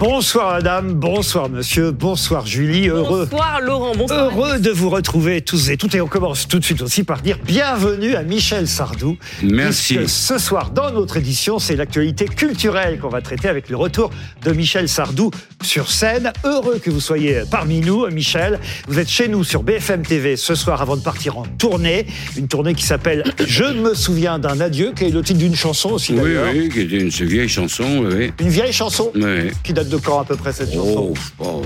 Bonsoir 0.00 0.54
madame, 0.54 0.94
bonsoir 0.94 1.50
monsieur, 1.50 1.90
bonsoir 1.90 2.46
Julie, 2.46 2.88
heureux. 2.88 3.28
Bonsoir 3.30 3.60
Laurent, 3.60 3.92
bonsoir. 3.94 4.30
Heureux 4.32 4.58
de 4.58 4.70
vous 4.70 4.88
retrouver 4.88 5.42
tous 5.42 5.68
et 5.68 5.76
toutes. 5.76 5.94
Et 5.94 6.00
on 6.00 6.06
commence 6.06 6.48
tout 6.48 6.58
de 6.58 6.64
suite 6.64 6.80
aussi 6.80 7.04
par 7.04 7.20
dire 7.20 7.36
bienvenue 7.44 8.14
à 8.14 8.22
Michel 8.22 8.66
Sardou. 8.66 9.18
Merci. 9.42 9.98
Ce 10.06 10.38
soir, 10.38 10.70
dans 10.70 10.90
notre 10.90 11.18
édition, 11.18 11.58
c'est 11.58 11.76
l'actualité 11.76 12.24
culturelle 12.24 12.98
qu'on 12.98 13.10
va 13.10 13.20
traiter 13.20 13.48
avec 13.48 13.68
le 13.68 13.76
retour 13.76 14.10
de 14.42 14.52
Michel 14.52 14.88
Sardou 14.88 15.32
sur 15.62 15.90
scène. 15.90 16.32
Heureux 16.44 16.78
que 16.82 16.88
vous 16.90 17.00
soyez 17.00 17.42
parmi 17.50 17.80
nous, 17.80 18.06
Michel. 18.08 18.58
Vous 18.88 18.98
êtes 18.98 19.10
chez 19.10 19.28
nous 19.28 19.44
sur 19.44 19.62
BFM 19.62 20.00
TV 20.00 20.38
ce 20.38 20.54
soir 20.54 20.80
avant 20.80 20.96
de 20.96 21.02
partir 21.02 21.36
en 21.36 21.42
tournée. 21.58 22.06
Une 22.38 22.48
tournée 22.48 22.72
qui 22.72 22.84
s'appelle 22.84 23.22
Je 23.46 23.64
me 23.64 23.92
souviens 23.92 24.38
d'un 24.38 24.62
adieu, 24.62 24.94
qui 24.96 25.04
est 25.04 25.10
le 25.10 25.20
titre 25.20 25.40
d'une 25.40 25.54
chanson 25.54 25.90
aussi 25.90 26.14
Oui, 26.14 26.20
d'ailleurs. 26.22 26.52
oui, 26.54 26.70
qui 26.70 26.80
était 26.80 26.96
une 27.00 27.10
vieille 27.10 27.50
chanson, 27.50 28.06
oui. 28.10 28.32
Une 28.40 28.48
vieille 28.48 28.72
chanson 28.72 29.12
oui. 29.14 29.50
qui 29.62 29.74
date 29.74 29.89
de 29.90 29.96
quand 29.96 30.20
à 30.20 30.24
peu 30.24 30.36
près 30.36 30.52
cette 30.52 30.72
chanson 30.72 31.12
Oh, 31.40 31.44
oh, 31.44 31.62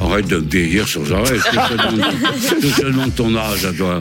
arrête 0.00 0.26
de 0.28 0.36
me 0.36 0.48
vieillir 0.48 0.88
sans 0.88 1.10
arrêt. 1.12 1.36
Je 1.36 2.80
te 2.80 2.86
demande- 2.86 3.14
ton 3.14 3.34
âge 3.36 3.64
à 3.66 3.72
toi. 3.72 3.98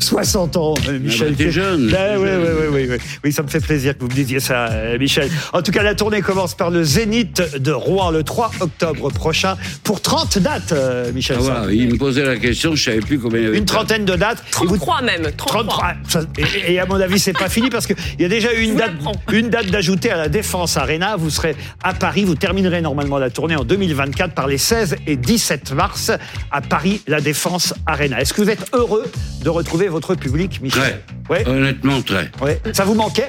60 0.00 0.56
ans, 0.56 0.74
euh, 0.88 0.98
Michel. 0.98 1.30
bah, 1.30 1.34
t'es 1.38 1.50
jeune, 1.50 1.88
Ben, 1.90 2.18
oui, 2.18 2.28
oui, 2.28 2.48
oui, 2.60 2.66
oui, 2.72 2.86
oui. 2.90 2.96
Oui, 3.24 3.32
ça 3.32 3.42
me 3.42 3.48
fait 3.48 3.60
plaisir 3.60 3.94
que 3.96 4.00
vous 4.02 4.08
me 4.08 4.14
disiez 4.14 4.40
ça, 4.40 4.66
euh, 4.68 4.98
Michel. 4.98 5.30
En 5.52 5.62
tout 5.62 5.70
cas, 5.72 5.82
la 5.82 5.94
tournée 5.94 6.22
commence 6.22 6.54
par 6.54 6.70
le 6.70 6.82
Zénith 6.84 7.42
de 7.58 7.72
Rouen 7.72 8.10
le 8.10 8.22
3 8.22 8.50
octobre 8.60 9.10
prochain 9.10 9.56
pour 9.84 10.00
30 10.00 10.38
dates, 10.38 10.72
euh, 10.72 11.12
Michel. 11.12 11.36
Ah, 11.50 11.64
il 11.70 11.92
me 11.92 11.98
posait 11.98 12.24
la 12.24 12.36
question, 12.36 12.74
je 12.74 12.84
savais 12.84 13.00
plus 13.00 13.18
combien 13.18 13.40
il 13.40 13.44
y 13.44 13.46
avait. 13.48 13.58
Une 13.58 13.64
trentaine 13.64 14.04
de 14.04 14.14
dates. 14.16 14.42
Et 14.62 14.66
vous- 14.66 14.76
33 14.76 15.02
même, 15.02 15.22
33. 15.36 15.64
33. 15.64 15.92
Ça- 16.08 16.22
Et, 16.66 16.72
et 16.74 16.80
à 16.80 16.86
mon 16.86 17.00
avis, 17.00 17.18
c'est 17.18 17.32
pas 17.32 17.48
fini 17.48 17.68
parce 17.70 17.86
qu'il 17.86 17.96
y 18.18 18.24
a 18.24 18.28
déjà 18.28 18.52
eu 18.54 18.62
une 18.62 18.76
date, 18.76 18.92
une 19.32 19.48
date 19.50 19.66
d'ajoutée 19.66 20.10
à 20.10 20.16
la 20.16 20.28
Défense 20.28 20.76
Arena. 20.76 21.16
Vous 21.16 21.30
serez 21.30 21.56
à 21.82 21.94
Paris. 21.94 22.24
Vous 22.24 22.34
terminerez 22.34 22.80
normalement 22.80 23.18
la 23.18 23.30
tournée 23.30 23.56
en 23.56 23.64
2024 23.64 24.34
par 24.34 24.46
les 24.46 24.58
16 24.58 24.87
et 25.06 25.16
17 25.16 25.72
mars 25.72 26.10
à 26.50 26.60
Paris, 26.60 27.02
la 27.06 27.20
Défense 27.20 27.74
Arena. 27.86 28.20
Est-ce 28.20 28.34
que 28.34 28.42
vous 28.42 28.50
êtes 28.50 28.70
heureux 28.72 29.10
de 29.42 29.48
retrouver 29.48 29.88
votre 29.88 30.14
public, 30.14 30.60
Michel 30.62 31.00
Très. 31.26 31.34
Ouais. 31.34 31.48
Honnêtement, 31.48 32.02
très. 32.02 32.30
Ouais. 32.40 32.60
Ça 32.72 32.84
vous 32.84 32.94
manquait 32.94 33.28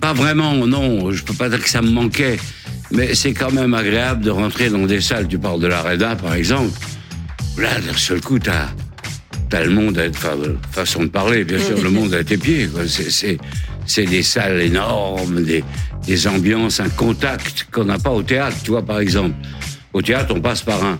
Pas 0.00 0.12
vraiment, 0.12 0.54
non. 0.66 1.10
Je 1.12 1.22
peux 1.22 1.34
pas 1.34 1.48
dire 1.48 1.62
que 1.62 1.70
ça 1.70 1.82
me 1.82 1.90
manquait. 1.90 2.38
Mais 2.92 3.14
c'est 3.14 3.32
quand 3.32 3.52
même 3.52 3.74
agréable 3.74 4.24
de 4.24 4.30
rentrer 4.30 4.68
dans 4.68 4.86
des 4.86 5.00
salles. 5.00 5.28
Tu 5.28 5.38
parles 5.38 5.60
de 5.60 5.68
l'Arena, 5.68 6.16
par 6.16 6.34
exemple. 6.34 6.72
Là, 7.56 7.80
d'un 7.80 7.96
seul 7.96 8.20
coup, 8.20 8.38
t'as 8.38 8.68
as 9.52 9.64
le 9.64 9.70
monde 9.70 9.98
à 9.98 10.08
enfin, 10.08 10.36
façon 10.70 11.02
de 11.02 11.08
parler, 11.08 11.44
bien 11.44 11.58
sûr, 11.58 11.82
le 11.82 11.90
monde 11.90 12.14
à 12.14 12.22
tes 12.22 12.36
pieds. 12.36 12.68
c'est 13.86 14.04
des 14.04 14.22
salles 14.22 14.60
énormes, 14.60 15.42
des, 15.42 15.64
des 16.06 16.26
ambiances, 16.28 16.80
un 16.80 16.88
contact 16.88 17.66
qu'on 17.70 17.84
n'a 17.84 17.98
pas 17.98 18.10
au 18.10 18.22
théâtre, 18.22 18.56
tu 18.62 18.70
vois, 18.70 18.82
par 18.82 19.00
exemple. 19.00 19.34
Au 19.92 20.02
théâtre, 20.02 20.32
on 20.36 20.40
passe 20.40 20.62
par 20.62 20.82
un 20.84 20.98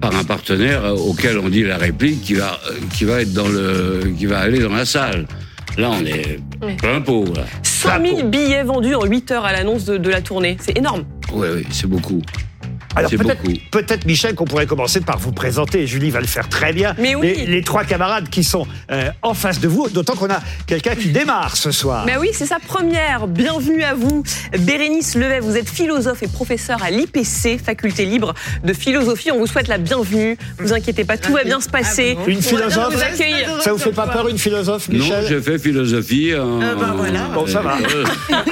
par 0.00 0.14
un 0.16 0.24
partenaire 0.24 0.84
euh, 0.84 0.92
auquel 0.94 1.38
on 1.38 1.48
dit 1.50 1.62
la 1.62 1.76
réplique 1.76 2.22
qui 2.22 2.34
va 2.34 2.58
euh, 2.70 2.74
qui 2.94 3.04
va 3.04 3.20
être 3.20 3.32
dans 3.34 3.48
le 3.48 4.12
qui 4.16 4.26
va 4.26 4.38
aller 4.40 4.60
dans 4.60 4.72
la 4.74 4.84
salle. 4.86 5.26
Là, 5.78 5.90
on 5.90 6.04
est 6.04 6.40
Oui. 6.62 6.74
plein 6.76 7.00
pot. 7.00 7.24
Là. 7.34 7.44
100 7.62 7.88
000 8.16 8.28
billets 8.28 8.62
vendus 8.64 8.94
en 8.94 9.04
8 9.04 9.30
heures 9.30 9.44
à 9.44 9.52
l'annonce 9.52 9.84
de, 9.84 9.96
de 9.98 10.10
la 10.10 10.20
tournée. 10.20 10.56
C'est 10.60 10.76
énorme. 10.76 11.04
Oui, 11.32 11.48
oui, 11.54 11.66
c'est 11.70 11.86
beaucoup. 11.86 12.20
Alors 13.00 13.10
peut-être, 13.10 13.42
beaucoup. 13.42 13.58
peut-être 13.70 14.06
Michel 14.06 14.34
qu'on 14.34 14.44
pourrait 14.44 14.66
commencer 14.66 15.00
par 15.00 15.18
vous 15.18 15.32
présenter. 15.32 15.86
Julie 15.86 16.10
va 16.10 16.20
le 16.20 16.26
faire 16.26 16.48
très 16.48 16.72
bien. 16.72 16.94
Mais 16.98 17.14
oui. 17.14 17.34
Les, 17.34 17.46
les 17.46 17.62
trois 17.62 17.84
camarades 17.84 18.28
qui 18.28 18.44
sont 18.44 18.66
euh, 18.90 19.10
en 19.22 19.34
face 19.34 19.60
de 19.60 19.68
vous, 19.68 19.88
d'autant 19.88 20.14
qu'on 20.14 20.30
a 20.30 20.40
quelqu'un 20.66 20.94
qui 20.94 21.08
démarre 21.08 21.56
ce 21.56 21.70
soir. 21.70 22.04
Mais 22.06 22.16
oui, 22.16 22.30
c'est 22.32 22.46
sa 22.46 22.58
première. 22.58 23.26
Bienvenue 23.26 23.82
à 23.82 23.94
vous. 23.94 24.22
Bérénice 24.58 25.14
Levet, 25.14 25.40
vous 25.40 25.56
êtes 25.56 25.68
philosophe 25.68 26.22
et 26.22 26.28
professeur 26.28 26.82
à 26.82 26.90
l'IPC, 26.90 27.58
faculté 27.62 28.04
libre 28.04 28.34
de 28.64 28.72
philosophie. 28.72 29.30
On 29.30 29.38
vous 29.38 29.46
souhaite 29.46 29.68
la 29.68 29.78
bienvenue. 29.78 30.36
Vous 30.58 30.72
inquiétez 30.72 31.04
pas, 31.04 31.16
tout 31.16 31.32
va 31.32 31.44
bien 31.44 31.60
se 31.60 31.68
passer. 31.68 32.12
Une 32.12 32.18
On 32.18 32.24
va 32.24 32.26
bien 32.26 32.40
philosophe 32.40 32.94
vous 32.94 33.02
accueillir. 33.02 33.62
Ça 33.62 33.72
vous 33.72 33.78
fait 33.78 33.92
pas 33.92 34.06
peur 34.06 34.28
une 34.28 34.38
philosophe, 34.38 34.88
Michel 34.88 35.22
non, 35.22 35.28
j'ai 35.28 35.40
fait 35.40 35.58
philosophie. 35.58 36.34
En... 36.34 36.58
ben 36.58 36.94
voilà. 36.96 37.24
Bon, 37.34 37.46
ça 37.46 37.62
va. 37.62 37.76
Euh, 37.78 38.04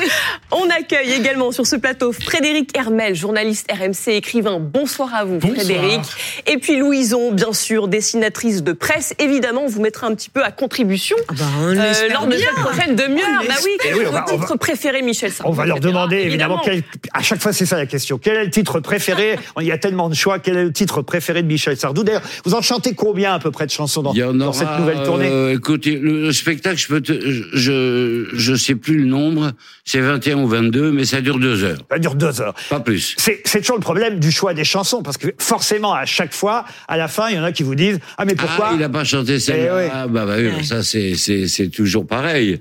On 0.50 0.68
accueille 0.70 1.12
également 1.12 1.52
sur 1.52 1.66
ce 1.66 1.76
plateau 1.76 2.12
Frédéric 2.12 2.76
Hermel, 2.76 3.14
journaliste 3.14 3.70
RMC, 3.70 4.14
écrivain. 4.14 4.37
Bonsoir 4.42 5.14
à 5.14 5.24
vous, 5.24 5.40
Frédéric. 5.40 6.00
Et 6.46 6.58
puis 6.58 6.78
Louison, 6.78 7.32
bien 7.32 7.52
sûr, 7.52 7.88
dessinatrice 7.88 8.62
de 8.62 8.72
presse. 8.72 9.14
Évidemment, 9.18 9.62
on 9.64 9.68
vous 9.68 9.80
mettra 9.80 10.06
un 10.06 10.14
petit 10.14 10.30
peu 10.30 10.42
à 10.42 10.50
contribution 10.50 11.16
bah, 11.28 11.44
on 11.60 11.76
euh, 11.76 11.92
lors 12.12 12.26
de 12.26 12.36
bien. 12.36 12.38
cette 12.54 12.64
prochaine 12.64 12.96
demi-heure. 12.96 13.42
Bah 13.48 13.54
oui, 13.64 13.70
quel 13.82 13.92
Eh 13.94 13.98
oui, 13.98 14.00
est 14.02 14.04
va- 14.04 14.10
votre 14.20 14.34
va- 14.36 14.38
titre 14.46 14.56
préféré, 14.58 15.02
Michel 15.02 15.32
Sardou 15.32 15.50
On 15.52 15.54
va 15.54 15.66
leur 15.66 15.80
demander 15.80 16.16
évidemment, 16.18 16.60
quel, 16.64 16.82
à 17.12 17.22
chaque 17.22 17.40
fois 17.40 17.52
c'est 17.52 17.66
ça 17.66 17.76
la 17.76 17.86
question. 17.86 18.18
Quel 18.18 18.36
est 18.36 18.44
le 18.44 18.50
titre 18.50 18.80
préféré? 18.80 19.38
Il 19.60 19.66
y 19.66 19.72
a 19.72 19.78
tellement 19.78 20.08
de 20.08 20.14
choix. 20.14 20.38
Quel 20.38 20.56
est 20.56 20.64
le 20.64 20.72
titre 20.72 21.02
préféré 21.02 21.42
de 21.42 21.48
Michel 21.48 21.76
Sardou? 21.76 22.04
D'ailleurs, 22.04 22.22
vous 22.44 22.54
en 22.54 22.62
chantez 22.62 22.94
combien 22.94 23.34
à 23.34 23.38
peu 23.38 23.50
près 23.50 23.66
de 23.66 23.70
chansons 23.70 24.02
dans, 24.02 24.12
cette 24.52 24.78
nouvelle 24.78 25.02
tournée? 25.04 25.28
euh, 25.28 25.54
écoutez, 25.54 25.96
le, 25.96 26.22
le 26.22 26.32
spectacle, 26.32 26.76
je 26.78 26.88
peux 26.88 27.00
te, 27.00 27.12
je, 27.52 28.26
je 28.32 28.54
sais 28.54 28.74
plus 28.74 28.98
le 28.98 29.04
nombre, 29.06 29.52
c'est 29.84 30.00
21 30.00 30.38
ou 30.38 30.46
22, 30.48 30.92
mais 30.92 31.04
ça 31.04 31.20
dure 31.20 31.38
deux 31.38 31.64
heures, 31.64 31.78
Ça 31.90 31.98
dure 31.98 32.14
deux 32.14 32.40
heures. 32.40 32.54
pas 32.70 32.80
plus. 32.80 33.14
C'est 33.18 33.60
toujours 33.60 33.76
le 33.76 33.82
problème 33.82 34.17
du 34.18 34.30
choix 34.32 34.54
des 34.54 34.64
chansons, 34.64 35.02
parce 35.02 35.16
que 35.18 35.28
forcément, 35.38 35.92
à 35.94 36.04
chaque 36.04 36.34
fois, 36.34 36.64
à 36.88 36.96
la 36.96 37.08
fin, 37.08 37.28
il 37.30 37.36
y 37.36 37.38
en 37.38 37.44
a 37.44 37.52
qui 37.52 37.62
vous 37.62 37.74
disent 37.74 37.98
Ah, 38.18 38.24
mais 38.24 38.34
pourquoi 38.34 38.68
Ah, 38.70 38.74
il 38.76 38.82
a 38.82 38.88
pas 38.88 39.04
chanté 39.04 39.38
celle-là. 39.38 39.82
Eh 39.82 39.84
oui. 39.86 39.90
Ah, 39.92 40.06
bah, 40.06 40.26
bah 40.26 40.34
oui, 40.38 40.64
ça 40.64 40.82
c'est 40.82 41.68
toujours 41.68 42.06
pareil. 42.06 42.60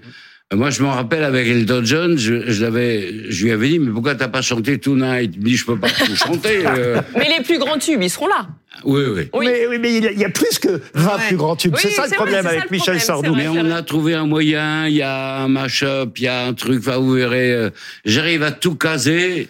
Moi, 0.54 0.70
je 0.70 0.82
me 0.82 0.88
rappelle 0.88 1.26
avec 1.26 1.46
Elton 1.46 1.82
John, 1.84 2.18
je, 2.18 2.50
je 2.50 2.64
l'avais, 2.64 3.30
je 3.30 3.44
lui 3.44 3.52
avais 3.52 3.68
dit, 3.68 3.80
mais 3.80 3.92
pourquoi 3.92 4.16
t'as 4.16 4.30
pas 4.30 4.42
chanté 4.42 4.78
Tonight? 4.80 5.32
Il 5.36 5.42
me 5.42 5.46
dit, 5.46 5.58
je 5.58 5.66
peux 5.66 5.78
pas 5.78 5.90
tout 5.90 6.16
chanter. 6.16 6.66
euh. 6.66 7.02
Mais 7.18 7.28
les 7.38 7.44
plus 7.44 7.60
grands 7.60 7.78
tubes, 7.78 8.02
ils 8.02 8.10
seront 8.10 8.28
là. 8.28 8.48
Oui, 8.86 9.02
oui. 9.14 9.30
Oui. 9.34 9.46
Mais, 9.46 9.68
oui, 9.68 9.78
mais 9.78 9.98
il 9.98 10.18
y 10.18 10.24
a- 10.24 10.30
plus 10.30 10.58
que 10.58 10.80
20 10.94 11.06
Ouais. 11.16 11.22
plus 11.28 11.36
grands 11.36 11.58
tubes. 11.58 11.74
Oui, 11.74 11.80
c'est 11.84 11.90
ça 11.92 12.06
le 12.08 12.12
problème 12.16 12.46
vrai, 12.46 12.52
avec 12.56 12.60
ça 12.62 12.68
Michel 12.72 12.98
problème, 12.98 13.02
Sardou. 13.02 13.36
Mais 13.36 13.48
on 13.50 13.70
a 13.76 13.82
trouvé 13.84 14.14
un 14.14 14.26
moyen, 14.26 14.88
il 14.88 14.96
y 14.96 15.02
a 15.02 15.40
un 15.40 15.50
mash-up, 15.50 16.12
il 16.18 16.24
y 16.24 16.28
a 16.30 16.46
un 16.46 16.54
truc, 16.54 16.80
enfin, 16.80 16.96
vous 16.98 17.12
verrez, 17.12 17.52
euh, 17.52 17.70
j'arrive 18.06 18.44
à 18.44 18.52
tout 18.52 18.76
caser. 18.76 19.50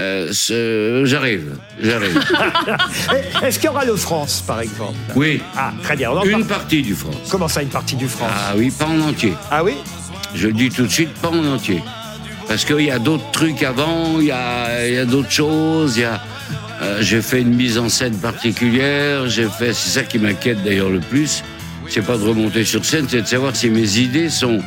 Euh, 0.00 0.30
ce- 0.32 1.04
j'arrive, 1.04 1.52
j'arrive. 1.80 2.20
Est-ce 3.44 3.60
qu'il 3.60 3.66
y 3.66 3.68
aura 3.68 3.84
le 3.84 3.94
France, 3.94 4.42
par 4.44 4.60
exemple? 4.60 4.98
Oui, 5.14 5.40
Ah, 5.56 5.72
très 5.84 5.94
bien. 5.94 6.10
Une 6.24 6.30
parle. 6.32 6.44
partie 6.46 6.82
du 6.82 6.94
France. 6.96 7.14
Comment 7.30 7.46
ça, 7.46 7.62
une 7.62 7.68
partie 7.68 7.94
du 7.94 8.08
France? 8.08 8.32
Ah 8.34 8.54
oui, 8.56 8.72
pas 8.76 8.86
en 8.86 9.00
entier. 9.02 9.34
Ah 9.52 9.62
oui? 9.62 9.74
Je 10.34 10.48
le 10.48 10.52
dis 10.54 10.68
tout 10.68 10.82
de 10.82 10.90
suite, 10.90 11.10
pas 11.22 11.28
en 11.28 11.44
entier. 11.46 11.80
Parce 12.48 12.64
qu'il 12.64 12.80
y 12.80 12.90
a 12.90 12.98
d'autres 12.98 13.30
trucs 13.30 13.62
avant, 13.62 14.18
il 14.18 14.26
y 14.26 14.30
a, 14.32 14.84
il 14.88 14.94
y 14.94 14.98
a 14.98 15.04
d'autres 15.04 15.30
choses, 15.30 15.96
il 15.96 16.00
y 16.00 16.04
a... 16.04 16.20
euh, 16.82 16.98
j'ai 17.00 17.22
fait 17.22 17.42
une 17.42 17.54
mise 17.54 17.78
en 17.78 17.88
scène 17.88 18.18
particulière, 18.18 19.28
j'ai 19.28 19.46
fait... 19.48 19.72
C'est 19.72 19.90
ça 19.90 20.02
qui 20.02 20.18
m'inquiète 20.18 20.60
d'ailleurs 20.64 20.90
le 20.90 20.98
plus. 20.98 21.44
C'est 21.88 22.04
pas 22.04 22.16
de 22.16 22.24
remonter 22.24 22.64
sur 22.64 22.84
scène, 22.84 23.06
c'est 23.08 23.22
de 23.22 23.26
savoir 23.28 23.54
si 23.54 23.70
mes 23.70 23.98
idées 23.98 24.28
sont, 24.28 24.58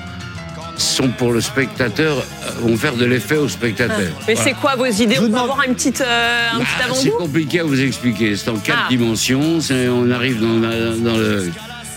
sont 0.78 1.10
pour 1.10 1.32
le 1.32 1.42
spectateur, 1.42 2.18
euh, 2.18 2.50
vont 2.62 2.78
faire 2.78 2.94
de 2.96 3.06
l'effet 3.06 3.38
au 3.38 3.48
spectateur. 3.50 3.98
Mais 4.28 4.34
Voilà. 4.36 4.42
c'est 4.44 4.54
quoi 4.54 4.76
vos 4.76 4.86
idées 4.86 5.16
Je 5.16 5.20
vous 5.22 5.26
On 5.26 5.30
peut 5.30 5.34
demande- 5.34 5.44
avoir 5.52 5.64
une 5.68 5.74
petite, 5.76 6.02
euh, 6.02 6.50
un 6.54 6.58
petit 6.60 6.66
Bah, 6.80 6.86
c'est 6.94 7.08
avant-goût 7.10 7.18
compliqué 7.26 7.60
à 7.60 7.64
vous 7.64 7.82
expliquer. 7.82 8.36
C'est 8.36 8.50
en 8.50 8.58
quatre 8.58 8.80
Ah. 8.86 8.90
dimensions. 8.90 9.60
c'est- 9.62 9.88
On 9.90 10.10
arrive 10.12 10.40
dans, 10.40 11.18
le 11.18 11.52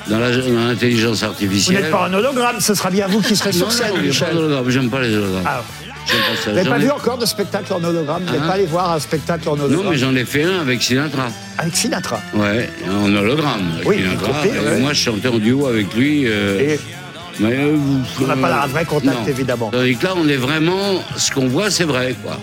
l'intelligence 0.08 1.18
Vous 1.18 1.24
artificielle. 1.24 1.82
n'êtes 1.82 1.90
pas 1.90 2.06
un 2.06 2.14
hologramme, 2.14 2.60
ce 2.60 2.74
sera 2.74 2.90
bien 2.90 3.06
vous 3.06 3.20
qui 3.20 3.36
serez 3.36 3.50
Non, 3.52 3.56
sur 3.58 3.66
non, 3.66 3.72
scène, 3.72 3.86
y 4.04 4.10
a 4.10 4.60
pas. 4.62 4.70
J'aime 4.70 4.90
pas 4.90 5.00
les 5.02 5.14
hologrammes. 5.14 5.42
Ah, 5.46 5.62
J'aime 6.06 6.18
pas 6.20 6.42
ça. 6.42 6.50
vous 6.50 6.56
n'avez 6.56 6.68
pas 6.70 6.76
ai- 6.76 6.80
vu 6.80 6.90
encore 6.90 7.18
de 7.18 7.26
spectacle 7.26 7.72
en 7.72 7.84
hologramme 7.84 8.22
Vous 8.26 8.32
n'êtes 8.32 8.42
Hein 8.42 8.46
pas 8.46 8.52
allé 8.54 8.64
voir 8.66 8.90
un 8.92 8.98
spectacle 8.98 9.48
en 9.48 9.52
hologramme 9.52 9.84
Non, 9.84 9.90
mais 9.90 9.98
j'en 9.98 10.14
ai 10.16 10.24
fait 10.24 10.42
un 10.44 10.60
avec 10.60 10.82
Sinatra. 10.82 11.28
Avec 11.58 11.76
Sinatra. 11.76 12.20
Ouais, 12.34 12.68
en 12.90 13.14
hologramme. 13.14 13.70
Oui, 13.84 13.96
Sinatra. 13.98 14.32
vous 14.42 14.48
ouais. 14.68 14.80
Moi, 14.80 14.92
je 14.92 15.00
chantais 15.00 15.28
en 15.28 15.38
duo 15.38 15.66
avec 15.66 15.94
lui. 15.94 16.24
euh, 16.26 16.58
Et 16.60 16.80
mais, 17.40 17.56
euh, 17.56 17.76
on 18.22 18.26
n'a 18.26 18.36
pas 18.36 18.62
un 18.62 18.66
vrai 18.66 18.84
contact, 18.84 19.20
non. 19.20 19.26
évidemment. 19.26 19.70
Tandis 19.70 19.96
que 19.96 20.04
là, 20.04 20.14
on 20.16 20.28
est 20.28 20.36
vraiment. 20.36 21.02
Ce 21.16 21.30
qu'on 21.30 21.48
voit, 21.48 21.70
c'est 21.70 21.84
vrai, 21.84 22.14
quoi. 22.22 22.38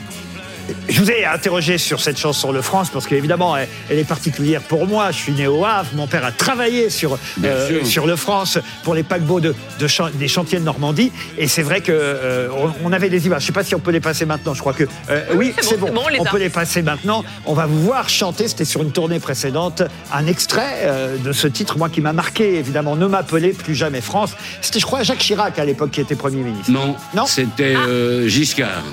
Je 0.89 0.99
vous 1.01 1.09
ai 1.11 1.25
interrogé 1.25 1.77
sur 1.77 2.01
cette 2.01 2.17
chanson 2.17 2.51
Le 2.51 2.61
France 2.61 2.89
parce 2.91 3.07
qu'évidemment 3.07 3.55
elle, 3.57 3.67
elle 3.89 3.99
est 3.99 4.07
particulière 4.07 4.61
pour 4.61 4.87
moi. 4.87 5.11
Je 5.11 5.17
suis 5.17 5.31
né 5.31 5.47
au 5.47 5.63
Havre, 5.65 5.89
mon 5.95 6.07
père 6.07 6.25
a 6.25 6.31
travaillé 6.31 6.89
sur 6.89 7.17
euh, 7.43 7.83
sur 7.83 8.05
Le 8.07 8.15
France 8.15 8.57
pour 8.83 8.93
les 8.95 9.03
paquebots 9.03 9.39
de, 9.39 9.55
de 9.79 9.87
chan- 9.87 10.09
des 10.13 10.27
chantiers 10.27 10.59
de 10.59 10.63
Normandie 10.65 11.11
et 11.37 11.47
c'est 11.47 11.61
vrai 11.61 11.81
que 11.81 11.91
euh, 11.93 12.49
on, 12.83 12.89
on 12.89 12.93
avait 12.93 13.09
des 13.09 13.25
images. 13.27 13.41
Je 13.41 13.47
sais 13.47 13.53
pas 13.53 13.63
si 13.63 13.75
on 13.75 13.79
peut 13.79 13.91
les 13.91 13.99
passer 13.99 14.25
maintenant. 14.25 14.53
Je 14.53 14.59
crois 14.59 14.73
que 14.73 14.85
euh, 15.09 15.25
oui, 15.35 15.53
c'est 15.61 15.77
bon, 15.79 15.87
bon. 15.91 16.03
c'est 16.09 16.17
bon, 16.17 16.23
on 16.27 16.31
peut 16.31 16.37
les 16.39 16.49
passer 16.49 16.81
maintenant. 16.81 17.23
On 17.45 17.53
va 17.53 17.65
vous 17.65 17.81
voir 17.81 18.09
chanter. 18.09 18.47
C'était 18.47 18.65
sur 18.65 18.81
une 18.81 18.91
tournée 18.91 19.19
précédente. 19.19 19.83
Un 20.11 20.27
extrait 20.27 20.81
euh, 20.83 21.17
de 21.17 21.31
ce 21.31 21.47
titre, 21.47 21.77
moi 21.77 21.89
qui 21.89 22.01
m'a 22.01 22.13
marqué 22.13 22.55
évidemment. 22.55 22.95
Ne 22.95 23.07
m'appelez 23.07 23.49
plus 23.53 23.75
jamais 23.75 24.01
France. 24.01 24.31
C'était 24.61 24.79
je 24.79 24.85
crois 24.85 25.03
Jacques 25.03 25.19
Chirac 25.19 25.57
à 25.59 25.65
l'époque 25.65 25.91
qui 25.91 26.01
était 26.01 26.15
premier 26.15 26.43
ministre. 26.43 26.71
Non, 26.71 26.95
Non. 27.13 27.25
c'était 27.25 27.75
euh, 27.75 28.27
Giscard. 28.27 28.83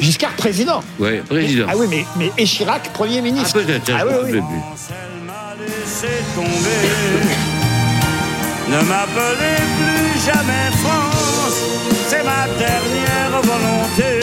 Giscard 0.00 0.32
président. 0.32 0.82
Ouais, 0.98 1.18
président. 1.28 1.66
Ah 1.68 1.74
oui, 1.76 1.86
mais, 1.90 2.04
mais 2.16 2.32
et 2.38 2.44
Chirac 2.46 2.92
premier 2.92 3.18
Ah, 3.18 3.22
ministre. 3.22 3.60
peut-être, 3.60 3.90
Ah 3.94 4.04
oui, 4.06 4.12
oui. 4.12 4.20
rappelle 4.20 4.32
plus. 4.32 4.40
Elle 4.90 5.26
m'a 5.26 5.54
laissé 5.60 6.08
tomber. 6.34 6.88
Ne 8.68 8.80
m'appelez 8.88 9.56
plus 9.78 10.20
jamais 10.24 10.70
France, 10.82 11.60
c'est 12.08 12.22
ma 12.22 12.46
dernière 12.56 13.42
volonté. 13.42 14.20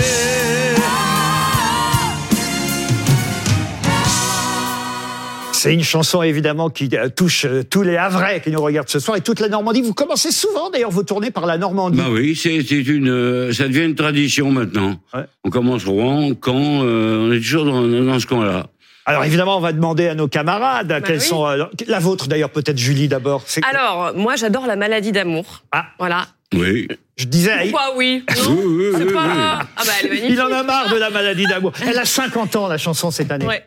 C'est 5.57 5.73
une 5.73 5.83
chanson 5.83 6.21
évidemment 6.21 6.69
qui 6.69 6.89
euh, 6.93 7.09
touche 7.09 7.45
euh, 7.45 7.63
tous 7.63 7.81
les 7.81 7.97
Havrais 7.97 8.41
qui 8.41 8.51
nous 8.51 8.61
regardent 8.61 8.89
ce 8.89 8.99
soir 8.99 9.17
et 9.17 9.21
toute 9.21 9.39
la 9.39 9.49
Normandie. 9.49 9.81
Vous 9.81 9.93
commencez 9.93 10.31
souvent 10.31 10.69
d'ailleurs 10.69 10.91
vos 10.91 11.03
tournées 11.03 11.31
par 11.31 11.45
la 11.45 11.57
Normandie. 11.57 11.97
Bah 11.97 12.05
oui, 12.11 12.35
c'est 12.35 12.57
une, 12.59 13.09
euh, 13.09 13.51
ça 13.53 13.67
devient 13.67 13.85
une 13.85 13.95
tradition 13.95 14.51
maintenant. 14.51 14.99
Ouais. 15.13 15.21
On 15.43 15.49
commence 15.49 15.85
Rouen, 15.85 16.31
Caen, 16.43 16.83
euh, 16.83 17.27
on 17.27 17.31
est 17.31 17.39
toujours 17.39 17.65
dans, 17.65 17.81
dans 17.81 18.19
ce 18.19 18.27
coin-là. 18.27 18.67
Alors 19.05 19.23
évidemment, 19.23 19.57
on 19.57 19.61
va 19.61 19.71
demander 19.71 20.09
à 20.09 20.15
nos 20.15 20.27
camarades 20.27 20.89
quelles 21.05 21.17
Bah 21.17 21.23
oui. 21.23 21.27
sont 21.27 21.47
euh, 21.47 21.63
la 21.87 21.99
vôtre 21.99 22.27
d'ailleurs 22.27 22.49
peut-être 22.49 22.77
Julie 22.77 23.07
d'abord. 23.07 23.43
Alors, 23.69 24.11
moi, 24.15 24.35
j'adore 24.35 24.67
la 24.67 24.75
maladie 24.75 25.11
d'amour. 25.13 25.63
Ah. 25.71 25.85
Voilà. 25.97 26.27
Oui. 26.53 26.87
Je 27.17 27.25
disais, 27.25 27.51
Pourquoi 27.71 27.95
oui 27.95 28.23
Oui, 28.29 28.35
Non 28.45 28.61
oui, 28.63 28.85
C'est 28.97 29.03
oui, 29.05 29.13
pas... 29.13 29.23
oui. 29.25 29.31
Ah 29.37 29.65
bah, 29.77 29.83
elle 30.01 30.05
est 30.05 30.09
magnifique. 30.09 30.29
il 30.33 30.41
en 30.41 30.51
a 30.51 30.63
marre 30.63 30.89
de 30.93 30.97
la 30.97 31.09
maladie 31.09 31.45
d'amour. 31.45 31.71
Elle 31.85 31.97
a 31.97 32.05
50 32.05 32.55
ans 32.57 32.67
la 32.67 32.77
chanson 32.77 33.09
cette 33.11 33.31
année. 33.31 33.45
Ouais. 33.45 33.63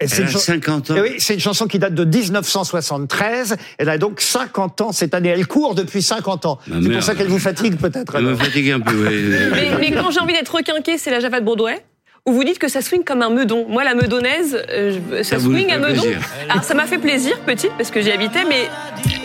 Et 0.00 0.08
c'est 0.08 0.16
Elle 0.16 0.22
une 0.22 0.28
a 0.28 0.32
chan- 0.32 0.38
50 0.40 0.90
ans. 0.90 0.94
Eh 0.98 1.00
oui, 1.02 1.14
c'est 1.18 1.34
une 1.34 1.40
chanson 1.40 1.66
qui 1.68 1.78
date 1.78 1.94
de 1.94 2.04
1973. 2.04 3.56
Elle 3.78 3.88
a 3.88 3.96
donc 3.98 4.20
50 4.20 4.80
ans 4.80 4.92
cette 4.92 5.14
année. 5.14 5.28
Elle 5.28 5.46
court 5.46 5.74
depuis 5.74 6.02
50 6.02 6.46
ans. 6.46 6.58
Ah, 6.70 6.74
c'est 6.82 6.90
pour 6.90 7.02
ça 7.02 7.14
qu'elle 7.14 7.28
vous 7.28 7.38
fatigue 7.38 7.76
peut-être. 7.76 8.12
Ça 8.12 8.20
me 8.20 8.34
fatigue 8.34 8.70
un 8.72 8.80
peu. 8.80 9.06
oui. 9.08 9.14
Mais, 9.52 9.70
mais 9.78 9.92
quand 9.92 10.10
j'ai 10.10 10.20
envie 10.20 10.32
d'être 10.32 10.54
requinqué, 10.54 10.98
c'est 10.98 11.10
la 11.10 11.20
Java 11.20 11.40
de 11.40 11.44
Broadway. 11.44 11.84
Où 12.26 12.32
vous 12.32 12.42
dites 12.42 12.58
que 12.58 12.68
ça 12.68 12.80
swing 12.80 13.04
comme 13.04 13.20
un 13.20 13.28
meudon. 13.28 13.66
Moi, 13.68 13.84
la 13.84 13.94
meudonnaise, 13.94 14.56
euh, 14.70 15.22
ça, 15.22 15.38
swing 15.38 15.70
à 15.70 15.76
meudon. 15.78 16.00
plaisir. 16.00 16.18
Alors, 16.48 16.64
ça 16.64 16.72
m'a 16.72 16.86
fait 16.86 16.96
plaisir, 16.96 17.38
petite, 17.40 17.72
parce 17.76 17.90
que 17.90 18.00
j'y 18.00 18.10
habitais, 18.10 18.44
mais 18.48 18.70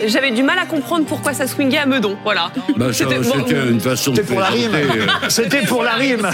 j'avais 0.06 0.32
du 0.32 0.42
mal 0.42 0.58
à 0.58 0.66
comprendre 0.66 1.06
pourquoi 1.06 1.32
ça 1.32 1.46
swingait 1.46 1.78
à 1.78 1.86
meudon. 1.86 2.18
Voilà. 2.24 2.52
Bah, 2.76 2.92
C'était- 2.92 3.18
bon, 3.20 3.32
C'était 3.38 3.68
une 3.70 3.80
façon 3.80 4.10
de 4.10 4.16
C'était 4.20 4.28
pour 4.34 4.40
la 4.40 4.48
rime. 4.48 4.72
C'était 5.30 5.62
pour 5.62 5.82
la 5.82 5.92
rime. 5.94 6.28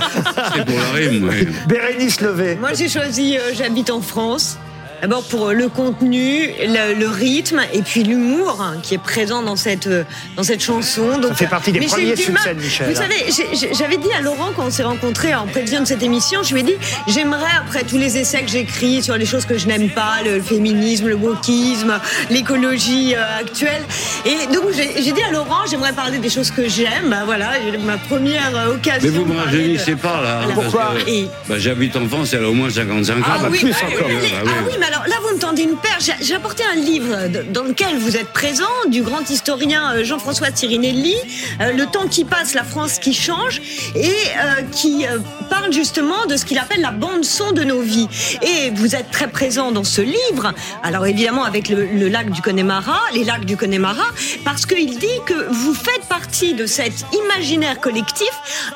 C'était 0.53 0.65
pour 0.65 0.79
la 0.81 0.91
rime, 0.99 1.29
oui. 1.31 1.49
Bérénice 1.69 2.21
Levé. 2.21 2.57
Moi, 2.57 2.71
j'ai 2.75 2.89
choisi 2.89 3.39
euh, 3.39 3.53
J'habite 3.55 3.91
en 3.91 4.01
France. 4.01 4.59
D'abord 5.03 5.23
pour 5.25 5.49
euh, 5.49 5.53
le 5.53 5.69
contenu, 5.69 6.51
le, 6.61 6.95
le 6.99 7.09
rythme 7.09 7.61
et 7.73 7.83
puis 7.83 8.03
l'humour 8.03 8.65
qui 8.83 8.95
est 8.95 8.99
présent 8.99 9.43
dans 9.43 9.57
cette 9.57 9.87
euh, 9.87 10.05
dans 10.37 10.43
cette 10.43 10.63
chanson. 10.63 11.19
Donc, 11.19 11.31
Ça 11.33 11.35
fait 11.35 11.47
partie 11.47 11.73
des 11.73 11.81
premiers 11.81 12.17
succès 12.17 12.55
de 12.55 12.61
Michel, 12.61 12.87
Vous 12.93 12.99
hein. 13.01 13.05
savez, 13.09 13.71
j'avais 13.73 13.97
dit 13.99 14.09
à 14.19 14.23
Laurent 14.23 14.51
quand 14.57 14.67
on 14.67 14.71
s'est 14.71 14.83
rencontrés 14.85 15.35
en 15.35 15.47
prévision 15.47 15.81
de 15.81 15.85
cette 15.87 16.03
émission, 16.03 16.43
je 16.43 16.55
lui 16.55 16.61
ai 16.61 16.65
dit 16.65 16.77
j'aimerais 17.09 17.51
après 17.59 17.85
tous 17.85 17.99
les 17.99 18.17
essais 18.19 18.41
que 18.43 18.49
j'écris 18.49 19.03
sur 19.03 19.17
les 19.17 19.27
choses 19.27 19.45
que 19.45 19.59
je 19.59 19.67
n'aime 19.67 19.91
pas, 19.91 20.15
le 20.25 20.41
féminisme, 20.41 21.09
le 21.09 21.15
wokisme, 21.17 22.01
l'écologie 22.31 23.15
euh, 23.15 23.41
actuelle. 23.41 23.83
Et 24.25 24.47
donc 24.55 24.65
j'ai 24.73 25.13
dit 25.13 25.23
à 25.29 25.33
Laurent 25.33 25.67
j'aimerais 25.71 25.93
parler 25.93 26.19
des 26.19 26.31
choses 26.31 26.51
que 26.51 26.69
j'aime. 26.69 27.11
Bah 27.11 27.23
voilà, 27.25 27.51
ma 27.85 27.99
première 27.99 28.51
occasion. 28.71 29.01
Mais 29.03 29.09
vous 29.19 29.25
me 29.25 29.35
de- 29.35 29.95
pas, 29.97 30.21
là. 30.23 30.41
hein, 30.43 30.49
Voilà. 30.69 31.01
Et- 31.07 31.29
bah, 31.49 31.57
J'habite 31.59 31.97
en 31.97 32.07
France, 32.09 32.33
elle 32.35 32.45
a 32.45 32.49
au 32.49 32.55
moins 32.55 32.71
55 32.71 33.19
ans. 33.19 33.23
Ah, 33.27 33.39
bah, 33.41 33.49
oui, 33.51 33.59
plus 33.61 33.71
bah, 33.71 33.77
encore. 33.87 34.09
oui, 34.09 34.15
Ah, 34.35 34.39
ah 34.47 34.51
oui. 34.67 34.73
Alors 34.87 35.07
là, 35.09 35.17
vous 35.23 35.35
me 35.35 35.41
tendez 35.41 35.63
une 35.63 35.77
perche. 35.77 36.11
J'ai- 36.21 36.37
apporté 36.37 36.63
un 36.71 36.77
livre 36.77 37.29
dans 37.51 37.63
lequel 37.63 37.97
vous 37.97 38.17
êtes 38.19 38.29
présent, 38.29 38.69
du 38.89 39.01
grand 39.01 39.29
historien 39.31 39.95
euh, 39.95 40.05
Jean-François 40.05 40.51
Tirinelli, 40.51 41.15
euh, 41.63 41.73
Le 41.73 41.87
temps 41.87 42.09
qui 42.09 42.27
passe, 42.27 42.53
la 42.53 42.63
France 42.63 42.99
qui 42.99 43.15
change, 43.15 43.63
et 43.95 44.07
euh, 44.11 44.63
qui 44.71 45.07
parle 45.49 45.73
justement 45.73 46.27
de 46.27 46.37
ce 46.37 46.45
qu'il 46.45 46.59
appelle 46.59 46.83
la 46.83 46.91
bande-son 46.91 47.53
de 47.53 47.65
nos 47.65 47.81
vies. 47.81 48.07
Et 48.43 48.71
vous 48.75 48.95
êtes 48.95 49.11
très 49.11 49.29
présent 49.29 49.73
dans 49.73 49.83
ce 49.85 50.03
livre, 50.03 50.53
alors 50.83 51.07
évidemment 51.07 51.45
avec 51.45 51.71
le, 51.71 51.87
le 51.87 52.09
lac 52.09 52.31
du 52.31 52.43
Connemara, 52.43 53.01
les 53.15 53.25
lacs 53.25 53.47
du 53.47 53.57
Connemara, 53.57 54.05
parce 54.45 54.67
qu'il 54.67 54.99
dit 54.99 55.21
que 55.25 55.49
vous 55.51 55.73
faites 55.75 56.05
partie 56.09 56.53
de 56.53 56.67
cet 56.67 56.93
imaginaire 57.25 57.81
collectif 57.81 58.29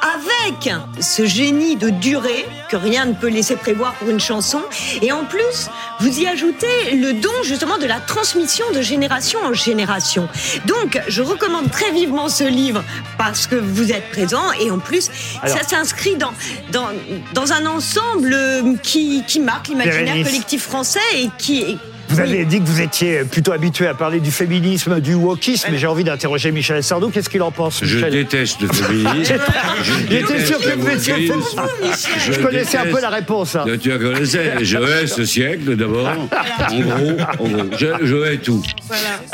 avec 0.02 0.72
ce 1.00 1.26
génie 1.26 1.76
de 1.76 1.90
durée 1.90 2.46
que 2.70 2.76
rien 2.76 3.04
ne 3.04 3.12
peut 3.12 3.28
laisser 3.28 3.56
prévoir 3.56 3.92
pour 3.94 4.08
une 4.08 4.20
chanson. 4.20 4.62
Et 5.02 5.12
en 5.12 5.24
plus, 5.24 5.68
vous 6.00 6.18
y 6.20 6.26
ajoutez 6.26 6.96
le 6.96 7.12
don 7.12 7.30
justement 7.44 7.78
de 7.78 7.86
la 7.86 8.00
transmission 8.00 8.64
de 8.74 8.80
génération 8.82 9.38
en 9.44 9.52
génération. 9.52 10.28
Donc, 10.66 11.00
je 11.08 11.22
recommande 11.22 11.70
très 11.70 11.90
vivement 11.92 12.28
ce 12.28 12.44
livre 12.44 12.82
parce 13.18 13.46
que 13.46 13.54
vous 13.56 13.92
êtes 13.92 14.08
présent 14.10 14.50
et 14.60 14.70
en 14.70 14.78
plus, 14.78 15.10
Alors- 15.42 15.56
ça 15.58 15.62
s'inscrit 15.68 16.16
dans, 16.16 16.32
dans, 16.72 16.88
dans 17.34 17.52
un 17.52 17.66
ensemble 17.66 18.34
qui, 18.82 19.22
qui 19.26 19.40
marque 19.40 19.68
l'imaginaire 19.68 20.24
collectif 20.24 20.62
français 20.62 21.00
et 21.16 21.28
qui... 21.38 21.78
Vous 22.10 22.16
Oui. 22.16 22.22
avez 22.22 22.44
dit 22.44 22.60
que 22.60 22.66
vous 22.66 22.80
étiez 22.80 23.24
plutôt 23.24 23.52
habitué 23.52 23.86
à 23.86 23.94
parler 23.94 24.20
du 24.20 24.30
féminisme, 24.32 25.00
du 25.00 25.14
wokisme, 25.14 25.68
mais 25.70 25.78
j'ai 25.78 25.86
envie 25.86 26.02
d'interroger 26.04 26.50
Michel 26.50 26.82
Sardou. 26.82 27.08
Qu'est-ce 27.10 27.30
qu'il 27.30 27.42
en 27.42 27.50
pense, 27.52 27.80
Je 27.84 28.04
déteste 28.06 28.60
le 28.62 28.68
féminisme. 28.72 29.34
Je 29.82 29.92
J'étais 30.10 30.44
sûr 30.44 30.58
que 30.58 30.76
vous 30.76 30.88
étiez 30.88 31.30
wokisme. 31.30 32.10
Je 32.32 32.38
connaissais 32.40 32.78
un 32.78 32.86
peu 32.86 33.00
la 33.00 33.10
réponse. 33.10 33.54
hein. 33.56 33.64
Tu 33.80 33.88
la 33.90 33.98
connaissais. 33.98 34.52
Je 34.62 34.76
hais 34.78 35.06
ce 35.06 35.24
siècle 35.24 35.76
d'abord. 35.76 36.08
En 36.08 36.80
gros, 36.80 37.16
en 37.38 37.48
gros. 37.48 37.64
Je, 37.78 37.86
je 38.02 38.16
hais 38.32 38.36
tout. 38.38 38.62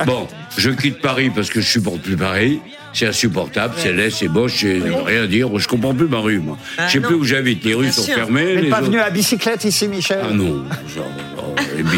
Bon, 0.04 0.28
je 0.58 0.70
quitte 0.70 1.00
Paris 1.00 1.30
parce 1.34 1.48
que 1.50 1.60
je 1.60 1.66
supporte 1.66 2.00
plus 2.00 2.16
Paris. 2.16 2.60
C'est 2.92 3.06
insupportable, 3.08 3.74
c'est 3.76 3.92
laid, 3.92 4.08
c'est 4.10 4.28
moche, 4.28 4.54
c'est 4.60 4.80
rien 5.04 5.24
à 5.24 5.26
dire. 5.26 5.48
Je 5.58 5.68
comprends 5.68 5.94
plus 5.94 6.08
ma 6.08 6.18
rue, 6.18 6.38
moi. 6.38 6.56
Je 6.86 6.92
sais 6.92 7.00
plus 7.00 7.14
où 7.14 7.24
j'habite. 7.24 7.62
Les 7.64 7.74
rues 7.74 7.82
Bien 7.84 7.92
sont 7.92 8.02
sûr. 8.02 8.14
fermées. 8.14 8.54
Vous 8.54 8.60
n'êtes 8.62 8.70
pas 8.70 8.78
autres- 8.78 8.86
venu 8.86 9.00
à 9.00 9.10
bicyclette 9.10 9.64
ici, 9.64 9.86
Michel 9.86 10.18
Ah 10.22 10.32
non, 10.32 10.64
genre. 10.94 11.04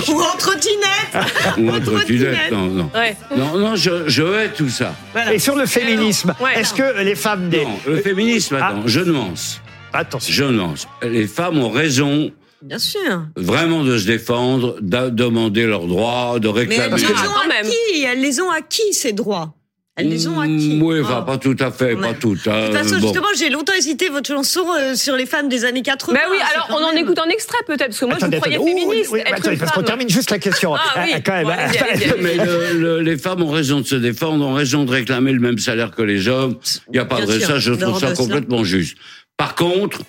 Ou 0.08 0.20
en 0.20 0.36
trottinette 0.36 1.14
Ou 1.58 1.70
en 1.70 1.80
trottinette, 1.80 2.50
non, 2.52 2.66
non. 2.66 2.90
Ouais. 2.94 3.16
Non, 3.36 3.58
non, 3.58 3.76
je, 3.76 4.08
je 4.08 4.22
hais 4.22 4.48
tout 4.50 4.68
ça. 4.68 4.94
Et 5.32 5.38
sur 5.38 5.56
le 5.56 5.66
féminisme, 5.66 6.34
Ouais, 6.40 6.58
est-ce 6.60 6.74
que 6.74 7.00
les 7.02 7.14
femmes 7.14 7.48
des... 7.48 7.64
Non, 7.64 7.78
le 7.86 7.96
féminisme, 7.98 8.58
Ah. 8.60 8.68
attends, 8.68 8.82
je 8.86 9.00
nuance. 9.00 9.60
Attention. 9.92 10.32
Je 10.32 10.44
nuance. 10.44 10.86
Les 11.02 11.26
femmes 11.26 11.58
ont 11.58 11.70
raison 11.70 12.30
Bien 12.62 12.78
sûr. 12.78 13.24
vraiment 13.36 13.84
de 13.84 13.96
se 13.98 14.06
défendre, 14.06 14.76
de 14.80 15.08
demander 15.10 15.66
leurs 15.66 15.86
droits, 15.86 16.38
de 16.40 16.48
Mais 16.48 16.62
elles 16.62 16.68
réclamer. 16.68 16.96
les 16.96 17.04
Ah, 17.16 17.28
ont 17.44 17.48
même. 17.48 17.66
acquis, 17.66 18.02
elles 18.04 18.20
les 18.20 18.40
ont 18.40 18.50
acquis, 18.50 18.92
ces 18.92 19.12
droits. 19.12 19.54
Elles 19.98 20.08
les 20.08 20.28
ont 20.28 20.38
acquis. 20.40 20.76
Mm, 20.76 20.82
Oui, 20.82 21.00
enfin, 21.00 21.18
Oh. 21.22 21.24
pas 21.26 21.38
tout 21.38 21.56
à 21.58 21.70
fait, 21.70 21.96
pas 21.96 22.14
toutes. 22.14 22.46
hein, 22.46 22.60
De 22.60 22.66
toute 22.68 22.76
façon, 22.76 22.94
bon. 22.96 23.00
justement, 23.02 23.26
j'ai 23.36 23.50
longtemps 23.50 23.72
hésité 23.76 24.08
votre 24.08 24.28
chanson 24.28 24.64
euh, 24.78 24.94
sur 24.94 25.16
les 25.16 25.26
femmes 25.26 25.48
des 25.48 25.64
années 25.64 25.82
80. 25.82 26.14
Bah 26.14 26.20
oui, 26.30 26.36
c'est 26.40 26.54
alors 26.56 26.68
on 26.80 26.84
en 26.84 26.92
écoute 26.92 27.18
un 27.18 27.28
extrait 27.28 27.58
peut-être, 27.66 27.88
parce 27.88 27.98
que 27.98 28.04
moi 28.06 28.16
je 28.20 28.24
vous 28.26 28.30
croyais 28.32 28.58
féministe. 28.58 29.10
oui, 29.12 29.20
être 29.20 29.32
attendez, 29.34 29.56
parce 29.56 29.72
qu'on 29.72 29.82
termine 29.82 30.08
juste 30.08 30.30
la 30.30 30.38
question. 30.38 30.74
Ah 30.74 30.80
oui. 31.04 31.12
Quand 31.24 31.32
même. 31.32 31.44
Bon, 31.44 31.50
allez-y, 31.50 31.78
allez-y. 32.08 32.22
Mais 32.22 32.36
le- 32.36 32.78
le- 32.78 33.00
les 33.00 33.18
femmes 33.18 33.42
ont 33.42 33.50
raison 33.50 33.80
de 33.80 33.86
se 33.86 33.96
défendre, 33.96 34.44
ont 34.46 34.54
raison 34.54 34.84
de 34.84 34.90
réclamer 34.92 35.32
le 35.32 35.40
même 35.40 35.58
salaire 35.58 35.90
que 35.90 36.02
les 36.02 36.28
hommes. 36.28 36.56
Il 36.88 36.92
n'y 36.92 36.98
a 36.98 37.04
pas 37.04 37.16
Bien 37.16 37.26
de 37.26 37.38
sûr, 37.38 37.46
ça, 37.48 37.58
je 37.58 37.72
trouve 37.72 37.98
ça 37.98 38.12
complètement 38.12 38.62
juste. 38.64 38.96
Par 39.36 39.54
contre, 39.56 40.00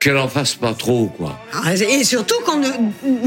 qu'elle 0.00 0.16
en 0.16 0.28
fasse 0.28 0.54
pas 0.54 0.74
trop, 0.74 1.06
quoi. 1.16 1.40
Ah, 1.52 1.74
Et 1.74 2.04
surtout 2.04 2.36
qu'on 2.46 2.58
ne, 2.58 2.68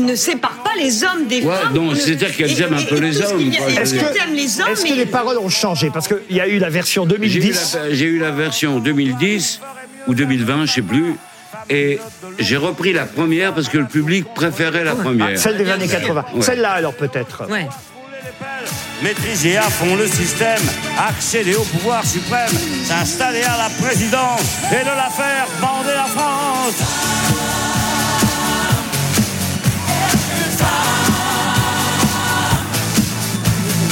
ne 0.08 0.16
sépare 0.16 0.56
pas 0.64 0.72
les 0.80 1.04
hommes 1.04 1.28
des 1.28 1.42
Ouais, 1.42 1.54
femmes. 1.54 1.74
non, 1.74 1.94
c'est-à-dire 1.96 2.34
qu'elles 2.36 2.62
aiment 2.62 2.76
un 2.76 2.84
peu 2.84 2.98
les 3.00 3.22
hommes, 3.22 3.42
Est-ce 3.42 3.96
aiment 3.96 4.34
les 4.36 4.62
hommes 4.62 4.70
Est-ce 4.72 4.84
que 4.86 4.90
mais- 4.92 4.96
les 4.96 5.06
paroles 5.06 5.38
ont 5.38 5.50
changé? 5.50 5.90
Parce 5.94 6.08
qu'il 6.08 6.36
y 6.36 6.40
a 6.40 6.48
eu 6.48 6.60
la 6.60 6.70
version 6.70 7.04
J'ai 7.06 7.16
eu, 7.16 7.20
2010. 7.20 7.76
la, 7.76 7.94
j'ai 7.94 8.06
eu 8.06 8.20
la 8.20 8.32
version 8.32 8.80
2010 8.80 9.60
ou 10.08 10.14
2020, 10.16 10.66
je 10.66 10.72
sais 10.72 10.82
plus. 10.82 11.16
Et 11.70 12.00
j'ai 12.40 12.58
repris 12.58 12.94
la 12.94 13.06
première 13.06 13.54
parce 13.54 13.68
que 13.68 13.78
le 13.78 13.86
public 13.86 14.26
préférait 14.34 14.86
la 14.86 14.92
Ah, 14.92 14.96
première. 14.96 15.38
celle 15.38 15.58
des 15.58 15.70
années 15.70 15.88
80. 15.90 16.26
Ouais. 16.34 16.42
Celle-là, 16.42 16.72
alors, 16.72 16.94
peut-être. 16.94 17.44
Ouais. 17.50 17.68
Maîtriser 19.04 19.58
à 19.58 19.64
fond 19.64 19.96
le 19.96 20.06
système, 20.08 20.62
accéder 20.98 21.56
au 21.56 21.64
pouvoir 21.64 22.06
suprême, 22.06 22.52
s'installer 22.86 23.42
à 23.44 23.58
la 23.58 23.70
présidence 23.82 24.42
et 24.72 24.84
de 24.84 24.90
la 24.96 25.10
faire 25.10 25.48
bander 25.60 25.94
la 25.96 26.06
France. 26.06 27.92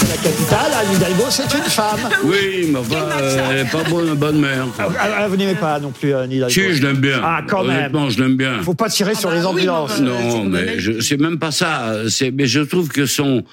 La 0.10 0.16
capitale, 0.18 0.72
Anne 0.82 0.96
Hidalgo, 0.96 1.24
c'est 1.30 1.54
une 1.54 1.64
femme. 1.70 2.00
Oui, 2.24 2.70
mais 2.72 2.80
enfin, 2.80 2.96
euh, 3.22 3.48
elle 3.52 3.64
n'est 3.64 3.70
pas 3.70 3.84
bonne, 3.90 4.14
bonne 4.16 4.40
mère. 4.40 4.66
quoi. 4.76 4.92
Ah, 4.98 5.08
ah, 5.20 5.28
vous 5.28 5.36
n'aimez 5.36 5.56
pas 5.56 5.80
non 5.80 5.92
plus 5.92 6.14
Anne 6.14 6.32
Hidalgo 6.32 6.54
Si, 6.54 6.74
je 6.74 6.82
l'aime 6.82 6.98
bien. 6.98 7.22
Ah, 7.24 7.42
quand 7.48 7.64
même. 7.64 7.78
Honnêtement, 7.78 8.10
je 8.10 8.22
l'aime 8.24 8.36
bien. 8.38 8.62
Faut 8.64 8.74
pas 8.74 8.90
tirer 8.90 9.14
sur 9.16 9.30
les 9.32 9.46
ambulances. 9.46 10.00
Non, 10.00 10.44
mais 10.46 10.80
je- 10.80 11.00
c'est 11.02 11.20
même 11.20 11.38
pas 11.38 11.52
ça. 11.52 11.94
Mais 12.34 12.48
je 12.48 12.62
trouve 12.62 12.88
que 12.88 13.06
son, 13.06 13.44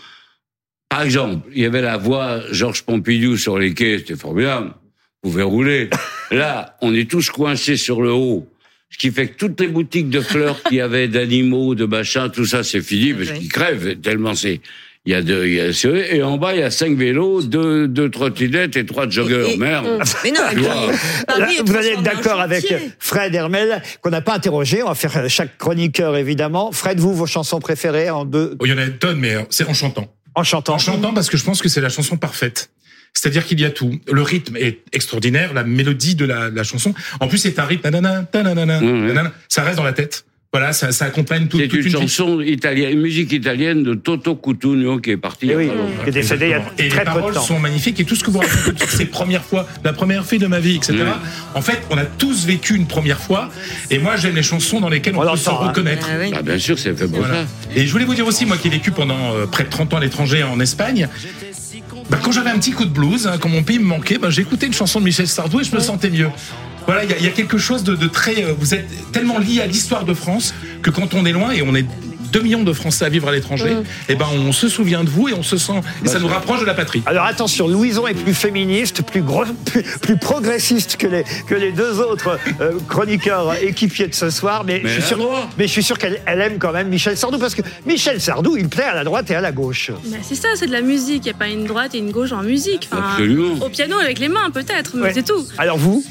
par 0.96 1.04
exemple, 1.04 1.46
il 1.54 1.60
y 1.62 1.66
avait 1.66 1.82
la 1.82 1.98
voix 1.98 2.40
Georges 2.52 2.82
Pompidou 2.82 3.36
sur 3.36 3.58
les 3.58 3.74
quais, 3.74 3.98
c'était 3.98 4.16
formidable. 4.16 4.70
Vous 5.22 5.30
pouvez 5.30 5.42
rouler. 5.42 5.90
Là, 6.30 6.74
on 6.80 6.94
est 6.94 7.10
tous 7.10 7.28
coincés 7.28 7.76
sur 7.76 8.00
le 8.00 8.12
haut. 8.12 8.48
Ce 8.88 8.96
qui 8.96 9.10
fait 9.10 9.26
que 9.28 9.36
toutes 9.36 9.60
les 9.60 9.68
boutiques 9.68 10.08
de 10.08 10.22
fleurs 10.22 10.62
qu'il 10.62 10.78
y 10.78 10.80
avait, 10.80 11.06
d'animaux, 11.06 11.74
de 11.74 11.84
machins, 11.84 12.30
tout 12.32 12.46
ça, 12.46 12.64
c'est 12.64 12.80
fini 12.80 13.12
parce 13.12 13.30
qu'ils 13.32 13.50
crèvent 13.52 13.96
tellement 14.00 14.34
c'est. 14.34 14.62
Il 15.04 15.12
y 15.12 15.14
a 15.14 15.20
deux, 15.22 15.46
il 15.46 15.54
y 15.54 15.60
a, 15.60 15.68
et 16.14 16.22
en 16.22 16.38
bas, 16.38 16.54
il 16.54 16.60
y 16.60 16.62
a 16.62 16.70
cinq 16.70 16.96
vélos, 16.96 17.42
deux, 17.42 17.86
deux 17.88 18.10
trottinettes 18.10 18.76
et 18.76 18.86
trois 18.86 19.06
joggers. 19.08 19.50
Et- 19.50 19.52
et- 19.52 19.56
Merde. 19.58 20.02
Mais 20.24 20.32
non, 20.32 20.40
Là, 20.40 21.48
vous 21.64 21.76
allez 21.76 21.88
être 21.90 22.02
d'accord 22.02 22.40
avec. 22.40 22.64
Fred 22.98 23.34
Hermel, 23.34 23.82
qu'on 24.00 24.10
n'a 24.10 24.22
pas 24.22 24.34
interrogé. 24.34 24.82
On 24.82 24.88
va 24.88 24.94
faire 24.94 25.28
chaque 25.28 25.58
chroniqueur, 25.58 26.16
évidemment. 26.16 26.72
Fred, 26.72 26.98
vous, 26.98 27.14
vos 27.14 27.26
chansons 27.26 27.60
préférées 27.60 28.08
en 28.08 28.24
deux, 28.24 28.56
Oh, 28.58 28.64
il 28.66 28.70
y 28.70 28.74
en 28.74 28.78
a 28.78 28.84
une 28.86 28.96
tonne, 28.98 29.18
mais 29.18 29.34
euh, 29.34 29.42
c'est 29.50 29.68
en 29.68 29.74
chantant. 29.74 30.12
En 30.36 30.44
chantant. 30.44 30.74
En 30.74 30.78
chantant 30.78 31.12
parce 31.12 31.28
que 31.28 31.36
je 31.36 31.44
pense 31.44 31.60
que 31.60 31.68
c'est 31.68 31.80
la 31.80 31.88
chanson 31.88 32.16
parfaite. 32.16 32.70
C'est-à-dire 33.14 33.46
qu'il 33.46 33.58
y 33.58 33.64
a 33.64 33.70
tout. 33.70 33.98
Le 34.12 34.22
rythme 34.22 34.56
est 34.56 34.82
extraordinaire, 34.92 35.54
la 35.54 35.64
mélodie 35.64 36.14
de 36.14 36.26
la, 36.26 36.50
la 36.50 36.62
chanson. 36.62 36.94
En 37.18 37.28
plus, 37.28 37.38
c'est 37.38 37.58
un 37.58 37.64
rythme. 37.64 37.88
nanana, 37.88 38.26
Ouais, 38.34 38.42
ouais. 38.42 39.06
nanana. 39.08 39.32
Ça 39.48 39.62
reste 39.64 39.78
dans 39.78 39.84
la 39.84 39.94
tête. 39.94 40.24
Voilà, 40.56 40.72
ça, 40.72 40.90
ça 40.90 41.04
accompagne 41.04 41.48
tout, 41.48 41.58
C'est 41.58 41.68
toute 41.68 41.80
une 41.80 41.86
une 41.86 41.92
chanson 41.92 42.40
italienne, 42.40 42.92
une 42.92 43.00
musique 43.02 43.30
italienne 43.30 43.82
de 43.82 43.92
Toto 43.92 44.36
Cutugno 44.36 44.98
qui 45.00 45.10
est 45.10 45.16
parti. 45.18 45.48
Eh 45.50 45.54
oui, 45.56 45.66
pas 45.66 45.74
longtemps. 45.74 46.02
qui 46.04 46.08
est 46.08 46.12
décédé 46.12 46.46
il 46.46 46.50
y 46.50 46.54
a 46.54 46.62
Et 46.78 46.88
très 46.88 46.88
les 46.88 46.88
peu 46.90 46.98
de 47.00 47.04
paroles 47.04 47.34
temps. 47.34 47.42
sont 47.42 47.58
magnifiques 47.58 48.00
et 48.00 48.04
tout 48.04 48.16
ce 48.16 48.24
que 48.24 48.30
vous 48.30 48.38
racontez 48.38 48.78
sur 48.78 48.88
ces 48.88 49.04
premières 49.04 49.44
fois, 49.44 49.66
la 49.84 49.92
première 49.92 50.24
fille 50.24 50.38
de 50.38 50.46
ma 50.46 50.58
vie, 50.58 50.76
etc. 50.76 50.94
Oui. 50.98 51.10
En 51.54 51.60
fait, 51.60 51.82
on 51.90 51.98
a 51.98 52.06
tous 52.06 52.46
vécu 52.46 52.74
une 52.74 52.86
première 52.86 53.20
fois. 53.20 53.50
Et 53.90 53.98
moi, 53.98 54.16
j'aime 54.16 54.34
les 54.34 54.42
chansons 54.42 54.80
dans 54.80 54.88
lesquelles 54.88 55.14
on, 55.14 55.18
On 55.26 55.30
peut 55.30 55.36
s'en 55.36 55.52
l'entend, 55.52 55.64
hein. 55.64 55.68
reconnaître. 55.68 56.08
Oui. 56.18 56.32
Ah, 56.34 56.40
bien 56.40 56.58
sûr, 56.58 56.78
c'est 56.78 56.94
fait 56.96 57.06
pour 57.06 57.18
Voilà. 57.18 57.34
ça. 57.42 57.46
Et 57.76 57.86
je 57.86 57.92
voulais 57.92 58.06
vous 58.06 58.14
dire 58.14 58.26
aussi, 58.26 58.46
moi 58.46 58.56
qui 58.56 58.68
ai 58.68 58.70
vécu 58.70 58.92
pendant 58.92 59.34
euh, 59.34 59.44
près 59.44 59.64
de 59.64 59.68
30 59.68 59.92
ans 59.92 59.96
à 59.98 60.00
l'étranger 60.00 60.42
en 60.42 60.58
Espagne, 60.58 61.06
bah, 62.08 62.18
quand 62.22 62.32
j'avais 62.32 62.50
un 62.50 62.58
petit 62.58 62.72
coup 62.72 62.84
de 62.86 62.90
blues, 62.90 63.26
hein, 63.26 63.36
quand 63.38 63.48
mon 63.50 63.62
pays 63.62 63.78
me 63.78 63.84
manquait, 63.84 64.16
bah, 64.16 64.30
j'écoutais 64.30 64.66
une 64.66 64.72
chanson 64.72 65.00
de 65.00 65.04
Michel 65.04 65.26
Sardou 65.28 65.60
et 65.60 65.64
je 65.64 65.74
me 65.74 65.80
sentais 65.80 66.08
mieux. 66.08 66.28
Voilà, 66.86 67.04
il 67.04 67.10
y, 67.10 67.14
a- 67.14 67.18
il 67.18 67.24
y 67.24 67.28
a 67.28 67.32
quelque 67.32 67.58
chose 67.58 67.82
de, 67.84 67.94
de 67.96 68.06
très. 68.06 68.44
euh, 68.44 68.54
vous 68.58 68.74
êtes 68.74 68.86
tellement 69.12 69.38
lié 69.38 69.60
à 69.60 69.66
l'histoire 69.66 70.04
de 70.04 70.14
France 70.14 70.54
que 70.82 70.90
quand 70.90 71.14
on 71.14 71.24
est 71.26 71.32
loin 71.32 71.50
et 71.50 71.62
on 71.62 71.74
est 71.74 71.84
2 72.32 72.40
millions 72.42 72.64
de 72.64 72.72
Français 72.72 73.04
à 73.04 73.08
vivre 73.08 73.28
à 73.28 73.32
l'étranger, 73.32 73.76
et 74.08 74.14
ben 74.16 74.26
on 74.34 74.52
se 74.52 74.68
souvient 74.68 75.04
de 75.04 75.08
vous 75.08 75.28
et 75.28 75.32
on 75.32 75.44
se 75.44 75.56
sent 75.56 75.80
et 76.04 76.08
ça 76.08 76.18
nous 76.18 76.26
rapproche 76.26 76.60
de 76.60 76.66
la 76.66 76.74
patrie. 76.74 77.02
Alors 77.06 77.24
attention, 77.24 77.66
Louison 77.68 78.06
est 78.08 78.14
plus 78.14 78.34
féministe, 78.34 79.02
plus, 79.02 79.22
gros, 79.22 79.44
plus, 79.64 79.82
plus 80.02 80.16
progressiste 80.18 80.96
que 80.96 81.06
les, 81.06 81.24
que 81.46 81.54
les 81.54 81.70
deux 81.72 82.00
autres 82.00 82.38
euh, 82.60 82.72
chroniqueurs 82.88 83.54
équipiers 83.62 84.08
de 84.08 84.14
ce 84.14 84.28
soir, 84.28 84.64
mais, 84.64 84.80
Mais 84.82 84.90
je 84.90 84.94
suis 85.00 85.02
sûr, 85.14 85.48
mais 85.56 85.66
je 85.66 85.72
suis 85.72 85.84
sûr 85.84 85.96
qu'elle 85.98 86.20
elle 86.26 86.40
aime 86.42 86.58
quand 86.58 86.72
même 86.72 86.88
Michel 86.88 87.16
Sardou, 87.16 87.38
parce 87.38 87.54
que 87.54 87.62
Michel 87.86 88.20
Sardou, 88.20 88.56
il 88.56 88.68
plaît 88.68 88.82
à 88.84 88.94
la 88.94 89.04
droite 89.04 89.30
et 89.30 89.34
à 89.36 89.40
la 89.40 89.52
gauche. 89.52 89.92
Bah, 90.06 90.16
c'est 90.20 90.34
ça, 90.34 90.48
c'est 90.56 90.66
de 90.66 90.72
la 90.72 90.82
musique. 90.82 91.22
Il 91.24 91.30
n'y 91.30 91.34
a 91.34 91.38
pas 91.38 91.48
une 91.48 91.64
droite 91.64 91.94
et 91.94 91.98
une 91.98 92.10
gauche 92.10 92.32
en 92.32 92.42
musique. 92.42 92.88
Enfin, 92.92 93.02
Absolument. 93.12 93.64
Au 93.64 93.68
piano 93.70 93.96
avec 93.98 94.18
les 94.18 94.28
mains 94.28 94.50
peut-être, 94.52 94.92
mais 94.96 95.02
Ouais. 95.04 95.12
c'est 95.14 95.24
tout. 95.24 95.46
Alors 95.58 95.78
vous? 95.78 96.04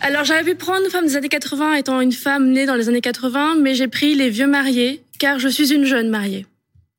Alors 0.00 0.24
j'avais 0.24 0.44
pu 0.44 0.54
prendre 0.56 0.86
Femme 0.90 1.06
des 1.06 1.16
années 1.16 1.28
80 1.28 1.74
étant 1.74 2.00
une 2.00 2.12
femme 2.12 2.50
née 2.50 2.66
dans 2.66 2.74
les 2.76 2.88
années 2.88 3.00
80, 3.00 3.56
mais 3.60 3.74
j'ai 3.74 3.88
pris 3.88 4.14
Les 4.14 4.30
Vieux 4.30 4.46
Mariés 4.46 5.02
car 5.18 5.38
je 5.38 5.48
suis 5.48 5.72
une 5.72 5.84
jeune 5.84 6.08
mariée. 6.08 6.46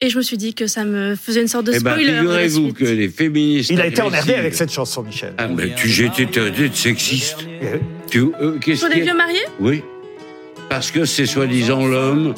Et 0.01 0.09
je 0.09 0.17
me 0.17 0.21
suis 0.21 0.37
dit 0.37 0.53
que 0.53 0.67
ça 0.67 0.85
me 0.85 1.15
faisait 1.15 1.41
une 1.41 1.47
sorte 1.49 1.65
de 1.65 1.73
Eh 1.75 1.79
ben, 1.79 1.91
spoiler. 1.91 2.11
de 2.11 2.15
la 2.15 2.21
figurez-vous 2.21 2.73
que 2.73 2.85
les 2.85 3.09
féministes. 3.09 3.69
Il 3.69 3.81
a 3.81 3.87
été 3.87 4.01
emmerdé 4.01 4.33
avec 4.33 4.53
cette 4.53 4.71
chanson, 4.71 5.03
Michel. 5.03 5.33
Ah, 5.37 5.47
mais 5.49 5.73
tu, 5.75 5.89
j'ai 5.89 6.05
été 6.05 6.25
de 6.25 6.69
sexiste. 6.73 7.39
Tu, 8.09 8.19
euh, 8.41 8.57
qu'est-ce 8.59 8.79
Sur 8.79 8.89
les 8.89 9.01
vieux 9.01 9.15
mariés 9.15 9.39
Oui. 9.59 9.81
Parce 10.69 10.91
que 10.91 11.03
c'est 11.03 11.25
soi-disant 11.25 11.85
l'homme 11.85 12.33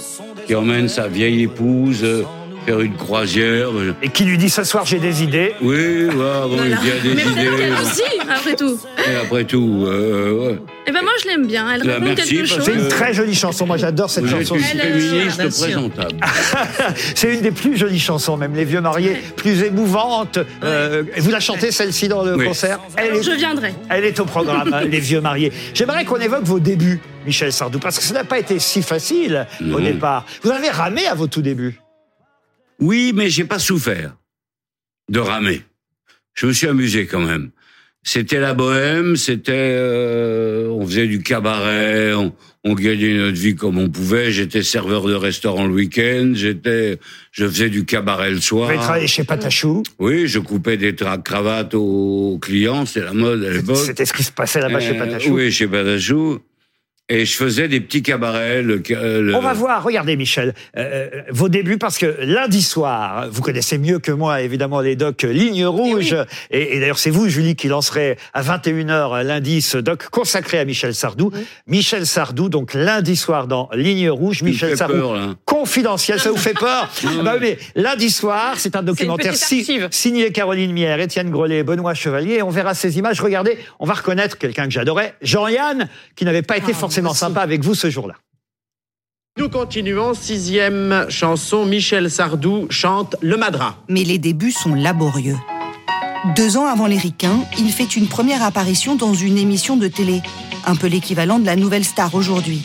qui 0.48 0.56
emmène 0.56 0.88
sa 0.90 1.08
vieille 1.08 1.44
épouse 1.44 2.04
euh, 2.04 2.24
faire 2.66 2.80
une 2.82 2.96
croisière. 2.96 3.70
euh, 3.72 3.94
Et 4.02 4.10
qui 4.10 4.24
lui 4.26 4.38
dit 4.38 4.50
ce 4.50 4.64
soir 4.64 4.86
j'ai 4.86 5.00
des 5.00 5.24
idées. 5.24 5.54
Oui, 5.62 5.76
ouais, 5.76 6.12
bon, 6.14 6.48
Voilà. 6.50 6.78
il 6.82 6.88
y 6.88 6.92
a 6.92 7.00
des 7.02 7.14
Mais 7.16 7.24
idées. 7.24 7.58
qu'elle 7.58 7.74
aussi, 7.74 8.02
après 8.30 8.56
tout. 8.56 8.80
Et 9.12 9.16
après 9.16 9.44
tout, 9.46 9.84
euh, 9.88 10.32
ouais. 10.50 10.60
Eh 10.88 10.92
ben 10.92 11.02
moi 11.04 11.12
je 11.22 11.28
l'aime 11.28 11.46
bien. 11.48 11.72
Elle 11.74 11.84
Bah, 11.84 11.94
raconte 11.94 12.08
merci, 12.18 12.36
quelque 12.36 12.46
chose. 12.48 12.64
C'est 12.66 12.74
une 12.74 12.88
très 12.88 13.14
jolie 13.14 13.36
chanson, 13.36 13.66
moi 13.66 13.78
j'adore 13.78 14.10
cette 14.10 14.26
vous 14.26 14.34
êtes 14.34 14.48
chanson. 14.48 14.56
une 14.56 14.64
Elle, 14.80 15.02
féministe 15.02 15.60
présentable. 15.62 16.16
C'est 17.16 17.34
une 17.34 17.42
des 17.42 17.52
plus 17.52 17.78
jolies 17.78 18.00
chansons, 18.00 18.38
même 18.38 18.56
les 18.56 18.66
vieux 18.66 18.82
mariés, 18.82 19.18
plus 19.36 19.64
émouvante. 19.64 20.40
Euh, 20.64 21.04
vous 21.18 21.32
la 21.32 21.40
chantez 21.40 21.72
celle-ci 21.72 22.08
dans 22.08 22.24
le 22.24 22.36
Oui. 22.36 22.46
concert 22.46 22.80
elle 22.98 23.16
est, 23.18 23.24
je 23.24 23.32
viendrai. 23.32 23.74
elle 23.90 24.06
est 24.06 24.20
au 24.20 24.26
programme, 24.26 24.74
hein, 24.74 24.82
les 24.84 25.00
vieux 25.00 25.22
mariés. 25.22 25.52
J'aimerais 25.74 26.06
qu'on 26.06 26.18
évoque 26.20 26.44
vos 26.44 26.60
débuts, 26.60 27.00
Michel 27.26 27.52
Sardou, 27.52 27.80
parce 27.80 27.98
que 27.98 28.04
ça 28.04 28.14
n'a 28.14 28.24
pas 28.24 28.40
été 28.40 28.60
si 28.60 28.82
facile 28.82 29.48
au 29.74 29.80
départ. 29.80 30.26
Vous 30.44 30.52
avez 30.52 30.70
ramé 30.70 31.06
à 31.08 31.14
vos 31.16 31.28
tout 31.28 31.42
débuts. 31.42 31.80
Oui, 32.82 33.14
mais 33.16 33.30
j'ai 33.30 33.46
pas 33.46 33.60
souffert 33.60 34.16
de 35.10 35.20
ramer. 35.20 35.62
Je 36.34 36.48
me 36.48 36.54
suis 36.54 36.68
amusé 36.68 37.06
quand 37.06 37.20
même. 37.22 37.52
C'était 38.04 38.40
la 38.40 38.56
bohème, 38.56 39.16
c'était, 39.16 39.52
euh, 39.56 40.68
on 40.70 40.84
faisait 40.88 41.06
du 41.06 41.22
cabaret, 41.22 42.16
on, 42.16 42.34
on 42.64 42.74
gagnait 42.74 43.14
notre 43.14 43.38
vie 43.38 43.54
comme 43.54 43.78
on 43.78 43.90
pouvait. 43.90 44.32
J'étais 44.32 44.64
serveur 44.64 45.06
de 45.06 45.14
restaurant 45.14 45.68
le 45.68 45.74
week-end, 45.74 46.32
j'étais, 46.34 46.98
je 47.32 47.46
faisais 47.48 47.70
du 47.70 47.86
cabaret 47.86 48.32
le 48.32 48.42
soir. 48.42 48.66
Vous 48.70 48.72
avez 48.74 48.80
travaillé 48.82 49.06
chez 49.08 49.24
Patachou. 49.24 49.84
Oui, 50.00 50.28
je 50.28 50.40
coupais 50.40 50.78
des 50.78 50.96
cravates 51.24 51.76
aux 51.76 52.40
clients, 52.42 52.88
c'était 52.88 53.06
la 53.06 53.14
mode 53.14 53.44
à 53.44 53.52
l'époque. 53.52 53.78
C'était 53.78 54.06
ce 54.06 54.14
qui 54.14 54.24
se 54.24 54.32
passait 54.32 54.62
là-bas 54.62 54.80
chez 54.80 54.96
Euh, 54.96 55.00
Patachou. 55.00 55.36
Oui, 55.36 55.52
chez 55.52 55.68
Patachou. 55.68 56.40
Et 57.14 57.26
je 57.26 57.36
faisais 57.36 57.68
des 57.68 57.82
petits 57.82 58.02
cabarets. 58.04 58.62
Le, 58.62 58.82
le- 59.22 59.36
On 59.36 59.42
va 59.42 59.52
voir, 59.52 59.84
regardez 59.84 60.16
Michel, 60.16 60.54
euh, 60.78 61.10
vos 61.30 61.50
débuts, 61.50 61.78
parce 61.78 61.98
que 61.98 62.16
lundi 62.22 62.62
soir, 62.62 63.28
vous 63.30 63.42
connaissez 63.42 63.78
mieux 63.78 64.00
que 64.00 64.14
moi 64.14 64.42
évidemment 64.42 64.80
les 64.80 64.96
docs 64.96 65.24
Ligne 65.24 65.66
Rouge, 65.66 66.16
et, 66.52 66.78
et 66.78 66.80
d'ailleurs 66.80 67.00
c'est 67.00 67.10
vous 67.10 67.28
Julie 67.28 67.58
qui 67.58 67.68
lancerez 67.68 68.18
à 68.34 68.42
21h 68.42 69.24
lundi 69.24 69.62
ce 69.62 69.78
doc 69.78 70.08
consacré 70.10 70.58
à 70.60 70.64
Michel 70.64 70.96
Sardou. 70.96 71.32
Michel 71.68 72.06
Sardou, 72.06 72.48
donc 72.48 72.74
lundi 72.74 73.18
soir 73.18 73.48
dans 73.48 73.68
Ligne 73.74 74.10
Rouge, 74.10 74.42
Michel 74.42 74.78
Sardou. 74.78 74.94
peur, 74.94 75.14
là. 75.16 75.36
Confidentiel, 75.44 76.18
ça 76.20 76.32
vous 76.32 76.38
fait 76.38 76.54
peur? 76.58 76.90
Ah 77.04 77.24
bah 77.24 77.34
oui, 77.34 77.40
mais 77.42 77.58
lundi 77.82 78.10
soir, 78.10 78.54
c'est 78.56 78.76
un 78.78 78.84
documentaire 78.84 79.36
si- 79.36 79.68
signé 79.92 80.32
Caroline 80.32 80.72
Mière, 80.72 81.00
Étienne 81.02 81.30
Grelet, 81.30 81.64
Benoît 81.64 81.94
Chevalier. 81.94 82.36
Et 82.36 82.42
on 82.42 82.50
verra 82.50 82.74
ces 82.74 82.98
images. 82.98 83.20
Regardez, 83.20 83.58
on 83.80 83.86
va 83.86 83.96
reconnaître 83.96 84.38
quelqu'un 84.38 84.66
que 84.66 84.72
j'adorais, 84.72 85.14
Jean-Yann, 85.22 85.90
qui 86.16 86.24
n'avait 86.24 86.42
pas 86.42 86.56
été 86.58 86.72
forcément 86.74 87.01
sympa 87.14 87.42
avec 87.42 87.64
vous 87.64 87.76
ce 87.76 87.90
jour-là. 87.90 88.16
Nous 89.38 89.50
continuons, 89.50 90.14
sixième 90.14 91.06
chanson, 91.10 91.66
Michel 91.66 92.12
Sardou 92.12 92.68
chante 92.70 93.16
Le 93.22 93.38
Madras. 93.38 93.76
mais 93.88 94.04
les 94.04 94.18
débuts 94.18 94.52
sont 94.52 94.76
laborieux. 94.76 95.38
Deux 96.36 96.58
ans 96.58 96.68
avant 96.68 96.86
les 96.86 96.98
Ricains, 96.98 97.40
il 97.58 97.72
fait 97.72 97.96
une 97.96 98.08
première 98.08 98.44
apparition 98.44 98.96
dans 98.96 99.14
une 99.14 99.38
émission 99.38 99.78
de 99.78 99.88
télé, 99.88 100.22
un 100.68 100.76
peu 100.76 100.88
l'équivalent 100.88 101.40
de 101.40 101.46
la 101.46 101.56
nouvelle 101.56 101.86
star 101.86 102.14
aujourd'hui. 102.14 102.62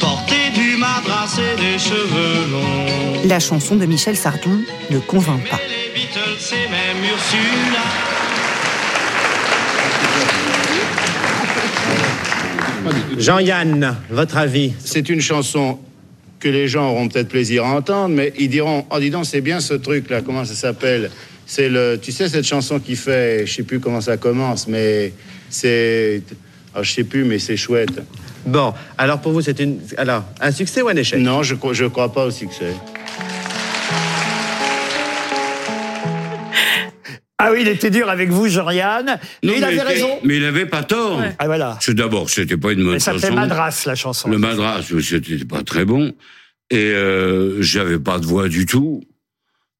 Porter 0.00 0.50
du 0.54 0.76
madras 0.76 1.36
et 1.38 1.56
des 1.60 1.78
cheveux 1.78 2.52
longs. 2.52 3.26
La 3.28 3.40
chanson 3.40 3.74
de 3.76 3.86
Michel 3.86 4.16
Sardou 4.16 4.62
ne 4.90 4.98
convainc 4.98 5.48
pas. 5.48 5.58
Les 5.68 5.92
Beatles 5.98 6.54
et 6.54 6.68
même 6.70 7.02
Ursula. 7.10 7.73
Jean-Yann, 13.18 13.96
votre 14.10 14.36
avis 14.36 14.72
C'est 14.78 15.08
une 15.08 15.20
chanson 15.20 15.78
que 16.40 16.48
les 16.48 16.68
gens 16.68 16.90
auront 16.90 17.08
peut-être 17.08 17.28
plaisir 17.28 17.64
à 17.64 17.76
entendre, 17.76 18.14
mais 18.14 18.32
ils 18.38 18.48
diront 18.48 18.84
Oh, 18.90 18.98
dis 18.98 19.10
donc, 19.10 19.24
c'est 19.26 19.40
bien 19.40 19.60
ce 19.60 19.74
truc-là, 19.74 20.20
comment 20.20 20.44
ça 20.44 20.54
s'appelle? 20.54 21.10
C'est 21.46 21.68
le. 21.68 21.98
Tu 22.00 22.12
sais, 22.12 22.28
cette 22.28 22.46
chanson 22.46 22.78
qui 22.78 22.96
fait. 22.96 23.46
Je 23.46 23.54
sais 23.54 23.62
plus 23.62 23.80
comment 23.80 24.00
ça 24.00 24.16
commence, 24.16 24.68
mais 24.68 25.12
c'est. 25.48 26.22
Oh, 26.76 26.82
je 26.82 26.90
sais 26.90 27.04
plus, 27.04 27.24
mais 27.24 27.38
c'est 27.38 27.56
chouette. 27.56 28.02
Bon, 28.46 28.74
alors 28.98 29.20
pour 29.20 29.32
vous, 29.32 29.40
c'est 29.40 29.58
une... 29.60 29.78
Alors, 29.96 30.24
un 30.40 30.50
succès 30.50 30.82
ou 30.82 30.88
un 30.88 30.96
échec? 30.96 31.18
Non, 31.20 31.42
je, 31.42 31.54
je 31.72 31.84
crois 31.86 32.12
pas 32.12 32.26
au 32.26 32.30
succès. 32.30 32.74
Ah 37.46 37.52
oui, 37.52 37.58
il 37.62 37.68
était 37.68 37.90
dur 37.90 38.08
avec 38.08 38.30
vous, 38.30 38.48
Jean-Yann. 38.48 39.18
Mais 39.42 39.54
il 39.58 39.64
avait 39.64 39.74
était- 39.74 39.82
raison. 39.84 40.18
Mais 40.24 40.36
il 40.38 40.44
avait 40.44 40.66
pas 40.66 40.82
tort. 40.82 41.20
Ah 41.38 41.46
voilà. 41.46 41.78
C'est 41.80 41.94
d'abord, 41.94 42.30
c'était 42.30 42.56
pas 42.56 42.72
une 42.72 42.84
bonne 42.84 42.94
Elle 42.94 43.00
s'appelait 43.00 43.20
chanson. 43.22 43.34
Madras, 43.34 43.82
la 43.86 43.94
chanson. 43.94 44.28
Le 44.30 44.38
Madras, 44.38 44.82
c'était 45.00 45.44
pas 45.44 45.62
très 45.62 45.84
bon. 45.84 46.14
Et 46.70 46.76
euh, 46.76 47.60
j'avais 47.62 47.98
pas 47.98 48.18
de 48.18 48.26
voix 48.26 48.48
du 48.48 48.64
tout. 48.66 49.02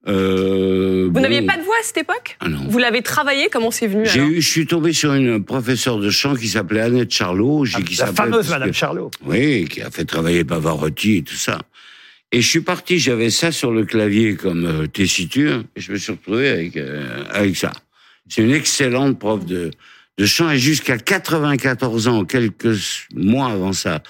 Euh, 0.06 1.04
Vous 1.06 1.12
bon, 1.12 1.20
n'aviez 1.20 1.40
pas 1.42 1.56
de 1.56 1.62
voix 1.62 1.76
à 1.80 1.82
cette 1.82 1.96
époque 1.96 2.36
Ah 2.40 2.48
non. 2.50 2.58
Vous 2.68 2.78
l'avez 2.78 3.00
travaillé 3.00 3.48
Comment 3.50 3.70
c'est 3.70 3.86
venu 3.86 4.04
J'ai 4.04 4.20
alors 4.20 4.32
eu, 4.32 4.42
je 4.42 4.48
suis 4.48 4.66
tombé 4.66 4.92
sur 4.92 5.14
une 5.14 5.42
professeure 5.42 5.98
de 5.98 6.10
chant 6.10 6.34
qui 6.34 6.48
s'appelait 6.48 6.82
Annette 6.82 7.10
Charlot. 7.10 7.64
qui 7.64 7.96
La 7.96 8.12
fameuse 8.12 8.50
Madame 8.50 8.70
que- 8.70 8.76
Charlot. 8.76 9.10
Oui, 9.24 9.64
qui 9.66 9.80
a 9.80 9.90
fait 9.90 10.04
travailler 10.04 10.44
Pavarotti 10.44 11.16
et 11.16 11.22
tout 11.22 11.34
ça. 11.36 11.58
Et 12.34 12.40
je 12.40 12.48
suis 12.48 12.62
parti, 12.62 12.98
j'avais 12.98 13.30
ça 13.30 13.52
sur 13.52 13.70
le 13.70 13.84
clavier 13.84 14.34
comme 14.34 14.66
euh, 14.66 14.86
tessiture, 14.88 15.62
et 15.76 15.80
je 15.80 15.92
me 15.92 15.96
suis 15.96 16.10
retrouvé 16.10 16.48
avec, 16.48 16.76
euh, 16.76 17.22
avec 17.30 17.56
ça. 17.56 17.70
C'est 18.28 18.42
une 18.42 18.50
excellente 18.50 19.20
prof 19.20 19.46
de, 19.46 19.70
de 20.18 20.26
chant, 20.26 20.50
et 20.50 20.58
jusqu'à 20.58 20.98
94 20.98 22.08
ans, 22.08 22.24
quelques 22.24 22.76
mois 23.14 23.52
avant 23.52 23.72
ça, 23.72 24.02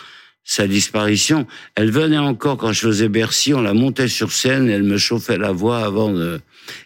sa 0.43 0.67
disparition, 0.67 1.47
elle 1.75 1.91
venait 1.91 2.17
encore 2.17 2.57
quand 2.57 2.73
je 2.73 2.81
faisais 2.81 3.11
Bercy, 3.11 3.53
on 3.53 3.61
la 3.61 3.75
montait 3.75 4.09
sur 4.09 4.33
scène, 4.33 4.71
elle 4.71 4.85
me 4.85 4.97
chauffait 4.97 5.37
la 5.37 5.53
voix 5.53 5.85
avant 5.85 6.11
de... 6.11 6.41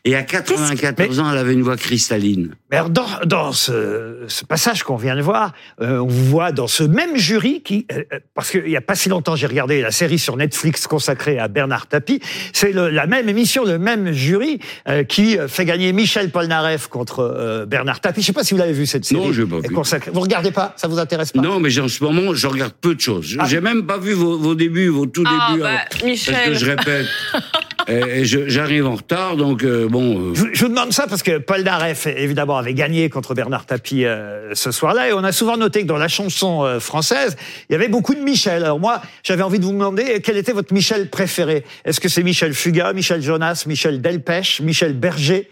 Et 0.05 0.15
à 0.17 0.23
94 0.23 1.21
ans, 1.21 1.31
elle 1.31 1.39
avait 1.39 1.53
une 1.53 1.63
voix 1.63 1.77
cristalline. 1.77 2.55
Mais 2.71 2.77
alors, 2.79 2.91
dans, 2.91 3.07
dans 3.25 3.53
ce, 3.53 4.25
ce 4.29 4.45
passage 4.45 4.83
qu'on 4.83 4.97
vient 4.97 5.17
de 5.17 5.23
voir, 5.23 5.53
euh, 5.81 5.99
on 5.99 6.07
vous 6.07 6.25
voit 6.25 6.53
dans 6.53 6.67
ce 6.67 6.83
même 6.83 7.17
jury 7.17 7.63
qui, 7.63 7.87
euh, 7.93 8.03
euh, 8.13 8.19
parce 8.35 8.51
qu'il 8.51 8.65
n'y 8.65 8.77
a 8.77 8.81
pas 8.81 8.95
si 8.95 9.09
longtemps, 9.09 9.37
j'ai 9.37 9.47
regardé 9.47 9.81
la 9.81 9.91
série 9.91 10.19
sur 10.19 10.37
Netflix 10.37 10.87
consacrée 10.87 11.39
à 11.39 11.49
Bernard 11.49 11.87
Tapie. 11.87 12.21
C'est 12.53 12.73
la 12.73 13.07
même 13.07 13.29
émission, 13.29 13.65
le 13.65 13.79
même 13.79 14.13
jury 14.13 14.59
euh, 14.89 15.05
qui 15.05 15.37
fait 15.49 15.65
gagner 15.65 15.93
Michel 15.93 16.31
Polnareff 16.31 16.89
contre 16.89 17.21
euh, 17.21 17.67
Bernard 17.67 18.01
Tapie. 18.01 18.21
Je 18.21 18.25
ne 18.25 18.27
sais 18.27 18.33
pas 18.33 18.45
si 18.45 18.55
vous 18.55 18.61
l'avez 18.61 18.73
vu 18.73 18.87
cette 18.87 19.05
série. 19.05 19.21
Non, 19.21 19.33
j'ai 19.33 19.47
pas 19.47 19.61
vu. 19.61 19.75
consacrée- 19.75 20.11
Vous 20.13 20.21
regardez 20.21 20.51
pas 20.51 20.75
Ça 20.77 20.89
vous 20.89 20.99
intéresse 20.99 21.33
pas? 21.33 21.41
Non, 21.41 21.61
mais 21.61 21.77
en 21.79 21.89
ce 21.89 22.03
moment, 22.03 22.35
je 22.35 22.47
regarde 22.47 22.73
peu 22.81 22.95
de 22.95 23.01
choses. 23.01 23.37
Ah. 23.39 23.47
J'ai 23.49 23.61
même 23.61 23.87
pas 23.87 23.99
vu 23.99 24.13
vos, 24.13 24.37
vos 24.39 24.55
débuts, 24.55 24.89
vos 24.89 25.07
tout 25.07 25.25
Ah, 25.27 25.49
débuts. 25.51 25.63
bah, 25.63 25.69
alors, 25.69 25.81
Parce 25.91 26.03
Michel. 26.05 26.35
que 26.53 26.55
je 26.55 26.67
répète. 26.67 27.07
et, 27.89 28.25
j'arrive 28.25 28.87
en 28.87 28.97
retard, 28.97 29.37
donc 29.37 29.65
euh, 29.65 29.89
bon. 29.89 30.31
euh, 30.31 30.35
Je, 30.35 30.45
je 30.53 30.61
vous 30.65 30.69
demande 30.69 30.93
ça 30.93 31.07
parce 31.07 31.23
que 31.23 31.39
Paul 31.39 31.63
Naref, 31.63 32.07
évidemment, 32.07 32.57
avait 32.59 32.75
gagné 32.75 33.09
contre 33.09 33.35
Bernard 33.35 33.67
Tapie 33.67 34.05
euh, 34.05 34.55
ce 34.55 34.71
soir-là. 34.71 35.09
Et 35.09 35.13
on 35.13 35.25
a 35.25 35.33
souvent 35.33 35.57
noté 35.57 35.83
que 35.83 35.87
dans 35.87 35.97
la 35.97 36.09
chanson 36.09 36.65
euh, 36.65 36.81
française, 36.81 37.37
il 37.69 37.73
y 37.73 37.77
avait 37.77 37.89
beaucoup 37.89 38.15
de 38.15 38.21
Michel. 38.21 38.65
Alors 38.65 38.79
moi, 38.79 39.01
j'avais 39.23 39.43
envie 39.43 39.59
de 39.59 39.65
vous 39.65 39.73
demander 39.73 40.21
quel 40.23 40.37
était 40.37 40.53
votre 40.53 40.73
Michel 40.75 41.09
préféré? 41.09 41.65
Est-ce 41.85 42.01
que 42.01 42.09
c'est 42.09 42.23
Michel 42.23 42.53
Fugain, 42.55 42.93
Michel 42.93 43.23
Jonas, 43.23 43.65
Michel 43.67 44.01
Delpech, 44.01 44.61
Michel 44.61 44.93
Berger? 44.95 45.49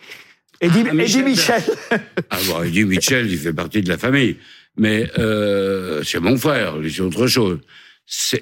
Eddie, 0.61 0.85
Ah, 0.89 0.95
Michel 0.95 1.21
Eddie 1.21 1.31
Michel. 1.31 1.63
Ah 2.31 2.37
bon, 2.49 2.63
Eddie 2.63 2.85
Mitchell, 2.85 3.27
il 3.31 3.39
fait 3.39 3.53
partie 3.53 3.83
de 3.83 3.89
la 3.89 3.99
famille. 3.99 4.37
Mais 4.79 5.07
c'est 6.05 6.21
mon 6.21 6.37
frère, 6.37 6.75
c'est 6.91 7.01
autre 7.01 7.27
chose. 7.27 7.59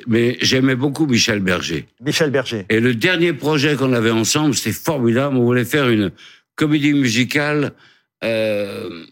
Mais 0.07 0.37
j'aimais 0.41 0.77
beaucoup 0.77 1.07
Michel 1.07 1.41
Berger. 1.41 1.87
Michel 2.01 2.31
Berger. 2.31 2.67
Et 2.69 2.81
le 2.81 2.95
dernier 2.95 3.33
projet 3.33 3.77
qu'on 3.77 3.93
avait 3.93 4.11
ensemble, 4.11 4.55
c'était 4.55 4.73
formidable. 4.73 5.37
On 5.37 5.45
voulait 5.45 5.65
faire 5.65 5.89
une 5.89 6.11
comédie 6.55 6.93
musicale 6.93 7.73
euh, 8.23 9.05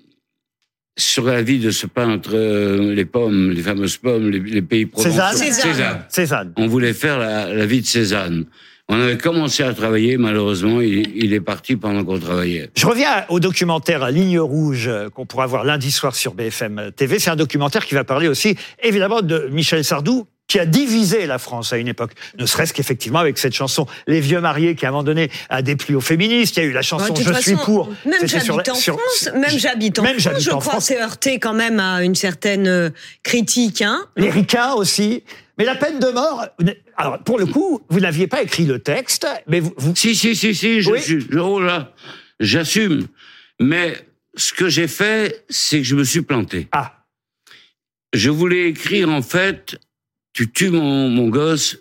sur 0.99 1.25
la 1.25 1.43
vie 1.43 1.59
de 1.59 1.71
ce 1.71 1.87
peintre, 1.87 2.31
euh, 2.35 2.95
les 2.95 3.07
pommes, 3.07 3.51
les 3.51 3.63
fameuses 3.63 3.97
pommes, 3.97 4.31
les, 4.31 4.41
les 4.41 4.63
pays 4.63 4.87
provençaux. 4.87 5.11
Cézanne 5.11 5.53
Cézanne. 5.53 6.05
Cézanne. 6.09 6.53
On 6.57 6.67
voulait 6.67 6.93
faire 6.93 7.19
la, 7.19 7.53
la 7.53 7.67
vie 7.67 7.81
de 7.81 7.87
Cézanne. 7.87 8.45
On 8.89 9.01
avait 9.01 9.17
commencé 9.17 9.63
à 9.63 9.73
travailler, 9.73 10.19
malheureusement, 10.19 10.81
il, 10.83 11.17
il 11.17 11.33
est 11.33 11.41
parti 11.41 11.77
pendant 11.77 12.05
qu'on 12.05 12.19
travaillait. 12.19 12.69
Je 12.77 12.85
reviens 12.85 13.25
au 13.31 13.41
documentaire 13.41 14.11
Ligne 14.11 14.39
Rouge 14.39 14.87
euh, 14.87 15.09
qu'on 15.09 15.25
pourra 15.25 15.47
voir 15.47 15.65
lundi 15.65 15.91
soir 15.91 16.15
sur 16.15 16.35
BFM 16.35 16.91
TV. 16.95 17.19
C'est 17.19 17.31
un 17.31 17.37
documentaire 17.37 17.87
qui 17.87 17.95
va 17.95 18.05
parler 18.05 18.29
aussi, 18.29 18.55
évidemment, 18.83 19.23
de 19.23 19.49
Michel 19.51 19.83
Sardou, 19.85 20.27
qui 20.53 20.59
a 20.59 20.67
divisé 20.67 21.25
la 21.27 21.39
France 21.39 21.73
à 21.73 21.79
une 21.79 21.89
époque. 21.89 22.13
Ne 22.39 22.45
serait-ce 22.45 22.75
qu'effectivement 22.75 23.21
avec 23.21 23.39
cette 23.39 23.55
chanson 23.55 23.87
Les 24.07 24.21
Vieux 24.21 24.39
Mariés, 24.39 24.75
qui 24.75 24.85
à 24.85 24.91
un 24.91 24.93
moment 24.93 25.03
donné 25.03 25.31
a 25.49 25.63
déplu 25.63 25.95
aux 25.95 26.03
féministes. 26.03 26.59
Il 26.59 26.63
y 26.63 26.67
a 26.67 26.69
eu 26.69 26.73
la 26.73 26.83
chanson 26.83 27.07
toute 27.15 27.25
Je 27.27 27.33
suis 27.41 27.53
façon, 27.55 27.65
pour. 27.65 27.89
Même 28.05 28.27
j'habite 28.27 28.69
en 28.69 28.75
sur- 28.75 28.99
France, 29.01 29.31
même 29.35 29.59
j'habite 29.59 29.99
en 29.99 30.05
France, 30.05 30.39
je 30.43 30.51
en 30.51 30.59
crois, 30.59 30.81
c'est 30.83 31.01
heurté 31.01 31.39
quand 31.39 31.55
même 31.55 31.81
à 31.81 32.05
une 32.05 32.15
certaine 32.15 32.67
euh, 32.69 32.91
critique. 33.23 33.81
Hein. 33.81 34.05
Les 34.19 34.29
ricains 34.29 34.75
aussi. 34.75 35.25
Mais 35.57 35.65
la 35.65 35.75
peine 35.75 35.99
de 35.99 36.09
mort, 36.11 36.45
alors 36.99 37.19
pour 37.21 37.39
le 37.39 37.47
coup, 37.47 37.81
vous 37.89 38.01
n'aviez 38.01 38.27
pas 38.27 38.43
écrit 38.43 38.67
le 38.67 38.79
texte, 38.79 39.27
mais 39.47 39.61
vous... 39.61 39.73
vous- 39.79 39.97
Si, 39.97 40.15
si, 40.15 40.37
si, 40.37 40.55
si, 40.55 40.83
je 40.83 40.91
Oui. 40.91 41.01
suis, 41.01 41.21
je- 41.31 41.39
oh 41.39 41.63
j'assume. 42.41 43.07
Mais 43.59 43.95
ce 44.37 44.53
que 44.53 44.69
j'ai 44.69 44.87
fait, 44.89 45.47
c'est 45.49 45.79
que 45.79 45.85
je 45.85 45.97
me 45.97 46.05
suis 46.05 46.21
planté. 46.21 46.69
Ah, 46.73 47.05
Je 48.13 48.29
voulais 48.29 48.69
écrire, 48.69 49.09
en 49.09 49.23
fait, 49.23 49.77
tu 50.33 50.51
tues 50.51 50.71
mon, 50.71 51.09
mon 51.09 51.29
gosse, 51.29 51.79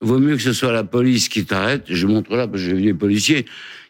vaut 0.00 0.18
mieux 0.18 0.36
que 0.36 0.42
ce 0.42 0.52
soit 0.52 0.72
la 0.72 0.84
police 0.84 1.28
qui 1.28 1.44
t'arrête, 1.44 1.84
je 1.88 2.06
montre 2.06 2.34
là, 2.36 2.46
parce 2.48 2.62
que 2.62 2.68
j'ai 2.68 2.74
vu 2.74 2.82
des 2.82 2.94
policiers, 2.94 3.46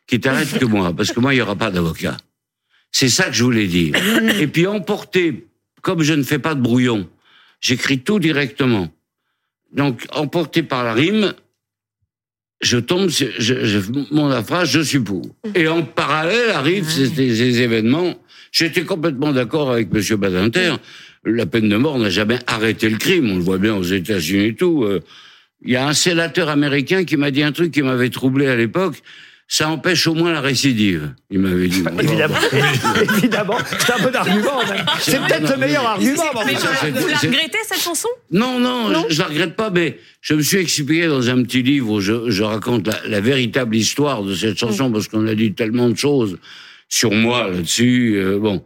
qui 0.06 0.20
t'arrêtent 0.20 0.58
que 0.58 0.64
moi, 0.64 0.92
parce 0.94 1.12
que 1.12 1.20
moi, 1.20 1.32
il 1.32 1.36
n'y 1.38 1.42
aura 1.42 1.56
pas 1.56 1.70
d'avocat. 1.70 2.16
C'est 2.92 3.08
ça 3.08 3.24
que 3.24 3.32
je 3.32 3.42
voulais 3.42 3.66
dire. 3.66 3.94
Et 4.38 4.46
puis 4.46 4.66
emporter, 4.66 5.46
comme 5.82 6.02
je 6.02 6.12
ne 6.14 6.22
fais 6.22 6.38
pas 6.38 6.54
de 6.54 6.60
brouillon, 6.60 7.08
j'écris 7.60 7.98
tout 8.00 8.18
directement. 8.20 8.92
Donc, 9.72 10.06
emporté 10.12 10.62
par 10.62 10.84
la 10.84 10.92
rime, 10.92 11.32
je 12.60 12.78
tombe, 12.78 13.08
sur- 13.08 13.32
je, 13.38 13.64
je 13.64 13.78
monte 14.12 14.30
la 14.30 14.42
phrase, 14.44 14.70
je 14.70 14.80
suis 14.80 15.00
pour. 15.00 15.22
Et 15.54 15.66
en 15.66 15.82
parallèle 15.82 16.50
arrivent 16.50 16.88
ces, 16.90 17.08
ces- 17.08 17.34
ces 17.34 17.60
événements. 17.60 18.14
J'étais 18.52 18.84
complètement 18.84 19.32
d'accord 19.32 19.72
avec 19.72 19.90
Monsieur 19.92 20.16
Badinter. 20.16 20.74
La 21.26 21.46
peine 21.46 21.68
de 21.68 21.76
mort 21.76 21.98
n'a 21.98 22.10
jamais 22.10 22.38
arrêté 22.46 22.88
le 22.88 22.98
crime. 22.98 23.30
On 23.30 23.36
le 23.36 23.42
voit 23.42 23.58
bien 23.58 23.74
aux 23.74 23.82
États-Unis 23.82 24.46
et 24.46 24.54
tout. 24.54 24.84
Euh, 24.84 25.00
Il 25.64 25.72
y 25.72 25.76
a 25.76 25.86
un 25.86 25.94
sénateur 25.94 26.48
américain 26.48 27.04
qui 27.04 27.16
m'a 27.16 27.30
dit 27.30 27.42
un 27.42 27.52
truc 27.52 27.72
qui 27.72 27.82
m'avait 27.82 28.10
troublé 28.10 28.46
à 28.46 28.56
l'époque. 28.56 28.96
Ça 29.46 29.68
empêche 29.68 30.06
au 30.06 30.14
moins 30.14 30.32
la 30.32 30.40
récidive. 30.40 31.14
Il 31.30 31.38
m'avait 31.38 31.68
dit. 31.68 31.82
évidemment. 32.02 32.34
évidemment. 33.16 33.58
C'est 33.78 33.92
un 33.92 33.98
bon 34.02 34.14
argument, 34.16 34.58
même. 34.66 34.84
C'est 35.00 35.18
peut-être 35.18 35.50
le 35.52 35.56
meilleur 35.58 35.86
argument. 35.86 36.22
mais 36.46 36.54
vous 36.54 37.08
la 37.08 37.16
regrettez 37.18 37.58
cette 37.66 37.80
chanson? 37.80 38.08
Non, 38.30 38.58
non, 38.58 38.88
Non 38.88 39.04
je, 39.08 39.14
je 39.14 39.20
la 39.20 39.26
regrette 39.28 39.54
pas, 39.54 39.68
mais 39.70 39.98
je 40.22 40.34
me 40.34 40.40
suis 40.42 40.58
expliqué 40.58 41.06
dans 41.08 41.28
un 41.28 41.42
petit 41.42 41.62
livre 41.62 41.90
où 41.90 42.00
je, 42.00 42.30
je 42.30 42.42
raconte 42.42 42.86
la, 42.86 42.98
la 43.06 43.20
véritable 43.20 43.76
histoire 43.76 44.22
de 44.22 44.34
cette 44.34 44.58
chanson 44.58 44.90
parce 44.90 45.08
qu'on 45.08 45.26
a 45.26 45.34
dit 45.34 45.52
tellement 45.52 45.88
de 45.90 45.96
choses 45.96 46.38
sur 46.88 47.12
moi 47.12 47.48
là-dessus. 47.48 48.14
euh, 48.16 48.38
bon, 48.38 48.64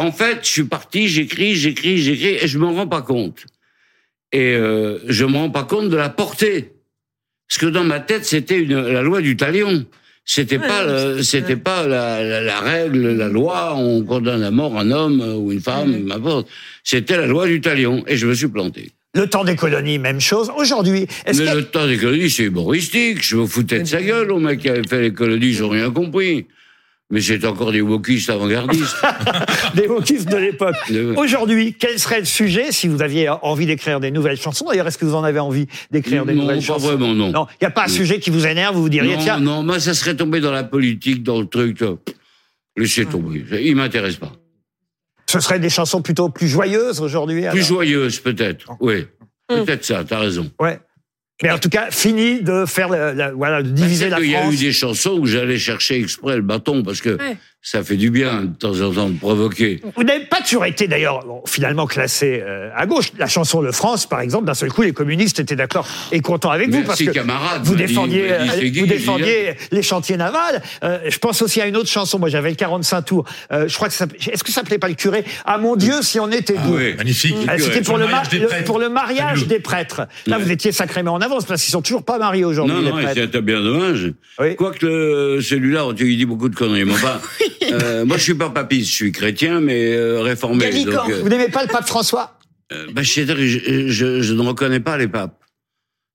en 0.00 0.12
fait, 0.12 0.38
je 0.42 0.48
suis 0.48 0.64
parti, 0.64 1.08
j'écris, 1.08 1.54
j'écris, 1.54 1.98
j'écris, 1.98 2.36
et 2.42 2.46
je 2.48 2.58
me 2.58 2.66
rends 2.66 2.86
pas 2.86 3.02
compte. 3.02 3.44
Et 4.32 4.54
euh, 4.54 4.98
je 5.08 5.24
me 5.24 5.36
rends 5.36 5.50
pas 5.50 5.64
compte 5.64 5.88
de 5.90 5.96
la 5.96 6.08
portée, 6.08 6.72
parce 7.48 7.58
que 7.58 7.66
dans 7.66 7.84
ma 7.84 8.00
tête, 8.00 8.24
c'était 8.24 8.58
une- 8.60 8.80
la 8.80 9.02
loi 9.02 9.20
du 9.20 9.36
talion. 9.36 9.84
C'était 10.24 10.58
pas, 10.60 11.22
c'était 11.22 11.56
pas 11.56 11.86
la, 11.88 12.22
la- 12.22 12.40
la 12.42 12.60
règle, 12.60 13.08
la 13.16 13.28
loi. 13.28 13.74
On 13.76 14.04
condamne 14.04 14.42
à 14.44 14.50
mort 14.52 14.78
un 14.78 14.90
homme 14.92 15.20
ou 15.38 15.50
une 15.50 15.60
femme, 15.60 16.04
n'importe. 16.04 16.46
C'était 16.84 17.16
la 17.16 17.26
loi 17.26 17.46
du 17.48 17.60
talion, 17.60 18.04
et 18.06 18.16
je 18.16 18.26
me 18.28 18.34
suis 18.34 18.46
planté. 18.48 18.92
Le 19.14 19.26
temps 19.28 19.42
des 19.42 19.56
colonies, 19.56 19.98
même 19.98 20.20
chose. 20.20 20.52
Aujourd'hui, 20.56 21.08
est-ce 21.26 21.42
Mais 21.42 21.50
que 21.50 21.56
le 21.56 21.64
temps 21.64 21.86
des 21.88 21.96
colonies, 21.96 22.30
c'est 22.30 22.44
humoristique. 22.44 23.24
Je 23.24 23.36
me 23.36 23.46
foutais 23.46 23.80
de 23.80 23.84
sa 23.84 24.00
gueule 24.00 24.30
au 24.30 24.38
mec 24.38 24.60
qui 24.60 24.68
avait 24.68 24.86
fait 24.86 25.00
les 25.00 25.12
colonies, 25.12 25.48
ils 25.48 25.64
ont 25.64 25.68
rien 25.70 25.90
compris. 25.90 26.46
Mais 27.12 27.20
c'est 27.20 27.44
encore 27.44 27.72
des 27.72 27.80
wokistes 27.80 28.30
avant-gardistes. 28.30 28.96
des 29.74 29.88
wokistes 29.88 30.28
de 30.30 30.36
l'époque. 30.36 30.76
De- 30.90 31.14
Aujourd'hui, 31.16 31.74
quel 31.76 31.98
serait 31.98 32.20
le 32.20 32.24
sujet 32.24 32.70
si 32.70 32.86
vous 32.86 33.02
aviez 33.02 33.28
envie 33.28 33.66
d'écrire 33.66 33.98
des 33.98 34.12
nouvelles 34.12 34.40
chansons? 34.40 34.66
D'ailleurs, 34.68 34.86
est-ce 34.86 34.96
que 34.98 35.04
vous 35.04 35.16
en 35.16 35.24
avez 35.24 35.40
envie 35.40 35.66
d'écrire 35.90 36.24
des 36.24 36.34
Non, 36.34 36.42
nouvelles 36.42 36.58
pas 36.58 36.64
chansons? 36.64 36.86
vraiment, 36.86 37.12
non. 37.12 37.32
Non, 37.32 37.46
il 37.60 37.64
n'y 37.64 37.66
a 37.66 37.70
pas 37.72 37.84
un 37.86 37.88
sujet 37.88 38.20
qui 38.20 38.30
vous 38.30 38.46
énerve, 38.46 38.76
vous 38.76 38.82
vous 38.82 38.88
diriez, 38.88 39.16
non, 39.16 39.22
tiens, 39.22 39.40
non, 39.40 39.62
moi, 39.64 39.80
ça 39.80 39.92
serait 39.94 40.14
tombé 40.14 40.40
dans 40.40 40.52
la 40.52 40.62
politique, 40.62 41.24
dans 41.24 41.40
le 41.40 41.46
truc. 41.46 41.82
Laissez 42.76 43.04
tomber. 43.06 43.44
Il 43.60 43.74
m'intéresse 43.74 44.16
pas. 44.16 44.32
ce 45.28 45.40
serait 45.40 45.58
des 45.58 45.68
chansons 45.70 46.02
plutôt 46.02 46.28
plus 46.28 46.46
joyeuses 46.48 47.00
aujourd'hui. 47.00 47.40
Plus 47.40 47.48
alors? 47.48 47.64
joyeuse, 47.66 48.20
peut-être. 48.20 48.70
Oui. 48.80 49.06
Peut-être 49.48 49.84
ça, 49.84 50.04
t'as 50.04 50.20
raison. 50.20 50.48
Ouais. 50.60 50.78
Mais 51.42 51.50
en 51.50 51.58
tout 51.58 51.70
cas, 51.70 51.90
fini 51.90 52.42
de 52.42 52.64
faire, 52.66 52.88
la- 52.88 53.14
la- 53.14 53.32
voilà, 53.32 53.62
de 53.62 53.70
diviser 53.70 54.08
la 54.10 54.20
Il 54.20 54.26
y 54.30 54.34
a 54.36 54.40
eu 54.40 54.42
France. 54.42 54.56
des 54.60 54.72
chansons 54.72 55.18
où 55.18 55.26
j'allais 55.26 55.58
chercher 55.58 55.98
exprès 55.98 56.36
le 56.36 56.42
bâton 56.42 56.82
parce 56.82 57.00
que 57.00 57.10
Ouais. 57.16 57.36
Ça 57.62 57.82
fait 57.84 57.96
du 57.96 58.10
bien 58.10 58.42
de 58.44 58.56
temps 58.56 58.80
en 58.80 58.90
temps 58.90 59.08
de 59.10 59.18
provoquer. 59.18 59.82
Vous 59.94 60.02
n'avez 60.02 60.24
pas 60.24 60.40
toujours 60.40 60.64
été 60.64 60.88
d'ailleurs 60.88 61.24
bon, 61.26 61.42
finalement 61.46 61.86
classé 61.86 62.42
euh, 62.42 62.70
à 62.74 62.86
gauche. 62.86 63.12
La 63.18 63.26
chanson 63.26 63.60
Le 63.60 63.70
France, 63.70 64.06
par 64.06 64.20
exemple, 64.20 64.46
d'un 64.46 64.54
seul 64.54 64.70
coup, 64.72 64.80
les 64.80 64.92
communistes 64.92 65.40
étaient 65.40 65.56
d'accord 65.56 65.86
et 66.10 66.20
contents 66.20 66.50
avec 66.50 66.70
vous 66.70 66.82
parce 66.84 66.98
que 67.02 67.10
vous 67.62 67.74
dit- 67.74 67.82
défendiez, 67.82 68.22
dit, 68.22 68.28
euh, 68.78 68.80
vous 68.80 68.86
défendiez 68.86 69.54
les 69.72 69.82
chantiers 69.82 70.16
navals. 70.16 70.62
Euh, 70.84 71.00
je 71.06 71.18
pense 71.18 71.42
aussi 71.42 71.60
à 71.60 71.66
une 71.66 71.76
autre 71.76 71.90
chanson. 71.90 72.18
Moi, 72.18 72.30
j'avais 72.30 72.48
le 72.48 72.56
45 72.56 73.02
tours. 73.02 73.24
Euh, 73.52 73.68
je 73.68 73.74
crois 73.74 73.88
que 73.88 73.94
ça, 73.94 74.06
est-ce 74.32 74.42
que 74.42 74.50
ça 74.50 74.60
s'appelait 74.62 74.78
pas 74.78 74.88
le 74.88 74.94
curé? 74.94 75.24
Ah 75.44 75.58
mon 75.58 75.76
Dieu, 75.76 75.94
si 76.00 76.18
on 76.18 76.30
était 76.30 76.54
Ah 76.56 76.66
deux. 76.66 76.76
oui. 76.76 76.94
Magnifique. 76.96 77.36
Ah, 77.46 77.58
C'était 77.58 77.82
pour 77.82 77.98
le, 77.98 78.06
mariage 78.06 78.24
ma- 78.26 78.30
des 78.30 78.38
le- 78.38 78.46
prêtres. 78.48 78.64
pour 78.64 78.78
le 78.78 78.88
mariage 78.88 79.28
Fabuleux. 79.40 79.46
des 79.46 79.60
prêtres. 79.60 80.00
Là, 80.26 80.38
Ouais. 80.38 80.44
vous 80.44 80.50
étiez 80.50 80.72
sacrément 80.72 81.12
en 81.12 81.20
avance 81.20 81.44
parce 81.44 81.62
qu'ils 81.62 81.72
sont 81.72 81.82
toujours 81.82 82.04
pas 82.04 82.18
mariés 82.18 82.44
aujourd'hui. 82.46 82.74
Non, 82.74 82.80
les 82.80 82.90
non, 82.90 83.08
c'était 83.14 83.42
bien 83.42 83.60
dommage. 83.60 84.12
Oui. 84.38 84.56
Quoique 84.56 84.86
le- 84.86 85.40
celui-là, 85.42 85.84
tu 85.94 86.16
dis 86.16 86.24
beaucoup 86.24 86.48
de 86.48 86.56
conneries. 86.56 86.84
Mais 86.86 86.92
enfin, 86.92 87.20
euh, 87.72 88.04
moi, 88.04 88.16
je 88.16 88.22
suis 88.22 88.34
pas 88.34 88.50
papiste, 88.50 88.88
je 88.90 88.94
suis 88.94 89.12
chrétien, 89.12 89.60
mais 89.60 89.92
euh, 89.94 90.20
réformé. 90.20 90.70
Donc, 90.84 91.10
euh, 91.10 91.20
Vous 91.22 91.28
n'aimez 91.28 91.48
pas 91.48 91.62
le 91.62 91.68
pape 91.68 91.86
François? 91.86 92.38
Euh, 92.72 92.86
bah, 92.92 93.02
que 93.02 93.46
je, 93.46 93.88
je, 93.88 94.20
je 94.22 94.34
ne 94.34 94.42
reconnais 94.42 94.80
pas 94.80 94.96
les 94.96 95.08
papes. 95.08 95.38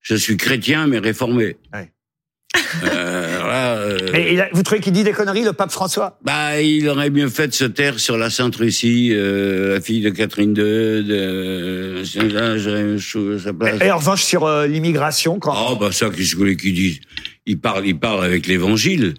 Je 0.02 0.16
suis 0.16 0.38
chrétien, 0.38 0.88
mais 0.88 1.00
réformé. 1.00 1.58
Ouais. 1.74 1.92
Euh, 2.84 3.40
euh, 3.44 3.98
Mais 4.14 4.40
a- 4.40 4.50
vous 4.54 4.64
trouvez 4.64 4.80
qu'il 4.82 4.94
dit 4.94 5.04
des 5.04 5.12
conneries, 5.12 5.44
le 5.44 5.54
pape 5.54 5.72
François? 5.72 6.20
Bah, 6.24 6.62
il 6.62 6.88
aurait 6.90 7.10
mieux 7.10 7.28
fait 7.30 7.48
de 7.48 7.54
se 7.54 7.66
taire 7.66 8.00
sur 8.00 8.18
la 8.18 8.30
Sainte 8.30 8.56
Russie, 8.56 9.10
euh, 9.14 9.74
la 9.76 9.82
fille 9.82 10.02
de 10.02 10.10
Catherine 10.10 10.52
II, 10.52 11.04
de 11.04 12.04
Là, 12.34 12.58
j'aurais 12.58 12.98
chou- 12.98 13.40
sa 13.40 13.54
place. 13.54 13.82
Et 13.82 13.92
en 13.92 13.98
revanche, 13.98 14.24
sur 14.24 14.46
euh, 14.46 14.68
l'immigration, 14.68 15.40
quand. 15.40 15.56
Oh, 15.72 15.76
bah 15.76 15.92
ça, 15.92 16.08
qu'est-ce 16.08 16.18
que 16.18 16.24
je 16.24 16.36
voulais 16.38 16.56
qu'il 16.56 16.74
dise? 16.74 17.00
Il 17.46 17.60
parle, 17.60 17.86
il 17.86 17.98
parle 17.98 18.24
avec 18.24 18.48
l'Évangile, 18.48 19.16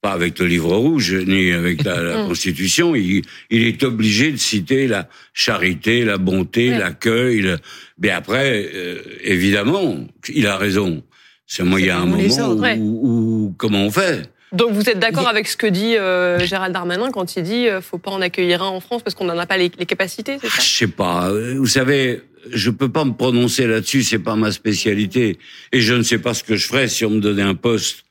pas 0.00 0.12
avec 0.12 0.38
le 0.38 0.46
livre 0.46 0.74
rouge, 0.76 1.12
ni 1.14 1.52
avec 1.52 1.84
la, 1.84 2.02
la 2.02 2.14
Constitution. 2.26 2.94
Il, 2.94 3.22
il 3.50 3.66
est 3.66 3.82
obligé 3.82 4.32
de 4.32 4.36
citer 4.38 4.86
la 4.86 5.08
charité, 5.34 6.04
la 6.04 6.16
bonté, 6.18 6.70
Ouais. 6.70 6.78
l'accueil. 6.78 7.40
le- 7.42 7.58
Mais 8.00 8.10
après, 8.10 8.70
euh, 8.74 8.98
évidemment, 9.22 9.98
il 10.32 10.46
a 10.46 10.56
raison. 10.56 11.02
C'est 11.46 11.64
moi, 11.64 11.80
il 11.80 11.86
y 11.86 11.90
a 11.90 11.98
un 11.98 12.06
moment 12.06 12.22
autres, 12.22 12.54
où, 12.56 12.60
ouais. 12.60 12.76
où- 12.78 13.54
comment 13.58 13.84
on 13.84 13.90
fait? 13.90 14.30
Donc 14.52 14.72
vous 14.72 14.88
êtes 14.88 14.98
d'accord 14.98 15.28
avec 15.28 15.46
ce 15.46 15.56
que 15.56 15.66
dit 15.68 15.96
euh, 15.96 16.44
Gérald 16.44 16.72
Darmanin 16.74 17.12
quand 17.12 17.36
il 17.36 17.44
dit 17.44 17.68
euh, 17.68 17.80
faut 17.80 17.98
pas 17.98 18.10
en 18.10 18.20
accueillir 18.20 18.64
un 18.64 18.68
en 18.68 18.80
France 18.80 19.00
parce 19.04 19.14
qu'on 19.14 19.24
n'en 19.26 19.38
a 19.38 19.46
pas 19.46 19.56
les, 19.56 19.70
les 19.78 19.86
capacités, 19.86 20.38
c'est 20.40 20.48
Ah, 20.48 20.56
ça 20.56 20.62
Je 20.62 20.68
sais 20.68 20.86
pas. 20.88 21.30
euh, 21.30 21.54
Vous 21.56 21.68
savez, 21.68 22.22
je 22.50 22.70
peux 22.70 22.88
pas 22.88 23.04
me 23.04 23.12
prononcer 23.12 23.68
là-dessus. 23.68 24.02
C'est 24.02 24.18
pas 24.18 24.34
ma 24.34 24.50
spécialité. 24.50 25.38
Et 25.72 25.80
je 25.80 25.94
ne 25.94 26.02
sais 26.02 26.18
pas 26.18 26.34
ce 26.34 26.42
que 26.42 26.56
je 26.56 26.66
ferais 26.66 26.88
si 26.88 27.04
on 27.04 27.10
me 27.10 27.20
donnait 27.20 27.42
un 27.42 27.54
poste 27.54 28.04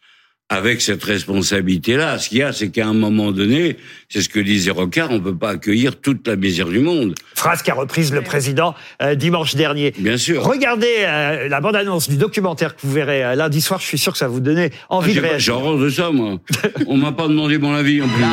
avec 0.50 0.82
cette 0.82 1.04
responsabilité-là. 1.04 2.18
Ce 2.18 2.30
qu'il 2.30 2.40
y 2.40 2.44
a, 2.44 2.52
c'est 2.52 2.70
qu'à 2.70 2.88
un 2.88 2.94
moment 2.94 3.32
donné, 3.32 3.78
c'est 4.10 4.22
ce 4.22 4.30
que 4.30 4.40
disait 4.40 4.72
Rocard, 4.72 5.12
on 5.12 5.20
peut 5.20 5.36
pas 5.36 5.52
accueillir 5.52 6.00
toute 6.02 6.28
la 6.28 6.36
misère 6.36 6.68
du 6.68 6.80
monde. 6.80 7.14
Phrase 7.36 7.62
qu'a 7.62 7.76
reprise 7.76 8.12
le 8.12 8.22
président 8.22 8.74
euh, 9.02 9.14
dimanche 9.16 9.56
dernier. 9.56 9.94
Bien 9.98 10.18
sûr. 10.18 10.44
Regardez 10.44 10.88
euh, 11.02 11.48
la 11.48 11.62
bande-annonce 11.62 12.10
du 12.10 12.18
documentaire 12.18 12.76
que 12.76 12.82
vous 12.84 12.92
verrez 12.92 13.24
euh, 13.24 13.36
lundi 13.36 13.62
soir. 13.62 13.80
Je 13.80 13.86
suis 13.86 14.00
sûr 14.00 14.12
que 14.12 14.18
ça 14.18 14.26
va 14.26 14.34
vous 14.34 14.40
donner 14.40 14.72
envie 14.90 15.12
Ah, 15.12 15.22
de 15.22 15.28
réagir. 15.28 15.60
J'ai 15.64 15.78
de 15.84 15.90
ça, 15.90 16.10
moi. 16.12 16.38
on 16.88 16.98
m'a 16.98 17.12
pas 17.12 17.28
demandé 17.28 17.58
mon 17.60 17.74
avis 17.76 18.02
en 18.02 18.08
plus. 18.08 18.24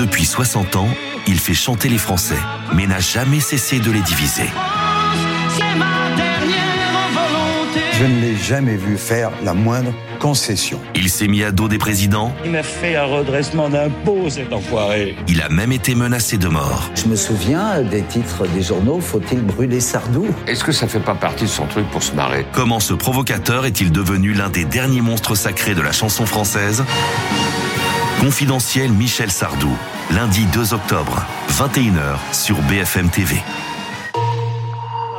Depuis 0.00 0.24
60 0.24 0.76
ans, 0.76 0.88
il 1.26 1.38
fait 1.38 1.54
chanter 1.54 1.88
les 1.88 1.98
Français, 1.98 2.38
mais 2.74 2.86
n'a 2.86 3.00
jamais 3.00 3.40
cessé 3.40 3.80
de 3.80 3.90
les 3.90 4.00
diviser. 4.00 4.44
Je 7.98 8.04
ne 8.04 8.20
l'ai 8.20 8.36
jamais 8.36 8.76
vu 8.76 8.98
faire 8.98 9.30
la 9.42 9.54
moindre 9.54 9.92
concession. 10.20 10.78
Il 10.94 11.08
s'est 11.08 11.28
mis 11.28 11.42
à 11.42 11.50
dos 11.50 11.68
des 11.68 11.78
présidents, 11.78 12.32
Il 12.44 12.50
m'a 12.50 12.62
fait 12.62 12.94
un 12.96 13.04
redressement 13.04 13.68
d'impôt, 13.70 14.28
cet 14.28 14.52
enfoiré. 14.52 15.16
il 15.28 15.40
a 15.40 15.48
même 15.48 15.72
été 15.72 15.94
menacé 15.94 16.36
de 16.36 16.48
mort. 16.48 16.90
Je 16.94 17.08
me 17.08 17.16
souviens 17.16 17.80
des 17.82 18.02
titres 18.02 18.46
des 18.48 18.62
journaux 18.62 19.00
Faut-il 19.00 19.40
brûler 19.40 19.80
Sardou? 19.80 20.26
Est-ce 20.46 20.64
que 20.64 20.72
ça 20.72 20.86
fait 20.88 21.00
pas 21.00 21.14
partie 21.14 21.44
de 21.44 21.48
son 21.50 21.66
truc 21.66 21.88
pour 21.90 22.02
se 22.02 22.12
marrer? 22.12 22.44
Comment 22.52 22.80
ce 22.80 22.92
provocateur 22.92 23.64
est-il 23.64 23.90
devenu 23.92 24.34
l'un 24.34 24.50
des 24.50 24.64
derniers 24.64 25.00
monstres 25.02 25.34
sacrés 25.34 25.74
de 25.74 25.82
la 25.82 25.92
chanson 25.92 26.26
française? 26.26 26.84
Confidentiel 28.20 28.90
Michel 28.92 29.30
Sardou, 29.30 29.74
lundi 30.10 30.44
2 30.52 30.74
octobre, 30.74 31.24
21h 31.50 32.16
sur 32.32 32.56
BFM 32.62 33.08
TV. 33.10 33.36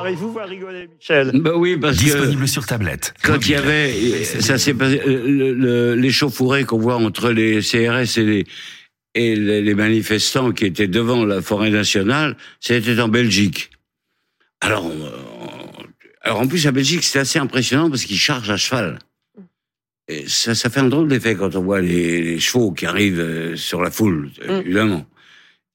Arrivez-vous 0.07 0.39
à 0.39 0.45
rigoler, 0.45 0.87
Michel 0.87 1.31
Bah 1.35 1.51
oui, 1.55 1.75
parce 1.77 1.97
que 1.97 2.03
Disponible 2.05 2.47
sur 2.47 2.65
tablette. 2.65 3.13
quand 3.23 3.45
il 3.45 3.51
y 3.51 3.55
avait, 3.55 4.23
ça 4.23 4.57
s'est 4.57 4.73
passé, 4.73 5.01
euh, 5.05 5.27
le- 5.27 5.53
le- 5.53 5.95
l'échauffourée 5.95 6.63
qu'on 6.63 6.77
voit 6.79 6.95
entre 6.95 7.29
les 7.31 7.61
CRS 7.61 8.17
et 8.17 8.23
les, 8.23 8.45
et 9.15 9.35
les 9.35 9.61
les 9.61 9.75
manifestants 9.75 10.51
qui 10.53 10.65
étaient 10.65 10.87
devant 10.87 11.25
la 11.25 11.41
forêt 11.41 11.69
nationale, 11.71 12.37
c'était 12.61 12.99
en 13.01 13.09
Belgique. 13.09 13.69
Alors, 14.61 14.85
on- 14.85 15.11
alors 16.21 16.39
en 16.39 16.47
plus 16.47 16.65
à 16.67 16.71
Belgique, 16.71 17.03
c'est 17.03 17.19
assez 17.19 17.37
impressionnant 17.39 17.89
parce 17.89 18.05
qu'ils 18.05 18.17
chargent 18.17 18.49
à 18.51 18.57
cheval. 18.57 18.99
Et 20.07 20.23
ça, 20.27 20.55
ça 20.55 20.69
fait 20.69 20.79
un 20.79 20.87
drôle 20.87 21.09
d'effet 21.09 21.35
quand 21.35 21.53
on 21.57 21.63
voit 21.63 21.81
les, 21.81 22.21
les 22.21 22.39
chevaux 22.39 22.71
qui 22.71 22.85
arrivent 22.85 23.19
euh, 23.19 23.55
sur 23.57 23.81
la 23.81 23.91
foule, 23.91 24.29
Mm. 24.47 24.51
évidemment. 24.61 25.05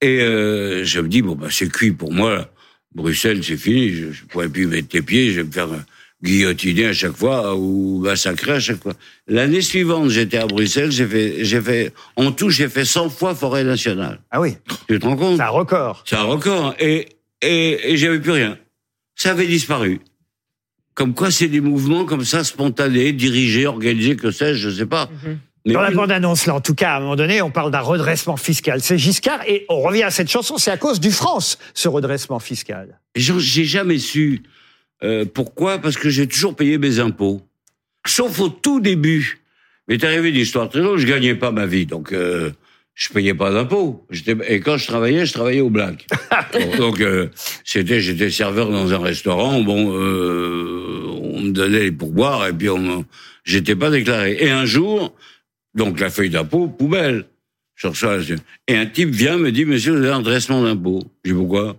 Et 0.01 0.23
euh, 0.23 0.85
je 0.85 1.01
me 1.01 1.09
dis 1.09 1.21
bon 1.21 1.35
bah 1.35 1.49
c'est 1.51 1.71
cuit 1.71 1.93
pour 1.93 2.13
moi. 2.15 2.51
Bruxelles, 2.95 3.43
c'est 3.45 3.57
fini. 3.57 3.91
Je, 3.91 4.13
je 4.13 4.25
pourrais 4.25 4.49
plus 4.49 4.67
mettre 4.67 4.89
les 4.93 5.03
pieds. 5.03 5.31
Je 5.33 5.41
vais 5.41 5.47
me 5.47 5.53
faire 5.53 5.69
guillotiner 6.23 6.87
à 6.87 6.93
chaque 6.93 7.17
fois 7.17 7.57
ou 7.57 8.01
massacrer 8.01 8.53
à 8.53 8.61
chaque 8.61 8.83
fois. 8.83 8.95
L'année 9.27 9.61
suivante, 9.61 10.11
j'étais 10.11 10.39
à 10.39 10.47
Bruxelles. 10.47 10.93
J'ai 10.93 11.07
fait, 11.07 11.45
j'ai 11.45 11.61
fait, 11.61 11.93
en 12.17 12.31
tout, 12.33 12.51
j'ai 12.51 12.69
fait 12.69 12.85
100 12.85 13.11
fois 13.11 13.35
forêt 13.35 13.65
nationale. 13.65 14.21
Ah 14.31 14.41
oui, 14.41 14.57
Tu 14.89 14.99
te 14.99 15.05
rends 15.05 15.17
compte? 15.17 15.37
C'est 15.37 15.43
un 15.43 15.49
record. 15.49 16.05
C'est 16.07 16.17
un 16.17 16.23
record. 16.25 16.75
Et 16.79 17.09
et, 17.43 17.93
et 17.93 17.97
j'avais 17.97 18.21
plus 18.21 18.31
rien. 18.31 18.57
Ça 19.17 19.33
avait 19.33 19.47
disparu. 19.47 20.01
Comme 20.95 21.15
quoi, 21.15 21.31
c'est 21.31 21.49
des 21.49 21.61
mouvements 21.61 22.05
comme 22.05 22.25
ça, 22.25 22.45
spontanés, 22.45 23.13
dirigés, 23.13 23.67
organisés, 23.67 24.15
que 24.15 24.31
sais-je, 24.31 24.69
je 24.71 24.77
sais 24.79 24.87
pas. 24.87 25.11
Mais 25.65 25.75
Dans 25.75 25.81
la 25.81 25.93
bande-annonce, 25.93 26.47
là, 26.47 26.57
en 26.57 26.61
tout 26.61 26.75
cas, 26.75 26.93
à 26.93 26.97
un 26.97 27.01
moment 27.01 27.17
donné, 27.17 27.41
on 27.41 27.51
parle 27.51 27.71
d'un 27.71 27.81
redressement 27.81 28.37
fiscal. 28.37 28.81
C'est 28.81 28.99
Giscard, 28.99 29.43
et 29.47 29.65
on 29.69 29.81
revient 29.81 30.03
à 30.03 30.11
cette 30.11 30.29
chanson, 30.29 30.59
c'est 30.59 30.73
à 30.73 30.77
cause 30.77 30.99
du 30.99 31.13
France, 31.13 31.59
ce 31.75 31.89
redressement 31.89 32.41
fiscal. 32.41 32.99
J'ai 33.15 33.65
jamais 33.65 33.99
su 33.99 34.43
euh, 35.05 35.25
pourquoi, 35.25 35.79
parce 35.79 35.97
que 35.97 36.11
j'ai 36.11 36.27
toujours 36.27 36.57
payé 36.57 36.79
mes 36.79 36.99
impôts. 36.99 37.43
Sauf 38.07 38.41
au 38.41 38.49
tout 38.49 38.81
début. 38.81 39.43
Mais 39.87 39.99
t'es 39.99 40.07
arrivé 40.07 40.31
une 40.31 40.37
histoire 40.37 40.69
très 40.69 40.81
longue, 40.81 40.99
je 40.99 41.07
gagnais 41.07 41.35
pas 41.35 41.53
ma 41.53 41.67
vie, 41.67 41.87
donc 41.87 42.13
euh, 42.13 42.51
je 42.95 43.09
payais 43.09 43.35
pas 43.35 43.51
d'impôts. 43.51 44.07
Et 44.49 44.61
quand 44.61 44.77
je 44.77 44.87
travaillais, 44.87 45.27
je 45.27 45.33
travaillais 45.33 45.61
au 45.61 45.71
black. 45.71 46.07
donc 46.53 46.77
donc, 46.77 47.01
euh, 47.01 47.29
c'était, 47.65 48.01
j'étais 48.01 48.31
serveur 48.31 48.71
dans 48.71 48.93
un 48.93 48.99
restaurant. 48.99 49.61
Bon, 49.63 49.93
euh, 49.95 51.07
on 51.23 51.41
me 51.41 51.51
donnait 51.53 51.81
les 51.81 51.93
pourboires 51.93 52.47
et 52.47 52.53
puis 52.53 52.69
on, 52.69 53.05
j'étais 53.45 53.77
pas 53.77 53.91
déclaré. 53.91 54.37
Et 54.41 54.51
un 54.51 54.67
jour, 54.67 55.15
donc 55.75 56.01
la 56.01 56.11
feuille 56.11 56.31
d'impôt 56.31 56.69
poubelle. 56.69 57.27
Je 57.75 57.87
reçois 57.89 58.19
la- 58.19 58.25
et 58.69 58.77
un 58.77 58.87
type 58.87 59.11
vient 59.11 59.37
me 59.39 59.51
dit 59.51 59.65
Monsieur, 59.65 59.93
vous 59.93 59.99
avez 60.05 60.11
un 60.11 60.19
redressement 60.19 60.63
d'impôt. 60.63 61.03
Je 61.25 61.31
dis 61.33 61.37
pourquoi? 61.37 61.77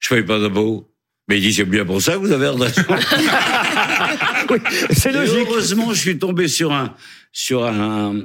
Je 0.00 0.08
paye 0.10 0.22
pas 0.22 0.38
d'impôt. 0.38 0.88
Mais 1.28 1.38
il 1.38 1.42
dit 1.42 1.54
c'est 1.54 1.64
bien 1.64 1.84
pour 1.86 2.00
ça 2.02 2.12
que 2.12 2.18
vous 2.18 2.32
avez 2.32 2.46
un 2.46 2.50
redressement. 2.52 2.96
c'est 4.90 5.10
Et 5.10 5.12
logique. 5.12 5.46
Heureusement, 5.48 5.92
je 5.92 5.98
suis 5.98 6.18
tombé 6.18 6.48
sur 6.48 6.72
un 6.72 6.94
sur 7.32 7.64
un 7.64 8.20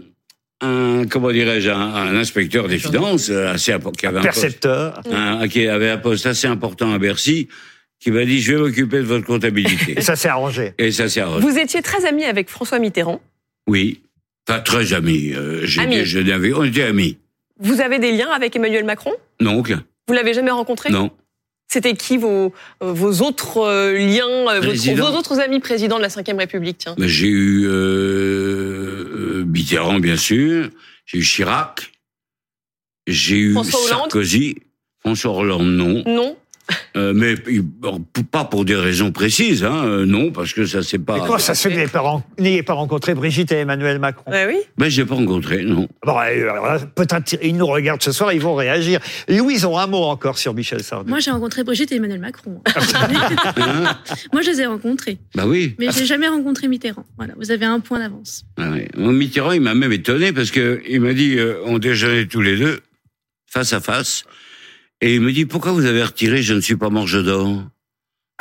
un 0.62 1.06
comment 1.10 1.32
dirais-je 1.32 1.70
un, 1.70 1.80
un 1.96 2.16
inspecteur 2.18 2.68
des 2.68 2.78
finances 2.80 3.30
euh, 3.30 3.54
assez 3.54 3.74
qui 3.98 4.06
avait 4.06 4.20
un 4.20 4.24
poste, 4.24 4.68
un- 5.10 5.48
qui 5.48 5.68
avait 5.68 5.90
un 5.90 5.98
poste 5.98 6.26
assez 6.26 6.48
important 6.48 6.92
à 6.94 7.00
Bercy, 7.00 7.48
qui 8.02 8.12
m'a 8.12 8.26
dit 8.26 8.42
je 8.42 8.54
vais 8.56 8.60
m'occuper 8.62 8.98
de 8.98 9.04
votre 9.04 9.26
comptabilité. 9.26 9.94
Et 9.98 10.02
ça 10.02 10.18
s'est 10.18 10.28
arrangé. 10.28 10.74
Et 10.78 10.92
ça 10.92 11.08
s'est 11.08 11.22
arrangé. 11.22 11.48
Vous 11.48 11.58
étiez 11.58 11.82
très 11.82 12.06
ami 12.06 12.26
avec 12.26 12.50
François 12.50 12.80
Mitterrand. 12.80 13.22
Oui, 13.68 14.02
pas 14.50 14.60
très 14.60 14.94
amis. 14.94 15.32
Euh, 15.36 15.62
J'ai 15.66 15.82
Amis. 15.82 15.98
déjeuné 15.98 16.32
avec. 16.34 16.58
On 16.58 16.64
était 16.64 16.82
amis. 16.82 17.18
Vous 17.60 17.82
avez 17.82 18.00
des 18.00 18.12
liens 18.12 18.32
avec 18.32 18.56
Emmanuel 18.56 18.84
Macron? 18.84 19.12
Non, 19.40 19.60
aucun. 19.60 19.84
Vous 20.08 20.14
l'avez 20.16 20.34
jamais 20.34 20.50
rencontré? 20.50 20.90
Non. 20.90 21.12
C'était 21.72 21.94
qui 21.94 22.18
vos, 22.18 22.52
vos 22.82 23.22
autres 23.22 23.58
euh, 23.60 23.94
liens, 23.94 24.26
euh, 24.28 24.56
votre- 24.56 24.70
Président. 24.70 25.12
vos 25.12 25.16
autres 25.18 25.40
amis 25.40 25.60
présidents 25.60 25.98
de 25.98 26.02
la 26.02 26.08
Ve 26.08 26.36
République 26.40 26.80
tiens? 26.80 26.96
Ben, 26.98 27.08
J'ai 27.08 27.28
eu 27.28 27.68
euh, 27.68 27.72
euh, 29.42 29.46
Mitterrand, 29.46 30.00
bien 30.00 30.18
sûr. 30.18 30.70
J'ai 31.06 31.20
eu 31.20 31.24
Chirac. 31.24 31.92
J'ai 33.06 33.38
eu 33.38 33.54
François 33.54 33.80
Hollande? 33.82 34.00
Sarkozy. 34.12 34.56
François 35.02 35.32
Hollande, 35.34 35.68
non. 35.68 36.04
Non 36.08 36.36
Euh, 36.96 37.14
mais 37.16 37.36
pas 38.32 38.46
pour 38.46 38.66
des 38.66 38.76
raisons 38.76 39.12
précises, 39.12 39.64
hein. 39.64 39.86
euh, 39.86 40.06
non, 40.06 40.32
parce 40.32 40.54
que 40.54 40.66
ça 40.66 40.84
c'est 40.84 41.00
pas. 41.00 41.18
Et 41.18 41.20
comment 41.22 41.38
ça 41.40 41.56
se 41.56 41.64
fait 41.64 41.70
que 41.70 41.76
n'ayez 41.76 41.88
pas, 41.88 42.00
ren- 42.02 42.24
n'ayez 42.38 42.64
pas 42.64 42.74
rencontré 42.74 43.14
Brigitte 43.16 43.52
et 43.52 43.58
Emmanuel 43.58 44.00
Macron? 44.00 44.32
Oui. 44.32 44.58
Ben 44.78 44.90
j'ai 44.90 45.06
pas 45.06 45.16
rencontré, 45.16 45.64
non. 45.64 45.88
Bon, 46.06 46.18
euh, 46.18 46.50
alors 46.52 46.66
là, 46.66 46.80
peut-être 46.96 47.38
ils 47.42 47.56
nous 47.56 47.66
regardent 47.68 48.02
ce 48.04 48.12
soir, 48.12 48.34
ils 48.34 48.42
vont 48.42 48.56
réagir. 48.56 49.00
Louise, 49.28 49.66
ont 49.66 49.78
un 49.78 49.88
mot 49.88 50.04
encore 50.04 50.38
sur 50.38 50.54
Michel 50.54 50.84
Sardou. 50.84 51.10
Moi, 51.10 51.20
j'ai 51.20 51.32
rencontré 51.32 51.64
Brigitte 51.64 51.92
et 51.92 51.96
Emmanuel 51.96 52.20
Macron. 52.20 52.62
Hein 52.66 52.72
Moi, 54.34 54.42
je 54.42 54.50
les 54.52 54.62
ai 54.62 54.66
rencontrés. 54.66 55.18
bah 55.36 55.46
oui. 55.48 55.76
Mais 55.80 55.88
j'ai 55.92 56.06
jamais 56.06 56.28
rencontré 56.28 56.68
Mitterrand. 56.68 57.06
Voilà, 57.18 57.34
vous 57.38 57.52
avez 57.52 57.66
un 57.66 57.80
point 57.80 58.00
d'avance. 58.00 58.44
Ah 58.58 58.72
ouais. 58.72 58.88
Mitterrand, 58.98 59.52
il 59.54 59.62
m'a 59.62 59.74
même 59.74 59.92
étonné 59.92 60.34
parce 60.34 60.52
que 60.52 60.82
il 60.88 61.02
m'a 61.02 61.14
dit, 61.14 61.38
euh, 61.38 61.56
on 61.66 61.78
déjeunait 61.80 62.26
tous 62.26 62.42
les 62.42 62.58
deux, 62.58 62.80
face 63.48 63.74
à 63.74 63.80
face, 63.80 64.24
et 65.02 65.16
il 65.16 65.22
me 65.22 65.32
dit, 65.32 65.46
pourquoi 65.46 65.72
vous 65.72 65.86
avez 65.86 66.04
retiré 66.04 66.42
Je 66.42 66.54
ne 66.54 66.62
suis 66.62 66.76
pas 66.76 66.90
mort, 66.90 67.08
je 67.08 67.20
dors 67.20 67.64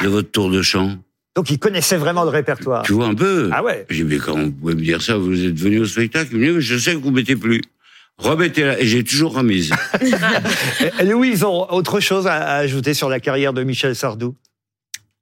de 0.02 0.08
votre 0.08 0.30
tour 0.30 0.50
de 0.50 0.62
chant 0.62 0.96
Donc 1.36 1.50
il 1.50 1.58
connaissait 1.58 1.96
vraiment 1.96 2.24
le 2.24 2.30
répertoire. 2.30 2.82
Tu 2.84 2.92
vois 2.92 3.06
un 3.06 3.14
peu 3.14 3.50
Ah 3.52 3.62
ouais 3.62 3.86
J'ai 3.90 4.04
dit, 4.04 4.10
mais 4.14 4.18
comment 4.18 4.44
vous 4.44 4.52
pouvez 4.52 4.74
me 4.74 4.82
dire 4.82 5.02
ça 5.02 5.16
Vous 5.16 5.44
êtes 5.44 5.58
venu 5.58 5.80
au 5.80 5.86
spectacle 5.86 6.30
Il 6.32 6.38
me 6.38 6.46
dit, 6.46 6.52
mais 6.52 6.60
je 6.60 6.76
sais 6.78 6.92
que 6.92 6.98
vous 6.98 7.10
mettez 7.10 7.36
plus. 7.36 7.62
Remettez-la. 8.18 8.80
Et 8.80 8.86
j'ai 8.86 9.04
toujours 9.04 9.34
remise. 9.34 9.72
Euh, 10.80 11.04
Louise, 11.04 11.44
ont 11.44 11.68
autre 11.70 12.00
chose 12.00 12.26
à, 12.26 12.34
à 12.34 12.56
ajouter 12.58 12.94
sur 12.94 13.08
la 13.08 13.20
carrière 13.20 13.52
de 13.52 13.62
Michel 13.64 13.94
Sardou? 13.96 14.34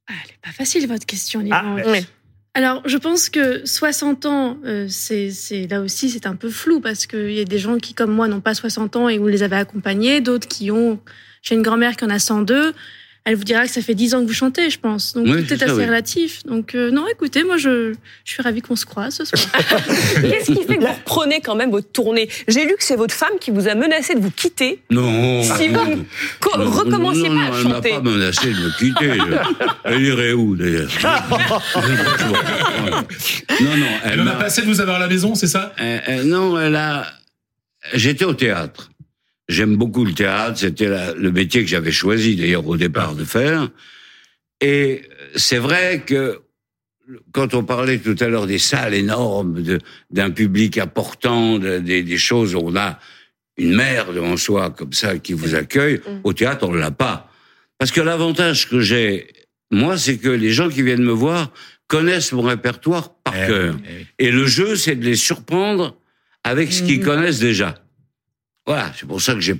Pas 0.07 0.51
facile, 0.51 0.87
votre 0.87 1.05
question, 1.05 1.43
Ah, 1.51 1.75
Alors, 2.53 2.81
je 2.85 2.97
pense 2.97 3.29
que 3.29 3.65
60 3.65 4.25
ans, 4.25 4.57
euh, 4.65 4.87
c'est 4.89 5.31
là 5.69 5.81
aussi, 5.81 6.09
c'est 6.09 6.25
un 6.25 6.35
peu 6.35 6.49
flou 6.49 6.79
parce 6.79 7.05
qu'il 7.05 7.31
y 7.33 7.39
a 7.39 7.45
des 7.45 7.59
gens 7.59 7.77
qui, 7.77 7.93
comme 7.93 8.11
moi, 8.11 8.27
n'ont 8.27 8.39
pas 8.39 8.53
60 8.53 8.95
ans 8.95 9.09
et 9.09 9.17
vous 9.17 9.27
les 9.27 9.43
avez 9.43 9.57
accompagnés, 9.57 10.21
d'autres 10.21 10.47
qui 10.47 10.71
ont. 10.71 10.99
J'ai 11.47 11.55
une 11.55 11.61
grand-mère 11.61 11.95
qui 11.95 12.05
en 12.05 12.09
a 12.09 12.19
102. 12.19 12.73
Elle 13.29 13.35
vous 13.35 13.43
dira 13.43 13.63
que 13.65 13.69
ça 13.69 13.81
fait 13.81 13.93
10 13.93 14.15
ans 14.15 14.21
que 14.21 14.27
vous 14.27 14.33
chantez, 14.33 14.69
je 14.69 14.79
pense. 14.79 15.13
Donc, 15.13 15.25
Oui, 15.27 15.41
tout 15.41 15.47
c'est 15.49 15.55
est 15.55 15.57
ça, 15.57 15.65
assez 15.65 15.73
oui. 15.73 15.85
relatif. 15.85 16.43
Donc, 16.45 16.75
euh, 16.75 16.91
non, 16.91 17.05
écoutez, 17.11 17.43
moi, 17.43 17.57
je, 17.57 17.93
je 18.23 18.31
suis 18.33 18.41
ravie 18.41 18.61
qu'on 18.61 18.77
se 18.77 18.85
croise 18.85 19.15
ce 19.15 19.25
soir. 19.25 19.41
Qu'est-ce 20.21 20.53
qui 20.53 20.63
fait 20.63 20.77
que 20.77 20.81
vous 20.81 20.87
reprenez 20.93 21.41
quand 21.41 21.55
même 21.55 21.69
votre 21.71 21.91
tournée? 21.91 22.29
J'ai 22.47 22.63
lu 22.65 22.75
que 22.77 22.83
c'est 22.85 22.95
votre 22.95 23.13
femme 23.13 23.33
qui 23.41 23.51
vous 23.51 23.67
a 23.67 23.75
menacé 23.75 24.15
de 24.15 24.21
vous 24.21 24.31
quitter 24.31 24.81
Non. 24.91 25.43
si 25.43 25.67
vous 25.67 25.85
ne 25.85 25.95
co- 26.39 26.57
Non, 26.57 26.71
recommenciez 26.71 27.27
non, 27.27 27.35
pas 27.35 27.35
non, 27.35 27.41
à 27.53 27.57
Elle 27.59 27.67
m'a 27.67 27.73
chanter. 27.75 27.89
pas 27.89 27.99
menacé 28.01 28.53
de 28.53 28.59
me 28.61 28.77
quitter. 28.77 29.17
Elle 29.83 30.01
irait 30.03 30.31
où, 30.33 30.55
d'ailleurs? 30.55 30.89
Non, 31.03 31.09
non, 33.77 33.85
elle 34.03 34.11
Elle 34.13 34.21
en 34.21 34.27
a 34.27 34.33
m'a... 34.33 34.35
passé 34.35 34.61
de 34.61 34.67
vous 34.67 34.79
avoir 34.79 34.97
à 34.97 34.99
la 34.99 35.07
maison, 35.07 35.35
c'est 35.35 35.47
ça? 35.47 35.73
Euh, 35.81 35.99
euh, 36.09 36.23
non, 36.23 36.59
elle 36.59 36.75
a. 36.75 37.05
J'étais 37.93 38.25
au 38.25 38.33
théâtre. 38.33 38.89
J'aime 39.49 39.75
beaucoup 39.77 40.03
le 40.05 40.13
théâtre. 40.13 40.57
C'était 40.59 40.89
le 41.15 41.31
métier 41.31 41.63
que 41.63 41.69
j'avais 41.69 41.91
choisi 41.91 42.35
d'ailleurs 42.35 42.67
au 42.67 42.75
départ 42.77 43.15
de 43.15 43.23
faire. 43.23 43.69
Et 44.61 45.03
c'est 45.35 45.57
vrai 45.59 46.03
que 46.05 46.41
quand 47.31 47.53
on 47.53 47.63
parlait 47.63 47.99
tout 47.99 48.15
à 48.19 48.27
l'heure 48.27 48.47
des 48.47 48.57
salles 48.59 48.93
énormes, 48.93 49.63
d'un 50.11 50.31
public 50.31 50.77
important, 50.77 51.57
de- 51.59 51.77
des, 51.79 52.03
des 52.03 52.17
choses 52.17 52.55
où 52.55 52.59
on 52.59 52.75
a 52.75 52.99
une 53.57 53.73
mère 53.75 54.11
devant 54.11 54.35
soi 54.37 54.69
comme 54.71 54.91
ça 54.93 55.17
qui 55.17 55.33
vous 55.33 55.55
accueille, 55.55 56.01
au 56.23 56.33
théâtre 56.33 56.67
on 56.67 56.73
l'a 56.73 56.91
pas. 56.91 57.31
Parce 57.77 57.91
que 57.91 58.01
l'avantage 58.01 58.67
que 58.69 58.81
j'ai, 58.81 59.27
moi, 59.71 59.97
c'est 59.97 60.17
que 60.17 60.29
les 60.29 60.51
gens 60.51 60.67
qui 60.69 60.81
viennent 60.81 61.03
me 61.03 61.11
voir 61.11 61.51
connaissent 61.87 62.33
mon 62.33 62.41
répertoire 62.41 63.13
par 63.23 63.33
Eh 63.35 63.47
cœur. 63.47 63.75
oui, 63.75 63.81
eh 63.89 63.93
oui. 63.99 64.05
Et 64.19 64.31
le 64.31 64.45
jeu, 64.45 64.75
c'est 64.75 64.95
de 64.95 65.05
les 65.05 65.15
surprendre 65.15 65.95
avec 66.43 66.73
ce 66.73 66.83
qu'ils 66.83 66.99
connaissent 67.01 67.39
déjà. 67.39 67.75
Voilà, 68.67 68.91
c'est 68.99 69.07
pour 69.07 69.21
ça 69.21 69.33
que 69.33 69.39
j'ai 69.39 69.55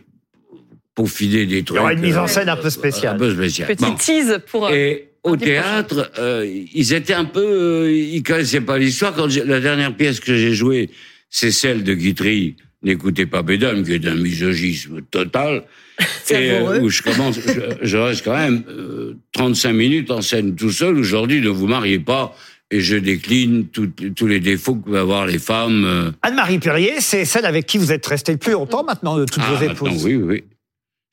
peaufiné 0.94 1.46
des 1.46 1.60
Il 1.60 1.64
trucs. 1.64 1.78
y 1.78 1.80
aura 1.80 1.94
une 1.94 2.02
mise 2.02 2.18
en 2.18 2.26
euh, 2.26 2.28
scène 2.28 2.50
un 2.50 2.58
peu 2.58 2.68
un 2.68 2.70
spéciale. 2.70 3.18
peu 3.18 3.34
spécial. 3.34 3.68
Petit 3.68 3.86
Bon. 3.86 3.96
tease 3.96 4.40
pour. 4.52 4.68
euh, 4.68 4.72
Et 4.74 5.10
au 5.24 5.36
théâtre, 5.38 6.12
euh, 6.20 6.46
ils 6.74 6.94
étaient 6.94 7.14
un 7.14 7.26
peu, 7.26 7.40
euh, 7.86 7.92
ils 7.92 8.22
connaissaient 8.24 8.62
pas 8.62 8.78
l'histoire. 8.78 9.14
Quand 9.16 9.28
la 9.46 9.60
dernière 9.60 9.96
pièce 9.96 10.20
que 10.20 10.36
j'ai 10.36 10.54
jouée, 10.54 10.90
c'est 11.30 11.52
celle 11.52 11.84
de 11.84 11.94
Guitry. 11.94 12.56
N'écoutez 12.84 13.26
pas 13.26 13.42
Bédame, 13.42 13.84
qui 13.84 13.94
est 13.94 14.06
un 14.08 14.16
misogisme 14.16 15.02
total. 15.10 15.64
et 16.30 16.52
euh, 16.52 16.80
où 16.80 16.90
je 16.90 17.02
commence, 17.02 17.40
je, 17.40 17.52
je 17.82 17.98
reste 17.98 18.24
quand 18.24 18.38
même 18.38 18.64
euh, 18.70 19.16
35 19.34 19.74
minutes 19.74 20.12
en 20.12 20.22
scène 20.22 20.56
tout 20.56 20.72
seul. 20.72 20.96
Aujourd'hui, 20.98 21.42
ne 21.42 21.50
vous 21.50 21.66
mariez 21.68 21.98
pas. 22.00 22.36
Et 22.70 22.82
je 22.82 22.98
décline 22.98 23.68
tout- 23.68 23.88
tous 24.16 24.28
les 24.28 24.40
défauts 24.42 24.76
que 24.76 24.86
peuvent 24.86 24.96
avoir 24.96 25.26
les 25.26 25.40
femmes. 25.40 25.86
euh, 25.86 26.12
Anne-Marie 26.22 26.60
Perrier, 26.60 27.00
c'est 27.00 27.24
celle 27.24 27.46
avec 27.46 27.66
qui 27.66 27.78
vous 27.78 27.92
êtes 27.94 28.06
resté 28.06 28.34
le 28.34 28.38
plus 28.38 28.52
longtemps 28.52 28.84
maintenant 28.84 29.18
de 29.18 29.26
toutes 29.26 29.44
ah, 29.46 29.54
vos 29.54 29.64
épouses? 29.64 30.04
oui, 30.06 30.16
oui, 30.16 30.24
oui. 30.24 30.44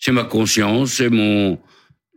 C'est 0.01 0.11
ma 0.13 0.25
conscience, 0.25 0.95
c'est 0.95 1.09
mon, 1.11 1.59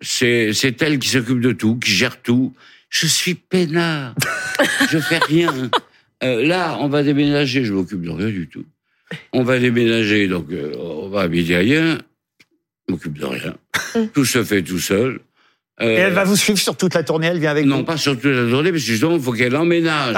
c'est, 0.01 0.53
c'est 0.53 0.81
elle 0.81 0.97
qui 0.97 1.09
s'occupe 1.09 1.39
de 1.39 1.51
tout, 1.51 1.75
qui 1.77 1.91
gère 1.91 2.21
tout. 2.21 2.53
Je 2.89 3.05
suis 3.05 3.35
peinard. 3.35 4.15
je 4.89 4.97
fais 4.97 5.19
rien. 5.19 5.53
Euh, 6.23 6.45
là, 6.45 6.77
on 6.79 6.87
va 6.89 7.03
déménager, 7.03 7.63
je 7.63 7.73
m'occupe 7.73 8.01
de 8.01 8.09
rien 8.09 8.29
du 8.29 8.47
tout. 8.47 8.65
On 9.33 9.43
va 9.43 9.59
déménager, 9.59 10.27
donc 10.27 10.51
euh, 10.51 10.73
on 10.79 11.09
va 11.09 11.21
habiter 11.21 11.55
ailleurs. 11.55 11.99
Je 12.87 12.93
m'occupe 12.93 13.19
de 13.19 13.25
rien. 13.25 13.55
tout 14.13 14.25
se 14.25 14.43
fait 14.43 14.63
tout 14.63 14.79
seul. 14.79 15.19
Euh, 15.79 15.85
Et 15.95 15.99
elle 15.99 16.13
va 16.13 16.23
vous 16.23 16.35
suivre 16.35 16.57
sur 16.57 16.75
toute 16.75 16.95
la 16.95 17.03
tournée, 17.03 17.27
elle 17.27 17.37
vient 17.39 17.51
avec 17.51 17.65
non, 17.67 17.77
vous 17.77 17.83
pas 17.83 17.97
sur 17.97 18.13
toute 18.15 18.25
la 18.25 18.47
journée, 18.47 18.71
parce 18.71 18.83
que 18.83 18.89
justement, 18.89 19.15
il 19.15 19.21
faut 19.21 19.31
qu'elle 19.31 19.55
emménage 19.55 20.15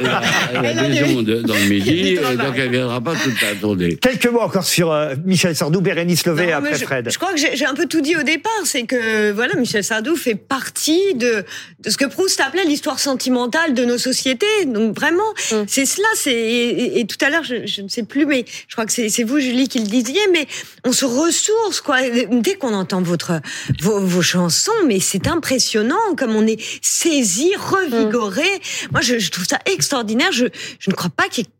la, 0.00 0.22
la 0.62 0.88
maison 0.88 1.20
de- 1.22 1.42
dans 1.42 1.52
le 1.54 1.68
midi, 1.68 2.14
et 2.14 2.36
donc 2.36 2.54
elle 2.56 2.70
viendra 2.70 2.98
pas 3.00 3.14
toute 3.14 3.40
la 3.42 3.54
journée. 3.54 3.96
Quelques 3.96 4.28
mots 4.28 4.40
encore 4.40 4.64
sur 4.64 4.90
euh, 4.90 5.14
Michel 5.26 5.54
Sardou, 5.54 5.82
Bérénice 5.82 6.24
Levé 6.26 6.46
Non, 6.46 6.54
après 6.54 6.78
je, 6.78 6.84
Fred. 6.84 7.10
je 7.12 7.18
crois 7.18 7.32
que 7.34 7.38
j'ai 7.38 7.66
un 7.66 7.74
peu 7.74 7.86
tout 7.86 8.00
dit 8.00 8.16
au 8.16 8.22
départ, 8.22 8.50
c'est 8.64 8.84
que 8.84 9.30
voilà, 9.32 9.54
Michel 9.56 9.84
Sardou 9.84 10.16
fait 10.16 10.34
partie 10.36 11.14
de, 11.14 11.44
de 11.84 11.90
ce 11.90 11.98
que 11.98 12.06
Proust 12.06 12.40
appelait 12.40 12.64
l'histoire 12.64 12.98
sentimentale 12.98 13.74
de 13.74 13.84
nos 13.84 13.98
sociétés. 13.98 14.46
Donc 14.66 14.96
vraiment, 14.96 15.22
c'est 15.66 15.84
cela. 15.86 16.08
Et, 16.26 16.30
et- 16.30 17.00
et 17.00 17.06
tout 17.06 17.22
à 17.24 17.28
l'heure, 17.30 17.44
je, 17.44 17.66
je 17.66 17.82
ne 17.82 17.88
sais 17.88 18.04
plus, 18.04 18.24
mais 18.26 18.44
je 18.68 18.74
crois 18.74 18.86
que 18.86 18.92
c'est 18.92 19.08
c'est 19.10 19.24
vous, 19.24 19.38
Julie, 19.38 19.68
qui 19.68 19.78
le 19.80 19.86
disiez. 19.86 20.20
Mais 20.32 20.46
on 20.84 20.92
se 20.92 21.04
ressource 21.04 21.80
quoi. 21.82 21.96
Dès 22.30 22.54
qu'on 22.54 22.72
entend 22.72 23.02
votre 23.02 23.40
vos, 23.82 24.00
vos 24.00 24.22
chansons, 24.22 24.72
mais 24.86 25.00
c'est 25.00 25.26
impressionnant 25.26 25.96
comme 26.16 26.34
on 26.34 26.46
est 26.46 26.60
saisi, 26.82 27.54
revigoré. 27.56 28.48
Moi, 28.92 29.00
je, 29.00 29.18
je 29.18 29.30
trouve 29.30 29.46
ça 29.46 29.58
extraordinaire. 29.66 30.32
Je 30.32 30.46
je 30.78 30.90
ne 30.90 30.94
crois 30.94 31.10
pas 31.10 31.28
qu'il 31.28 31.44
y 31.44 31.46
ait 31.46 31.50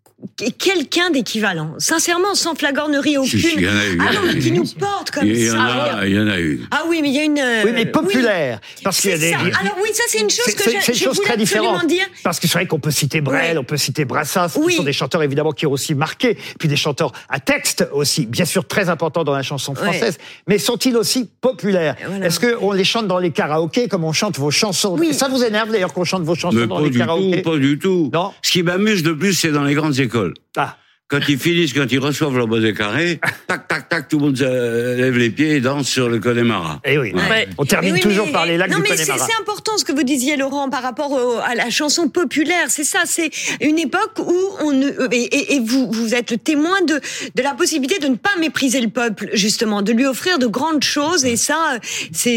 quelqu'un 0.58 1.10
d'équivalent. 1.10 1.74
Sincèrement, 1.78 2.34
sans 2.34 2.54
flagornerie 2.54 3.18
aucune. 3.18 3.40
Si, 3.40 3.40
si, 3.40 3.54
il 3.56 3.62
y 3.62 3.68
en 3.68 3.76
a 3.76 3.86
eu, 3.86 3.92
il 3.92 3.96
y 3.96 4.00
en 4.00 4.04
Ah 4.08 4.12
non, 4.34 4.40
qui 4.40 4.52
nous 4.52 4.64
porte 4.78 5.10
comme 5.10 5.26
Il 5.26 5.38
y 5.44 5.50
en 5.50 5.54
ça. 5.54 6.00
il 6.06 6.14
y 6.14 6.18
en 6.18 6.26
a 6.28 6.38
eu. 6.40 6.60
Ah 6.70 6.82
oui, 6.88 7.00
mais 7.02 7.08
il 7.10 7.14
y 7.14 7.18
a 7.18 7.24
une. 7.24 7.38
euh, 7.38 7.62
Oui, 7.64 7.70
mais 7.74 7.86
populaire. 7.86 8.60
Parce 8.82 9.00
qu'il 9.00 9.10
y 9.10 9.14
a 9.14 9.16
C'est 9.16 9.22
des. 9.26 9.32
ça. 9.32 9.38
Alors 9.60 9.76
oui, 9.82 9.90
ça 9.92 10.02
c'est 10.08 10.18
une 10.20 10.30
chose 10.30 10.44
C'est- 10.46 10.54
que 10.54 10.92
je 10.92 11.04
chose 11.04 11.16
voulais 11.16 11.28
très 11.28 11.40
absolument 11.42 11.72
différente. 11.72 11.86
dire. 11.86 12.04
Parce 12.24 12.40
que 12.40 12.46
c'est 12.48 12.54
vrai 12.54 12.66
qu'on 12.66 12.80
peut 12.80 12.90
citer 12.90 13.20
Brel, 13.20 13.52
Oui. 13.52 13.58
on 13.58 13.64
peut 13.64 13.76
citer 13.76 14.04
Brassens, 14.04 14.48
qui 14.54 14.58
Oui. 14.60 14.74
sont 14.74 14.82
des 14.82 14.92
chanteurs 14.92 15.22
évidemment 15.22 15.52
qui 15.52 15.66
ont 15.66 15.72
aussi 15.72 15.94
marqué, 15.94 16.36
puis 16.58 16.68
des 16.68 16.76
chanteurs 16.76 17.12
à 17.28 17.38
texte 17.40 17.86
aussi, 17.92 18.26
bien 18.26 18.44
sûr 18.44 18.66
très 18.66 18.88
importants 18.88 19.24
dans 19.24 19.34
la 19.34 19.42
chanson 19.42 19.74
française, 19.74 20.18
mais 20.48 20.58
sont-ils 20.58 20.96
aussi 20.96 21.28
populaires? 21.40 21.96
Voilà. 22.06 22.26
Est-ce 22.26 22.40
qu'on 22.40 22.72
les 22.72 22.84
chante 22.84 23.06
dans 23.06 23.18
les 23.18 23.30
karaokés 23.30 23.88
comme 23.88 24.04
on 24.04 24.12
chante 24.12 24.38
vos 24.38 24.50
chansons? 24.50 24.96
Oui. 24.98 25.14
Ça 25.14 25.28
vous 25.28 25.42
énerve 25.44 25.70
d'ailleurs 25.70 25.92
qu'on 25.92 26.04
chante 26.04 26.22
vos 26.22 26.34
chansons 26.34 26.56
Mais 26.56 26.66
dans 26.66 26.76
pas 26.78 26.82
les 26.82 26.90
du 26.90 26.98
karaokés? 26.98 27.42
tout, 27.42 27.50
pas 27.50 27.56
du 27.58 27.78
tout. 27.78 28.10
Non. 28.12 28.32
Ce 28.42 28.50
qui 28.52 28.62
m'amuse 28.62 29.04
le 29.04 29.16
plus, 29.16 29.32
c'est 29.34 29.52
dans 29.52 29.64
les 29.64 29.74
grandes 29.74 29.98
écoles. 29.98 30.07
Ah. 30.56 30.78
Quand 31.10 31.20
ils 31.26 31.38
finissent, 31.38 31.72
quand 31.72 31.90
ils 31.90 31.98
reçoivent 31.98 32.36
leur 32.36 32.46
bonnet 32.46 32.74
carré, 32.74 33.18
tac, 33.46 33.66
tac, 33.66 33.88
tac, 33.88 34.08
tout 34.08 34.18
le 34.18 34.26
monde 34.26 34.38
euh, 34.42 34.94
lève 34.94 35.16
les 35.16 35.30
pieds 35.30 35.52
et 35.56 35.60
danse 35.62 35.88
sur 35.88 36.10
le 36.10 36.18
Connemara. 36.18 36.82
Eh 36.84 36.98
oui, 36.98 37.14
Ouais. 37.14 37.48
on 37.56 37.64
termine 37.64 37.94
Mais 37.94 38.00
oui, 38.00 38.02
toujours 38.02 38.26
mais- 38.26 38.32
par 38.32 38.44
les 38.44 38.58
lacs 38.58 38.70
non, 38.70 38.76
du 38.76 38.82
mais 38.82 38.88
c'est 38.94 39.06
Connemara. 39.06 39.26
c'est 39.26 39.40
important 39.40 39.78
ce 39.78 39.86
que 39.86 39.92
vous 39.92 40.02
disiez, 40.02 40.36
Laurent, 40.36 40.68
par 40.68 40.82
rapport 40.82 41.10
au- 41.12 41.38
à 41.38 41.54
la 41.54 41.70
chanson 41.70 42.10
populaire. 42.10 42.66
C'est 42.68 42.84
ça, 42.84 42.98
c'est 43.06 43.30
une 43.62 43.78
époque 43.78 44.18
où 44.18 44.36
on 44.60 44.72
ne, 44.72 44.90
et, 45.10 45.16
et- 45.22 45.54
et 45.54 45.60
vous, 45.60 45.90
vous 45.90 46.14
êtes 46.14 46.30
le 46.30 46.36
témoin 46.36 46.78
de, 46.86 47.00
de 47.34 47.42
la 47.42 47.54
possibilité 47.54 47.98
de 48.00 48.08
ne 48.08 48.16
pas 48.16 48.36
mépriser 48.38 48.82
le 48.82 48.88
peuple, 48.88 49.30
justement, 49.32 49.80
de 49.80 49.92
lui 49.92 50.04
offrir 50.04 50.38
de 50.38 50.46
grandes 50.46 50.84
choses. 50.84 51.24
Et 51.24 51.36
ça, 51.36 51.78
c'est 52.12 52.36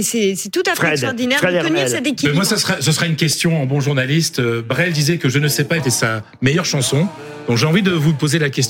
tout 0.50 0.64
à 0.66 0.72
fait 0.72 0.76
Fred, 0.78 0.92
extraordinaire 0.94 1.40
Fred 1.40 1.62
de 1.62 1.68
tenir 1.68 1.90
cet 1.90 2.04
Mais 2.06 2.12
équilibre. 2.12 2.36
moi, 2.38 2.46
ce 2.46 2.56
sera, 2.56 2.80
ce 2.82 2.94
sera 2.94 3.06
une 3.06 3.18
question 3.18 3.62
en 3.62 3.66
bon 3.66 3.82
journaliste. 3.82 4.40
Euh, 4.40 4.62
Brel 4.66 4.94
disait 4.94 5.18
que 5.18 5.28
Je 5.28 5.40
ne 5.40 5.50
sais 5.50 5.66
pas 5.66 5.76
était 5.76 5.90
sa 5.90 6.24
meilleure 6.42 6.64
chanson. 6.64 7.06
Donc 7.48 7.58
j'ai 7.58 7.66
envie 7.66 7.82
de 7.82 7.92
vous 7.92 8.14
poser 8.14 8.38
la 8.40 8.46
question. 8.50 8.61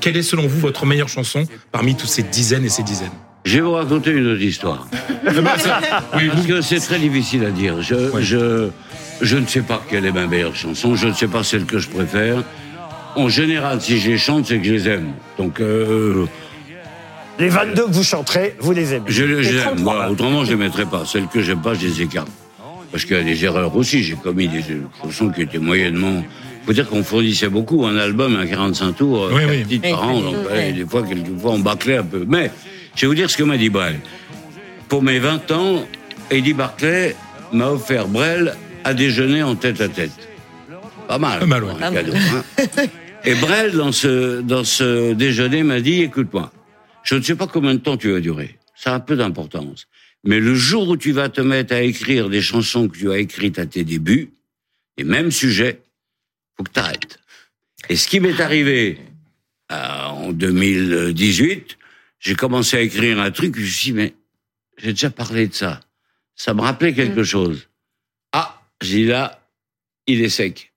Quelle 0.00 0.16
est 0.16 0.22
selon 0.22 0.46
vous 0.46 0.58
votre 0.60 0.86
meilleure 0.86 1.08
chanson 1.08 1.44
parmi 1.70 1.94
toutes 1.94 2.08
ces 2.08 2.22
dizaines 2.22 2.64
et 2.64 2.68
ces 2.68 2.82
dizaines 2.82 3.10
Je 3.44 3.56
vais 3.56 3.60
vous 3.62 3.72
raconter 3.72 4.10
une 4.10 4.26
autre 4.28 4.42
histoire. 4.42 4.86
Parce 5.24 6.46
que 6.46 6.60
c'est 6.60 6.80
très 6.80 6.98
difficile 6.98 7.44
à 7.44 7.50
dire. 7.50 7.80
Je, 7.82 7.94
je, 8.20 8.68
je 9.20 9.36
ne 9.36 9.46
sais 9.46 9.62
pas 9.62 9.82
quelle 9.88 10.06
est 10.06 10.12
ma 10.12 10.26
meilleure 10.26 10.54
chanson, 10.56 10.94
je 10.94 11.08
ne 11.08 11.12
sais 11.12 11.28
pas 11.28 11.42
celle 11.44 11.64
que 11.64 11.78
je 11.78 11.88
préfère. 11.88 12.42
En 13.14 13.28
général, 13.28 13.80
si 13.80 13.98
je 13.98 14.10
les 14.10 14.18
chante, 14.18 14.46
c'est 14.46 14.58
que 14.58 14.64
je 14.64 14.72
les 14.72 14.88
aime. 14.88 15.12
Donc, 15.38 15.60
euh, 15.60 16.24
Les 17.38 17.48
22 17.50 17.86
que 17.86 17.90
vous 17.92 18.02
chanterez, 18.02 18.56
vous 18.60 18.72
les 18.72 18.94
aimez. 18.94 19.04
je, 19.08 19.12
je 19.12 19.24
Les 19.24 19.42
les 19.42 19.56
aime. 19.58 19.62
33. 19.76 19.94
Voilà, 19.94 20.10
autrement, 20.10 20.44
je 20.44 20.50
les 20.50 20.56
mettrai 20.56 20.86
pas. 20.86 21.04
Celles 21.04 21.26
que 21.26 21.42
j'aime 21.42 21.60
pas, 21.60 21.74
je 21.74 21.86
les 21.86 22.02
écarte. 22.02 22.28
Parce 22.90 23.04
qu'il 23.04 23.16
y 23.16 23.20
a 23.20 23.22
des 23.22 23.44
erreurs 23.44 23.74
aussi. 23.76 24.02
J'ai 24.02 24.14
commis 24.16 24.48
des 24.48 24.62
chansons 25.02 25.30
qui 25.30 25.42
étaient 25.42 25.58
moyennement. 25.58 26.22
Faut 26.66 26.72
dire 26.72 26.88
qu'on 26.88 27.02
fournissait 27.02 27.48
beaucoup 27.48 27.84
un 27.86 27.96
album 27.96 28.36
à 28.38 28.46
45 28.46 28.92
tours, 28.96 29.28
Oui, 29.32 29.40
quatre 29.40 29.50
oui. 29.50 29.64
titres 29.66 29.90
par 29.90 30.06
Oui, 30.06 30.12
an. 30.12 30.16
oui, 30.16 30.22
Donc, 30.22 30.36
oui. 30.48 30.52
ouais, 30.52 30.72
des 30.72 30.86
fois, 30.86 31.02
quelquefois, 31.02 31.50
on 31.52 31.58
bâclait 31.58 31.96
un 31.98 32.04
peu. 32.04 32.24
Mais, 32.28 32.50
je 32.94 33.02
vais 33.02 33.06
vous 33.08 33.14
dire 33.14 33.30
ce 33.30 33.36
que 33.36 33.42
m'a 33.42 33.56
dit 33.56 33.68
Brel. 33.68 33.98
Pour 34.88 35.02
mes 35.02 35.18
20 35.18 35.50
ans, 35.52 35.86
Eddie 36.30 36.52
Barclay 36.52 37.16
m'a 37.52 37.68
offert 37.70 38.06
Brel 38.08 38.54
à 38.84 38.94
déjeuner 38.94 39.42
en 39.42 39.54
tête 39.56 39.80
à 39.80 39.88
tête. 39.88 40.28
Pas 41.08 41.18
mal. 41.18 41.40
Pas 41.40 41.46
mal, 41.46 41.64
ouais. 41.64 41.72
cadeau, 41.92 42.12
hein. 42.14 42.64
Et 43.24 43.34
Brel, 43.36 43.72
dans 43.72 43.92
ce, 43.92 44.40
dans 44.40 44.64
ce 44.64 45.12
déjeuner, 45.12 45.62
m'a 45.62 45.80
dit, 45.80 46.02
écoute-moi, 46.02 46.52
je 47.04 47.14
ne 47.14 47.22
sais 47.22 47.34
pas 47.36 47.46
combien 47.46 47.74
de 47.74 47.78
temps 47.80 47.96
tu 47.96 48.10
vas 48.12 48.20
durer. 48.20 48.58
Ça 48.74 48.92
a 48.92 48.96
un 48.96 49.00
peu 49.00 49.16
d'importance. 49.16 49.86
Mais 50.24 50.40
le 50.40 50.54
jour 50.54 50.88
où 50.88 50.96
tu 50.96 51.12
vas 51.12 51.28
te 51.28 51.40
mettre 51.40 51.72
à 51.74 51.82
écrire 51.82 52.28
des 52.28 52.40
chansons 52.42 52.88
que 52.88 52.96
tu 52.96 53.10
as 53.10 53.18
écrites 53.18 53.58
à 53.58 53.66
tes 53.66 53.84
débuts, 53.84 54.30
les 54.98 55.04
mêmes 55.04 55.30
sujets, 55.30 55.80
faut 56.56 56.64
que 56.64 56.70
tu 56.72 56.80
arrêtes. 56.80 57.18
Et 57.88 57.96
ce 57.96 58.06
qui 58.08 58.20
m'est 58.20 58.40
arrivé 58.40 58.98
euh, 59.72 60.04
en 60.06 60.32
2018, 60.32 61.78
j'ai 62.20 62.34
commencé 62.34 62.76
à 62.76 62.80
écrire 62.80 63.20
un 63.20 63.30
truc, 63.30 63.56
je 63.56 63.62
me 63.62 63.66
suis 63.66 63.92
dit, 63.92 63.96
mais 63.96 64.14
j'ai 64.78 64.92
déjà 64.92 65.10
parlé 65.10 65.48
de 65.48 65.54
ça. 65.54 65.80
Ça 66.36 66.54
me 66.54 66.60
rappelait 66.60 66.94
quelque 66.94 67.24
chose. 67.24 67.68
Ah, 68.32 68.62
j'ai 68.80 68.98
dit 68.98 69.06
là, 69.06 69.40
il 70.06 70.22
est 70.22 70.28
sec. 70.28 70.68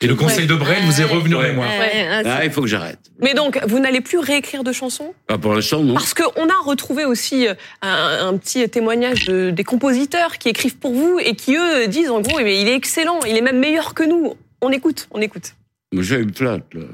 Et 0.00 0.06
le 0.06 0.16
conseil 0.16 0.46
de 0.46 0.54
Brel 0.54 0.82
vous 0.84 1.00
est 1.00 1.04
revenu 1.04 1.34
en 1.36 1.38
Ouais. 1.38 1.48
mémoire. 1.50 1.68
Ouais, 1.78 2.06
ah, 2.10 2.22
Là, 2.22 2.44
il 2.44 2.50
faut 2.50 2.60
que 2.60 2.66
j'arrête. 2.66 2.98
Mais 3.20 3.32
donc, 3.32 3.58
vous 3.66 3.78
n'allez 3.78 4.00
plus 4.02 4.18
réécrire 4.18 4.62
de 4.64 4.72
chansons? 4.72 5.14
Pas 5.26 5.38
pour 5.38 5.54
l'instant, 5.54 5.82
non. 5.82 5.94
Parce 5.94 6.12
qu'on 6.12 6.48
a 6.48 6.62
retrouvé 6.64 7.04
aussi 7.06 7.46
euh, 7.46 7.54
un, 7.80 8.28
un 8.28 8.36
petit 8.36 8.68
témoignage 8.68 9.26
de- 9.26 9.50
des 9.50 9.64
compositeurs 9.64 10.36
qui 10.36 10.48
écrivent 10.50 10.76
pour 10.76 10.92
vous 10.92 11.18
et 11.24 11.34
qui, 11.36 11.56
eux, 11.56 11.86
disent 11.86 12.10
en 12.10 12.20
gros, 12.20 12.38
eh 12.40 12.60
il 12.60 12.68
est 12.68 12.74
excellent, 12.74 13.20
il 13.26 13.36
est 13.36 13.40
même 13.40 13.60
meilleur 13.60 13.94
que 13.94 14.02
nous. 14.02 14.34
On 14.66 14.70
écoute, 14.70 15.08
on 15.10 15.20
écoute. 15.20 15.56
Il 15.92 15.98
me 15.98 16.32
flatte, 16.32 16.72
là. 16.72 16.84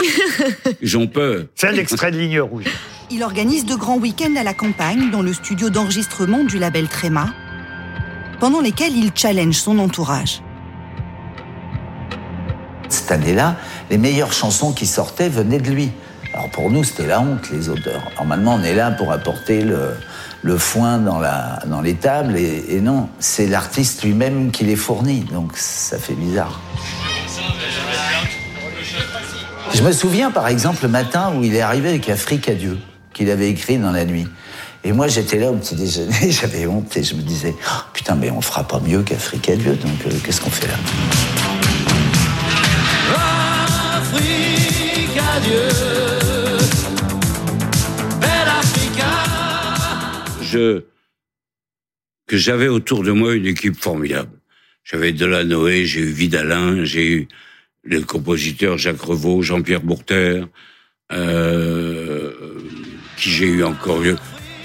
Ils 0.80 0.96
ont 0.96 1.08
peur. 1.08 1.46
C'est 1.56 1.66
un 1.66 1.74
extrait 1.74 2.12
de 2.12 2.16
Ligne 2.16 2.38
Rouge. 2.38 2.66
Il 3.10 3.24
organise 3.24 3.66
de 3.66 3.74
grands 3.74 3.98
week-ends 3.98 4.36
à 4.36 4.44
la 4.44 4.54
campagne 4.54 5.10
dans 5.10 5.20
le 5.20 5.32
studio 5.32 5.70
d'enregistrement 5.70 6.44
du 6.44 6.60
label 6.60 6.86
Tréma, 6.86 7.34
pendant 8.38 8.60
lesquels 8.60 8.96
il 8.96 9.10
challenge 9.12 9.56
son 9.56 9.80
entourage. 9.80 10.40
Cette 12.88 13.10
année-là, 13.10 13.56
les 13.90 13.98
meilleures 13.98 14.32
chansons 14.32 14.72
qui 14.72 14.86
sortaient 14.86 15.28
venaient 15.28 15.58
de 15.58 15.72
lui. 15.72 15.90
Alors 16.32 16.48
pour 16.50 16.70
nous, 16.70 16.84
c'était 16.84 17.08
la 17.08 17.20
honte, 17.20 17.50
les 17.50 17.68
auteurs. 17.68 18.08
Normalement, 18.18 18.54
on 18.54 18.62
est 18.62 18.76
là 18.76 18.92
pour 18.92 19.10
apporter 19.10 19.62
le, 19.62 19.96
le 20.42 20.56
foin 20.56 20.98
dans, 20.98 21.18
la, 21.18 21.60
dans 21.66 21.80
les 21.80 21.94
tables, 21.94 22.36
et, 22.36 22.80
non, 22.80 23.08
c'est 23.18 23.46
l'artiste 23.46 24.02
lui-même 24.02 24.50
qui 24.50 24.64
les 24.64 24.76
fournit, 24.76 25.20
donc 25.32 25.52
ça 25.56 25.98
fait 25.98 26.14
bizarre. 26.14 26.60
Je 29.74 29.82
me 29.82 29.92
souviens 29.92 30.30
par 30.30 30.48
exemple 30.48 30.82
le 30.82 30.88
matin 30.88 31.32
où 31.36 31.44
il 31.44 31.54
est 31.54 31.60
arrivé 31.60 31.90
avec 31.90 32.08
Afrique 32.08 32.48
à 32.48 32.54
Dieu, 32.54 32.78
qu'il 33.12 33.30
avait 33.30 33.48
écrit 33.48 33.78
dans 33.78 33.92
la 33.92 34.04
nuit. 34.04 34.26
Et 34.82 34.92
moi 34.92 35.08
j'étais 35.08 35.38
là 35.38 35.50
au 35.50 35.56
petit 35.56 35.74
déjeuner, 35.74 36.30
j'avais 36.30 36.66
honte 36.66 36.96
et 36.96 37.02
je 37.02 37.14
me 37.14 37.22
disais, 37.22 37.54
Oh, 37.66 37.80
putain 37.92 38.14
mais 38.14 38.30
on 38.30 38.40
fera 38.40 38.64
pas 38.64 38.80
mieux 38.80 39.02
qu'Afrique 39.02 39.48
à 39.50 39.56
Dieu, 39.56 39.74
donc 39.76 40.06
euh, 40.06 40.10
qu'est-ce 40.24 40.40
qu'on 40.40 40.50
fait 40.50 40.68
là? 40.68 40.74
Que 50.52 52.36
j'avais 52.36 52.68
autour 52.68 53.02
de 53.02 53.12
moi 53.12 53.34
une 53.34 53.46
équipe 53.46 53.76
formidable. 53.76 54.30
J'avais 54.84 55.12
Delanoë, 55.12 55.84
j'ai 55.84 56.00
eu 56.00 56.10
Vidalin, 56.10 56.84
j'ai 56.84 57.06
eu 57.06 57.28
les 57.84 58.02
compositeurs 58.02 58.78
Jacques 58.78 59.00
Revaux, 59.00 59.42
Jean-Pierre 59.42 59.82
Bourter, 59.82 60.44
euh, 61.12 62.32
qui 63.16 63.30
j'ai 63.30 63.46
eu 63.46 63.64
encore 63.64 64.02
eu. 64.02 64.14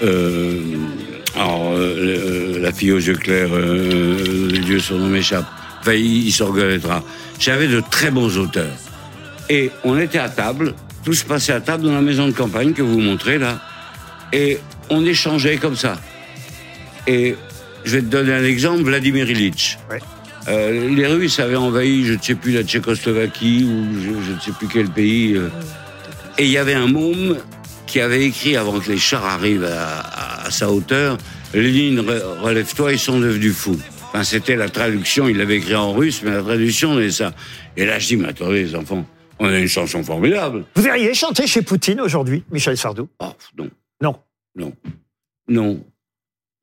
Euh, 0.02 0.60
alors, 1.34 1.72
euh, 1.74 2.58
la 2.60 2.72
fille 2.72 2.92
aux 2.92 2.98
yeux 2.98 3.16
clairs, 3.16 3.50
euh, 3.52 4.48
Dieu 4.50 4.78
son 4.78 4.98
nom 4.98 5.08
m'échappe. 5.08 5.46
Enfin, 5.80 5.94
il, 5.94 6.26
il 6.26 6.32
s'en 6.32 6.46
reconnaîtra. 6.46 7.02
J'avais 7.38 7.68
de 7.68 7.82
très 7.90 8.10
bons 8.10 8.38
auteurs. 8.38 8.76
Et 9.48 9.70
on 9.84 9.98
était 9.98 10.18
à 10.18 10.28
table, 10.28 10.74
tout 11.04 11.12
se 11.12 11.24
passait 11.24 11.52
à 11.52 11.60
table 11.60 11.84
dans 11.84 11.94
la 11.94 12.00
maison 12.00 12.26
de 12.26 12.32
campagne 12.32 12.72
que 12.72 12.82
vous 12.82 13.00
montrez 13.00 13.38
là. 13.38 13.60
Et 14.32 14.58
on 14.90 15.04
échangeait 15.04 15.56
comme 15.56 15.76
ça. 15.76 15.98
Et 17.06 17.36
je 17.84 17.92
vais 17.96 18.00
te 18.02 18.06
donner 18.06 18.32
un 18.32 18.44
exemple, 18.44 18.82
Vladimir 18.82 19.30
Ilitch. 19.30 19.78
Euh, 20.48 20.88
les 20.94 21.06
Russes 21.06 21.40
avaient 21.40 21.56
envahi, 21.56 22.04
je 22.04 22.14
ne 22.14 22.22
sais 22.22 22.34
plus, 22.36 22.52
la 22.52 22.62
Tchécoslovaquie 22.62 23.64
ou 23.64 23.94
je, 24.00 24.26
je 24.28 24.32
ne 24.32 24.40
sais 24.40 24.52
plus 24.52 24.68
quel 24.68 24.88
pays. 24.88 25.34
euh. 25.36 25.48
et 26.38 26.44
il 26.44 26.50
y 26.50 26.58
avait 26.58 26.74
un 26.74 26.86
môme 26.86 27.36
qui 27.86 28.00
avait 28.00 28.24
écrit 28.24 28.56
avant 28.56 28.78
que 28.80 28.90
les 28.90 28.98
chars 28.98 29.24
arrivent 29.24 29.64
à, 29.64 29.98
à- 30.00 30.46
à 30.46 30.50
sa 30.50 30.70
hauteur, 30.70 31.18
Lénine, 31.54 32.00
re- 32.00 32.40
relève-toi, 32.40 32.92
ils 32.92 32.98
sont 32.98 33.18
devenus 33.20 33.54
fous. 33.54 33.78
Enfin, 34.12 34.22
c'était 34.24 34.56
la 34.56 34.68
traduction, 34.68 35.28
il 35.28 35.36
l'avait 35.38 35.56
écrit 35.56 35.74
en 35.74 35.92
russe, 35.92 36.20
mais 36.24 36.30
la 36.32 36.42
traduction 36.42 36.96
c'est 36.98 37.10
ça. 37.10 37.32
Et 37.76 37.84
là, 37.86 37.98
je 37.98 38.06
dis, 38.08 38.16
mais 38.16 38.28
attendez, 38.28 38.62
les 38.64 38.74
enfants, 38.74 39.04
on 39.38 39.46
a 39.48 39.58
une 39.58 39.68
chanson 39.68 40.02
formidable. 40.02 40.64
Vous 40.74 40.82
verriez 40.82 41.12
chanter 41.14 41.46
chez 41.46 41.62
Poutine 41.62 42.00
aujourd'hui, 42.00 42.42
Michel 42.52 42.76
Sardou? 42.76 43.08
Oh, 43.20 43.32
non. 43.58 43.68
Non. 44.02 44.16
Non. 44.56 44.74
Non. 45.48 45.86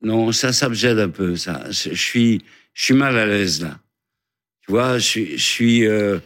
Non, 0.02 0.32
ça, 0.32 0.52
ça 0.52 0.68
me 0.68 0.74
gêne 0.74 0.98
un 0.98 1.08
peu, 1.08 1.36
ça. 1.36 1.64
Je 1.70 1.94
suis, 1.94 2.42
je 2.74 2.84
suis 2.84 2.94
mal 2.94 3.16
à 3.16 3.26
l'aise, 3.26 3.62
là. 3.62 3.78
Tu 4.60 4.72
vois, 4.72 4.98
je 4.98 5.36
suis, 5.36 5.86
euh, 5.86 6.18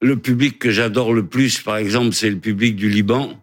le 0.00 0.16
public 0.16 0.58
que 0.58 0.70
j'adore 0.70 1.12
le 1.12 1.26
plus, 1.26 1.60
par 1.60 1.76
exemple, 1.76 2.14
c'est 2.14 2.30
le 2.30 2.38
public 2.38 2.76
du 2.76 2.88
Liban. 2.88 3.42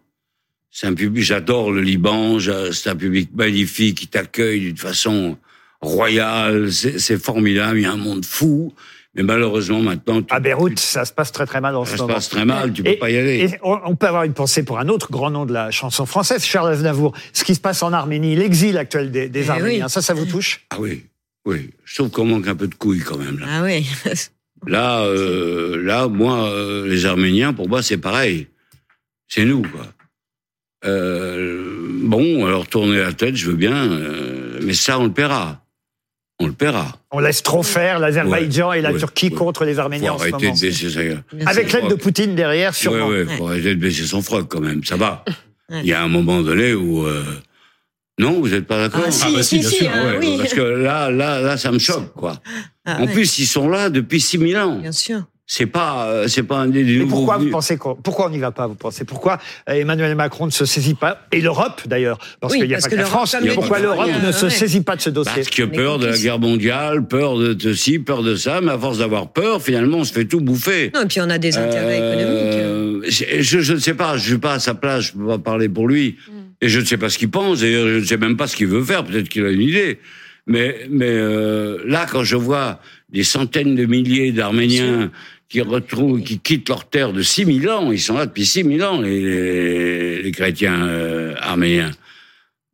C'est 0.70 0.86
un 0.86 0.94
public, 0.94 1.22
j'adore 1.22 1.70
le 1.70 1.80
Liban, 1.80 2.38
c'est 2.40 2.90
un 2.90 2.96
public 2.96 3.30
magnifique 3.34 3.98
qui 3.98 4.08
t'accueille 4.08 4.60
d'une 4.60 4.76
façon 4.76 5.38
royale, 5.80 6.72
c'est 6.72 7.22
formidable, 7.22 7.78
il 7.78 7.82
y 7.82 7.86
a 7.86 7.92
un 7.92 7.96
monde 7.96 8.24
fou. 8.24 8.72
Mais 9.16 9.22
malheureusement, 9.22 9.80
maintenant, 9.80 10.22
À 10.30 10.40
Beyrouth, 10.40 10.78
ça 10.78 11.04
se 11.04 11.12
passe 11.12 11.30
très 11.30 11.46
très 11.46 11.60
mal 11.60 11.76
en 11.76 11.84
ça 11.84 11.92
ce 11.92 11.96
se 11.98 12.02
moment. 12.02 12.14
passe 12.14 12.28
très 12.28 12.44
mal, 12.44 12.72
tu 12.72 12.82
peux 12.82 12.90
Et- 12.90 12.96
pas 12.96 13.10
y 13.10 13.16
aller. 13.16 13.44
Et 13.44 13.58
on, 13.62 13.78
on 13.84 13.94
peut 13.94 14.08
avoir 14.08 14.24
une 14.24 14.34
pensée 14.34 14.64
pour 14.64 14.78
un 14.80 14.88
autre 14.88 15.10
grand 15.12 15.30
nom 15.30 15.46
de 15.46 15.52
la 15.52 15.70
chanson 15.70 16.04
française, 16.04 16.44
Charles 16.44 16.70
Aznavour. 16.72 17.14
Ce 17.32 17.44
qui 17.44 17.54
se 17.54 17.60
passe 17.60 17.82
en 17.84 17.92
Arménie, 17.92 18.34
l'exil 18.34 18.76
actuel 18.76 19.10
des, 19.12 19.28
des 19.28 19.46
Eh 19.46 19.50
Arméniens, 19.50 19.84
oui. 19.84 19.90
ça, 19.90 20.02
ça 20.02 20.14
vous 20.14 20.26
touche? 20.26 20.66
Ah 20.70 20.76
oui, 20.80 21.04
oui. 21.46 21.70
Je 21.84 21.94
trouve 21.94 22.10
qu'on 22.10 22.24
manque 22.24 22.48
un 22.48 22.56
peu 22.56 22.66
de 22.66 22.74
couilles 22.74 23.00
quand 23.02 23.16
même, 23.18 23.38
là. 23.38 23.46
Ah 23.48 23.62
oui. 23.62 23.86
Là, 24.66 25.02
euh, 25.02 25.76
là, 25.82 26.08
moi, 26.08 26.48
euh, 26.48 26.88
les 26.88 27.04
Arméniens, 27.04 27.52
pour 27.52 27.68
moi, 27.68 27.82
c'est 27.82 27.98
pareil. 27.98 28.46
C'est 29.28 29.44
nous, 29.44 29.60
quoi. 29.60 29.86
Euh, 30.86 31.64
bon, 32.02 32.46
alors 32.46 32.66
tourner 32.66 32.98
la 32.98 33.12
tête, 33.12 33.36
je 33.36 33.46
veux 33.50 33.56
bien, 33.56 33.74
euh, 33.92 34.58
mais 34.62 34.74
ça, 34.74 34.98
on 34.98 35.04
le 35.04 35.12
paiera. 35.12 35.63
On 36.40 36.46
le 36.46 36.52
paiera. 36.52 36.98
On 37.12 37.20
laisse 37.20 37.42
trop 37.42 37.62
faire 37.62 37.98
l'Azerbaïdjan 38.00 38.70
Ouais, 38.70 38.78
et 38.80 38.82
la 38.82 38.92
ouais, 38.92 38.98
Turquie 38.98 39.26
ouais. 39.28 39.34
contre 39.34 39.64
les 39.64 39.74
Faut 39.74 39.80
Arméniens 39.80 40.12
en 40.14 40.18
ce 40.18 40.24
moment. 40.24 40.38
de 40.38 40.60
baisser 40.60 40.90
sa 40.90 41.02
gueule. 41.04 41.22
Avec 41.46 41.72
l'aide 41.72 41.88
de 41.88 41.94
Poutine 41.94 42.34
derrière, 42.34 42.74
sûrement. 42.74 43.06
Ouais, 43.06 43.22
ouais, 43.24 43.36
faut 43.36 43.46
arrêter 43.48 43.74
de 43.76 43.80
baisser 43.80 44.04
son 44.04 44.20
froc 44.20 44.46
quand 44.48 44.60
même, 44.60 44.82
ça 44.84 44.96
va. 44.96 45.24
Il 45.70 45.86
y 45.86 45.92
a 45.92 46.02
un 46.02 46.08
moment 46.08 46.42
donné 46.42 46.74
où... 46.74 47.06
euh, 47.06 47.22
Non, 48.18 48.40
vous 48.40 48.48
n'êtes 48.48 48.66
pas 48.66 48.78
d'accord 48.78 49.04
Ah, 49.06 49.10
si, 49.12 49.32
bah 49.32 49.42
si, 49.42 49.62
si, 49.62 49.76
si, 49.76 49.86
hein, 49.86 49.92
Ouais, 50.04 50.18
oui. 50.20 50.36
Parce 50.38 50.54
que 50.54 50.60
là, 50.60 51.10
là, 51.10 51.40
là, 51.40 51.56
ça 51.56 51.70
me 51.72 51.78
choque, 51.78 52.12
quoi. 52.14 52.40
Ah, 52.84 52.98
en 53.00 53.06
ouais. 53.06 53.12
plus, 53.12 53.38
ils 53.38 53.46
sont 53.46 53.68
là 53.68 53.88
depuis 53.88 54.20
6000 54.20 54.56
ans. 54.58 54.78
Bien 54.80 54.92
sûr. 54.92 55.22
C'est 55.46 55.66
pas, 55.66 56.06
euh, 56.06 56.26
c'est 56.26 56.42
pas 56.42 56.56
un 56.56 56.68
des 56.68 56.82
nouveaux 56.84 57.16
pourquoi 57.16 57.36
vous 57.36 57.50
pensez 57.50 57.76
qu'on, 57.76 57.94
pourquoi 57.94 58.28
on 58.28 58.30
n'y 58.30 58.38
va 58.38 58.50
pas, 58.50 58.66
vous 58.66 58.76
pensez? 58.76 59.04
Pourquoi 59.04 59.38
euh, 59.68 59.74
Emmanuel 59.74 60.14
Macron 60.14 60.46
ne 60.46 60.50
se 60.50 60.64
saisit 60.64 60.94
pas 60.94 61.26
Et 61.32 61.42
l'Europe, 61.42 61.82
d'ailleurs, 61.84 62.18
parce 62.40 62.54
Oui, 62.54 62.60
qu'il 62.60 62.68
n'y 62.68 62.72
a 62.74 62.76
parce 62.78 62.84
pas 62.84 62.90
que 62.90 62.94
que 62.94 63.00
la 63.00 63.06
France. 63.06 63.36
le 63.38 63.52
Pourquoi 63.52 63.78
l'Europe 63.78 64.08
ne 64.24 64.32
se 64.32 64.48
saisit 64.48 64.80
pas 64.80 64.96
de 64.96 65.02
ce 65.02 65.10
dossier? 65.10 65.32
Parce 65.34 65.50
que 65.50 65.64
peur 65.64 65.98
de 65.98 66.06
la 66.06 66.16
guerre 66.16 66.38
mondiale, 66.38 67.06
peur 67.06 67.36
de 67.36 67.54
ceci, 67.60 67.98
peur 67.98 68.22
de 68.22 68.36
ça, 68.36 68.62
mais 68.62 68.72
à 68.72 68.78
force 68.78 68.96
d'avoir 68.98 69.32
peur, 69.34 69.60
finalement, 69.60 69.98
on 69.98 70.04
se 70.04 70.14
fait 70.14 70.24
tout 70.24 70.40
bouffer. 70.40 70.90
Non, 70.94 71.02
et 71.02 71.06
puis 71.06 71.20
on 71.20 71.28
a 71.28 71.36
des 71.36 71.58
intérêts 71.58 71.98
économiques. 71.98 72.54
Euh, 72.54 73.00
je, 73.06 73.24
je- 73.42 73.60
je 73.60 73.72
ne 73.74 73.78
sais 73.78 73.94
pas, 73.94 74.16
je 74.16 74.26
suis 74.26 74.38
pas 74.38 74.54
à 74.54 74.58
sa 74.58 74.72
place, 74.74 75.02
je 75.04 75.12
peux 75.12 75.26
pas 75.26 75.38
parler 75.38 75.68
pour 75.68 75.86
lui. 75.88 76.16
Et 76.62 76.70
je 76.70 76.80
ne 76.80 76.86
sais 76.86 76.96
pas 76.96 77.10
ce 77.10 77.18
qu'il 77.18 77.30
pense, 77.30 77.60
et 77.62 77.70
je 77.74 77.98
ne 77.98 78.04
sais 78.04 78.16
même 78.16 78.38
pas 78.38 78.46
ce 78.46 78.56
qu'il 78.56 78.68
veut 78.68 78.82
faire, 78.82 79.04
peut-être 79.04 79.28
qu'il 79.28 79.44
a 79.44 79.50
une 79.50 79.60
idée. 79.60 79.98
Mais, 80.46 80.86
mais 80.90 81.08
euh, 81.10 81.78
là, 81.86 82.06
quand 82.10 82.22
je 82.24 82.36
vois 82.36 82.78
des 83.14 83.22
centaines 83.24 83.76
de 83.76 83.86
milliers 83.86 84.32
d'Arméniens 84.32 85.10
qui 85.48 85.60
retrouvent, 85.60 86.20
qui 86.20 86.40
quittent 86.40 86.68
leur 86.68 86.84
terre 86.88 87.12
de 87.12 87.22
6000 87.22 87.70
ans, 87.70 87.92
ils 87.92 88.00
sont 88.00 88.18
là 88.18 88.26
depuis 88.26 88.44
6000 88.44 88.82
ans, 88.82 89.00
les, 89.00 89.20
les, 89.22 90.22
les 90.22 90.32
chrétiens 90.32 90.84
euh, 90.86 91.34
arméniens. 91.40 91.92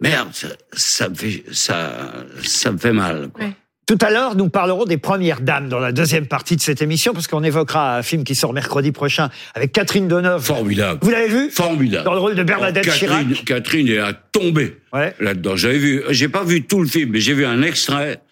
Merde, 0.01 0.31
ça, 0.33 0.49
ça 0.73 1.09
me 1.11 1.15
fait, 1.15 1.45
ça, 1.53 2.25
ça 2.43 2.73
me 2.73 2.79
fait 2.79 2.95
mal. 2.95 3.29
quoi. 3.35 3.45
Tout 3.87 3.99
à 4.01 4.11
l'heure, 4.11 4.35
nous 4.35 4.49
parlerons 4.49 4.85
des 4.85 4.97
premières 4.97 5.43
dames 5.43 5.69
dans 5.69 5.81
la 5.81 5.93
deuxième 5.93 6.27
partie 6.27 6.57
de 6.57 6.61
cette 6.63 6.81
émission, 6.81 7.13
parce 7.13 7.27
qu'on 7.27 7.43
évoquera 7.43 7.99
un 7.99 8.03
film 8.03 8.25
qui 8.25 8.35
sort 8.35 8.55
mercredi 8.55 8.93
prochain 8.93 9.29
avec 9.55 9.73
Catherine 9.73 10.09
Deneuve. 10.09 10.43
Formidable. 10.43 11.01
Vous 11.03 11.11
l'avez 11.11 11.29
vu? 11.29 11.51
Formidable. 11.51 12.05
Dans 12.05 12.15
le 12.15 12.21
rôle 12.21 12.35
de 12.35 12.43
Bernadette 12.45 12.87
Oh, 12.87 12.91
Catherine, 12.91 13.29
Chirac. 13.35 13.45
Catherine 13.45 13.89
est 13.89 13.99
à 13.99 14.15
tomber 14.15 14.79
là-dedans. 15.19 15.57
J'avais 15.57 15.79
vu, 15.79 16.03
j'ai 16.11 16.29
pas 16.29 16.45
vu 16.45 16.63
tout 16.63 16.81
le 16.81 16.89
film, 16.89 17.11
mais 17.11 17.21
j'ai 17.21 17.35
vu 17.35 17.45
un 17.45 17.61
extrait. 17.63 18.23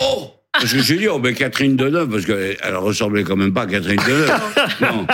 Oh 0.00 0.32
Parce 0.62 0.74
que 0.74 0.78
j'ai 0.80 0.96
dit, 0.96 1.08
oh, 1.08 1.18
ben 1.18 1.34
Catherine 1.34 1.74
Deneuve, 1.74 2.08
parce 2.08 2.24
qu'elle 2.24 2.76
ressemblait 2.76 3.24
quand 3.24 3.34
même 3.34 3.52
pas 3.52 3.62
à 3.62 3.66
Catherine 3.66 3.98
Deneuve. 4.06 4.40
non. 4.80 5.06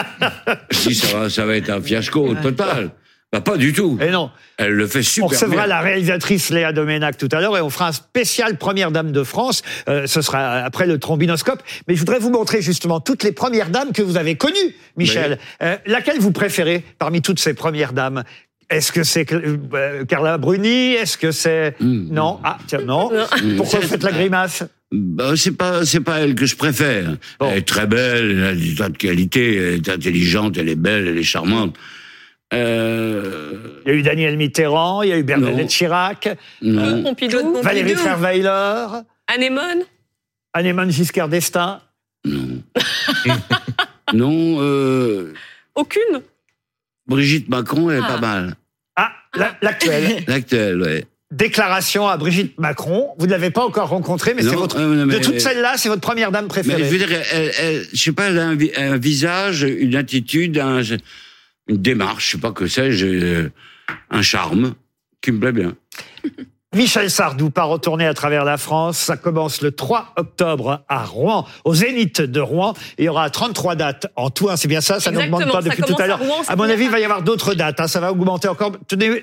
Dis, 0.70 0.94
ça 0.94 1.16
va, 1.16 1.30
ça 1.30 1.46
va 1.46 1.56
être 1.56 1.70
un 1.70 1.80
fiasco 1.80 2.34
total. 2.34 2.90
Bah, 3.32 3.40
pas 3.40 3.56
du 3.56 3.72
tout. 3.72 3.98
Et 4.02 4.10
non. 4.10 4.30
Elle 4.58 4.72
le 4.72 4.86
fait 4.86 4.98
On 4.98 5.02
super 5.02 5.28
recevra 5.30 5.56
bien. 5.56 5.66
la 5.66 5.80
réalisatrice 5.80 6.50
Léa 6.50 6.72
Doménac 6.72 7.16
tout 7.16 7.30
à 7.32 7.40
l'heure 7.40 7.56
et 7.56 7.62
on 7.62 7.70
fera 7.70 7.88
un 7.88 7.92
spécial 7.92 8.58
Première 8.58 8.90
Dame 8.90 9.10
de 9.10 9.22
France. 9.22 9.62
Euh, 9.88 10.06
ce 10.06 10.20
sera 10.20 10.58
après 10.58 10.86
le 10.86 10.98
trombinoscope. 10.98 11.62
Mais 11.88 11.94
je 11.94 12.00
voudrais 12.00 12.18
vous 12.18 12.30
montrer 12.30 12.60
justement 12.60 13.00
toutes 13.00 13.22
les 13.22 13.32
Premières 13.32 13.70
Dames 13.70 13.92
que 13.92 14.02
vous 14.02 14.18
avez 14.18 14.36
connues, 14.36 14.74
Michel. 14.98 15.38
Euh, 15.62 15.78
laquelle 15.86 16.18
vous 16.18 16.32
préférez 16.32 16.84
parmi 16.98 17.22
toutes 17.22 17.40
ces 17.40 17.54
Premières 17.54 17.94
Dames? 17.94 18.22
Est-ce 18.68 18.92
que 18.92 19.02
c'est 19.02 19.26
euh, 19.32 20.04
Carla 20.04 20.36
Bruni? 20.36 20.92
Est-ce 20.92 21.16
que 21.16 21.30
c'est 21.30 21.74
non 21.80 22.38
Ah 22.44 22.58
tiens 22.66 22.82
non. 22.82 23.10
Pourquoi 23.56 23.80
vous 23.80 23.88
faites 23.88 24.02
la 24.02 24.12
grimace? 24.12 24.62
Bah, 24.90 25.32
c'est 25.36 25.52
pas, 25.56 25.84
c'est 25.84 26.00
pas 26.00 26.20
elle 26.20 26.34
que 26.34 26.46
je 26.46 26.56
préfère. 26.56 27.16
Elle 27.40 27.58
est 27.58 27.68
très 27.68 27.86
belle, 27.86 28.30
elle 28.30 28.44
a 28.44 28.54
des 28.54 28.74
tas 28.74 28.88
de 28.88 28.96
qualités, 28.96 29.56
elle 29.56 29.74
est 29.74 29.88
intelligente, 29.88 30.56
elle 30.56 30.68
est 30.70 30.76
belle, 30.76 31.08
elle 31.08 31.18
est 31.18 31.22
charmante. 31.22 31.76
Euh, 32.54 33.52
Il 33.84 33.92
y 33.92 33.94
a 33.94 33.98
eu 33.98 34.02
Daniel 34.02 34.36
Mitterrand, 34.38 35.02
il 35.02 35.10
y 35.10 35.12
a 35.12 35.18
eu 35.18 35.22
Bernadette 35.22 35.68
Chirac, 35.68 36.30
non. 36.62 37.02
Pompidou. 37.02 37.60
Valérie 37.62 37.94
Trierweiler, 37.94 38.86
Anémone. 39.26 39.82
Annémone 40.54 40.90
Giscard 40.90 41.28
d'Estaing. 41.28 41.80
Non, 44.14 44.56
euh, 44.62 45.34
Aucune. 45.74 46.22
Brigitte 47.06 47.48
Macron, 47.50 47.90
elle 47.90 47.98
est 47.98 48.02
Ah. 48.04 48.08
pas 48.14 48.20
mal. 48.20 48.54
Ah, 48.96 49.12
la- 49.34 49.56
l'actuelle. 49.60 50.24
L'actuelle, 50.26 50.80
ouais. 50.80 51.04
Déclaration 51.30 52.08
à 52.08 52.16
Brigitte 52.16 52.58
Macron. 52.58 53.10
Vous 53.18 53.26
ne 53.26 53.30
l'avez 53.32 53.50
pas 53.50 53.62
encore 53.64 53.88
rencontrée, 53.90 54.32
mais 54.34 54.42
c'est 54.42 54.54
votre. 54.54 54.78
euh, 54.78 54.94
non, 54.94 55.06
mais- 55.06 55.18
de 55.18 55.24
toutes 55.24 55.40
celles-là, 55.40 55.74
c'est 55.76 55.90
votre 55.90 56.00
première 56.00 56.32
dame 56.32 56.44
Mais 56.44 56.48
préférée. 56.48 56.84
je 56.84 56.88
veux 56.90 56.98
dire, 56.98 57.10
elle, 57.32 57.52
elle- 57.58 57.86
je 57.92 58.02
sais 58.02 58.12
pas, 58.12 58.28
elle 58.28 58.38
a 58.38 58.46
un, 58.46 58.54
vi- 58.56 58.72
un 58.76 58.96
visage, 58.96 59.62
une 59.62 59.94
attitude, 59.94 60.58
un- 60.58 60.80
une 60.82 61.76
démarche, 61.76 62.26
je 62.26 62.30
sais 62.32 62.38
pas 62.38 62.52
que 62.52 62.66
c'est, 62.66 62.92
j'ai 62.92 63.46
un 64.10 64.22
charme 64.22 64.74
qui 65.20 65.32
me 65.32 65.38
plaît 65.38 65.52
bien. 65.52 65.74
Michel 66.76 67.10
Sardou 67.10 67.48
part 67.48 67.68
retourner 67.68 68.06
à 68.06 68.12
travers 68.12 68.44
la 68.44 68.58
France. 68.58 68.98
Ça 68.98 69.16
commence 69.16 69.62
le 69.62 69.72
3 69.72 70.12
octobre 70.16 70.82
à 70.86 71.02
Rouen, 71.02 71.46
au 71.64 71.74
Zénith 71.74 72.20
de 72.20 72.40
Rouen. 72.40 72.74
Il 72.98 73.06
y 73.06 73.08
aura 73.08 73.30
33 73.30 73.74
dates 73.74 74.06
en 74.16 74.28
tout. 74.28 74.50
hein, 74.50 74.56
c'est 74.58 74.68
bien 74.68 74.82
ça, 74.82 75.00
ça 75.00 75.10
n'augmente 75.10 75.50
pas 75.50 75.62
depuis 75.62 75.82
tout 75.82 75.96
à 75.98 76.06
l'heure. 76.06 76.20
À 76.46 76.56
mon 76.56 76.64
avis, 76.64 76.84
il 76.84 76.90
va 76.90 77.00
y 77.00 77.04
avoir 77.04 77.22
d'autres 77.22 77.54
dates. 77.54 77.80
hein, 77.80 77.88
ça 77.88 78.00
va 78.00 78.12
augmenter 78.12 78.48
encore. 78.48 78.72
Tenez- 78.86 79.22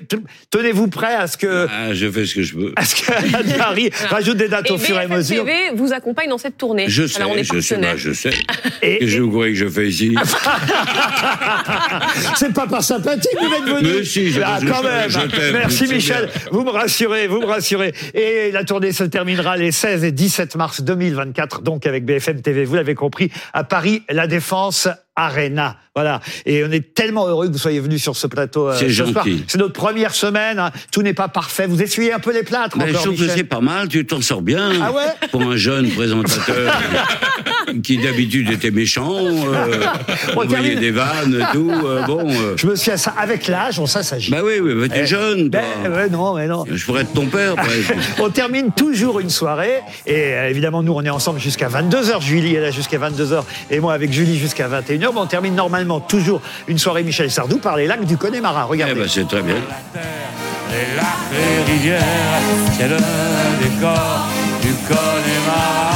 Tenez-vous 0.50 0.88
prêt 0.88 1.14
à 1.14 1.28
ce 1.28 1.36
que, 1.36 1.68
Ah, 1.70 1.94
je 1.94 2.10
fais 2.10 2.26
ce 2.26 2.34
que 2.34 2.42
je 2.42 2.54
peux. 2.56 2.72
à 2.74 2.84
ce 2.84 2.96
que 2.96 3.58
Marie 3.58 3.90
rajoute 4.10 4.38
des 4.38 4.48
dates 4.48 4.68
Et 4.68 4.72
au 4.72 4.78
fur 4.78 4.96
et 4.98 5.04
à 5.04 5.08
mesure. 5.08 5.44
TV 5.44 5.70
vous 5.76 5.92
accompagne 5.92 6.28
dans 6.28 6.38
cette 6.38 6.58
tournée. 6.58 6.86
Je 6.88 7.06
sais, 7.06 7.18
Alors 7.20 7.30
on 7.30 7.36
est 7.36 7.44
je 7.44 7.60
sais, 7.60 7.76
bah, 7.78 7.96
je 7.96 8.12
sais. 8.12 8.30
Et- 8.82 9.04
Et, 9.04 9.06
je 9.06 9.22
vous 9.22 9.30
croyez 9.30 9.52
que 9.52 9.58
je 9.60 9.68
fais 9.68 9.86
ici 9.88 10.16
C'est 12.36 12.52
pas 12.52 12.66
par 12.66 12.82
sympathie 12.82 13.28
que 13.32 13.46
vous 13.46 13.54
êtes 13.54 13.76
venu. 13.82 13.94
Mais 13.98 14.04
si, 14.04 14.32
je- 14.32 14.40
ah, 14.44 14.58
je- 14.60 14.66
quand 14.66 14.82
je- 14.82 15.18
même. 15.18 15.52
Merci 15.52 15.86
Michel. 15.86 16.24
bien. 16.26 16.42
Vous 16.50 16.64
me 16.64 16.70
rassurez, 16.70 17.28
vous 17.28 17.36
me 17.46 17.52
rassurez. 17.52 17.94
Et 18.14 18.50
la 18.50 18.64
tournée 18.64 18.92
se 18.92 19.04
terminera 19.04 19.56
les 19.56 19.72
16 19.72 20.04
et 20.04 20.12
17 20.12 20.56
mars 20.56 20.82
2024, 20.82 21.62
donc 21.62 21.86
avec 21.86 22.04
BFM 22.04 22.42
TV. 22.42 22.64
Vous 22.64 22.74
l'avez 22.74 22.94
compris, 22.94 23.30
à 23.52 23.64
Paris, 23.64 24.02
La 24.08 24.26
Défense, 24.26 24.88
Arena. 25.16 25.76
Voilà. 25.94 26.20
Et 26.44 26.62
on 26.62 26.70
est 26.70 26.92
tellement 26.94 27.26
heureux 27.26 27.46
que 27.48 27.52
vous 27.52 27.58
soyez 27.58 27.80
venu 27.80 27.98
sur 27.98 28.16
ce 28.16 28.26
plateau. 28.26 28.68
euh, 28.68 28.76
C'est 28.78 28.88
ce 28.90 29.06
soir. 29.06 29.24
gentil. 29.24 29.44
C'est 29.48 29.56
notre 29.58 29.72
première 29.72 30.14
semaine. 30.14 30.58
hein. 30.58 30.70
Tout 30.92 31.00
n'est 31.02 31.14
pas 31.14 31.28
parfait. 31.28 31.66
Vous 31.66 31.80
essuyez 31.82 32.12
un 32.12 32.18
peu 32.18 32.34
les 32.34 32.42
plâtres 32.42 32.76
Ben, 32.76 32.86
je 32.88 32.90
encore, 32.92 33.02
trouve 33.04 33.16
que 33.16 33.28
c'est 33.28 33.44
pas 33.44 33.60
mal, 33.60 33.88
tu 33.88 34.04
t'en 34.04 34.20
sors 34.20 34.42
bien. 34.42 34.72
Ah 34.82 34.92
ouais 34.92 35.28
Pour 35.30 35.40
un 35.42 35.56
jeune 35.56 35.88
présentateur 35.90 36.78
qui 37.82 37.98
d'habitude 37.98 38.50
était 38.50 38.70
méchant, 38.70 39.10
euh, 39.16 39.80
On 40.36 40.46
termine. 40.46 40.78
des 40.78 40.90
vannes 40.90 41.40
et 41.40 41.52
tout. 41.52 41.72
euh, 41.84 42.02
bon. 42.02 42.28
euh. 42.30 42.54
Je 42.56 42.66
me 42.66 42.76
suis 42.76 42.90
à 42.90 42.98
ça 42.98 43.14
avec 43.18 43.46
l'âge, 43.48 43.78
on 43.78 43.86
ça 43.86 44.02
s'agit. 44.02 44.30
Bah 44.30 44.40
oui, 44.44 44.60
oui, 44.60 44.74
bah, 44.74 44.88
t'es 44.94 45.02
Eh, 45.04 45.06
jeune, 45.06 45.48
ben, 45.48 45.62
ouais, 45.90 46.08
non, 46.10 46.34
mais 46.34 46.46
non. 46.46 46.64
Je 46.70 46.84
pourrais 46.84 47.02
être 47.02 47.12
ton 47.14 47.26
père. 47.26 47.54
On 48.18 48.28
termine 48.30 48.70
toujours 48.72 49.20
une 49.20 49.30
soirée 49.30 49.80
et 50.06 50.14
euh, 50.34 50.48
évidemment 50.50 50.82
nous 50.82 50.92
on 50.92 51.02
est 51.02 51.10
ensemble 51.10 51.40
jusqu'à 51.40 51.68
22h. 51.68 52.20
Julie 52.22 52.54
est 52.54 52.60
là 52.60 52.70
jusqu'à 52.70 52.98
22h 52.98 53.42
et 53.70 53.80
moi 53.80 53.94
avec 53.94 54.12
Julie 54.12 54.38
jusqu'à 54.38 54.68
21h. 54.68 55.05
On 55.14 55.26
termine 55.26 55.54
normalement 55.54 56.00
toujours 56.00 56.40
une 56.66 56.78
soirée 56.78 57.04
Michel 57.04 57.30
Sardou 57.30 57.58
par 57.58 57.76
les 57.76 57.86
lacs 57.86 58.04
du 58.04 58.16
Connemara. 58.16 58.64
Regardez. 58.64 58.94
Eh 58.96 58.98
ben, 58.98 59.08
c'est 59.08 59.28
très 59.28 59.42
bien. 59.42 59.54
Les 59.54 60.96
lacs, 60.96 61.06
les 61.32 61.72
rivières, 61.72 62.02
c'est 62.76 62.88
le 62.88 62.96
décor 62.96 64.26
du 64.62 64.72
Connemara. 64.88 65.92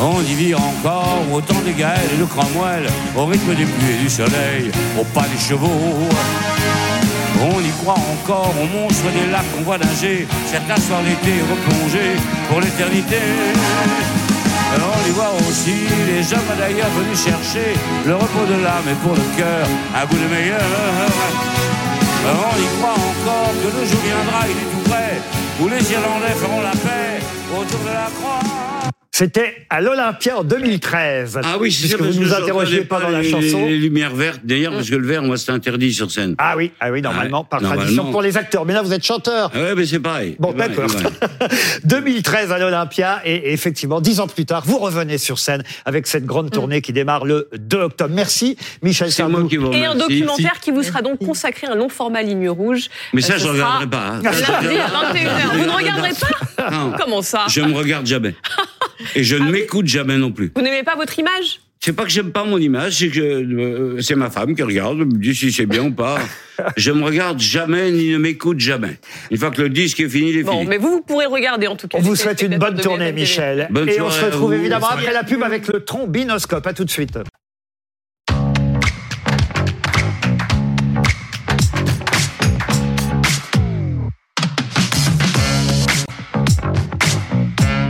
On 0.00 0.22
y 0.22 0.34
vit 0.34 0.54
encore 0.54 1.18
au 1.32 1.40
temps 1.40 1.60
des 1.66 1.72
Gaëls 1.72 1.98
et 2.14 2.20
de 2.20 2.24
Cromwell, 2.24 2.86
au 3.16 3.26
rythme 3.26 3.54
des 3.54 3.64
pluies 3.64 3.94
et 3.98 4.02
du 4.02 4.08
soleil, 4.08 4.70
au 4.98 5.04
pas 5.04 5.26
des 5.26 5.38
chevaux. 5.38 5.68
On 7.40 7.60
y 7.60 7.70
croit 7.82 7.94
encore 7.94 8.54
aux 8.60 8.78
monstres 8.78 9.10
des 9.12 9.30
lacs 9.30 9.44
qu'on 9.54 9.62
voit 9.62 9.78
nager, 9.78 10.26
certains 10.46 10.80
soirs 10.80 11.02
l'été 11.02 11.34
replongés 11.42 12.16
pour 12.48 12.60
l'éternité. 12.60 13.16
On 14.76 15.08
y 15.08 15.10
voit 15.10 15.32
aussi 15.48 15.86
les 16.06 16.32
hommes 16.32 16.52
d'ailleurs 16.58 16.90
venus 16.98 17.24
chercher 17.24 17.74
le 18.06 18.14
repos 18.14 18.46
de 18.48 18.62
l'âme 18.62 18.88
et 18.90 18.94
pour 19.02 19.14
le 19.14 19.26
cœur 19.36 19.66
un 19.96 20.04
goût 20.06 20.18
de 20.18 20.28
meilleur. 20.28 20.60
On 22.26 22.56
y 22.60 22.68
croit 22.78 22.92
encore 22.92 23.52
que 23.62 23.68
le 23.78 23.84
jour 23.86 24.00
viendra, 24.04 24.40
il 24.44 24.56
est 24.56 24.70
tout 24.70 24.90
près, 24.90 25.20
où 25.60 25.68
les 25.68 25.92
Irlandais 25.92 26.36
feront 26.36 26.60
la 26.60 26.72
paix 26.72 27.22
autour 27.50 27.80
de 27.80 27.92
la 27.94 28.10
croix. 28.18 28.77
C'était 29.18 29.66
à 29.68 29.80
l'Olympia 29.80 30.38
en 30.38 30.44
2013. 30.44 31.40
Ah 31.42 31.56
oui, 31.58 31.72
c'est 31.72 31.88
ça, 31.88 31.98
parce 31.98 32.10
vous 32.10 32.20
que 32.20 32.24
nous 32.24 32.32
interrogez 32.32 32.82
pas 32.82 33.00
dans 33.00 33.08
la 33.08 33.20
les, 33.22 33.28
chanson. 33.28 33.66
Les 33.66 33.76
lumières 33.76 34.14
vertes, 34.14 34.42
d'ailleurs, 34.44 34.72
parce 34.72 34.88
que 34.88 34.94
le 34.94 35.04
vert, 35.08 35.24
moi, 35.24 35.36
c'est 35.36 35.50
interdit 35.50 35.92
sur 35.92 36.08
scène. 36.08 36.36
Ah 36.38 36.54
oui, 36.56 36.70
ah 36.78 36.92
oui, 36.92 37.02
normalement, 37.02 37.42
par 37.42 37.60
Normalement. 37.60 37.82
tradition 37.82 38.12
pour 38.12 38.22
les 38.22 38.36
acteurs. 38.36 38.64
Mais 38.64 38.74
là, 38.74 38.82
vous 38.82 38.92
êtes 38.92 39.04
chanteur. 39.04 39.50
Ah 39.52 39.58
ouais, 39.58 39.74
mais 39.74 39.86
c'est 39.86 39.98
pareil. 39.98 40.36
Bon, 40.38 40.52
d'accord. 40.52 40.88
c'est 40.88 41.02
pareil. 41.02 41.50
2013 41.84 42.52
à 42.52 42.58
l'Olympia 42.60 43.20
et 43.24 43.52
effectivement, 43.52 44.00
dix 44.00 44.20
ans 44.20 44.28
plus 44.28 44.44
tard, 44.46 44.62
vous 44.64 44.78
revenez 44.78 45.18
sur 45.18 45.40
scène 45.40 45.64
avec 45.84 46.06
cette 46.06 46.24
grande 46.24 46.52
tournée 46.52 46.80
qui 46.80 46.92
démarre 46.92 47.24
le 47.24 47.48
2 47.58 47.76
octobre. 47.78 48.14
Merci, 48.14 48.56
Michel 48.84 49.10
C'est 49.10 49.16
Sardou. 49.22 49.36
moi 49.40 49.48
qui 49.48 49.56
vous 49.56 49.72
Et 49.72 49.84
un 49.84 49.96
documentaire 49.96 50.60
qui 50.60 50.70
vous 50.70 50.84
sera 50.84 51.02
donc 51.02 51.18
consacré, 51.18 51.66
un 51.66 51.74
long 51.74 51.88
format 51.88 52.22
ligne 52.22 52.48
rouge. 52.50 52.86
Mais 53.12 53.20
ça, 53.20 53.32
Euh, 53.34 53.38
je 53.38 53.46
ne 53.48 53.50
regarderai 53.54 53.86
pas. 53.88 54.06
hein. 54.10 54.20
Lundi 54.22 54.78
à 54.78 54.86
21h. 54.86 55.56
Vous 55.58 55.64
ne 55.66 55.70
regarderez 55.76 56.12
pas 56.56 56.70
Non. 56.70 56.92
Comment 56.96 57.20
ça 57.22 57.46
Je 57.48 57.62
ne 57.62 57.74
regarde 57.74 58.06
jamais. 58.06 58.36
Et 59.14 59.22
je 59.24 59.36
ne 59.36 59.50
m'écoute 59.50 59.86
jamais 59.86 60.16
non 60.16 60.32
plus. 60.32 60.52
Vous 60.54 60.62
n'aimez 60.62 60.82
pas 60.82 60.96
votre 60.96 61.18
image? 61.18 61.60
C'est 61.80 61.92
pas 61.92 62.02
que 62.02 62.10
j'aime 62.10 62.32
pas 62.32 62.42
mon 62.44 62.58
image, 62.58 62.94
c'est 62.98 63.08
que 63.08 63.20
euh, 63.20 64.00
c'est 64.00 64.16
ma 64.16 64.30
femme 64.30 64.56
qui 64.56 64.62
regarde, 64.64 64.98
me 64.98 65.16
dit 65.16 65.32
si 65.32 65.52
c'est 65.52 65.64
bien 65.66 65.84
ou 65.84 65.92
pas. 65.92 66.18
Je 66.76 66.90
me 66.90 67.04
regarde 67.04 67.38
jamais 67.38 67.92
ni 67.92 68.10
ne 68.10 68.18
m'écoute 68.18 68.58
jamais. 68.58 68.98
Une 69.30 69.36
fois 69.38 69.52
que 69.52 69.62
le 69.62 69.68
disque 69.68 70.00
est 70.00 70.08
fini, 70.08 70.30
il 70.30 70.38
est 70.38 70.42
Bon, 70.42 70.52
fini. 70.58 70.66
mais 70.66 70.76
vous, 70.78 70.90
vous 70.90 71.00
pourrez 71.02 71.26
regarder 71.26 71.68
en 71.68 71.76
tout 71.76 71.86
cas. 71.86 71.98
On 71.98 72.02
vous 72.02 72.16
souhaite 72.16 72.42
une 72.42 72.58
bonne 72.58 72.80
tournée. 72.80 73.12
Michel. 73.12 73.68
Bonne 73.70 73.88
et 73.88 74.00
on 74.00 74.10
se 74.10 74.24
retrouve 74.24 74.54
évidemment 74.54 74.88
après 74.88 75.12
la 75.12 75.22
pub 75.22 75.40
avec 75.44 75.68
le 75.68 75.84
trombinoscope. 75.84 76.66
À 76.66 76.72
tout 76.72 76.84
de 76.84 76.90
suite. 76.90 77.16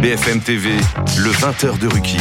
BFM 0.00 0.40
TV, 0.40 0.70
le 1.18 1.30
20h 1.32 1.76
de 1.80 1.88
Ruquier. 1.88 2.20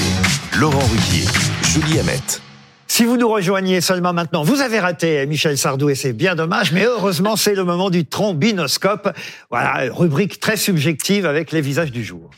Laurent 0.59 0.79
Ruquier, 0.79 1.27
Julie 1.61 1.99
Hamet. 1.99 2.41
Si 2.87 3.05
vous 3.05 3.17
nous 3.17 3.29
rejoignez 3.29 3.81
seulement 3.81 4.13
maintenant, 4.13 4.41
vous 4.41 4.61
avez 4.61 4.79
raté 4.79 5.23
Michel 5.27 5.59
Sardou 5.59 5.89
et 5.89 5.93
c'est 5.93 6.13
bien 6.13 6.33
dommage, 6.33 6.71
mais 6.71 6.85
heureusement 6.85 7.35
c'est 7.35 7.53
le 7.53 7.63
moment 7.63 7.91
du 7.91 8.03
trombinoscope. 8.03 9.15
Voilà, 9.51 9.93
rubrique 9.93 10.39
très 10.39 10.57
subjective 10.57 11.27
avec 11.27 11.51
les 11.51 11.61
visages 11.61 11.91
du 11.91 12.03
jour. 12.03 12.31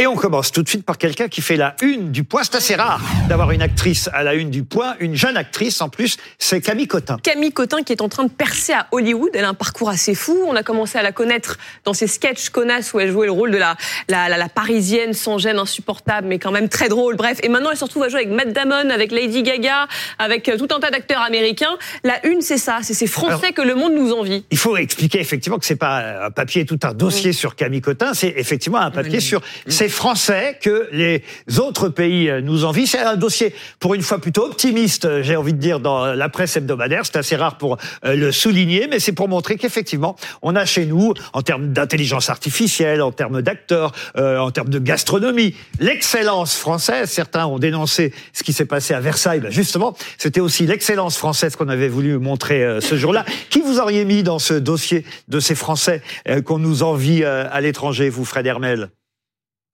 Et 0.00 0.06
on 0.06 0.14
commence 0.14 0.52
tout 0.52 0.62
de 0.62 0.68
suite 0.68 0.84
par 0.84 0.96
quelqu'un 0.96 1.26
qui 1.26 1.40
fait 1.40 1.56
la 1.56 1.74
une 1.82 2.12
du 2.12 2.22
point. 2.22 2.44
C'est 2.44 2.54
assez 2.54 2.76
rare 2.76 3.00
d'avoir 3.28 3.50
une 3.50 3.62
actrice 3.62 4.08
à 4.12 4.22
la 4.22 4.34
une 4.34 4.48
du 4.48 4.62
point, 4.62 4.94
une 5.00 5.16
jeune 5.16 5.36
actrice 5.36 5.80
en 5.80 5.88
plus, 5.88 6.16
c'est 6.38 6.60
Camille 6.60 6.86
Cotin. 6.86 7.16
Camille 7.20 7.50
Cotin 7.50 7.82
qui 7.82 7.92
est 7.92 8.00
en 8.00 8.08
train 8.08 8.22
de 8.22 8.30
percer 8.30 8.72
à 8.72 8.86
Hollywood. 8.92 9.30
Elle 9.34 9.44
a 9.44 9.48
un 9.48 9.54
parcours 9.54 9.88
assez 9.88 10.14
fou. 10.14 10.38
On 10.46 10.54
a 10.54 10.62
commencé 10.62 10.98
à 10.98 11.02
la 11.02 11.10
connaître 11.10 11.58
dans 11.84 11.94
ses 11.94 12.06
sketchs 12.06 12.50
connasses 12.50 12.92
où 12.94 13.00
elle 13.00 13.10
jouait 13.10 13.26
le 13.26 13.32
rôle 13.32 13.50
de 13.50 13.56
la, 13.56 13.74
la, 14.08 14.28
la, 14.28 14.36
la 14.36 14.48
parisienne 14.48 15.14
sans 15.14 15.38
gêne, 15.38 15.58
insupportable, 15.58 16.28
mais 16.28 16.38
quand 16.38 16.52
même 16.52 16.68
très 16.68 16.88
drôle. 16.88 17.16
Bref. 17.16 17.38
Et 17.42 17.48
maintenant, 17.48 17.70
elle 17.72 17.76
se 17.76 17.82
retrouve 17.84 18.04
à 18.04 18.08
jouer 18.08 18.20
avec 18.20 18.30
Matt 18.30 18.52
Damon, 18.52 18.90
avec 18.90 19.10
Lady 19.10 19.42
Gaga, 19.42 19.88
avec 20.20 20.48
euh, 20.48 20.56
tout 20.56 20.68
un 20.72 20.78
tas 20.78 20.92
d'acteurs 20.92 21.22
américains. 21.22 21.76
La 22.04 22.24
une, 22.24 22.40
c'est 22.40 22.58
ça. 22.58 22.78
C'est 22.82 22.94
ces 22.94 23.08
Français 23.08 23.32
Alors- 23.46 23.54
que 23.54 23.62
le 23.62 23.74
monde 23.74 23.94
nous 23.94 24.12
envie. 24.12 24.44
Il 24.52 24.58
faut 24.58 24.76
expliquer 24.76 25.18
effectivement 25.18 25.58
que 25.58 25.66
c'est 25.66 25.74
pas 25.74 26.26
un 26.26 26.30
papier, 26.30 26.64
tout 26.64 26.78
un 26.84 26.94
dossier 26.94 27.32
sur 27.32 27.56
Camille 27.56 27.80
Cotin, 27.80 28.14
c'est 28.14 28.32
effectivement 28.36 28.78
un 28.78 28.92
papier 28.92 29.18
sur 29.18 29.40
Français 29.88 30.58
que 30.60 30.88
les 30.92 31.22
autres 31.58 31.88
pays 31.88 32.28
euh, 32.28 32.40
nous 32.40 32.64
envient. 32.64 32.86
C'est 32.86 32.98
un 32.98 33.16
dossier, 33.16 33.54
pour 33.80 33.94
une 33.94 34.02
fois, 34.02 34.18
plutôt 34.18 34.44
optimiste, 34.44 35.04
euh, 35.04 35.22
j'ai 35.22 35.36
envie 35.36 35.52
de 35.52 35.58
dire, 35.58 35.80
dans 35.80 36.06
la 36.06 36.28
presse 36.28 36.56
hebdomadaire. 36.56 37.04
C'est 37.04 37.16
assez 37.16 37.36
rare 37.36 37.58
pour 37.58 37.78
euh, 38.04 38.14
le 38.14 38.32
souligner, 38.32 38.86
mais 38.90 39.00
c'est 39.00 39.12
pour 39.12 39.28
montrer 39.28 39.56
qu'effectivement, 39.56 40.16
on 40.42 40.56
a 40.56 40.64
chez 40.64 40.86
nous, 40.86 41.14
en 41.32 41.42
termes 41.42 41.72
d'intelligence 41.72 42.30
artificielle, 42.30 43.02
en 43.02 43.12
termes 43.12 43.42
d'acteurs, 43.42 43.92
euh, 44.16 44.38
en 44.38 44.50
termes 44.50 44.68
de 44.70 44.78
gastronomie, 44.78 45.54
l'excellence 45.80 46.56
française. 46.56 47.10
Certains 47.10 47.46
ont 47.46 47.58
dénoncé 47.58 48.12
ce 48.32 48.42
qui 48.42 48.52
s'est 48.52 48.66
passé 48.66 48.94
à 48.94 49.00
Versailles. 49.00 49.40
Ben 49.40 49.50
justement, 49.50 49.96
c'était 50.18 50.40
aussi 50.40 50.66
l'excellence 50.66 51.16
française 51.16 51.56
qu'on 51.56 51.68
avait 51.68 51.88
voulu 51.88 52.18
montrer 52.18 52.64
euh, 52.64 52.80
ce 52.80 52.96
jour-là. 52.96 53.24
Qui 53.50 53.60
vous 53.60 53.78
auriez 53.78 54.04
mis 54.04 54.22
dans 54.22 54.38
ce 54.38 54.54
dossier 54.54 55.04
de 55.28 55.40
ces 55.40 55.54
Français 55.54 56.02
euh, 56.28 56.42
qu'on 56.42 56.58
nous 56.58 56.82
envie 56.82 57.22
euh, 57.22 57.46
à 57.50 57.60
l'étranger, 57.60 58.08
vous, 58.08 58.24
Fred 58.24 58.46
Hermel? 58.46 58.90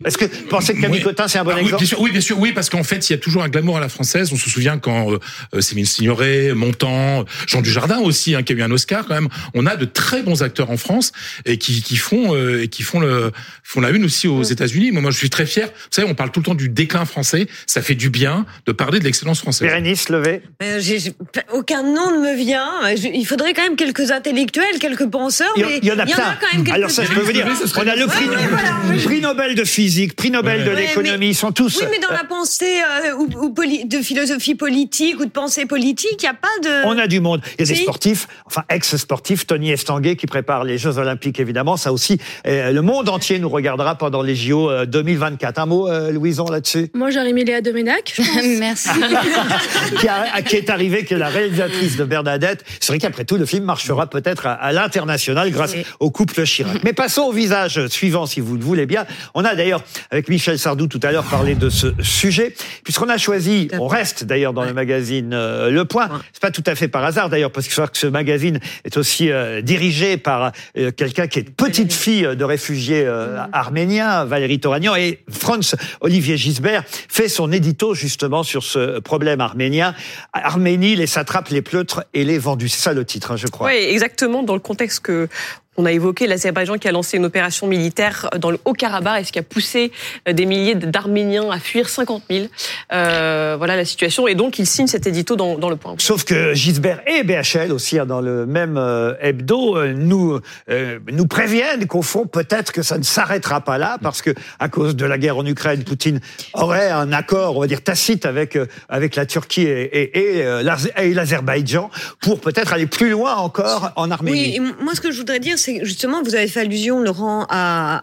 Est-ce 0.05 0.19
que 0.19 0.25
vous 0.25 0.49
pensez 0.51 0.75
que 0.75 0.81
Camille 0.81 0.99
Oui. 0.99 1.05
Cotin, 1.05 1.29
c'est 1.29 1.39
un 1.39 1.45
bon 1.45 1.53
Ah 1.53 1.55
oui, 1.59 1.61
exemple 1.67 1.79
bien 1.79 1.87
sûr, 1.87 2.01
oui, 2.01 2.11
bien 2.11 2.21
sûr, 2.21 2.37
oui, 2.41 2.51
parce 2.53 2.69
qu'en 2.69 2.83
fait, 2.83 3.09
il 3.09 3.13
y 3.13 3.15
a 3.15 3.19
toujours 3.19 3.45
un 3.45 3.49
glamour 3.49 3.77
à 3.77 3.81
la 3.81 3.89
française. 3.89 4.31
On 4.33 4.37
se 4.37 4.51
souvient 4.51 4.77
quand 4.77 5.13
euh, 5.13 5.19
euh, 5.55 5.61
Céline 5.61 5.87
Signoret, 5.87 6.53
Montand, 6.53 7.25
Jean 7.47 7.63
Dujardin 7.63 8.01
aussi, 8.01 8.35
hein, 8.35 8.43
qui 8.43 8.53
a 8.55 8.57
eu 8.57 8.63
un 8.63 8.73
Oscar 8.73 9.07
quand 9.07 9.15
même. 9.15 9.29
On 9.55 9.67
a 9.67 9.77
de 9.77 9.85
très 9.85 10.23
bons 10.25 10.43
acteurs 10.43 10.73
en 10.73 10.77
France 10.77 11.13
et 11.45 11.59
qui, 11.59 11.81
qui 11.81 11.95
font 11.97 12.35
euh, 12.35 12.63
et 12.65 12.69
qui 12.69 12.83
font 12.83 12.99
le 12.99 13.31
font 13.63 13.81
la 13.81 13.91
une 13.91 14.05
aussi 14.05 14.27
aux 14.27 14.43
États-Unis. 14.43 14.91
Moi, 14.91 15.01
moi, 15.01 15.13
je 15.13 15.17
suis 15.17 15.31
très 15.31 15.47
fier. 15.47 15.69
Vous 15.69 15.89
savez, 15.93 16.09
on 16.11 16.15
parle 16.17 16.33
tout 16.33 16.41
le 16.41 16.45
temps 16.47 16.55
du 16.57 16.69
déclin 16.69 17.05
français. 17.05 17.47
Ça 17.69 17.81
fait 17.81 17.95
du 17.95 18.11
bien 18.11 18.47
de 18.67 18.73
parler 18.73 18.99
de 18.99 19.05
l'excellence 19.05 19.39
française. 19.39 19.69
Bérénice. 19.69 20.07
Euh, 20.11 20.81
j'ai- 20.81 20.99
j'ai- 20.99 21.15
aucun 21.53 21.85
nom 21.85 22.11
ne 22.21 22.31
me 22.33 22.37
vient. 22.37 22.69
Je- 22.97 23.09
il 23.15 23.25
faudrait 23.27 23.55
quand 23.55 23.63
même 23.63 23.77
quelques 23.77 24.11
intellectuels, 24.11 24.81
quelques 24.81 25.09
penseurs. 25.09 25.53
Il 25.57 25.63
y, 25.63 25.67
mais 25.67 25.79
y 25.85 25.93
en 25.93 25.99
a 26.01 26.05
plein. 26.05 26.37
quand 26.41 26.53
même 26.53 26.65
quelques 26.65 26.75
Alors 26.77 26.91
ça, 26.91 27.05
je 27.05 27.13
peux 27.13 27.21
vous 27.21 27.33
dire, 27.33 27.47
on 27.77 27.87
a 27.87 27.95
le 27.95 28.07
prix, 28.09 28.25
Ouais, 28.29 28.35
ouais, 28.37 28.43
voilà. 28.51 29.03
prix 29.05 29.21
Nobel 29.21 29.55
de 29.55 29.63
physique, 29.65 29.85
prix 30.17 30.31
Nobel 30.31 30.65
de 30.65 30.71
Ouais, 30.71 30.77
l'économie, 30.89 31.19
mais- 31.19 31.29
ils 31.29 31.35
sont 31.35 31.53
tous. 31.53 31.79
Oui, 31.81 31.87
mais 31.91 31.99
dans 31.99 32.13
la 32.13 32.25
pensée 32.25 32.79
euh, 33.07 33.15
ou, 33.17 33.29
ou 33.47 33.51
poli- 33.51 33.85
de 33.85 33.99
philosophie 33.99 34.55
politique 34.55 35.19
ou 35.21 35.25
de 35.25 35.31
pensée 35.31 35.67
politique, 35.67 36.17
il 36.21 36.25
n'y 36.25 36.29
a 36.29 36.35
pas 36.35 36.49
de. 36.63 36.87
On 36.87 36.99
a 36.99 37.07
du 37.07 37.21
monde. 37.21 37.41
Il 37.59 37.61
y 37.61 37.65
a 37.65 37.67
des 37.67 37.75
Si. 37.75 37.83
sportifs, 37.83 38.27
enfin 38.47 38.65
ex-sportifs, 38.69 39.47
Tony 39.47 39.71
Estanguet 39.71 40.17
qui 40.17 40.27
prépare 40.27 40.65
les 40.65 40.79
Jeux 40.79 40.99
Olympiques 40.99 41.41
évidemment. 41.41 41.77
Ça 41.77 41.93
aussi, 41.93 42.19
euh, 42.47 42.73
le 42.73 42.83
monde 42.83 43.09
entier 43.09 43.39
nous 43.39 43.49
regardera 43.49 43.97
pendant 43.97 44.23
les 44.23 44.35
JO 44.37 44.71
euh, 44.71 44.87
2024. 44.87 45.59
Un 45.59 45.67
mot, 45.67 45.89
euh, 45.89 46.11
Louison, 46.13 46.47
là-dessus? 46.47 46.89
Moi, 46.95 47.11
j'aurais 47.11 47.33
mis 47.33 47.45
Léa 47.45 47.61
pense. 47.63 48.19
Merci. 48.59 48.89
qui, 50.01 50.09
a- 50.09 50.43
qui 50.43 50.57
est 50.57 50.71
arrivée, 50.71 51.05
qui 51.05 51.15
est 51.15 51.19
la 51.19 51.29
réalisatrice 51.29 51.97
de 51.97 52.05
Bernadette. 52.05 52.65
C'est 52.81 52.89
vrai 52.93 52.99
qu'après 52.99 53.25
tout, 53.25 53.37
le 53.37 53.47
film 53.47 53.65
marchera 53.65 54.09
peut-être 54.09 54.47
à, 54.47 54.53
à 54.53 54.73
l'international 54.73 55.51
grâce 55.51 55.75
au 56.01 56.11
couple 56.11 56.45
Chirac. 56.45 56.83
Mais 56.85 56.93
passons 56.93 57.23
au 57.23 57.33
visage 57.33 57.87
suivant, 57.89 58.27
si 58.27 58.41
vous 58.41 58.57
le 58.57 58.63
voulez 58.63 58.87
bien. 58.87 59.07
On 59.35 59.45
a 59.45 59.55
d'ailleurs, 59.55 59.74
avec 60.11 60.29
Michel 60.29 60.59
Sardou 60.59 60.87
tout 60.87 61.01
à 61.03 61.13
l'heure, 61.13 61.25
parlé 61.25 61.55
de 61.55 61.69
ce 61.69 61.89
sujet, 62.01 62.55
puisqu'on 62.83 63.09
a 63.09 63.19
choisi, 63.19 63.69
on 63.79 63.87
reste 63.87 64.25
d'ailleurs 64.25 64.53
dans 64.53 64.65
le 64.65 64.73
magazine 64.73 65.33
euh, 65.33 65.71
Le 65.71 65.85
Point. 65.85 66.09
C'est 66.33 66.43
pas 66.43 66.51
tout 66.51 66.65
à 66.67 66.75
fait 66.75 66.89
par 66.89 67.05
hasard 67.05 67.29
d'ailleurs, 67.29 67.51
parce 67.51 67.67
qu'il 67.67 67.73
faut 67.73 67.77
savoir 67.77 67.93
que 67.93 67.99
ce 67.99 68.07
magazine 68.07 68.61
est 68.85 68.97
aussi 68.97 69.31
euh, 69.31 69.61
dirigé 69.63 70.17
par 70.17 70.53
euh, 70.77 70.91
quelqu'un 70.91 71.27
qui 71.27 71.41
est 71.41 71.51
petite 71.51 71.93
fille 71.93 72.29
de 72.37 72.45
réfugiés 72.45 73.07
arméniens, 73.53 74.25
Valérie 74.25 74.61
Toragnan, 74.61 74.95
et 74.97 75.21
Franz 75.31 75.77
Olivier 76.01 76.37
Gisbert 76.37 76.85
fait 76.87 77.29
son 77.29 77.53
édito 77.53 77.95
justement 77.95 78.43
sur 78.43 78.63
ce 78.63 79.01
problème 79.01 79.41
arménien. 79.41 79.95
Arménie, 80.33 80.97
les 80.97 81.07
satrapes, 81.07 81.49
les 81.49 81.63
pleutres 81.63 82.05
et 82.15 82.25
les 82.25 82.39
vendus. 82.39 82.69
C'est 82.69 82.83
ça 82.83 82.93
le 82.93 83.05
titre, 83.05 83.33
hein, 83.33 83.37
je 83.37 83.47
crois. 83.47 83.69
Oui, 83.69 83.75
exactement, 83.75 84.43
dans 84.43 84.55
le 84.55 84.61
contexte 84.61 85.01
que 85.01 85.29
On 85.77 85.87
a 85.87 85.93
évoqué 85.93 86.27
l'Azerbaïdjan 86.27 86.79
qui 86.79 86.89
a 86.89 86.93
lancé 86.93 87.17
une 87.17 87.25
opération 87.25 87.67
militaire 87.67 88.29
dans 88.39 88.51
le 88.51 88.59
Haut-Karabakh 88.65 89.21
et 89.21 89.25
ce 89.25 89.33
qui 89.33 89.39
a 89.39 89.43
poussé 89.43 89.91
euh, 90.29 90.33
des 90.33 90.47
milliers 90.47 90.75
d'Arméniens 90.75 91.51
à 91.51 91.59
fuir 91.59 91.89
50 91.89 92.23
000. 92.31 92.47
Euh, 92.93 93.55
voilà 93.59 93.77
la 93.77 93.85
situation. 93.85 94.29
Et 94.29 94.35
donc, 94.35 94.59
il 94.59 94.67
signe 94.67 94.87
cet 94.87 95.07
édito 95.07 95.37
dans, 95.37 95.59
dans 95.59 95.71
le 95.71 95.77
point. 95.77 95.95
Sauf 95.99 96.25
que 96.25 96.55
Gisbert 96.55 97.01
et 97.07 97.23
BHL 97.23 97.73
aussi 97.73 97.99
hein, 97.99 98.07
dans 98.07 98.21
le 98.21 98.47
même 98.47 98.77
euh, 98.77 99.15
hebdo 99.21 99.77
euh, 99.77 99.93
nous 99.93 100.39
euh, 100.71 100.99
nous 101.11 101.27
préviennent 101.27 101.87
qu'au 101.87 102.03
fond 102.03 102.27
peut-être 102.27 102.73
que 102.73 102.83
ça 102.83 102.99
ne 102.99 103.03
s'arrêtera 103.03 103.61
pas 103.61 103.79
là 103.79 103.99
parce 104.03 104.23
que 104.23 104.31
à 104.59 104.69
cause 104.69 104.97
de 104.97 105.05
la 105.05 105.19
guerre 105.19 105.37
en 105.39 105.47
Ukraine, 105.47 105.83
Poutine 105.85 106.21
aurait 106.55 106.91
un 106.91 107.13
accord, 107.13 107.57
on 107.57 107.61
va 107.61 107.67
dire 107.67 107.83
tacite 107.83 108.27
avec 108.27 108.57
euh, 108.57 108.67
avec 108.89 109.17
la 109.17 109.27
Turquie 109.27 109.63
et, 109.63 109.83
et, 109.83 110.37
et, 110.39 110.43
euh, 110.45 110.63
l'Az- 110.63 110.91
et 110.97 111.13
l'Azerbaïdjan 111.15 111.91
pour 112.21 112.41
peut-être 112.41 112.73
aller 112.73 112.87
plus 112.87 113.11
loin 113.11 113.35
encore 113.37 113.91
en 113.97 114.11
Arménie. 114.11 114.39
Oui, 114.39 114.55
et 114.57 114.61
moi 114.83 114.95
ce 114.95 115.01
que 115.01 115.11
je 115.11 115.19
voudrais 115.19 115.41
dire, 115.41 115.59
c'est 115.65 115.85
justement, 115.85 116.23
vous 116.23 116.35
avez 116.35 116.47
fait 116.47 116.61
allusion, 116.61 117.01
Laurent, 117.01 117.47
à, 117.49 118.03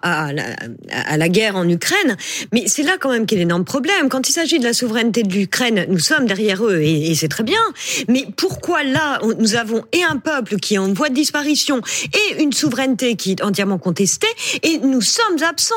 la, 1.18 1.30
guerre 1.30 1.56
en 1.56 1.68
Ukraine, 1.70 2.18
mais 2.52 2.64
c'est 2.66 2.82
là 2.82 2.98
quand 3.00 3.12
même 3.12 3.26
qu'il 3.26 3.38
y 3.38 3.42
a 3.42 3.44
l'énorme 3.44 3.66
problème. 3.66 4.10
Quand 4.10 4.28
il 4.28 4.32
s'agit 4.32 4.58
de 4.58 4.64
la 4.64 4.74
souveraineté 4.74 5.22
de 5.24 5.32
l'Ukraine, 5.32 5.86
nous 5.88 6.00
sommes 6.00 6.26
derrière 6.26 6.66
eux, 6.66 6.82
et, 6.82 7.14
c'est 7.14 7.28
très 7.28 7.44
bien. 7.44 7.60
Mais 8.08 8.26
pourquoi 8.36 8.84
là, 8.84 9.20
nous 9.38 9.56
avons 9.56 9.84
et 9.92 10.04
un 10.04 10.18
peuple 10.18 10.58
qui 10.58 10.76
est 10.76 10.78
en 10.80 10.92
voie 10.92 11.10
de 11.10 11.14
disparition, 11.14 11.82
et 12.14 12.42
une 12.42 12.52
souveraineté 12.52 13.16
qui 13.16 13.32
est 13.32 13.44
entièrement 13.44 13.78
contestée, 13.78 14.28
et 14.64 14.80
nous 14.80 15.02
sommes 15.02 15.44
absents 15.48 15.76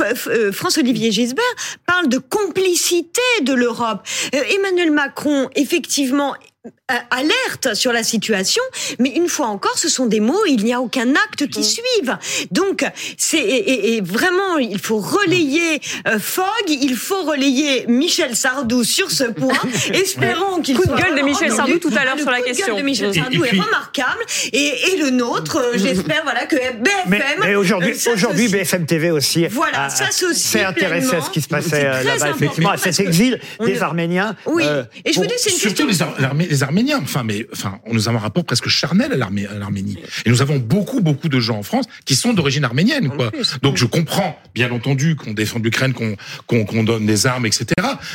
euh, 0.00 0.52
François-Olivier 0.52 1.12
Gisbert 1.12 1.44
parle 1.86 2.08
de 2.08 2.18
complicité 2.18 3.20
de 3.42 3.52
l'Europe. 3.52 4.06
Euh, 4.34 4.42
Emmanuel 4.56 4.90
Macron, 4.90 5.50
effectivement, 5.54 6.34
alerte 7.10 7.74
sur 7.74 7.92
la 7.92 8.02
situation, 8.02 8.62
mais 8.98 9.10
une 9.10 9.28
fois 9.28 9.46
encore, 9.46 9.76
ce 9.78 9.88
sont 9.88 10.06
des 10.06 10.20
mots, 10.20 10.44
il 10.46 10.64
n'y 10.64 10.72
a 10.72 10.80
aucun 10.80 11.10
acte 11.14 11.48
qui 11.48 11.64
suive. 11.64 12.16
Donc, 12.50 12.84
c'est 13.18 13.38
et, 13.38 13.70
et- 13.72 13.96
et 13.96 14.00
vraiment, 14.00 14.58
il 14.58 14.78
faut 14.78 14.98
relayer 14.98 15.80
euh, 16.08 16.18
Fogg, 16.18 16.44
il 16.68 16.96
faut 16.96 17.22
relayer 17.22 17.86
Michel 17.88 18.36
Sardou 18.36 18.84
sur 18.84 19.10
ce 19.10 19.24
point. 19.24 19.54
Espérons 19.92 20.60
qu'il 20.62 20.76
Coup 20.76 20.82
de 20.82 20.88
soit 20.88 21.00
gueule 21.00 21.16
de 21.18 21.22
Michel 21.22 21.52
entendu. 21.52 21.72
Sardou 21.72 21.78
tout 21.78 21.94
à 21.98 22.04
l'heure 22.04 22.18
sur 22.18 22.30
la 22.30 22.38
coup 22.38 22.42
de 22.42 22.46
gueule 22.48 22.56
question. 22.56 22.76
de 22.76 22.82
Michel 22.82 23.06
Et- 23.08 23.10
et 23.18 23.20
Sardou 23.22 23.40
puis- 23.40 23.58
est 23.58 23.60
remarquable, 23.60 24.24
et, 24.52 24.72
et 24.92 24.96
le 24.98 25.10
nôtre, 25.10 25.56
euh, 25.58 25.72
j'espère 25.76 26.22
voilà 26.24 26.46
que 26.46 26.56
BFM. 26.56 26.82
Mais, 27.08 27.20
mais 27.40 27.54
aujourd'hui, 27.56 27.94
euh, 28.06 28.48
BFM 28.48 28.86
TV 28.86 29.10
aussi 29.10 29.46
Voilà, 29.48 29.88
s'est 29.90 30.64
intéressé 30.64 31.16
à 31.16 31.20
ce 31.22 31.30
qui 31.30 31.40
se 31.40 31.48
passait 31.48 31.84
euh, 31.86 32.02
là-bas, 32.02 32.12
important, 32.14 32.36
effectivement, 32.36 32.70
à 32.70 32.76
cet 32.76 33.00
exil 33.00 33.40
des 33.64 33.82
Arméniens. 33.82 34.34
Oui, 34.46 34.62
euh, 34.66 34.84
et 35.04 35.12
je 35.12 35.20
vous 35.20 35.26
dis, 35.26 35.34
c'est 35.36 35.50
une 35.50 35.56
Surtout 35.56 35.86
question. 35.86 36.08
les, 36.38 36.55
les 36.56 36.62
Arméniens. 36.62 37.00
Enfin, 37.02 37.22
mais 37.22 37.46
enfin, 37.52 37.78
nous 37.90 38.08
avons 38.08 38.18
un 38.18 38.22
rapport 38.22 38.44
presque 38.44 38.68
charnel 38.68 39.12
à 39.12 39.16
l'Armé- 39.16 39.46
à 39.46 39.54
l'Arménie. 39.58 39.98
Et 40.24 40.30
nous 40.30 40.42
avons 40.42 40.56
beaucoup, 40.58 41.00
beaucoup 41.00 41.28
de 41.28 41.38
gens 41.40 41.58
en 41.58 41.62
France 41.62 41.86
qui 42.04 42.16
sont 42.16 42.32
d'origine 42.32 42.64
arménienne. 42.64 43.08
Quoi. 43.10 43.30
Donc 43.62 43.76
je 43.76 43.84
comprends, 43.84 44.38
bien 44.54 44.70
entendu, 44.72 45.16
qu'on 45.16 45.32
défende 45.32 45.64
l'Ukraine, 45.64 45.92
qu'on 45.92 46.16
qu'on 46.46 46.64
qu'on 46.64 46.82
donne 46.84 47.06
des 47.06 47.26
armes, 47.26 47.46
etc. 47.46 47.66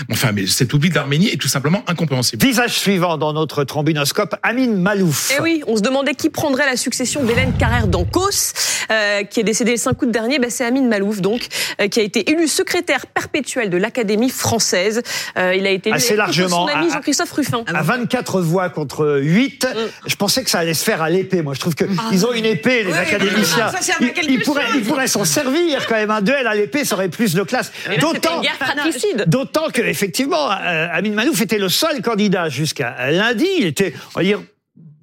Mais 0.10 0.16
Enfin, 0.22 0.32
mais 0.34 0.46
cet 0.48 0.74
oubli 0.74 0.90
de 0.90 0.96
l'Arménie 0.96 1.30
est 1.30 1.38
tout 1.42 1.48
simplement 1.48 1.84
incompréhensible. 1.88 2.44
Visage 2.46 2.74
suivant 2.78 3.18
dans 3.18 3.34
notre 3.34 3.64
trombinoscope, 3.64 4.36
Amine 4.44 4.76
Malouf. 4.82 5.32
Eh 5.38 5.42
oui, 5.42 5.64
on 5.68 5.76
se 5.78 5.82
demandait 5.82 6.14
qui 6.16 6.30
prendrait 6.30 6.66
la 6.66 6.78
succession 6.78 7.24
d'Hélène 7.24 7.54
Carrère 7.58 7.88
d'Ancos, 7.88 8.54
euh, 8.92 9.24
qui 9.24 9.40
est 9.40 9.44
décédée 9.44 9.72
le 9.72 9.78
5 9.78 10.02
août 10.02 10.12
dernier. 10.12 10.40
Ben, 10.40 10.50
c'est 10.50 10.66
Amine 10.66 10.88
Malouf, 10.88 11.22
donc, 11.22 11.48
euh, 11.82 11.88
qui 11.88 12.00
a 12.00 12.04
été 12.04 12.30
élu 12.32 12.48
secrétaire 12.48 13.08
perpétuel 13.08 13.70
de 13.70 13.78
l'Académie 13.78 14.30
française. 14.30 15.02
Euh, 15.38 15.56
il 15.56 15.66
a 15.66 15.72
été 15.72 15.90
élu 15.90 15.96
Assez 15.98 16.16
largement. 16.16 16.68
son 16.68 16.74
ami 16.76 16.90
Jean-Christophe 16.92 17.32
Ruffin. 17.32 17.64
À 17.68 17.82
24 17.84 18.31
voix 18.40 18.70
contre 18.70 19.18
8, 19.20 19.68
je 20.06 20.16
pensais 20.16 20.44
que 20.44 20.50
ça 20.50 20.60
allait 20.60 20.74
se 20.74 20.84
faire 20.84 21.02
à 21.02 21.10
l'épée. 21.10 21.42
Moi, 21.42 21.54
je 21.54 21.60
trouve 21.60 21.76
que 21.76 21.86
ils 22.12 22.26
ont 22.26 22.32
une 22.34 22.46
épée, 22.46 22.84
les 22.84 22.92
Oui, 22.92 22.98
académiciens. 22.98 23.70
ça 23.70 23.80
Ils, 24.00 24.40
pourraient, 24.44 24.68
chose. 24.68 24.76
ils 24.78 24.84
pourraient 24.84 25.08
s'en 25.08 25.26
servir 25.26 25.86
quand 25.88 25.96
même. 25.96 26.12
Un 26.12 26.22
duel 26.22 26.48
à 26.48 26.56
l'épée, 26.56 26.86
ça 26.86 26.96
aurait 26.96 27.10
plus 27.10 27.34
de 27.34 27.44
classe. 27.44 27.72
D'autant, 28.00 28.42
d'autant 29.28 29.70
que 29.74 29.82
effectivement, 29.82 30.50
euh, 30.52 30.88
Amine 30.92 31.14
Malouf 31.14 31.42
était 31.42 31.58
le 31.58 31.70
seul 31.70 32.02
candidat 32.02 32.48
jusqu'à 32.50 33.12
lundi. 33.12 33.48
Il 33.60 33.66
était, 33.66 33.94
on 34.16 34.20
va 34.20 34.24
dire. 34.24 34.40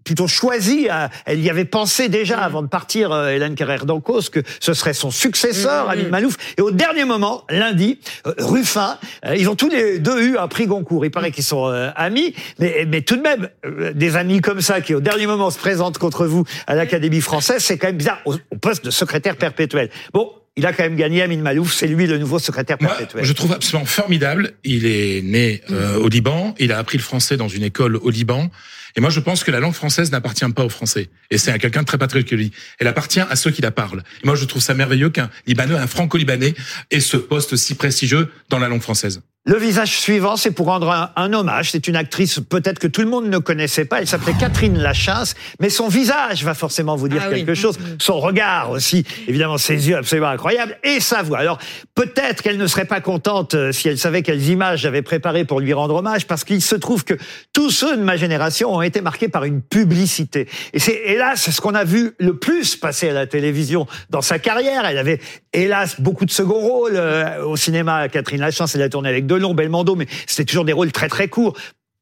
Plutôt 0.09 0.26
choisi, 0.26 0.88
à- 0.88 1.11
elle 1.26 1.40
y 1.40 1.50
avait 1.50 1.66
pensé 1.66 2.09
déjà 2.09 2.38
avant 2.38 2.62
de 2.62 2.66
partir, 2.66 3.12
euh, 3.12 3.28
Hélène 3.28 3.54
Carrère 3.54 3.84
d'Ancos, 3.84 4.30
que 4.32 4.40
ce 4.59 4.72
serait 4.72 4.94
son 4.94 5.11
successeur, 5.11 5.90
Amine 5.90 6.09
Malouf. 6.09 6.36
Et 6.56 6.62
au 6.62 6.70
dernier 6.70 7.04
moment, 7.04 7.44
lundi, 7.50 7.98
euh, 8.26 8.32
Ruffin, 8.38 8.96
euh, 9.26 9.36
ils 9.36 9.50
ont 9.50 9.54
tous 9.54 9.68
les 9.68 9.98
deux 9.98 10.18
eu 10.22 10.38
un 10.38 10.48
prix 10.48 10.66
Goncourt. 10.66 11.04
Il 11.04 11.11
paraît 11.11 11.30
qu'ils 11.30 11.44
sont 11.44 11.66
euh, 11.68 11.90
amis, 11.94 12.34
mais, 12.59 12.86
mais 12.88 13.02
tout 13.02 13.16
de 13.16 13.20
même, 13.20 13.50
euh, 13.66 13.92
des 13.92 14.16
amis 14.16 14.40
comme 14.40 14.62
ça 14.62 14.80
qui 14.80 14.94
au 14.94 15.00
dernier 15.02 15.26
moment 15.26 15.50
se 15.50 15.59
présentent 15.59 15.98
contre 15.98 16.24
vous 16.24 16.44
à 16.66 16.74
l'Académie 16.74 17.20
française, 17.20 17.62
c'est 17.62 17.76
quand 17.76 17.88
même 17.88 17.98
bizarre, 17.98 18.22
au, 18.24 18.32
au 18.50 18.56
poste 18.56 18.86
de 18.86 18.90
secrétaire 18.90 19.36
perpétuel. 19.36 19.90
Bon, 20.14 20.32
il 20.56 20.64
a 20.64 20.72
quand 20.72 20.84
même 20.84 20.96
gagné 20.96 21.20
Amine 21.20 21.42
Malouf, 21.42 21.74
c'est 21.74 21.86
lui 21.86 22.06
le 22.06 22.16
nouveau 22.16 22.38
secrétaire 22.38 22.78
Moi, 22.80 22.88
perpétuel. 22.88 23.24
je 23.26 23.32
trouve 23.34 23.52
absolument 23.52 23.84
formidable. 23.84 24.52
Il 24.64 24.86
est 24.86 25.20
né 25.22 25.61
euh, 25.70 25.98
au 25.98 26.09
Liban, 26.09 26.54
il 26.59 26.72
a 26.72 26.78
appris 26.78 26.96
le 26.96 27.02
français 27.02 27.36
dans 27.36 27.46
une 27.48 27.62
école 27.62 27.96
au 27.96 28.09
Liban. 28.09 28.48
Et 28.97 29.01
moi, 29.01 29.11
je 29.11 29.20
pense 29.20 29.45
que 29.45 29.51
la 29.51 29.61
langue 29.61 29.74
française 29.74 30.11
n'appartient 30.11 30.49
pas 30.51 30.64
aux 30.64 30.68
Français. 30.68 31.11
Et 31.30 31.39
c'est 31.39 31.51
à 31.51 31.59
quelqu'un 31.59 31.82
de 31.82 31.86
très 31.86 31.99
lui. 32.36 32.53
Elle 32.78 32.86
appartient 32.86 33.20
à 33.20 33.36
ceux 33.36 33.51
qui 33.51 33.62
la 33.62 33.70
parlent. 33.70 34.03
Et 34.22 34.26
moi, 34.26 34.34
je 34.34 34.45
trouve 34.45 34.62
ça 34.62 34.74
merveilleux 34.74 35.11
qu'un 35.11 35.30
Libanais, 35.47 35.74
un 35.74 35.86
franco-libanais, 35.86 36.55
ait 36.91 37.01
ce 37.01 37.16
poste 37.16 37.57
si 37.57 37.74
prestigieux 37.74 38.28
dans 38.49 38.59
la 38.59 38.68
langue 38.68 38.82
française. 38.82 39.22
Le 39.45 39.57
visage 39.57 39.99
suivant, 39.99 40.36
c'est 40.36 40.51
pour 40.51 40.66
rendre 40.66 40.91
un, 40.91 41.11
un 41.16 41.32
hommage. 41.32 41.70
C'est 41.70 41.89
une 41.89 41.97
actrice 41.97 42.39
peut-être 42.39 42.78
que 42.78 42.86
tout 42.86 43.01
le 43.01 43.09
monde 43.09 43.30
ne 43.30 43.39
connaissait 43.39 43.86
pas. 43.86 44.01
Elle 44.01 44.07
s'appelait 44.07 44.34
Catherine 44.39 44.76
Lachasse, 44.76 45.34
mais 45.59 45.70
son 45.70 45.89
visage 45.89 46.45
va 46.45 46.53
forcément 46.53 46.97
vous 46.97 47.09
dire 47.09 47.22
Ah 47.24 47.28
oui. 47.30 47.36
quelque 47.36 47.55
chose. 47.55 47.78
Son 47.99 48.20
regard 48.20 48.70
aussi, 48.70 49.07
évidemment, 49.26 49.57
ses 49.57 49.89
yeux 49.89 49.97
absolument 49.97 50.28
incroyables 50.28 50.76
et 50.84 51.01
sa 51.01 51.22
voix. 51.22 51.39
Alors 51.39 51.59
peut-être 51.95 52.43
qu'elle 52.43 52.59
ne 52.59 52.66
serait 52.66 52.84
pas 52.84 53.01
contente 53.01 53.55
euh, 53.55 53.72
si 53.72 53.89
elle 53.89 53.97
savait 53.97 54.20
quelles 54.22 54.47
images 54.51 54.80
j'avais 54.80 55.01
préparées 55.01 55.47
pour 55.47 55.61
lui 55.61 55.72
rendre 55.72 55.95
hommage, 55.95 56.26
parce 56.26 56.45
qu'il 56.45 56.61
se 56.61 56.74
trouve 56.74 57.05
que 57.05 57.14
tous 57.55 57.70
ceux 57.70 57.97
de 57.97 58.03
ma 58.03 58.16
génération 58.18 58.74
ont 58.74 58.82
été 58.82 59.01
marqués 59.01 59.28
par 59.28 59.45
une 59.45 59.62
publicité. 59.62 60.47
Et 60.74 60.78
c'est 60.78 61.01
hélas 61.07 61.49
ce 61.51 61.61
qu'on 61.61 61.74
a 61.74 61.84
vu 61.84 62.12
le 62.18 62.36
plus 62.36 62.76
passer 62.76 63.09
à 63.09 63.12
la 63.14 63.26
télévision 63.26 63.86
dans 64.11 64.20
sa 64.20 64.39
carrière. 64.39 64.84
Elle 64.84 64.99
avait 64.99 65.20
hélas 65.55 65.99
beaucoup 66.01 66.26
de 66.26 66.30
second 66.30 66.59
rôles 66.61 66.97
euh, 66.97 67.45
au 67.45 67.57
cinéma. 67.57 68.09
Catherine 68.09 68.41
Lachance, 68.41 68.74
elle 68.74 68.82
a 68.82 68.91
tourné 68.91 69.09
avec 69.09 69.26
Delon, 69.28 69.54
Belmondo, 69.54 69.94
mais 69.94 70.06
c'était 70.26 70.44
toujours 70.44 70.64
des 70.64 70.72
rôles 70.72 70.90
très 70.90 71.08
très 71.08 71.28
courts. 71.28 71.56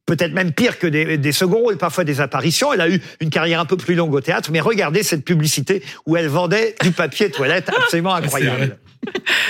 Peut-être 0.07 0.33
même 0.33 0.53
pire 0.53 0.79
que 0.79 0.87
des, 0.87 1.19
des 1.19 1.33
seconds 1.33 1.59
rôles, 1.59 1.79
parfois 1.79 2.05
des 2.05 2.21
apparitions. 2.21 2.73
Elle 2.73 2.81
a 2.81 2.89
eu 2.89 3.03
une 3.21 3.29
carrière 3.29 3.61
un 3.61 3.67
peu 3.67 3.77
plus 3.77 3.97
longue 3.97 4.15
au 4.15 4.21
théâtre, 4.21 4.51
mais 4.53 4.61
regardez 4.61 5.03
cette 5.03 5.25
publicité 5.25 5.83
où 6.07 6.17
elle 6.17 6.29
vendait 6.29 6.77
du 6.81 6.93
papier 6.93 7.31
toilette 7.31 7.69
absolument 7.69 8.15
incroyable. 8.15 8.79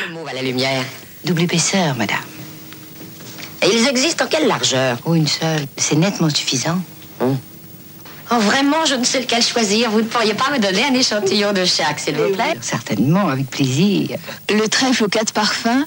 Le 0.08 0.14
mot 0.14 0.26
à 0.26 0.32
la 0.32 0.42
lumière. 0.42 0.82
Double 1.24 1.42
épaisseur, 1.42 1.94
madame. 1.96 2.16
Et 3.62 3.68
ils 3.72 3.86
existent 3.88 4.24
en 4.24 4.28
quelle 4.28 4.46
largeur? 4.46 4.98
Oh, 5.04 5.14
une 5.14 5.26
seule. 5.26 5.66
C'est 5.76 5.96
nettement 5.96 6.30
suffisant. 6.30 6.78
Oh, 7.20 8.38
vraiment, 8.40 8.84
je 8.86 8.94
ne 8.94 9.04
sais 9.04 9.20
lequel 9.20 9.42
choisir. 9.42 9.90
Vous 9.90 10.00
ne 10.00 10.06
pourriez 10.06 10.34
pas 10.34 10.50
me 10.50 10.58
donner 10.58 10.84
un 10.84 10.94
échantillon 10.94 11.52
de 11.52 11.64
chaque, 11.64 12.00
s'il 12.00 12.16
vous 12.16 12.32
plaît? 12.32 12.54
Certainement, 12.60 13.28
avec 13.28 13.48
plaisir. 13.48 14.18
Le 14.48 14.66
trèfle 14.68 15.04
aux 15.04 15.08
quatre 15.08 15.32
parfums, 15.32 15.84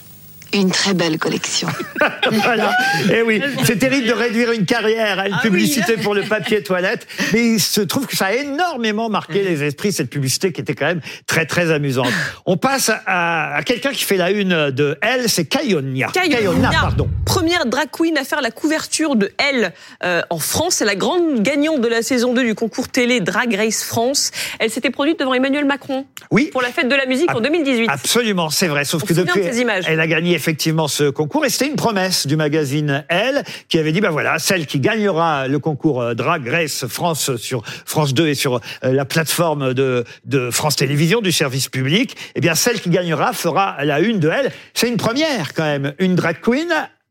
une 0.53 0.71
très 0.71 0.93
belle 0.93 1.17
collection. 1.17 1.67
voilà. 2.31 2.71
Et 3.13 3.21
oui, 3.21 3.41
c'est 3.65 3.77
terrible 3.77 4.07
de 4.07 4.13
réduire 4.13 4.51
une 4.51 4.65
carrière 4.65 5.19
à 5.19 5.27
une 5.27 5.35
Ah 5.37 5.41
publicité 5.41 5.97
pour 5.97 6.13
le 6.15 6.23
papier 6.23 6.63
toilette, 6.63 7.07
mais 7.33 7.53
il 7.55 7.59
se 7.59 7.81
trouve 7.81 8.07
que 8.07 8.15
ça 8.15 8.27
a 8.27 8.33
énormément 8.33 9.09
marqué 9.09 9.43
les 9.43 9.63
esprits, 9.63 9.91
cette 9.91 10.09
publicité 10.09 10.51
qui 10.51 10.61
était 10.61 10.75
quand 10.75 10.85
même 10.87 11.01
très 11.27 11.45
très 11.45 11.71
amusante. 11.71 12.09
On 12.45 12.57
passe 12.57 12.89
à, 13.05 13.55
à 13.55 13.63
quelqu'un 13.63 13.91
qui 13.91 14.03
fait 14.03 14.17
la 14.17 14.31
une 14.31 14.71
de 14.71 14.97
Elle, 15.01 15.29
c'est 15.29 15.45
Kayonia. 15.45 16.07
Kayona, 16.13 16.69
pardon. 16.71 17.09
première 17.25 17.65
drag 17.65 17.87
queen 17.91 18.17
à 18.17 18.23
faire 18.23 18.41
la 18.41 18.51
couverture 18.51 19.15
de 19.15 19.31
Elle 19.37 19.73
euh, 20.03 20.21
en 20.29 20.39
France. 20.39 20.75
C'est 20.75 20.85
la 20.85 20.95
grande 20.95 21.41
gagnante 21.41 21.81
de 21.81 21.87
la 21.87 22.01
saison 22.01 22.33
2 22.33 22.43
du 22.43 22.55
concours 22.55 22.87
télé 22.89 23.19
Drag 23.19 23.53
Race 23.53 23.83
France. 23.83 24.31
Elle 24.59 24.69
s'était 24.69 24.89
produite 24.89 25.19
devant 25.19 25.33
Emmanuel 25.33 25.65
Macron 25.65 26.05
Oui. 26.31 26.49
pour 26.51 26.61
la 26.61 26.69
fête 26.69 26.87
de 26.87 26.95
la 26.95 27.05
musique 27.05 27.29
en 27.35 27.41
2018. 27.41 27.87
Absolument, 27.89 28.49
c'est 28.49 28.67
vrai. 28.67 28.85
Sauf 28.85 29.03
On 29.03 29.05
que 29.05 29.13
depuis, 29.13 29.41
de 29.41 29.51
ces 29.51 29.59
images. 29.61 29.83
elle 29.87 29.99
a 29.99 30.07
gagné 30.07 30.38
effectivement 30.39 30.87
ce 30.87 31.09
concours 31.09 31.45
et 31.45 31.49
c'était 31.49 31.67
une 31.67 31.75
promesse 31.75 32.25
du 32.25 32.37
magazine 32.37 33.03
Elle 33.09 33.43
qui 33.67 33.77
avait 33.77 33.91
dit, 33.91 33.99
ben 33.99 34.09
voilà, 34.09 34.39
celle 34.39 34.65
qui 34.67 34.79
gagnera 34.79 35.49
le 35.49 35.59
concours 35.59 36.01
euh, 36.01 36.13
Drag 36.13 36.47
Race 36.47 36.87
France 36.87 37.35
sur 37.35 37.61
France 37.85 38.13
2 38.13 38.29
et 38.29 38.35
sur 38.35 38.55
euh, 38.55 38.93
la 38.93 39.03
plateforme 39.03 39.73
de, 39.73 40.05
de 40.23 40.49
France 40.49 40.77
Télévisions 40.77 41.19
du 41.19 41.33
service 41.33 41.67
public, 41.67 42.15
eh 42.35 42.39
bien 42.39 42.55
celle 42.55 42.79
qui 42.79 42.89
gagnera 42.89 43.33
fera 43.33 43.83
la 43.83 43.99
une 43.99 44.21
de 44.21 44.29
Elle. 44.29 44.53
C'est 44.73 44.87
une 44.87 44.95
première 44.95 45.53
quand 45.53 45.65
même, 45.65 45.93
une 45.99 46.15
drag 46.15 46.37
queen 46.41 46.69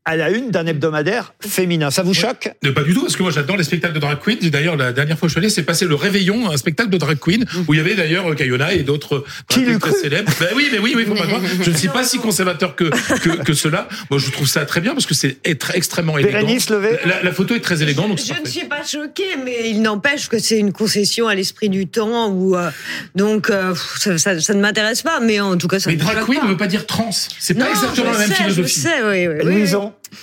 à 0.09 0.15
la 0.15 0.29
une 0.31 0.49
d'un 0.49 0.65
hebdomadaire 0.65 1.33
féminin. 1.39 1.91
Ça 1.91 2.01
vous 2.01 2.15
choque? 2.15 2.49
Ne, 2.63 2.71
Pas 2.71 2.81
du 2.81 2.95
tout, 2.95 3.01
parce 3.01 3.15
que 3.15 3.21
moi 3.21 3.31
j'adore 3.31 3.57
les 3.57 3.63
spectacles 3.63 3.93
de 3.93 3.99
drag 3.99 4.17
queen. 4.19 4.37
D'ailleurs, 4.49 4.75
la 4.75 4.91
dernière 4.91 5.19
fois 5.19 5.27
que 5.27 5.29
je 5.29 5.33
suis 5.33 5.39
allé, 5.39 5.49
c'est 5.49 5.61
passé 5.61 5.85
le 5.85 5.93
réveillon, 5.93 6.49
un 6.49 6.57
spectacle 6.57 6.89
de 6.89 6.97
drag 6.97 7.19
queen, 7.19 7.45
où 7.67 7.73
il 7.75 7.77
y 7.77 7.79
avait 7.79 7.93
d'ailleurs 7.93 8.35
Kayona 8.35 8.73
et 8.73 8.79
d'autres 8.83 9.23
queens 9.47 9.77
très 9.79 9.91
célèbres. 9.91 10.31
Ben 10.39 10.47
oui, 10.55 10.67
mais 10.71 10.79
oui, 10.79 10.93
oui, 10.95 11.05
faut 11.05 11.13
pas 11.13 11.27
croire. 11.27 11.41
Je 11.61 11.69
ne 11.69 11.75
suis 11.77 11.89
pas 11.89 12.03
si 12.03 12.17
conservateur 12.17 12.75
que, 12.75 12.85
que, 13.19 13.43
que 13.43 13.53
cela. 13.53 13.87
Moi, 14.09 14.19
je 14.19 14.31
trouve 14.31 14.47
ça 14.47 14.65
très 14.65 14.81
bien 14.81 14.93
parce 14.93 15.05
que 15.05 15.13
c'est 15.13 15.37
être 15.45 15.75
extrêmement 15.75 16.17
élégant. 16.17 16.39
Bérénice 16.39 16.69
Levé 16.71 16.97
la, 17.05 17.21
la 17.21 17.31
photo 17.31 17.53
est 17.53 17.59
très 17.59 17.83
élégante, 17.83 18.19
Je 18.19 18.41
ne 18.41 18.47
suis 18.47 18.65
pas 18.65 18.83
choquée, 18.83 19.35
mais 19.45 19.69
il 19.69 19.81
n'empêche 19.83 20.27
que 20.27 20.39
c'est 20.39 20.57
une 20.57 20.71
concession 20.73 21.27
à 21.27 21.35
l'esprit 21.35 21.69
du 21.69 21.85
temps. 21.85 22.29
Où, 22.29 22.55
euh, 22.57 22.71
donc, 23.15 23.49
euh, 23.51 23.75
ça, 23.99 24.17
ça- 24.17 24.39
ça 24.39 24.53
ne 24.55 24.61
m'intéresse 24.61 25.03
pas, 25.03 25.19
mais 25.19 25.39
en 25.39 25.55
tout 25.57 25.67
cas, 25.67 25.79
ça 25.79 25.89
Mais 25.91 25.95
me 25.97 26.01
drag 26.01 26.25
queen 26.25 26.41
ne 26.43 26.47
veut 26.47 26.57
pas 26.57 26.67
dire 26.67 26.85
trans. 26.87 27.11
C'est 27.11 27.53
pas 27.53 27.69
exactement 27.69 28.11
la 28.11 28.17
même 28.19 28.27
sais, 28.29 28.35
philosophie. 28.35 28.73
Je 28.75 28.79
sais, 28.79 29.03
oui, 29.03 29.27
oui, 29.27 29.35
oui. 29.43 29.61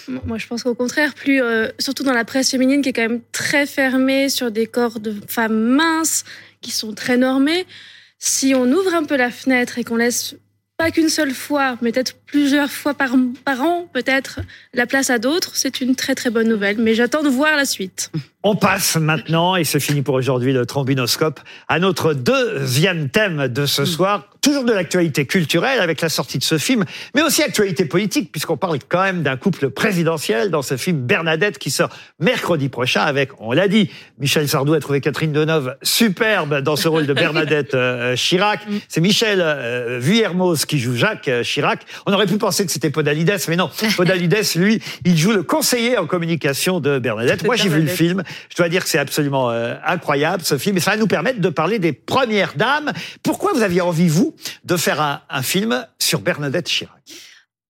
Moi, 0.09 0.39
je 0.39 0.47
pense 0.47 0.63
qu'au 0.63 0.75
contraire, 0.75 1.15
plus, 1.15 1.43
euh, 1.43 1.69
surtout 1.79 2.03
dans 2.03 2.13
la 2.13 2.25
presse 2.25 2.51
féminine 2.51 2.83
qui 2.83 2.91
est 2.91 2.93
quand 2.93 3.09
même 3.09 3.21
très 3.33 3.67
fermée 3.67 4.29
sur 4.29 4.51
des 4.51 4.67
corps 4.67 5.01
de 5.01 5.15
femmes 5.29 5.59
minces 5.59 6.25
qui 6.61 6.71
sont 6.71 6.93
très 6.93 7.17
normés, 7.17 7.67
si 8.19 8.55
on 8.55 8.65
ouvre 8.65 8.95
un 8.95 9.05
peu 9.05 9.17
la 9.17 9.31
fenêtre 9.31 9.79
et 9.79 9.85
qu'on 9.85 9.97
laisse 9.97 10.37
pas 10.77 10.91
qu'une 10.91 11.09
seule 11.09 11.33
fois, 11.33 11.79
mais 11.81 11.93
peut-être 11.93 12.17
plusieurs 12.27 12.71
fois 12.71 12.95
par, 12.95 13.11
par 13.45 13.63
an, 13.63 13.89
peut-être, 13.93 14.41
la 14.75 14.87
place 14.87 15.11
à 15.11 15.19
d'autres, 15.19 15.53
c'est 15.55 15.81
une 15.81 15.95
très 15.95 16.15
très 16.15 16.31
bonne 16.31 16.49
nouvelle. 16.49 16.79
Mais 16.79 16.95
j'attends 16.95 17.23
de 17.23 17.29
voir 17.29 17.57
la 17.57 17.65
suite. 17.65 18.11
On 18.49 18.55
passe 18.55 18.95
maintenant, 18.95 19.57
et 19.57 19.65
c'est 19.65 19.81
fini 19.81 20.03
pour 20.03 20.15
aujourd'hui, 20.15 20.53
le 20.53 20.67
trombinoscope, 20.67 21.41
à 21.67 21.81
notre 21.81 22.15
deuxième 22.15 23.09
thème 23.09 23.49
de 23.49 23.67
ce 23.67 23.85
soir. 23.85 24.29
Toujours 24.41 24.63
de 24.63 24.73
l'actualité 24.73 25.27
culturelle 25.27 25.81
avec 25.81 26.01
la 26.01 26.09
sortie 26.09 26.39
de 26.39 26.45
ce 26.45 26.57
film, 26.57 26.85
mais 27.17 27.23
aussi 27.23 27.43
actualité 27.43 27.85
politique, 27.87 28.31
puisqu'on 28.31 28.57
parle 28.57 28.79
quand 28.89 29.03
même 29.03 29.25
d'un 29.25 29.37
couple 29.37 29.71
présidentiel 29.71 30.53
dans 30.53 30.63
ce 30.63 30.77
film 30.77 30.99
Bernadette 30.99 31.59
qui 31.59 31.73
sort 31.73 31.89
mercredi 32.21 32.69
prochain 32.69 33.01
avec, 33.01 33.31
on 33.41 33.51
l'a 33.51 33.67
dit, 33.67 33.91
Michel 34.21 34.49
Sardou 34.49 34.75
a 34.75 34.79
trouvé 34.79 35.01
Catherine 35.01 35.33
Deneuve 35.33 35.77
superbe 35.83 36.61
dans 36.61 36.77
ce 36.77 36.87
rôle 36.87 37.07
de 37.07 37.13
Bernadette 37.15 37.75
euh, 37.75 38.15
Chirac. 38.15 38.61
C'est 38.87 39.01
Michel 39.01 39.41
euh, 39.43 39.99
Vuillermoz 40.01 40.67
qui 40.67 40.79
joue 40.79 40.95
Jacques 40.95 41.27
euh, 41.27 41.43
Chirac. 41.43 41.81
On 42.07 42.13
aurait 42.17 42.27
pu 42.27 42.39
penser 42.39 42.67
que 42.67 42.73
c'était 42.73 42.91
Podalides, 42.91 43.39
mais 43.49 43.57
non. 43.57 43.71
Podalides, 43.97 44.37
lui, 44.57 44.83
il 45.05 45.17
joue 45.17 45.33
le 45.33 45.43
conseiller 45.43 45.99
en 45.99 46.07
communication 46.07 46.81
de 46.81 46.99
Bernadette. 46.99 47.43
De 47.43 47.47
Moi, 47.47 47.57
j'ai 47.57 47.69
vu 47.69 47.81
le 47.81 47.87
film. 47.87 48.23
Je 48.51 48.57
dois 48.57 48.69
dire 48.69 48.83
que 48.83 48.89
c'est 48.89 48.99
absolument 48.99 49.51
euh, 49.51 49.75
incroyable 49.85 50.43
ce 50.43 50.59
film 50.59 50.77
et 50.77 50.81
ça 50.81 50.93
va 50.93 50.97
nous 50.97 51.07
permettre 51.07 51.41
de 51.41 51.49
parler 51.49 51.79
des 51.79 51.93
premières 51.93 52.55
dames. 52.57 52.93
Pourquoi 53.23 53.53
vous 53.53 53.63
aviez 53.63 53.81
envie, 53.81 54.09
vous, 54.09 54.35
de 54.65 54.77
faire 54.77 55.01
un, 55.01 55.21
un 55.31 55.43
film 55.43 55.87
sur 55.99 56.21
Bernadette 56.21 56.67
Chirac? 56.67 56.93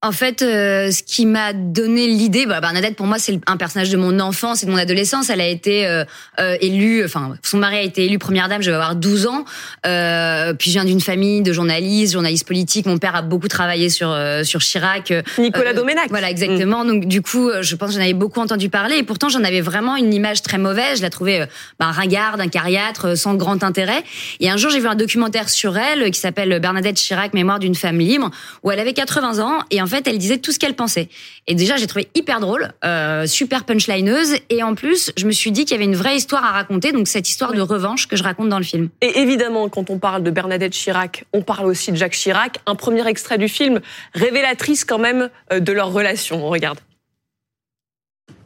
En 0.03 0.13
fait, 0.13 0.43
euh, 0.43 0.91
ce 0.91 1.03
qui 1.03 1.25
m'a 1.25 1.55
donné 1.55 2.07
l'idée, 2.07 2.45
bah, 2.45 2.61
Bernadette, 2.61 2.97
pour 2.97 3.07
moi, 3.07 3.19
c'est 3.19 3.41
un 3.47 3.57
personnage 3.57 3.89
de 3.89 3.97
mon 3.97 4.21
enfance 4.21 4.63
et 4.63 4.67
de 4.67 4.71
mon 4.71 4.77
adolescence. 4.77 5.31
Elle 5.31 5.41
a 5.41 5.47
été 5.47 5.87
euh, 5.87 6.05
euh, 6.39 6.57
élue, 6.61 7.03
enfin, 7.03 7.35
son 7.43 7.57
mari 7.57 7.77
a 7.77 7.81
été 7.83 8.05
élu 8.05 8.19
première 8.19 8.49
dame, 8.51 8.61
je 8.61 8.71
vais 8.71 8.75
avoir 8.75 8.95
12 8.95 9.27
ans. 9.27 9.47
Euh, 9.87 10.53
puis 10.53 10.71
je 10.71 10.75
viens 10.75 10.85
d'une 10.85 11.01
famille 11.01 11.41
de 11.41 11.51
journalistes, 11.53 12.13
journalistes 12.13 12.47
politiques. 12.47 12.85
Mon 12.85 12.99
père 12.99 13.17
a 13.17 13.23
beaucoup 13.23 13.49
travaillé 13.49 13.89
sur 13.89 14.11
euh, 14.11 14.45
sur 14.45 14.61
Chirac. 14.61 15.15
Nicolas 15.39 15.73
Doménac. 15.73 16.11
Voilà, 16.11 16.31
exactement. 16.31 16.85
Donc 16.85 17.07
du 17.07 17.23
coup, 17.23 17.51
je 17.63 17.75
pense 17.75 17.89
que 17.89 17.95
j'en 17.95 18.03
avais 18.03 18.13
beaucoup 18.13 18.41
entendu 18.41 18.69
parler. 18.69 18.99
Et 18.99 19.03
pourtant, 19.03 19.31
j'en 19.31 19.45
avais 19.45 19.63
vraiment 19.63 19.97
une 19.97 20.13
image 20.13 20.43
très 20.43 20.59
mauvaise. 20.59 20.99
Je 20.99 21.03
la 21.03 21.11
trouvais 21.11 21.49
bah, 21.79 21.87
ringarde, 21.87 22.41
un 22.41 22.49
cariâtre, 22.49 23.07
euh, 23.07 23.15
sans 23.17 23.35
grand 23.35 23.63
intérêt. 23.65 24.03
Et 24.41 24.51
un 24.51 24.57
jour, 24.57 24.71
j'ai 24.71 24.81
vu 24.81 24.89
un 24.89 24.95
documentaire 24.95 25.49
sur 25.49 25.77
elle 25.77 26.11
qui 26.11 26.21
s'appelle 26.21 26.61
Bernadette 26.61 26.97
Chirac, 26.97 27.35
Mémoire 27.35 27.59
d'une 27.59 27.75
femme 27.75 27.99
libre, 27.99 28.31
où 28.63 28.71
elle 28.71 28.81
avait 28.81 28.93
80 28.93 29.41
ans 29.41 29.61
et 29.71 29.83
en 29.83 29.86
fait, 29.87 30.07
elle 30.07 30.18
disait 30.18 30.39
tout 30.39 30.53
ce 30.53 30.59
qu'elle 30.59 30.74
pensait. 30.74 31.09
Et 31.47 31.55
déjà, 31.55 31.76
j'ai 31.76 31.87
trouvé 31.87 32.09
hyper 32.14 32.41
drôle, 32.41 32.72
euh, 32.84 33.26
super 33.26 33.64
punchlineuse. 33.64 34.37
Et 34.51 34.62
en 34.62 34.74
plus, 34.74 35.12
je 35.16 35.26
me 35.26 35.32
suis 35.32 35.53
dit 35.53 35.64
qu'il 35.64 35.72
y 35.72 35.74
avait 35.74 35.84
une 35.84 35.97
vraie 35.97 36.16
histoire 36.16 36.45
à 36.45 36.53
raconter, 36.53 36.93
donc 36.93 37.09
cette 37.09 37.28
histoire 37.28 37.53
de 37.53 37.61
revanche 37.61 38.07
que 38.09 38.16
je 38.16 38.22
raconte 38.22 38.49
dans 38.49 38.59
le 38.59 38.64
film. 38.64 38.89
Et 39.01 39.20
évidemment, 39.20 39.68
quand 39.68 39.91
on 39.91 39.99
parle 39.99 40.22
de 40.22 40.30
Bernadette 40.30 40.72
Chirac, 40.72 41.24
on 41.32 41.43
parle 41.43 41.66
aussi 41.66 41.93
de 41.93 41.97
Jacques 41.97 42.12
Chirac. 42.12 42.59
Un 42.66 42.74
premier 42.74 43.07
extrait 43.07 43.39
du 43.39 43.49
film, 43.49 43.80
révélatrice 44.14 44.84
quand 44.84 44.99
même 44.99 45.30
euh, 45.53 45.61
de 45.61 45.72
leur 45.72 45.93
relation. 45.93 46.45
On 46.45 46.49
regarde. 46.49 46.78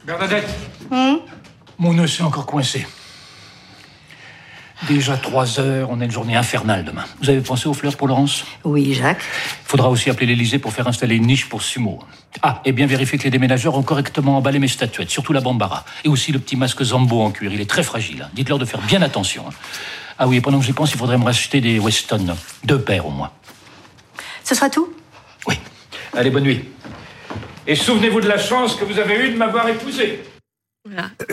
Bernadette 0.05 0.47
Mon 1.79 1.93
nœud 1.93 2.07
s'est 2.07 2.23
encore 2.23 2.45
coincé. 2.45 2.85
Déjà 4.87 5.15
trois 5.15 5.59
heures, 5.59 5.89
on 5.91 6.01
a 6.01 6.05
une 6.05 6.11
journée 6.11 6.35
infernale 6.35 6.83
demain. 6.83 7.05
Vous 7.21 7.29
avez 7.29 7.41
pensé 7.41 7.67
aux 7.67 7.73
fleurs 7.73 7.95
pour 7.95 8.07
Laurence? 8.07 8.45
Oui, 8.63 8.93
Jacques. 8.93 9.21
Faudra 9.63 9.89
aussi 9.89 10.09
appeler 10.09 10.25
l'Élysée 10.27 10.57
pour 10.57 10.73
faire 10.73 10.87
installer 10.87 11.15
une 11.15 11.27
niche 11.27 11.47
pour 11.49 11.61
Sumo. 11.61 11.99
Ah, 12.41 12.61
et 12.65 12.71
bien 12.71 12.87
vérifier 12.87 13.17
que 13.19 13.23
les 13.23 13.29
déménageurs 13.29 13.75
ont 13.77 13.83
correctement 13.83 14.37
emballé 14.37 14.57
mes 14.57 14.67
statuettes, 14.67 15.11
surtout 15.11 15.33
la 15.33 15.41
bambara. 15.41 15.85
Et 16.03 16.07
aussi 16.09 16.31
le 16.31 16.39
petit 16.39 16.55
masque 16.55 16.83
Zambo 16.83 17.21
en 17.21 17.29
cuir, 17.31 17.53
il 17.53 17.61
est 17.61 17.69
très 17.69 17.83
fragile. 17.83 18.23
hein. 18.23 18.29
Dites-leur 18.33 18.57
de 18.57 18.65
faire 18.65 18.81
bien 18.81 19.01
attention. 19.03 19.45
hein. 19.47 19.53
Ah 20.17 20.27
oui, 20.27 20.37
et 20.37 20.41
pendant 20.41 20.59
que 20.59 20.65
j'y 20.65 20.73
pense, 20.73 20.91
il 20.91 20.97
faudrait 20.97 21.17
me 21.17 21.25
racheter 21.25 21.61
des 21.61 21.77
Weston. 21.79 22.35
Deux 22.63 22.79
paires 22.81 23.05
au 23.05 23.11
moins. 23.11 23.31
Ce 24.43 24.55
sera 24.55 24.69
tout? 24.69 24.89
Allez, 26.13 26.29
bonne 26.29 26.43
nuit. 26.43 26.65
Et 27.67 27.75
souvenez-vous 27.75 28.19
de 28.19 28.27
la 28.27 28.37
chance 28.37 28.75
que 28.75 28.83
vous 28.83 28.99
avez 28.99 29.15
eue 29.15 29.29
de 29.31 29.37
m'avoir 29.37 29.69
épousé. 29.69 30.23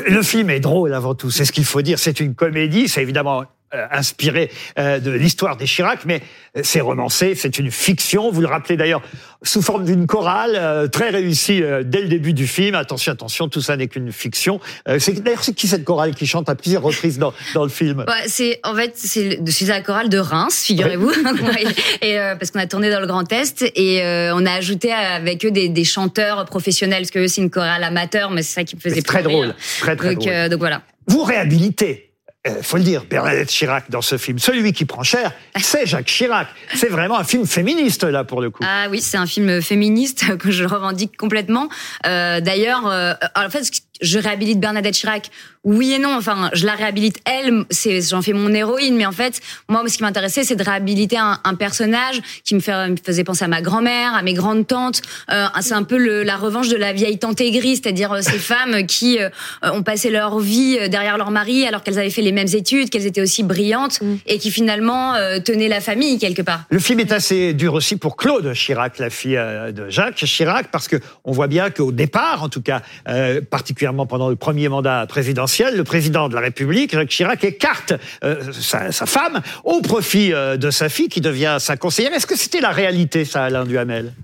Le 0.07 0.22
film 0.22 0.51
est 0.51 0.61
drôle 0.61 0.92
avant 0.92 1.14
tout, 1.14 1.30
c'est 1.30 1.44
ce 1.44 1.53
qu'il 1.53 1.64
faut 1.64 1.82
dire. 1.82 1.99
C'est 1.99 2.20
une 2.20 2.34
comédie, 2.34 2.88
c'est 2.88 3.03
évidemment 3.03 3.44
inspiré 3.91 4.51
euh, 4.79 4.99
de 4.99 5.11
l'histoire 5.11 5.57
des 5.57 5.66
Chirac, 5.66 6.01
mais 6.07 6.23
euh, 6.57 6.61
c'est 6.64 6.81
romancé, 6.81 7.35
c'est 7.35 7.59
une 7.59 7.71
fiction. 7.71 8.31
Vous 8.31 8.41
le 8.41 8.47
rappelez 8.47 8.77
d'ailleurs 8.77 9.03
sous 9.43 9.62
forme 9.62 9.85
d'une 9.85 10.07
chorale 10.07 10.53
euh, 10.57 10.89
très 10.89 11.11
réussie 11.11 11.62
euh, 11.62 11.83
dès 11.85 12.01
le 12.01 12.09
début 12.09 12.33
du 12.33 12.47
film. 12.47 12.75
Attention, 12.75 13.12
attention, 13.12 13.49
tout 13.49 13.61
ça 13.61 13.77
n'est 13.77 13.87
qu'une 13.89 14.11
fiction. 14.11 14.61
Euh, 14.89 14.99
c'est 14.99 15.12
d'ailleurs 15.23 15.45
c'est 15.45 15.55
qui 15.55 15.69
cette 15.69 15.85
chorale 15.85 16.14
qui 16.14 16.27
chante 16.27 16.49
à 16.49 16.55
plusieurs 16.55 16.83
reprises 16.83 17.19
dans, 17.19 17.33
dans 17.55 17.62
le 17.62 17.69
film? 17.69 18.05
Ouais, 18.09 18.27
c'est 18.27 18.59
en 18.64 18.75
fait 18.75 18.93
c'est 18.97 19.66
la 19.66 19.81
chorale 19.83 20.09
de 20.09 20.19
Reims, 20.19 20.62
figurez-vous, 20.64 21.11
et 22.03 22.19
euh, 22.19 22.37
parce 22.37 22.51
qu'on 22.51 22.61
a 22.61 22.66
tourné 22.66 22.91
dans 22.91 23.01
le 23.01 23.07
Grand 23.07 23.31
Est 23.33 23.71
et 23.75 24.03
euh, 24.03 24.33
on 24.35 24.45
a 24.47 24.53
ajouté 24.53 24.93
avec 24.93 25.45
eux 25.45 25.51
des, 25.51 25.69
des 25.69 25.85
chanteurs 25.85 26.45
professionnels 26.47 27.03
parce 27.03 27.11
que 27.11 27.19
eux, 27.21 27.29
c'est 27.29 27.43
une 27.43 27.51
chorale 27.51 27.85
amateur, 27.85 28.31
mais 28.31 28.43
c'est 28.43 28.55
ça 28.55 28.64
qui 28.64 28.77
me 28.77 28.81
faisait 28.81 29.03
très 29.03 29.23
drôle, 29.23 29.47
rire. 29.47 29.55
très 29.81 29.97
très 29.97 30.14
donc, 30.14 30.25
drôle. 30.25 30.33
euh, 30.33 30.49
donc 30.49 30.59
voilà. 30.59 30.83
Vous 31.07 31.23
réhabilitez. 31.23 32.07
Euh, 32.49 32.62
faut 32.62 32.76
le 32.76 32.82
dire, 32.82 33.05
Bernadette 33.09 33.49
Chirac 33.49 33.90
dans 33.90 34.03
ce 34.03 34.18
film. 34.18 34.38
Celui 34.38 34.72
qui 34.72 34.84
prend 34.84 35.03
cher, 35.03 35.32
c'est 35.57 35.86
Jacques 35.86 36.07
Chirac. 36.07 36.49
C'est 36.74 36.88
vraiment 36.88 37.18
un 37.18 37.24
film 37.24 37.46
féministe 37.46 38.05
là 38.05 38.24
pour 38.24 38.40
le 38.40 38.51
coup. 38.51 38.62
Ah 38.66 38.86
oui, 38.90 39.01
c'est 39.01 39.16
un 39.16 39.26
film 39.26 39.61
féministe 39.62 40.36
que 40.38 40.51
je 40.51 40.64
revendique 40.64 41.16
complètement. 41.16 41.68
Euh, 42.07 42.40
D'ailleurs, 42.40 42.86
euh, 42.86 43.14
en 43.34 43.51
fait, 43.51 43.68
je 44.01 44.18
réhabilite 44.18 44.61
Bernadette 44.61 44.94
Chirac. 44.94 45.30
Oui 45.64 45.92
et 45.92 45.98
non. 45.98 46.14
Enfin, 46.16 46.50
je 46.52 46.66
la 46.66 46.74
réhabilite 46.74 47.18
elle. 47.24 47.64
C'est, 47.70 48.00
j'en 48.00 48.22
fais 48.22 48.32
mon 48.32 48.52
héroïne. 48.52 48.96
Mais 48.96 49.06
en 49.06 49.12
fait, 49.12 49.40
moi, 49.68 49.82
ce 49.86 49.96
qui 49.96 50.02
m'intéressait, 50.02 50.44
c'est 50.44 50.56
de 50.56 50.62
réhabiliter 50.62 51.18
un, 51.18 51.38
un 51.44 51.54
personnage 51.54 52.20
qui 52.44 52.54
me, 52.54 52.61
fait, 52.61 52.88
me 52.88 52.96
faisait 52.96 53.24
penser 53.24 53.44
à 53.44 53.48
ma 53.48 53.62
grand-mère, 53.62 54.14
à 54.14 54.22
mes 54.22 54.34
grandes 54.34 54.66
tantes. 54.66 55.02
Euh, 55.30 55.46
c'est 55.61 55.74
un 55.74 55.82
peu 55.82 55.98
le, 55.98 56.22
la 56.22 56.36
revanche 56.36 56.68
de 56.68 56.76
la 56.76 56.92
vieille 56.92 57.18
tante 57.18 57.40
aigrie, 57.40 57.76
c'est-à-dire 57.76 58.12
euh, 58.12 58.20
ces 58.20 58.38
femmes 58.38 58.86
qui 58.86 59.18
euh, 59.18 59.28
ont 59.62 59.82
passé 59.82 60.11
leur 60.11 60.38
vie 60.38 60.88
derrière 60.88 61.18
leur 61.18 61.30
mari 61.30 61.66
alors 61.66 61.82
qu'elles 61.82 61.98
avaient 61.98 62.11
fait 62.11 62.22
les 62.22 62.32
mêmes 62.32 62.48
études, 62.52 62.90
qu'elles 62.90 63.06
étaient 63.06 63.20
aussi 63.20 63.42
brillantes 63.42 64.00
et 64.26 64.38
qui 64.38 64.50
finalement 64.50 65.14
euh, 65.14 65.40
tenaient 65.40 65.68
la 65.68 65.80
famille 65.80 66.18
quelque 66.18 66.42
part. 66.42 66.64
Le 66.70 66.78
film 66.78 67.00
est 67.00 67.12
assez 67.12 67.54
dur 67.54 67.74
aussi 67.74 67.96
pour 67.96 68.16
Claude 68.16 68.52
Chirac, 68.54 68.98
la 68.98 69.11
fille 69.11 69.36
de 69.36 69.88
Jacques 69.88 70.16
Chirac, 70.16 70.70
parce 70.70 70.88
que 70.88 70.96
on 71.24 71.32
voit 71.32 71.46
bien 71.46 71.70
qu'au 71.70 71.92
départ, 71.92 72.42
en 72.42 72.48
tout 72.48 72.62
cas, 72.62 72.82
euh, 73.09 73.40
particulièrement 73.40 74.06
pendant 74.06 74.28
le 74.28 74.36
premier 74.36 74.68
mandat 74.68 75.06
présidentiel, 75.06 75.47
le 75.74 75.82
président 75.84 76.28
de 76.28 76.34
la 76.34 76.40
République, 76.40 76.92
Jacques 76.92 77.09
Chirac, 77.09 77.44
écarte 77.44 77.94
euh, 78.24 78.53
sa, 78.53 78.92
sa 78.92 79.07
femme 79.07 79.40
au 79.64 79.80
profit 79.80 80.32
euh, 80.32 80.57
de 80.57 80.70
sa 80.70 80.88
fille, 80.88 81.09
qui 81.09 81.20
devient 81.20 81.57
sa 81.61 81.76
conseillère. 81.76 82.12
Est-ce 82.12 82.26
que 82.26 82.36
c'était 82.36 82.61
la 82.61 82.70
réalité, 82.70 83.24
ça, 83.24 83.44
Alain 83.44 83.64
Duhamel? 83.64 84.14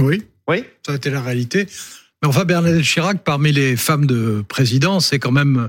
Oui. 0.00 0.22
Oui? 0.48 0.64
Ça 0.84 0.92
a 0.92 0.96
été 0.96 1.10
la 1.10 1.22
réalité. 1.22 1.66
Mais 2.22 2.28
enfin, 2.28 2.44
Bernadette 2.44 2.84
Chirac, 2.84 3.22
parmi 3.24 3.52
les 3.52 3.76
femmes 3.76 4.06
de 4.06 4.44
président, 4.48 5.00
c'est 5.00 5.18
quand 5.18 5.32
même 5.32 5.68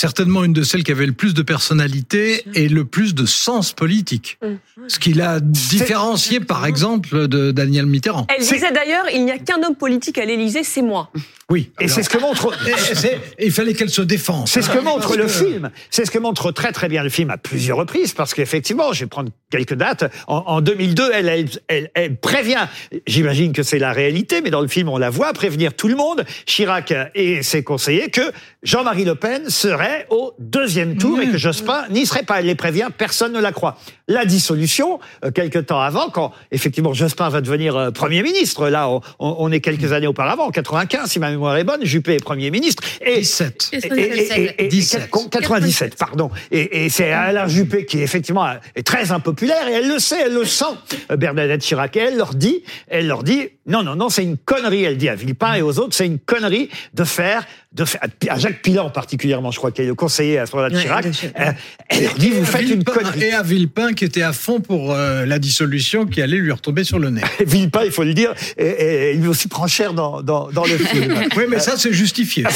certainement 0.00 0.44
une 0.44 0.52
de 0.52 0.62
celles 0.62 0.84
qui 0.84 0.92
avait 0.92 1.04
le 1.04 1.12
plus 1.12 1.34
de 1.34 1.42
personnalité 1.42 2.44
et 2.54 2.68
le 2.68 2.84
plus 2.84 3.12
de 3.14 3.26
sens 3.26 3.72
politique. 3.72 4.38
Ce 4.86 4.98
qui 5.00 5.12
l'a 5.12 5.40
différencié, 5.40 6.38
par 6.40 6.64
exemple, 6.64 7.26
de 7.28 7.50
Daniel 7.50 7.86
Mitterrand. 7.86 8.26
Elle 8.34 8.42
disait 8.44 8.70
d'ailleurs, 8.72 9.04
il 9.12 9.24
n'y 9.24 9.32
a 9.32 9.38
qu'un 9.38 9.62
homme 9.64 9.74
politique 9.74 10.16
à 10.16 10.24
l'Élysée, 10.24 10.62
c'est 10.62 10.80
moi. 10.80 11.10
Oui. 11.50 11.72
Et 11.80 11.88
c'est 11.88 12.04
ce 12.04 12.08
que 12.08 12.18
montre. 12.18 12.52
Il 13.40 13.50
fallait 13.50 13.74
qu'elle 13.74 13.90
se 13.90 14.02
défende. 14.02 14.46
C'est 14.46 14.62
ce 14.62 14.70
que 14.70 14.78
montre 14.78 15.16
le 15.16 15.24
que- 15.24 15.28
film. 15.28 15.70
C'est 15.90 16.04
ce 16.04 16.12
que 16.12 16.18
montre 16.20 16.52
très 16.52 16.70
très 16.70 16.88
bien 16.88 17.02
le 17.02 17.08
film 17.08 17.30
à 17.30 17.36
plusieurs 17.38 17.76
reprises, 17.76 18.12
parce 18.12 18.32
qu'effectivement, 18.32 18.92
je 18.92 19.00
vais 19.00 19.08
prendre 19.08 19.30
quelques 19.50 19.74
dates. 19.74 20.04
En, 20.28 20.44
en 20.46 20.60
2002, 20.60 21.10
elle, 21.12 21.28
elle, 21.28 21.48
elle, 21.66 21.90
elle 21.94 22.16
prévient. 22.16 22.68
J'imagine 23.08 23.52
que 23.52 23.64
c'est 23.64 23.80
la 23.80 23.92
réalité, 23.92 24.40
mais 24.42 24.50
dans 24.50 24.60
le 24.60 24.68
film, 24.68 24.88
on 24.88 24.98
la 24.98 25.10
voit 25.10 25.32
prévenir 25.32 25.74
tout 25.74 25.88
le 25.88 25.96
monde, 25.96 26.24
Chirac 26.46 26.94
et 27.16 27.42
ses 27.42 27.64
conseillers, 27.64 28.10
que 28.10 28.30
Jean-Marie 28.62 29.04
Le 29.04 29.16
Pen 29.16 29.50
serait 29.50 29.79
serait 29.80 30.06
au 30.10 30.34
deuxième 30.38 30.96
tour 30.96 31.20
et 31.20 31.28
que 31.28 31.38
Jospin 31.38 31.84
n'y 31.90 32.06
serait 32.06 32.22
pas. 32.22 32.40
Elle 32.40 32.46
les 32.46 32.54
prévient, 32.54 32.88
personne 32.96 33.32
ne 33.32 33.40
la 33.40 33.52
croit. 33.52 33.78
La 34.08 34.24
dissolution, 34.24 34.98
euh, 35.24 35.30
quelques 35.30 35.66
temps 35.66 35.80
avant, 35.80 36.08
quand 36.10 36.32
effectivement 36.50 36.92
Jospin 36.92 37.28
va 37.28 37.40
devenir 37.40 37.76
euh, 37.76 37.90
Premier 37.90 38.22
ministre, 38.22 38.68
là 38.68 38.88
on, 38.88 39.00
on- 39.18 39.36
on 39.38 39.52
est 39.52 39.60
quelques 39.60 39.92
années 39.92 40.06
auparavant, 40.06 40.46
en 40.46 40.50
95 40.50 41.08
si 41.10 41.18
ma 41.18 41.30
mémoire 41.30 41.56
est 41.56 41.64
bonne, 41.64 41.84
Juppé 41.84 42.14
est 42.14 42.22
Premier 42.24 42.50
ministre. 42.50 42.82
Et, 43.04 43.18
17. 43.20 43.70
et- 43.72 43.76
et- 43.76 44.40
et- 44.58 44.64
et- 44.64 44.68
17. 44.68 45.10
97, 45.30 45.96
pardon. 45.96 46.30
Et, 46.50 46.84
et 46.84 46.88
c'est 46.88 47.12
Alain 47.12 47.46
Juppé 47.46 47.86
qui 47.86 48.00
effectivement 48.00 48.46
est 48.74 48.82
très 48.86 49.12
impopulaire 49.12 49.68
et 49.68 49.72
elle 49.74 49.88
le 49.88 49.98
sait, 49.98 50.22
elle 50.26 50.34
le 50.34 50.44
sent. 50.44 50.64
Euh, 51.10 51.16
Bernadette 51.16 51.62
Chirac, 51.62 51.96
et 51.96 52.00
elle 52.00 52.16
leur 52.16 52.34
dit, 52.34 52.62
elle 52.88 53.06
leur 53.06 53.22
dit, 53.22 53.48
non, 53.70 53.82
non, 53.82 53.96
non, 53.96 54.08
c'est 54.08 54.22
une 54.24 54.36
connerie. 54.36 54.84
Elle 54.84 54.96
dit 54.96 55.08
à 55.08 55.14
Villepin 55.14 55.54
et 55.54 55.62
aux 55.62 55.78
autres, 55.78 55.94
c'est 55.94 56.06
une 56.06 56.18
connerie 56.18 56.68
de 56.94 57.04
faire, 57.04 57.46
de 57.72 57.84
faire, 57.84 58.00
à 58.28 58.38
Jacques 58.38 58.62
Pilan 58.62 58.90
particulièrement, 58.90 59.50
je 59.50 59.58
crois, 59.58 59.70
qui 59.72 59.82
est 59.82 59.86
le 59.86 59.94
conseiller 59.94 60.38
à 60.38 60.46
ce 60.46 60.56
moment-là 60.56 60.70
de 60.70 60.76
Ouais, 60.76 60.82
Chirac. 60.82 61.06
euh, 61.38 61.52
Elle 61.88 62.04
leur 62.04 62.14
dit, 62.14 62.30
vous 62.30 62.44
faites 62.44 62.68
une 62.68 62.84
connerie. 62.84 63.22
Et 63.24 63.32
à 63.32 63.42
Villepin 63.42 63.92
qui 63.92 64.04
était 64.04 64.22
à 64.22 64.32
fond 64.32 64.60
pour 64.60 64.92
euh, 64.92 65.24
la 65.26 65.38
dissolution 65.38 66.06
qui 66.06 66.20
allait 66.22 66.36
lui 66.38 66.52
retomber 66.52 66.84
sur 66.84 66.98
le 66.98 67.10
nez. 67.10 67.22
Villepin, 67.46 67.82
il 67.84 67.90
faut 67.92 68.04
le 68.04 68.14
dire, 68.14 68.34
et, 68.56 68.66
et 68.66 69.12
il 69.14 69.20
lui 69.20 69.28
aussi 69.28 69.48
prend 69.48 69.66
cher 69.66 69.94
dans, 69.94 70.20
dans, 70.22 70.50
dans 70.50 70.64
le 70.64 70.76
film. 70.76 71.14
oui, 71.36 71.44
mais 71.48 71.58
ça, 71.60 71.74
c'est 71.76 71.92
justifié. 71.92 72.44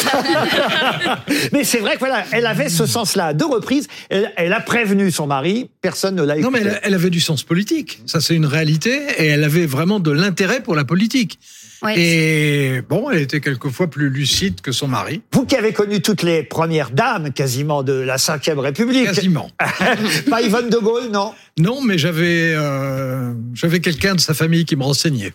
Mais 1.53 1.65
c'est 1.65 1.79
vrai 1.79 1.95
que 1.95 1.99
voilà, 2.01 2.25
elle 2.33 2.47
avait 2.47 2.69
ce 2.69 2.87
sens-là. 2.87 3.27
À 3.27 3.33
deux 3.35 3.47
reprises, 3.47 3.87
elle, 4.09 4.33
elle 4.37 4.53
a 4.53 4.61
prévenu 4.61 5.11
son 5.11 5.27
mari, 5.27 5.69
personne 5.81 6.15
ne 6.17 6.23
l'a 6.23 6.37
écouté. 6.37 6.45
Non, 6.45 6.51
mais 6.51 6.61
elle, 6.61 6.81
elle 6.83 6.95
avait 6.95 7.11
du 7.11 7.21
sens 7.21 7.43
politique. 7.43 8.01
Ça, 8.07 8.21
c'est 8.21 8.35
une 8.35 8.47
réalité. 8.47 9.01
Et 9.19 9.27
elle 9.27 9.45
avait 9.45 9.67
vraiment 9.67 10.01
de 10.01 10.11
l'intérêt 10.11 10.61
pour 10.61 10.75
la 10.75 10.85
politique. 10.85 11.03
Ouais. 11.82 11.98
Et 11.98 12.80
bon, 12.80 13.11
elle 13.11 13.20
était 13.20 13.40
quelquefois 13.40 13.88
plus 13.88 14.09
lucide 14.09 14.61
que 14.62 14.72
son 14.72 14.88
mari. 14.88 15.22
Vous 15.32 15.44
qui 15.44 15.55
avez 15.55 15.72
connu 15.72 16.00
toutes 16.00 16.22
les 16.22 16.42
premières 16.42 16.90
dames 16.90 17.32
quasiment 17.32 17.82
de 17.82 17.92
la 17.92 18.16
Ve 18.16 18.59
République. 18.59 19.05
Quasiment. 19.05 19.50
Pas 20.30 20.40
Yvonne 20.40 20.70
de 20.70 20.78
Gaulle, 20.78 21.11
non? 21.11 21.34
Non, 21.57 21.80
mais 21.82 21.98
j'avais 21.98 22.52
euh, 22.57 23.32
j'avais 23.55 23.78
quelqu'un 23.78 24.16
de 24.16 24.20
sa 24.20 24.34
famille 24.34 24.64
qui 24.64 24.74
me 24.74 24.82
renseignait. 24.82 25.32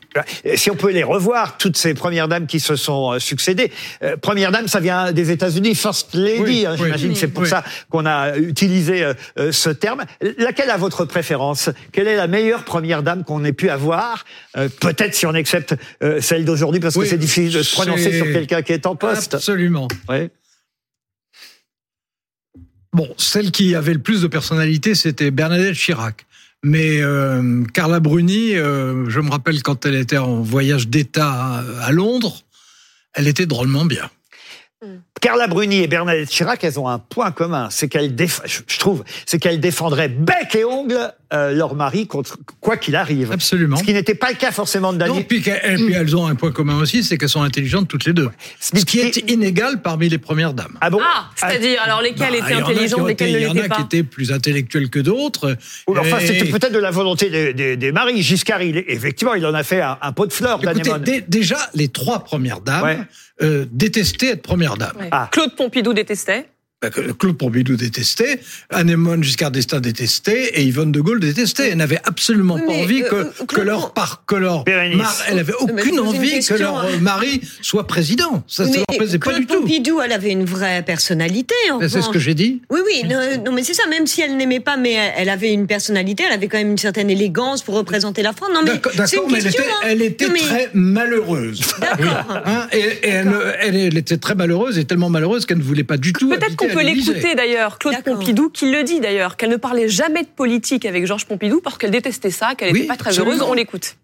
Si 0.55 0.69
on 0.69 0.75
peut 0.75 0.91
les 0.91 1.03
revoir, 1.03 1.57
toutes 1.57 1.77
ces 1.77 1.93
premières 1.93 2.27
dames 2.27 2.45
qui 2.45 2.59
se 2.59 2.75
sont 2.75 3.13
euh, 3.13 3.19
succédées. 3.19 3.71
Euh, 4.03 4.17
première 4.17 4.51
dame, 4.51 4.67
ça 4.67 4.81
vient 4.81 5.13
des 5.13 5.31
États-Unis, 5.31 5.75
First 5.75 6.13
Lady, 6.13 6.41
Oui, 6.41 6.65
hein, 6.65 6.71
oui. 6.73 6.83
j'imagine. 6.83 7.15
C'est 7.15 7.29
pour 7.29 7.43
Oui. 7.43 7.49
ça 7.49 7.63
qu'on 7.89 8.05
a 8.05 8.35
utilisé 8.37 9.01
euh, 9.05 9.13
euh, 9.37 9.51
ce 9.53 9.69
terme. 9.69 10.03
Laquelle 10.37 10.69
a 10.71 10.75
votre 10.77 11.05
préférence? 11.05 11.69
Quelle 11.93 12.09
est 12.09 12.17
la 12.17 12.27
meilleure 12.27 12.65
première 12.65 13.01
dame 13.01 13.23
qu'on 13.23 13.45
ait 13.45 13.53
pu 13.53 13.69
avoir? 13.69 14.25
Euh, 14.57 14.67
Peut-être 14.81 15.15
si 15.15 15.25
on 15.25 15.33
accepte 15.33 15.75
euh, 16.03 16.19
celle 16.19 16.43
d'aujourd'hui, 16.43 16.81
parce 16.81 16.97
que 16.97 17.05
c'est 17.05 17.17
difficile 17.17 17.53
de 17.53 17.63
se 17.63 17.73
prononcer 17.75 18.11
sur 18.17 18.25
quelqu'un 18.25 18.61
qui 18.61 18.73
est 18.73 18.85
en 18.85 18.97
poste. 18.97 19.35
Absolument. 19.35 19.87
Ouais. 20.09 20.29
Bon, 22.93 23.07
celle 23.17 23.51
qui 23.51 23.75
avait 23.75 23.93
le 23.93 24.01
plus 24.01 24.21
de 24.21 24.27
personnalité, 24.27 24.95
c'était 24.95 25.31
Bernadette 25.31 25.75
Chirac. 25.75 26.25
Mais 26.63 27.01
euh, 27.01 27.63
Carla 27.73 27.99
Bruni, 27.99 28.55
euh, 28.55 29.09
je 29.09 29.19
me 29.21 29.29
rappelle 29.29 29.63
quand 29.63 29.85
elle 29.85 29.95
était 29.95 30.17
en 30.17 30.41
voyage 30.41 30.87
d'État 30.89 31.63
à, 31.81 31.91
Londres, 31.91 32.41
elle 33.13 33.27
était 33.27 33.45
drôlement 33.45 33.85
bien. 33.85 34.09
Carla 35.21 35.47
Bruni 35.47 35.81
et 35.83 35.87
Bernadette 35.87 36.29
Chirac, 36.29 36.63
elles 36.63 36.79
ont 36.79 36.87
un 36.87 36.99
point 36.99 37.31
commun, 37.31 37.67
c'est 37.71 37.87
qu'elles, 37.87 38.15
déf- 38.15 38.41
je 38.67 38.79
trouve, 38.79 39.03
c'est 39.25 39.39
qu'elles 39.39 39.59
défendraient 39.59 40.09
bec 40.09 40.55
et 40.55 40.65
ongle 40.65 41.13
euh, 41.31 41.51
leur 41.53 41.75
mari 41.75 42.07
contre 42.07 42.37
quoi 42.59 42.75
qu'il 42.77 42.95
arrive. 42.95 43.31
Absolument. 43.31 43.77
Ce 43.77 43.83
qui 43.83 43.93
n'était 43.93 44.15
pas 44.15 44.29
le 44.31 44.35
cas 44.35 44.51
forcément 44.51 44.93
de 44.93 44.97
Dany. 44.97 45.13
Non, 45.17 45.21
puis, 45.21 45.41
qu'elles- 45.43 45.61
et 45.63 45.75
puis 45.75 45.93
elles 45.93 46.15
ont 46.15 46.25
un 46.25 46.33
point 46.33 46.51
commun 46.51 46.77
aussi, 46.79 47.03
c'est 47.03 47.17
qu'elles 47.19 47.29
sont 47.29 47.43
intelligentes 47.43 47.87
toutes 47.87 48.05
les 48.05 48.13
deux. 48.13 48.29
Ce 48.59 48.71
qui 48.83 48.99
est 48.99 49.29
inégal 49.29 49.81
parmi 49.83 50.09
les 50.09 50.17
premières 50.17 50.53
dames. 50.53 50.75
Ah 50.81 50.89
bon 50.89 50.99
Ah, 51.03 51.29
c'est-à-dire, 51.35 51.79
alors 51.83 52.01
lesquelles 52.01 52.31
Bah, 52.31 52.37
étaient 52.51 52.61
intelligentes, 52.61 53.07
lesquelles 53.07 53.31
ne 53.33 53.37
Il 53.39 53.43
y 53.43 53.45
en 53.47 53.53
l'étaient 53.53 53.65
a 53.65 53.69
pas 53.69 53.75
qui 53.75 53.81
étaient 53.83 54.03
plus 54.03 54.31
intellectuelles 54.31 54.89
que 54.89 54.99
d'autres. 54.99 55.55
Ou 55.87 55.97
enfin, 55.97 56.17
Et- 56.17 56.25
c'était 56.27 56.45
peut-être 56.45 56.73
de 56.73 56.79
la 56.79 56.89
volonté 56.91 57.29
des, 57.29 57.53
des- 57.53 57.77
des 57.77 57.91
maris. 57.91 58.23
Giscard, 58.23 58.63
il, 58.63 58.77
effectivement, 58.87 59.35
il 59.35 59.45
en 59.45 59.53
a 59.53 59.61
fait 59.63 59.81
un, 59.81 59.97
un 60.01 60.11
pot 60.13 60.25
de 60.25 60.33
fleurs, 60.33 60.59
Écoutez, 60.63 61.23
déjà, 61.27 61.57
les 61.75 61.89
trois 61.89 62.23
premières 62.23 62.61
dames 62.61 62.83
Ouais. 62.83 62.97
euh, 63.41 63.65
détestaient 63.71 64.29
être 64.31 64.41
première 64.41 64.77
dame. 64.77 64.93
Ouais. 64.99 65.08
Ah. 65.11 65.29
Claude 65.31 65.55
Pompidou 65.55 65.93
détestait. 65.93 66.49
Bah, 66.81 66.89
Claude 66.91 67.37
Pompidou 67.37 67.75
détestait, 67.75 68.39
Anémone 68.69 69.21
Giscard 69.21 69.51
d'Estaing 69.51 69.81
détestait 69.81 70.51
et 70.53 70.63
Yvonne 70.63 70.93
de 70.93 71.01
Gaulle 71.01 71.19
détestait. 71.19 71.71
Elle 71.71 71.77
n'avait 71.77 71.99
absolument 72.05 72.57
pas 72.57 72.63
mais, 72.67 72.83
envie 72.83 73.03
euh, 73.03 73.09
que, 73.09 73.15
euh, 73.15 73.45
que 73.49 73.59
leur 73.59 73.93
par 73.93 74.23
que 74.25 74.35
leur 74.37 74.63
Bérénice. 74.63 74.97
mar- 74.97 75.23
elle 75.27 75.39
avait 75.39 75.51
mais 75.67 75.81
je 75.83 75.87
aucune 75.89 75.99
envie 75.99 76.39
que 76.39 76.53
leur 76.53 76.77
hein. 76.79 76.97
mari 77.01 77.41
soit 77.61 77.85
président. 77.85 78.45
Ça 78.47 78.65
ne 78.65 78.73
leur 78.77 78.85
plaisait 78.97 79.19
pas 79.19 79.31
Claude 79.31 79.39
du 79.41 79.45
tout. 79.47 79.59
Pompidou, 79.59 79.99
elle 79.99 80.13
avait 80.13 80.31
une 80.31 80.45
vraie 80.45 80.81
personnalité. 80.81 81.53
en 81.69 81.79
Mais 81.79 81.89
C'est 81.89 82.01
ce 82.01 82.07
que 82.07 82.19
j'ai 82.19 82.33
dit. 82.33 82.61
Oui, 82.69 82.79
oui, 82.85 83.03
non, 83.09 83.19
non, 83.45 83.51
mais 83.51 83.63
c'est 83.65 83.73
ça, 83.73 83.85
même 83.89 84.07
si 84.07 84.21
elle 84.21 84.37
n'aimait 84.37 84.61
pas, 84.61 84.77
mais 84.77 84.93
elle 85.17 85.27
avait 85.27 85.51
une 85.51 85.67
personnalité, 85.67 86.23
elle 86.27 86.33
avait 86.33 86.47
quand 86.47 86.59
même 86.59 86.71
une 86.71 86.77
certaine 86.77 87.09
élégance 87.09 87.61
pour 87.61 87.75
représenter 87.75 88.21
la 88.21 88.31
France. 88.31 88.51
Non, 88.53 88.61
mais 88.63 88.79
D'accord, 88.95 89.27
mais 89.29 89.39
elle 89.39 89.47
était, 89.47 89.59
hein. 89.59 89.85
elle 89.85 90.01
était 90.01 90.27
Non, 90.27 90.31
mais- 90.33 90.39
très 90.39 90.69
malheureuse. 90.73 91.59
D'accord. 91.81 92.37
Hein, 92.45 92.67
et 92.71 92.77
et 92.79 93.09
elle, 93.09 93.33
elle, 93.61 93.97
était 93.97 94.17
très 94.17 94.33
malheureuse 94.33 94.77
et 94.77 94.85
tellement 94.85 95.09
malheureuse 95.09 95.45
qu'elle 95.45 95.57
ne 95.57 95.63
voulait 95.63 95.83
pas 95.83 95.97
du 95.97 96.13
tout. 96.13 96.29
Peut-être 96.29 96.55
qu'on 96.55 96.68
peut 96.73 96.81
l'Élysée. 96.83 97.13
l'écouter 97.13 97.35
d'ailleurs, 97.35 97.77
Claude 97.79 98.01
Pompidou, 98.03 98.49
qui 98.49 98.71
le 98.71 98.83
dit 98.83 98.99
d'ailleurs, 98.99 99.37
qu'elle 99.37 99.49
ne 99.49 99.55
parlait 99.57 99.87
jamais 99.89 100.23
de 100.23 100.27
politique 100.29 100.85
avec 100.85 101.05
Georges 101.05 101.25
Pompidou 101.25 101.61
parce 101.61 101.77
qu'elle 101.77 101.91
détestait 101.91 102.31
ça, 102.31 102.55
qu'elle 102.55 102.69
n'était 102.69 102.81
Oui, 102.81 102.87
pas 102.87 102.97
très 102.97 103.09
absolument. 103.09 103.35
heureuse. 103.37 103.49
On 103.49 103.53
l'écoute. 103.53 103.97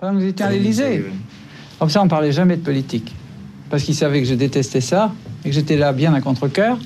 Pendant 0.00 0.14
que 0.14 0.18
vous 0.18 0.28
étiez 0.28 0.44
à 0.44 0.50
l'Élysée. 0.50 1.04
Comme 1.78 1.90
ça, 1.90 2.02
on 2.02 2.08
parlait 2.08 2.32
jamais 2.32 2.56
de 2.56 2.62
politique. 2.62 3.14
Parce 3.70 3.82
qu'ils 3.82 3.94
savaient 3.94 4.20
que 4.22 4.28
je 4.28 4.34
détestais 4.34 4.80
ça 4.80 5.12
et 5.44 5.48
que 5.48 5.54
j'étais 5.54 5.76
là 5.76 5.92
bien 5.92 6.14
à 6.14 6.20
contre-cœur. 6.20 6.78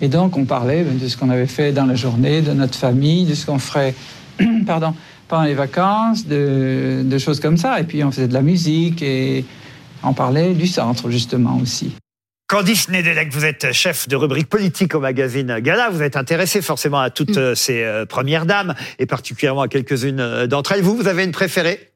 Et 0.00 0.08
donc, 0.08 0.36
on 0.36 0.44
parlait 0.44 0.82
ben, 0.84 0.98
de 0.98 1.08
ce 1.08 1.16
qu'on 1.16 1.30
avait 1.30 1.46
fait 1.46 1.72
dans 1.72 1.86
la 1.86 1.94
journée, 1.94 2.42
de 2.42 2.52
notre 2.52 2.74
famille, 2.76 3.24
de 3.24 3.34
ce 3.34 3.46
qu'on 3.46 3.58
ferait 3.58 3.94
pardon, 4.66 4.94
pendant 5.28 5.44
les 5.44 5.54
vacances, 5.54 6.26
de, 6.26 7.02
de 7.04 7.18
choses 7.18 7.40
comme 7.40 7.56
ça. 7.56 7.80
Et 7.80 7.84
puis, 7.84 8.04
on 8.04 8.10
faisait 8.10 8.28
de 8.28 8.34
la 8.34 8.42
musique 8.42 9.02
et 9.02 9.44
on 10.02 10.12
parlait 10.12 10.52
du 10.52 10.66
centre, 10.66 11.10
justement, 11.10 11.58
aussi. 11.62 11.94
Candice 12.48 12.90
Nedelec, 12.90 13.32
vous 13.32 13.44
êtes 13.44 13.72
chef 13.72 14.06
de 14.06 14.14
rubrique 14.14 14.48
politique 14.48 14.94
au 14.94 15.00
magazine 15.00 15.58
Gala. 15.58 15.90
Vous 15.90 16.00
êtes 16.00 16.14
intéressé 16.14 16.62
forcément 16.62 17.00
à 17.00 17.10
toutes 17.10 17.38
euh, 17.38 17.56
ces 17.56 17.82
euh, 17.82 18.06
premières 18.06 18.46
dames 18.46 18.76
et 19.00 19.06
particulièrement 19.06 19.62
à 19.62 19.68
quelques-unes 19.68 20.20
euh, 20.20 20.46
d'entre 20.46 20.70
elles. 20.70 20.80
Vous, 20.80 20.96
vous 20.96 21.08
avez 21.08 21.24
une 21.24 21.32
préférée? 21.32 21.90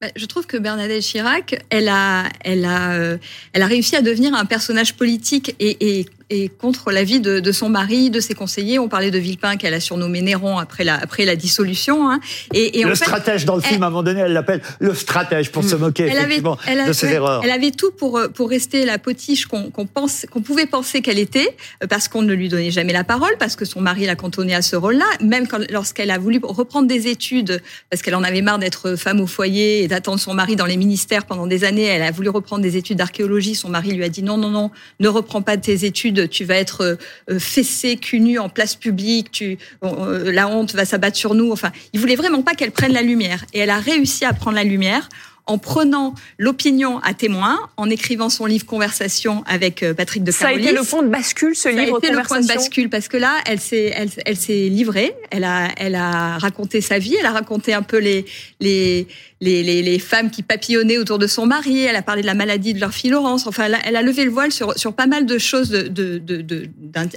Bah, 0.00 0.08
Je 0.16 0.24
trouve 0.24 0.46
que 0.46 0.56
Bernadette 0.56 1.02
Chirac, 1.02 1.62
elle 1.68 1.90
a, 1.90 2.24
elle 2.42 2.64
a, 2.64 3.18
elle 3.52 3.62
a 3.62 3.66
réussi 3.66 3.94
à 3.94 4.00
devenir 4.00 4.32
un 4.32 4.46
personnage 4.46 4.94
politique 4.94 5.54
et, 5.60 5.98
et, 5.98 6.06
et 6.32 6.48
contre 6.48 6.90
l'avis 6.90 7.20
de, 7.20 7.40
de 7.40 7.52
son 7.52 7.68
mari, 7.68 8.08
de 8.10 8.18
ses 8.18 8.32
conseillers. 8.34 8.78
On 8.78 8.88
parlait 8.88 9.10
de 9.10 9.18
Villepin 9.18 9.56
qu'elle 9.56 9.74
a 9.74 9.80
surnommé 9.80 10.22
Néron 10.22 10.56
après 10.58 10.82
la, 10.82 10.94
après 10.94 11.24
la 11.26 11.36
dissolution. 11.36 12.10
hein. 12.10 12.20
Et, 12.54 12.80
et 12.80 12.84
en 12.84 12.88
Le 12.88 12.94
fait, 12.94 13.04
stratège 13.04 13.44
dans 13.44 13.54
le 13.56 13.60
film, 13.60 13.82
à 13.82 13.86
un 13.86 13.90
moment 13.90 14.02
donné, 14.02 14.20
elle 14.22 14.32
l'appelle 14.32 14.62
le 14.80 14.94
stratège 14.94 15.50
pour 15.52 15.62
se 15.62 15.76
moquer 15.76 16.04
elle 16.04 16.12
avait, 16.12 16.20
effectivement 16.22 16.56
elle 16.66 16.80
a- 16.80 16.86
de 16.88 16.92
ses 16.94 17.06
ouais, 17.08 17.12
erreurs. 17.14 17.42
elle 17.44 17.50
avait 17.50 17.70
tout 17.70 17.90
pour 17.92 18.18
pour 18.34 18.48
rester 18.48 18.84
la 18.86 18.98
potiche 18.98 19.44
qu'on 19.46 19.70
pense 19.86 20.24
qu'on 20.30 20.40
pouvait 20.40 20.66
penser 20.66 21.02
qu'elle 21.02 21.18
était 21.18 21.54
euh, 21.82 21.86
parce 21.86 22.08
qu'on 22.08 22.22
ne 22.22 22.32
lui 22.32 22.48
donnait 22.48 22.70
jamais 22.70 22.92
la 22.94 23.04
parole 23.04 23.36
parce 23.38 23.54
que 23.56 23.64
son 23.66 23.80
mari 23.80 24.06
l'a 24.06 24.16
cantonnée 24.16 24.54
à 24.54 24.62
ce 24.62 24.74
rôle-là 24.76 25.04
même 25.20 25.46
lorsqu'elle 25.70 26.10
a 26.10 26.18
voulu 26.18 26.40
reprendre 26.42 26.88
des 26.88 27.08
études 27.08 27.60
parce 27.90 28.00
qu'elle 28.02 28.14
en 28.14 28.22
avait 28.22 28.40
marre 28.42 28.58
d'être 28.58 28.96
femme 28.96 29.20
au 29.20 29.26
foyer 29.26 29.82
et 29.82 29.88
d'attendre 29.88 30.18
son 30.20 30.32
mari 30.34 30.56
dans 30.56 30.66
les 30.66 30.76
ministères 30.78 31.26
pendant 31.26 31.46
des 31.46 31.64
années 31.64 31.84
elle 31.84 32.02
a 32.02 32.10
voulu 32.10 32.28
reprendre 32.30 32.62
des 32.62 32.76
études 32.76 32.98
d'archéologie 32.98 33.54
son 33.54 33.68
mari 33.68 33.92
lui 33.92 34.04
a 34.04 34.08
dit 34.08 34.22
non 34.22 34.38
non 34.38 34.50
non 34.50 34.70
ne 35.00 35.08
reprends 35.08 35.42
pas 35.42 35.56
tes 35.56 35.84
études 35.84 36.21
tu 36.26 36.44
vas 36.44 36.56
être 36.56 36.98
euh, 37.30 37.38
fessée 37.38 37.96
cul 37.96 38.20
nu 38.20 38.38
en 38.38 38.48
place 38.48 38.74
publique 38.74 39.30
tu 39.30 39.58
euh, 39.84 40.32
la 40.32 40.48
honte 40.48 40.74
va 40.74 40.84
s'abattre 40.84 41.16
sur 41.16 41.34
nous 41.34 41.52
enfin 41.52 41.72
il 41.92 42.00
voulait 42.00 42.16
vraiment 42.16 42.42
pas 42.42 42.54
qu'elle 42.54 42.72
prenne 42.72 42.92
la 42.92 43.02
lumière 43.02 43.44
et 43.52 43.60
elle 43.60 43.70
a 43.70 43.78
réussi 43.78 44.24
à 44.24 44.32
prendre 44.32 44.56
la 44.56 44.64
lumière 44.64 45.08
en 45.46 45.58
prenant 45.58 46.14
l'opinion 46.38 46.98
à 47.00 47.14
témoin, 47.14 47.58
en 47.76 47.90
écrivant 47.90 48.28
son 48.28 48.46
livre 48.46 48.64
Conversation 48.64 49.42
avec 49.46 49.82
euh, 49.82 49.92
Patrick 49.92 50.22
de 50.22 50.30
Ça 50.30 50.46
a 50.46 50.48
Carolis. 50.50 50.68
été 50.68 50.76
le 50.76 50.84
point 50.84 51.02
de 51.02 51.08
bascule, 51.08 51.56
ce 51.56 51.62
Ça 51.62 51.68
a 51.70 51.72
été 51.72 52.10
le 52.10 52.22
point 52.22 52.40
de 52.40 52.46
bascule 52.46 52.88
parce 52.88 53.08
que 53.08 53.16
là, 53.16 53.34
elle 53.46 53.58
s'est, 53.58 53.92
elle, 53.94 54.08
elle 54.24 54.36
s'est 54.36 54.68
livrée. 54.68 55.14
Elle 55.30 55.44
a, 55.44 55.68
elle 55.76 55.96
a 55.96 56.38
raconté 56.38 56.80
sa 56.80 56.98
vie. 56.98 57.16
Elle 57.18 57.26
a 57.26 57.32
raconté 57.32 57.74
un 57.74 57.82
peu 57.82 57.98
les, 57.98 58.24
les, 58.60 59.08
les, 59.42 59.98
femmes 59.98 60.30
qui 60.30 60.42
papillonnaient 60.42 60.98
autour 60.98 61.18
de 61.18 61.26
son 61.26 61.46
mari. 61.46 61.82
Elle 61.82 61.96
a 61.96 62.02
parlé 62.02 62.22
de 62.22 62.26
la 62.26 62.34
maladie 62.34 62.74
de 62.74 62.80
leur 62.80 62.92
fille 62.92 63.10
Laurence. 63.10 63.46
Enfin, 63.46 63.64
elle 63.84 63.96
a, 63.96 64.02
levé 64.02 64.24
le 64.24 64.30
voile 64.30 64.52
sur, 64.52 64.76
sur 64.78 64.94
pas 64.94 65.06
mal 65.06 65.26
de 65.26 65.38
choses 65.38 65.70
de, 65.70 66.22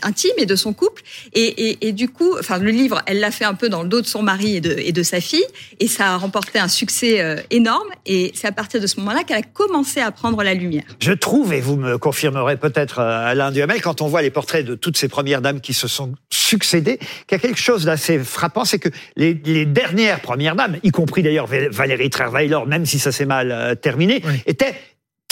intimes 0.02 0.32
et 0.38 0.46
de 0.46 0.56
son 0.56 0.74
couple. 0.74 1.04
Et, 1.34 1.92
du 1.92 2.10
coup, 2.10 2.36
enfin, 2.40 2.58
le 2.58 2.72
livre, 2.72 3.02
elle 3.06 3.20
l'a 3.20 3.32
fait 3.32 3.46
un 3.46 3.54
peu 3.54 3.70
dans 3.70 3.84
le 3.84 3.90
dos 3.90 4.02
de 4.02 4.08
son 4.08 4.24
mari 4.24 4.58
et 4.58 4.62
de, 4.62 5.04
sa 5.04 5.22
fille. 5.22 5.46
Et 5.80 5.88
ça 5.88 6.14
a 6.14 6.18
remporté 6.18 6.58
un 6.58 6.68
succès 6.68 7.22
euh, 7.22 7.36
énorme. 7.52 7.88
Et 8.06 8.32
c'est 8.34 8.48
à 8.48 8.52
partir 8.52 8.82
de 8.82 8.88
ce 8.88 9.00
moment-là 9.00 9.24
qu'elle 9.24 9.38
a 9.38 9.44
commencé 9.44 10.00
à 10.00 10.12
prendre 10.12 10.42
la 10.42 10.54
lumière. 10.54 10.84
Je 11.00 11.12
trouve, 11.12 11.54
et 11.54 11.62
vous 11.62 11.76
me 11.76 11.98
confirmerez 11.98 12.58
peut-être 12.58 13.00
euh, 13.00 13.28
Alain 13.28 13.52
Duhamel, 13.52 13.82
quand 13.82 14.02
on 14.02 14.08
voit 14.08 14.22
les 14.22 14.32
portraits 14.32 14.66
de 14.66 14.74
toutes 14.74 14.98
ces 14.98 15.08
premières 15.08 15.42
dames 15.42 15.62
qui 15.62 15.74
se 15.74 15.88
sont 15.88 16.16
succédées, 16.32 16.98
qu'il 16.98 17.34
y 17.34 17.36
a 17.36 17.40
quelque 17.40 17.60
chose 17.60 17.86
d'assez 17.86 18.18
frappant, 18.20 18.66
c'est 18.66 18.80
que 18.80 18.90
les, 19.16 19.36
dernières 19.66 20.22
premières 20.22 20.56
dames, 20.56 20.78
y 20.84 20.92
compris 20.92 21.22
d'ailleurs 21.22 21.48
Val- 21.48 21.70
Valérie 21.70 22.10
Trierweiler, 22.16 22.60
même 22.66 22.86
si 22.86 22.98
ça 22.98 23.12
s'est 23.12 23.26
mal 23.26 23.52
euh, 23.52 23.76
terminé, 23.76 24.22
très 24.58 24.74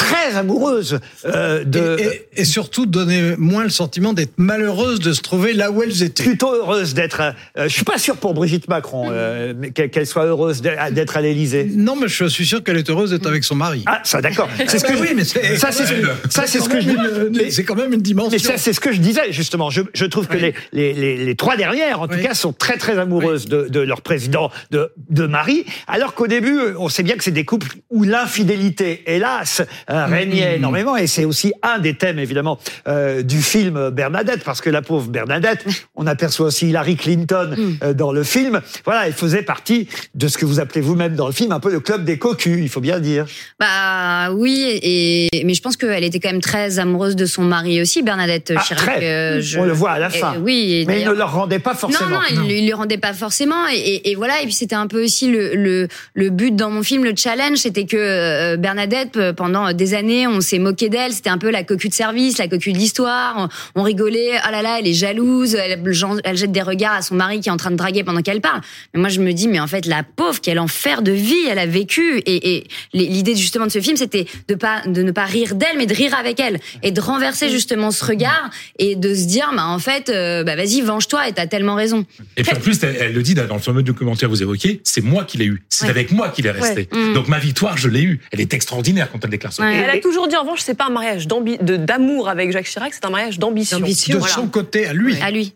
très 0.03 0.35
amoureuse 0.35 0.99
euh, 1.25 1.63
de. 1.63 1.97
Et, 1.99 2.03
et, 2.03 2.41
et, 2.41 2.45
surtout 2.45 2.85
donner 2.85 3.35
moins 3.37 3.63
le 3.63 3.69
sentiment 3.69 4.13
d'être 4.13 4.33
malheureuse 4.37 4.99
de 4.99 5.13
se 5.13 5.21
trouver 5.21 5.53
là 5.53 5.71
où 5.71 5.81
elles 5.81 6.03
étaient. 6.03 6.23
Plutôt 6.23 6.53
heureuse 6.53 6.93
d'être. 6.93 7.21
Euh, 7.57 7.63
je 7.67 7.73
suis 7.73 7.83
pas 7.83 7.97
sûr 7.97 8.17
pour 8.17 8.33
Brigitte 8.33 8.67
Macron 8.67 9.07
euh, 9.11 9.53
qu'elle 9.71 10.07
soit 10.07 10.25
heureuse 10.25 10.61
d'être 10.61 11.17
à 11.17 11.21
l'Élysée. 11.21 11.69
Non, 11.73 11.95
mais 11.95 12.07
je 12.07 12.25
suis 12.25 12.45
sûr 12.45 12.63
qu'elle 12.63 12.77
est 12.77 12.89
heureuse 12.89 13.11
d'être 13.11 13.27
avec 13.27 13.43
son 13.43 13.55
mari. 13.55 13.83
Ah, 13.85 14.01
ça 14.03 14.21
d'accord. 14.21 14.49
C'est 14.67 14.79
ce 14.79 14.85
que 14.85 14.93
oui, 14.93 15.09
mais 15.15 15.23
ça, 15.23 15.71
c'est 15.71 15.85
ce, 15.85 15.93
ça, 16.29 16.47
c'est 16.47 16.59
ce 16.59 16.69
que 16.69 16.79
je 16.81 16.87
dis. 16.87 17.51
C'est 17.51 17.63
quand 17.63 17.75
même 17.75 17.93
une 17.93 18.01
dimension. 18.01 18.31
Mais 18.31 18.39
ça, 18.39 18.57
c'est 18.57 18.73
ce 18.73 18.79
que 18.79 18.91
je 18.91 18.99
disais 18.99 19.31
justement. 19.31 19.69
Je, 19.69 19.81
je 19.93 20.05
trouve 20.05 20.27
que 20.27 20.37
oui. 20.37 20.53
les, 20.71 20.93
les, 20.93 20.93
les, 20.93 21.25
les, 21.25 21.35
trois 21.35 21.55
dernières, 21.55 22.01
en 22.01 22.07
tout 22.07 22.19
cas, 22.19 22.33
sont 22.33 22.53
très 22.53 22.77
très 22.77 22.97
amoureuses 22.97 23.45
de, 23.45 23.67
de, 23.69 23.79
leur 23.79 24.01
président, 24.01 24.51
de, 24.71 24.91
de 25.09 25.27
Marie, 25.27 25.65
alors 25.87 26.13
qu'au 26.13 26.27
début, 26.27 26.59
on 26.77 26.89
sait 26.89 27.03
bien 27.03 27.15
que 27.15 27.23
c'est 27.23 27.31
des 27.31 27.45
couples 27.45 27.67
où 27.89 28.03
l'infidélité, 28.03 29.03
hélas, 29.07 29.61
euh, 29.93 30.05
régnait 30.05 30.53
mmh. 30.53 30.55
énormément, 30.55 30.97
et 30.97 31.07
c'est 31.07 31.25
aussi 31.25 31.53
un 31.61 31.79
des 31.79 31.93
thèmes 31.93 32.17
évidemment 32.17 32.57
euh, 32.87 33.21
du 33.21 33.41
film 33.41 33.91
Bernadette, 33.91 34.43
parce 34.43 34.59
que 34.59 34.69
la 34.69 34.81
pauvre 34.81 35.09
Bernadette, 35.09 35.65
on 35.95 36.07
aperçoit 36.07 36.47
aussi 36.47 36.69
Hillary 36.69 36.95
Clinton 36.95 37.55
euh, 37.83 37.93
dans 37.93 38.11
le 38.11 38.23
film. 38.23 38.61
Voilà, 38.85 39.07
elle 39.07 39.13
faisait 39.13 39.43
partie 39.43 39.87
de 40.15 40.27
ce 40.27 40.37
que 40.37 40.45
vous 40.45 40.59
appelez 40.59 40.81
vous-même 40.81 41.15
dans 41.15 41.27
le 41.27 41.33
film 41.33 41.51
un 41.51 41.59
peu 41.59 41.71
le 41.71 41.79
club 41.79 42.05
des 42.05 42.17
cocus, 42.17 42.59
il 42.59 42.69
faut 42.69 42.81
bien 42.81 42.95
le 42.95 43.01
dire. 43.01 43.25
Bah 43.59 44.31
oui, 44.31 44.79
et 44.81 45.29
mais 45.45 45.53
je 45.53 45.61
pense 45.61 45.77
qu'elle 45.77 46.03
était 46.03 46.19
quand 46.19 46.31
même 46.31 46.41
très 46.41 46.79
amoureuse 46.79 47.15
de 47.15 47.25
son 47.25 47.43
mari 47.43 47.79
aussi, 47.79 48.01
Bernadette 48.01 48.51
ah, 48.55 48.61
Chirac. 48.61 48.85
Très. 48.85 49.41
Je... 49.41 49.59
On 49.59 49.65
le 49.65 49.73
voit 49.73 49.91
à 49.91 49.99
la 49.99 50.09
fin. 50.09 50.33
Et, 50.33 50.37
oui, 50.37 50.73
et 50.81 50.85
mais 50.85 51.01
il 51.01 51.07
ne 51.07 51.13
leur 51.13 51.33
rendait 51.33 51.59
pas 51.59 51.75
forcément. 51.75 52.09
Non, 52.09 52.15
non, 52.15 52.41
non. 52.41 52.49
il 52.49 52.65
ne 52.65 52.69
le 52.69 52.75
rendait 52.75 52.97
pas 52.97 53.13
forcément. 53.13 53.67
Et, 53.71 54.09
et, 54.09 54.15
voilà, 54.15 54.41
et 54.41 54.45
puis 54.45 54.53
c'était 54.53 54.75
un 54.75 54.87
peu 54.87 55.03
aussi 55.03 55.29
le, 55.29 55.55
le, 55.55 55.87
le, 56.13 56.29
but 56.29 56.55
dans 56.55 56.71
mon 56.71 56.81
film, 56.81 57.03
le 57.03 57.13
challenge, 57.15 57.57
c'était 57.57 57.85
que 57.85 57.97
euh, 57.97 58.57
Bernadette, 58.57 59.19
pendant 59.35 59.71
des 59.73 59.82
années, 59.93 60.27
on 60.27 60.41
s'est 60.41 60.59
moqué 60.59 60.89
d'elle. 60.89 61.11
C'était 61.11 61.29
un 61.29 61.37
peu 61.37 61.51
la 61.51 61.63
cocu 61.63 61.89
de 61.89 61.93
service, 61.93 62.37
la 62.37 62.47
cocu 62.47 62.71
de 62.71 62.77
l'histoire. 62.77 63.49
On, 63.75 63.81
on, 63.81 63.83
rigolait. 63.83 64.37
Ah 64.43 64.51
là 64.51 64.61
là, 64.61 64.77
elle 64.79 64.87
est 64.87 64.93
jalouse. 64.93 65.55
Elle, 65.55 65.81
elle, 66.23 66.37
jette 66.37 66.51
des 66.51 66.61
regards 66.61 66.93
à 66.93 67.01
son 67.01 67.15
mari 67.15 67.41
qui 67.41 67.49
est 67.49 67.51
en 67.51 67.57
train 67.57 67.71
de 67.71 67.75
draguer 67.75 68.03
pendant 68.03 68.21
qu'elle 68.21 68.41
parle. 68.41 68.61
Mais 68.93 69.01
moi, 69.01 69.09
je 69.09 69.19
me 69.19 69.33
dis, 69.33 69.47
mais 69.47 69.59
en 69.59 69.67
fait, 69.67 69.85
la 69.85 70.03
pauvre, 70.03 70.39
quel 70.41 70.59
enfer 70.59 71.01
de 71.01 71.11
vie 71.11 71.45
elle 71.49 71.59
a 71.59 71.65
vécu. 71.65 72.19
Et, 72.25 72.55
et 72.55 72.67
l'idée 72.93 73.35
justement 73.35 73.65
de 73.65 73.71
ce 73.71 73.81
film, 73.81 73.97
c'était 73.97 74.25
de 74.47 74.55
pas 74.55 74.81
de 74.85 75.03
ne 75.03 75.11
pas 75.11 75.25
rire 75.25 75.55
d'elle, 75.55 75.77
mais 75.77 75.85
de 75.85 75.93
rire 75.93 76.15
avec 76.17 76.39
elle 76.39 76.59
et 76.81 76.91
de 76.91 77.01
renverser 77.01 77.49
justement 77.49 77.91
ce 77.91 78.05
regard 78.05 78.49
et 78.79 78.95
de 78.95 79.13
se 79.13 79.25
dire, 79.25 79.51
bah 79.55 79.65
en 79.65 79.79
fait, 79.79 80.09
euh, 80.09 80.43
bah 80.43 80.55
vas-y, 80.55 80.81
venge-toi 80.81 81.27
et 81.27 81.33
t'as 81.33 81.47
tellement 81.47 81.75
raison. 81.75 82.05
Et 82.37 82.43
puis 82.43 82.55
en 82.55 82.59
plus, 82.59 82.81
elle, 82.83 82.97
elle 82.99 83.13
le 83.13 83.21
dit 83.21 83.33
dans 83.33 83.53
le 83.53 83.59
fameux 83.59 83.83
documentaire 83.83 84.29
que 84.29 84.33
vous 84.33 84.41
évoquiez, 84.41 84.81
c'est 84.83 85.01
moi 85.01 85.23
qui 85.25 85.37
l'ai 85.37 85.45
eu. 85.45 85.63
C'est 85.69 85.85
ouais. 85.85 85.91
avec 85.91 86.11
moi 86.11 86.29
qu'il 86.29 86.45
est 86.45 86.51
resté. 86.51 86.87
Mm. 86.91 86.97
Ouais. 86.97 87.13
Donc 87.13 87.27
ma 87.27 87.39
victoire, 87.39 87.77
je 87.77 87.87
l'ai 87.87 88.01
eue. 88.01 88.19
Elle 88.31 88.41
est 88.41 88.53
extraordinaire 88.53 89.09
quand 89.11 89.23
elle 89.23 89.29
déclare 89.29 89.53
ça. 89.53 89.62
Ouais. 89.63 89.75
Elle 89.77 89.89
a 89.89 89.99
toujours 89.99 90.27
dit 90.27 90.35
en 90.35 90.41
revanche, 90.41 90.61
c'est 90.61 90.73
pas 90.75 90.85
un 90.87 90.91
mariage 90.91 91.27
d'amour 91.27 92.29
avec 92.29 92.51
Jacques 92.51 92.67
Chirac, 92.67 92.93
c'est 92.93 93.05
un 93.05 93.09
mariage 93.09 93.39
d'ambition. 93.39 93.79
De 93.79 94.17
voilà. 94.17 94.27
son 94.33 94.47
côté, 94.47 94.85
à 94.85 94.93
lui. 94.93 95.17
À 95.21 95.31
lui. 95.31 95.53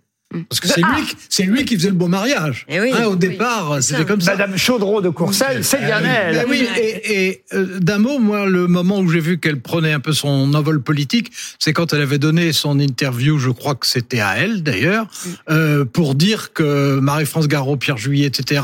Parce 0.49 0.59
que 0.59 0.67
c'est 0.67 0.81
lui, 0.81 1.03
c'est 1.29 1.43
lui 1.43 1.63
qui 1.63 1.77
faisait 1.77 1.87
le 1.87 1.95
beau 1.95 2.07
mariage. 2.07 2.65
Et 2.67 2.81
oui, 2.81 2.91
hein, 2.93 3.05
au 3.05 3.11
oui. 3.11 3.17
départ, 3.17 3.77
c'était 3.81 4.03
comme 4.03 4.19
ça. 4.19 4.31
Madame 4.31 4.57
Chaudreau 4.57 4.99
de 5.01 5.07
Courcelles, 5.07 5.63
c'est 5.63 5.79
bien 5.79 6.01
elle. 6.03 6.35
Mais 6.35 6.45
oui, 6.49 6.67
et, 6.77 7.27
et 7.27 7.43
euh, 7.53 7.79
d'un 7.79 7.97
mot, 7.97 8.19
moi, 8.19 8.45
le 8.45 8.67
moment 8.67 8.99
où 8.99 9.07
j'ai 9.09 9.21
vu 9.21 9.39
qu'elle 9.39 9.61
prenait 9.61 9.93
un 9.93 10.01
peu 10.01 10.11
son 10.11 10.53
envol 10.53 10.81
politique, 10.81 11.31
c'est 11.59 11.71
quand 11.71 11.93
elle 11.93 12.01
avait 12.01 12.17
donné 12.17 12.51
son 12.51 12.77
interview, 12.77 13.39
je 13.39 13.51
crois 13.51 13.75
que 13.75 13.87
c'était 13.87 14.19
à 14.19 14.35
elle 14.37 14.63
d'ailleurs, 14.63 15.05
Mm. 15.05 15.29
euh, 15.49 15.85
pour 15.85 16.13
dire 16.13 16.51
que 16.51 16.99
Marie-France 16.99 17.47
Garot, 17.47 17.77
Pierre 17.77 17.97
Juillet, 17.97 18.25
etc., 18.27 18.63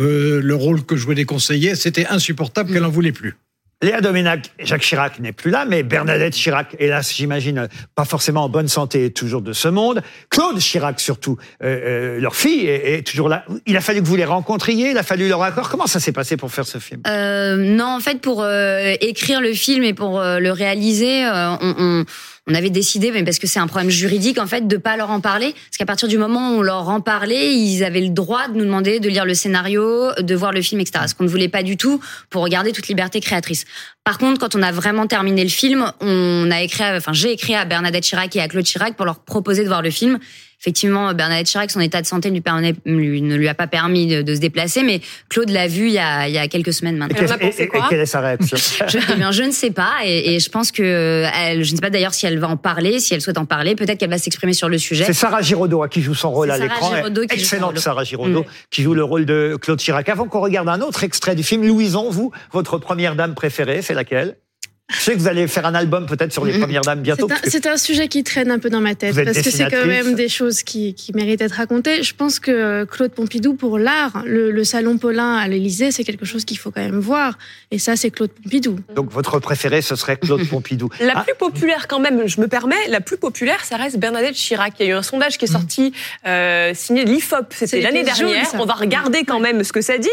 euh, 0.00 0.40
le 0.42 0.54
rôle 0.56 0.84
que 0.84 0.96
jouaient 0.96 1.14
les 1.14 1.24
conseillers, 1.26 1.76
c'était 1.76 2.06
insupportable, 2.08 2.72
qu'elle 2.72 2.84
en 2.84 2.90
voulait 2.90 3.12
plus. 3.12 3.36
Léa 3.82 4.00
Doménac, 4.00 4.52
Jacques 4.58 4.80
Chirac 4.80 5.20
n'est 5.20 5.32
plus 5.32 5.50
là, 5.50 5.66
mais 5.66 5.82
Bernadette 5.82 6.32
Chirac, 6.32 6.74
hélas, 6.78 7.14
j'imagine, 7.14 7.68
pas 7.94 8.06
forcément 8.06 8.44
en 8.44 8.48
bonne 8.48 8.68
santé, 8.68 9.12
toujours 9.12 9.42
de 9.42 9.52
ce 9.52 9.68
monde. 9.68 10.02
Claude 10.30 10.58
Chirac, 10.60 10.98
surtout, 10.98 11.36
euh, 11.62 12.16
euh, 12.16 12.20
leur 12.20 12.34
fille, 12.34 12.66
est, 12.66 13.06
toujours 13.06 13.28
là. 13.28 13.44
Il 13.66 13.76
a 13.76 13.82
fallu 13.82 14.00
que 14.00 14.06
vous 14.06 14.16
les 14.16 14.24
rencontriez, 14.24 14.92
il 14.92 14.98
a 14.98 15.02
fallu 15.02 15.28
leur 15.28 15.42
accord. 15.42 15.68
Comment 15.68 15.86
ça 15.86 16.00
s'est 16.00 16.12
passé 16.12 16.38
pour 16.38 16.50
faire 16.50 16.66
ce 16.66 16.78
film? 16.78 17.02
Euh, 17.06 17.56
Non, 17.56 17.96
en 17.96 18.00
fait, 18.00 18.22
pour 18.22 18.42
euh, 18.42 18.94
écrire 19.02 19.42
le 19.42 19.52
film 19.52 19.84
et 19.84 19.92
pour 19.92 20.20
euh, 20.20 20.38
le 20.38 20.52
réaliser, 20.52 21.26
on, 21.26 21.58
on 21.78 22.04
on 22.48 22.54
avait 22.54 22.70
décidé, 22.70 23.10
mais 23.10 23.24
parce 23.24 23.38
que 23.38 23.46
c'est 23.46 23.58
un 23.58 23.66
problème 23.66 23.90
juridique 23.90 24.38
en 24.38 24.46
fait, 24.46 24.68
de 24.68 24.76
pas 24.76 24.96
leur 24.96 25.10
en 25.10 25.20
parler, 25.20 25.52
parce 25.52 25.76
qu'à 25.78 25.86
partir 25.86 26.08
du 26.08 26.16
moment 26.16 26.52
où 26.52 26.58
on 26.58 26.62
leur 26.62 26.88
en 26.88 27.00
parlait, 27.00 27.54
ils 27.54 27.82
avaient 27.82 28.00
le 28.00 28.10
droit 28.10 28.48
de 28.48 28.54
nous 28.56 28.64
demander 28.64 29.00
de 29.00 29.08
lire 29.08 29.24
le 29.24 29.34
scénario, 29.34 30.12
de 30.18 30.34
voir 30.34 30.52
le 30.52 30.62
film, 30.62 30.80
etc. 30.80 31.06
Ce 31.08 31.14
qu'on 31.14 31.24
ne 31.24 31.28
voulait 31.28 31.48
pas 31.48 31.62
du 31.62 31.76
tout 31.76 32.00
pour 32.30 32.42
regarder 32.42 32.72
toute 32.72 32.86
liberté 32.86 33.20
créatrice. 33.20 33.64
Par 34.04 34.18
contre, 34.18 34.38
quand 34.38 34.54
on 34.54 34.62
a 34.62 34.70
vraiment 34.70 35.06
terminé 35.06 35.42
le 35.42 35.50
film, 35.50 35.90
on 36.00 36.50
a 36.50 36.62
écrit, 36.62 36.84
enfin 36.84 37.12
j'ai 37.12 37.32
écrit 37.32 37.54
à 37.54 37.64
Bernadette 37.64 38.04
Chirac 38.04 38.34
et 38.36 38.40
à 38.40 38.48
Claude 38.48 38.64
Chirac 38.64 38.94
pour 38.94 39.06
leur 39.06 39.20
proposer 39.20 39.62
de 39.62 39.68
voir 39.68 39.82
le 39.82 39.90
film. 39.90 40.18
Effectivement, 40.60 41.12
Bernadette 41.12 41.46
Chirac, 41.46 41.70
son 41.70 41.80
état 41.80 42.00
de 42.00 42.06
santé 42.06 42.30
lui 42.30 42.40
permet, 42.40 42.74
lui, 42.86 43.20
ne 43.20 43.36
lui 43.36 43.46
a 43.46 43.54
pas 43.54 43.66
permis 43.66 44.06
de, 44.06 44.22
de, 44.22 44.34
se 44.34 44.40
déplacer, 44.40 44.82
mais 44.82 45.00
Claude 45.28 45.50
l'a 45.50 45.68
vu 45.68 45.88
il 45.88 45.92
y, 45.92 45.98
a, 45.98 46.28
il 46.28 46.34
y 46.34 46.38
a 46.38 46.48
quelques 46.48 46.72
semaines 46.72 46.96
maintenant. 46.96 47.18
Et, 47.40 47.46
et, 47.46 47.62
et, 47.62 47.68
quelle 47.88 48.00
est 48.00 48.06
sa 48.06 48.20
réaction 48.20 48.56
je, 48.88 48.98
eh 49.12 49.16
bien, 49.16 49.32
je 49.32 49.42
ne 49.42 49.50
sais 49.50 49.70
pas, 49.70 49.92
et, 50.04 50.34
et 50.34 50.40
je 50.40 50.48
pense 50.48 50.72
que 50.72 51.26
elle, 51.34 51.62
je 51.62 51.72
ne 51.72 51.76
sais 51.76 51.82
pas 51.82 51.90
d'ailleurs 51.90 52.14
si 52.14 52.26
elle 52.26 52.38
va 52.38 52.48
en 52.48 52.56
parler, 52.56 53.00
si 53.00 53.14
elle 53.14 53.20
souhaite 53.20 53.38
en 53.38 53.44
parler. 53.44 53.74
Peut-être 53.74 53.98
qu'elle 53.98 54.10
va 54.10 54.18
s'exprimer 54.18 54.54
sur 54.54 54.68
le 54.68 54.78
sujet. 54.78 55.04
C'est 55.04 55.12
Sarah 55.12 55.42
Giraudot 55.42 55.86
qui 55.88 56.00
joue 56.00 56.14
son 56.14 56.30
rôle 56.30 56.50
à 56.50 56.58
l'écran. 56.58 56.92
Excellente 57.30 57.78
Sarah 57.78 58.04
Giraudot 58.04 58.42
mmh. 58.42 58.46
qui 58.70 58.82
joue 58.82 58.94
le 58.94 59.04
rôle 59.04 59.26
de 59.26 59.58
Claude 59.60 59.78
Chirac. 59.78 60.08
Avant 60.08 60.26
qu'on 60.26 60.40
regarde 60.40 60.68
un 60.68 60.80
autre 60.80 61.04
extrait 61.04 61.34
du 61.34 61.42
film, 61.42 61.66
Louison, 61.66 62.10
vous, 62.10 62.32
votre 62.52 62.78
première 62.78 63.14
dame 63.14 63.34
préférée, 63.34 63.82
c'est 63.82 63.94
laquelle? 63.94 64.36
Je 64.88 65.00
sais 65.00 65.14
que 65.14 65.18
vous 65.18 65.26
allez 65.26 65.48
faire 65.48 65.66
un 65.66 65.74
album 65.74 66.06
peut-être 66.06 66.32
sur 66.32 66.44
les 66.44 66.56
Mm. 66.56 66.60
premières 66.60 66.82
dames 66.82 67.00
bientôt. 67.00 67.28
C'est 67.44 67.66
un, 67.66 67.72
un, 67.72 67.76
sujet 67.76 68.06
qui 68.06 68.22
traîne 68.22 68.50
un 68.52 68.60
peu 68.60 68.70
dans 68.70 68.80
ma 68.80 68.94
tête 68.94 69.14
parce 69.14 69.38
que 69.38 69.50
c'est 69.50 69.68
quand 69.68 69.86
même 69.86 70.14
des 70.14 70.28
choses 70.28 70.62
qui, 70.62 70.94
qui 70.94 71.12
méritent 71.12 71.40
d'être 71.40 71.52
racontées. 71.52 72.04
Je 72.04 72.14
pense 72.14 72.38
que 72.38 72.84
Claude 72.84 73.10
Pompidou, 73.10 73.54
pour 73.54 73.78
l'art, 73.78 74.22
le, 74.24 74.52
le, 74.52 74.64
salon 74.64 74.96
Paulin 74.96 75.36
à 75.36 75.48
l'Élysée, 75.48 75.90
c'est 75.90 76.04
quelque 76.04 76.24
chose 76.24 76.44
qu'il 76.44 76.58
faut 76.58 76.70
quand 76.70 76.82
même 76.82 77.00
voir. 77.00 77.36
Et 77.72 77.78
ça, 77.80 77.96
c'est 77.96 78.10
Claude 78.10 78.30
Pompidou. 78.30 78.78
Donc 78.94 79.10
votre 79.10 79.40
préféré, 79.40 79.82
ce 79.82 79.96
serait 79.96 80.16
Claude 80.16 80.48
Pompidou. 80.48 80.88
La 81.00 81.14
ah. 81.16 81.24
plus 81.24 81.34
populaire 81.34 81.88
quand 81.88 81.98
même, 81.98 82.28
je 82.28 82.40
me 82.40 82.46
permets, 82.46 82.76
la 82.88 83.00
plus 83.00 83.16
populaire, 83.16 83.64
ça 83.64 83.76
reste 83.76 83.98
Bernadette 83.98 84.34
Chirac. 84.34 84.74
Il 84.78 84.86
y 84.86 84.88
a 84.90 84.92
eu 84.92 84.96
un 84.96 85.02
sondage 85.02 85.36
qui 85.36 85.46
est 85.46 85.52
sorti, 85.52 85.92
euh, 86.26 86.72
signé 86.74 87.04
de 87.04 87.10
l'IFOP, 87.10 87.46
c'était 87.50 87.80
l'année 87.80 88.04
dernière. 88.04 88.44
Jaune, 88.44 88.60
On 88.60 88.66
va 88.66 88.74
regarder 88.74 89.24
quand 89.24 89.40
même 89.40 89.64
ce 89.64 89.72
que 89.72 89.80
ça 89.80 89.98
dit. 89.98 90.08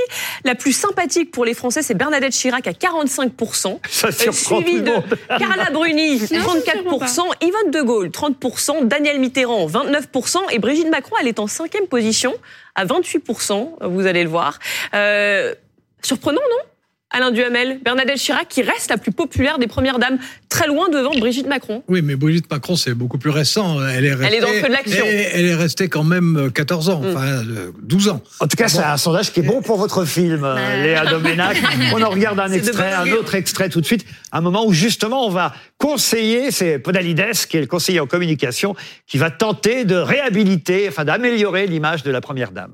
La 0.45 0.55
plus 0.55 0.74
sympathique 0.74 1.32
pour 1.32 1.45
les 1.45 1.53
Français, 1.53 1.84
c'est 1.84 1.93
Bernadette 1.93 2.34
Chirac 2.34 2.67
à 2.67 2.71
45%. 2.71 3.80
Ça 3.89 4.11
surprend 4.11 4.62
suivi 4.64 4.82
de 4.82 4.91
Carla 5.28 5.70
Bruni, 5.72 6.18
34%, 6.18 7.22
Yvonne 7.41 7.72
De 7.72 7.82
Gaulle, 7.82 8.09
30%, 8.09 8.88
Daniel 8.88 9.20
Mitterrand, 9.20 9.68
29%, 9.68 10.38
et 10.51 10.59
Brigitte 10.59 10.89
Macron, 10.89 11.16
elle 11.22 11.28
est 11.28 11.39
en 11.39 11.47
cinquième 11.47 11.88
position, 11.88 12.34
à 12.76 12.86
28%, 12.86 13.88
vous 13.88 14.07
allez 14.07 14.24
le 14.24 14.30
voir. 14.30 14.59
Euh, 14.93 15.53
surprenant, 16.01 16.41
non? 16.41 16.72
Alain 17.14 17.32
Duhamel, 17.32 17.80
Bernadette 17.86 18.18
Chirac, 18.18 18.47
qui 18.49 18.64
reste 18.64 18.89
la 18.89 18.97
plus 18.97 19.11
populaire 19.11 19.59
des 19.59 19.68
premières 19.68 19.99
dames, 19.99 20.18
très 20.49 20.68
loin 20.68 20.89
devant 20.89 21.11
Brigitte 21.11 21.47
Macron. 21.47 21.84
Oui, 21.88 22.01
mais 22.01 22.16
Brigitte 22.16 22.49
Macron, 22.49 22.76
c'est 22.76 22.95
beaucoup 22.95 23.20
plus 23.20 23.30
récent. 23.30 23.80
Elle 23.88 24.05
est, 24.05 24.14
restée, 24.14 24.26
elle 24.26 24.34
est 24.34 24.41
dans 24.41 24.51
le 24.51 24.59
feu 24.59 24.68
de 24.68 24.74
l'action. 24.74 25.05
Elle, 25.07 25.28
elle, 25.34 25.45
est 25.45 25.55
restée 25.55 25.89
quand 25.89 26.03
même 26.03 26.49
14 26.53 26.89
ans, 26.89 27.01
mm. 27.01 27.07
enfin 27.07 27.43
12 27.84 28.09
ans. 28.09 28.22
En 28.39 28.47
tout 28.47 28.57
cas, 28.57 28.68
c'est 28.68 28.84
un 28.84 28.97
sondage 28.97 29.32
qui 29.32 29.41
est 29.41 29.43
bon 29.43 29.61
pour 29.61 29.78
votre 29.78 30.05
film, 30.05 30.41
bah... 30.41 30.57
Léa 30.76 31.05
Doménac. 31.05 31.57
on 31.93 32.01
en 32.01 32.09
regarde 32.09 32.39
un 32.39 32.51
extrait, 32.51 32.93
un 32.93 33.11
autre 33.11 33.36
extrait 33.36 33.70
tout 33.70 33.80
de 33.80 33.86
suite. 33.86 34.05
Un 34.32 34.41
moment 34.41 34.66
où 34.66 34.74
justement 34.74 35.28
on 35.28 35.30
va 35.30 35.53
conseiller, 35.78 36.49
c'est 36.49 36.80
Podalides, 36.80 37.45
qui 37.47 37.57
est 37.57 37.61
le 37.61 37.68
conseiller 37.68 37.99
en 37.99 38.07
communication, 38.07 38.76
qui 39.05 39.20
va 39.20 39.30
tenter 39.30 39.86
de 39.86 39.95
réhabiliter, 39.95 40.88
enfin 40.89 41.05
d'améliorer 41.05 41.68
l'image 41.68 42.01
de 42.03 42.11
la 42.11 42.22
première 42.22 42.51
dame. 42.51 42.74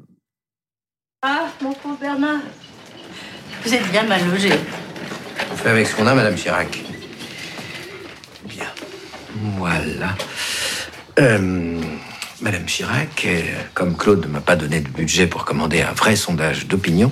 Ah, 1.22 1.48
mon 1.62 1.74
pauvre 1.74 1.98
Bernard. 2.00 2.40
Vous 3.64 3.74
êtes 3.74 3.92
bien 3.92 4.04
mal 4.04 4.22
logé. 4.30 4.52
On 5.52 5.56
fait 5.56 5.70
avec 5.70 5.88
ce 5.88 5.96
qu'on 5.96 6.08
a, 6.08 6.14
Madame 6.14 6.36
Chirac. 6.36 6.82
Bien. 8.46 8.68
Voilà. 9.58 10.16
Euh, 11.20 11.82
Madame 12.42 12.66
Chirac, 12.66 13.26
euh, 13.26 13.42
comme 13.74 13.98
Claude 13.98 14.26
ne 14.26 14.32
m'a 14.32 14.40
pas 14.40 14.56
donné 14.56 14.80
de 14.80 14.88
budget 14.88 15.28
pour 15.28 15.44
commander 15.44 15.82
un 15.82 15.92
vrai 15.92 16.16
sondage 16.16 16.68
d'opinion, 16.68 17.12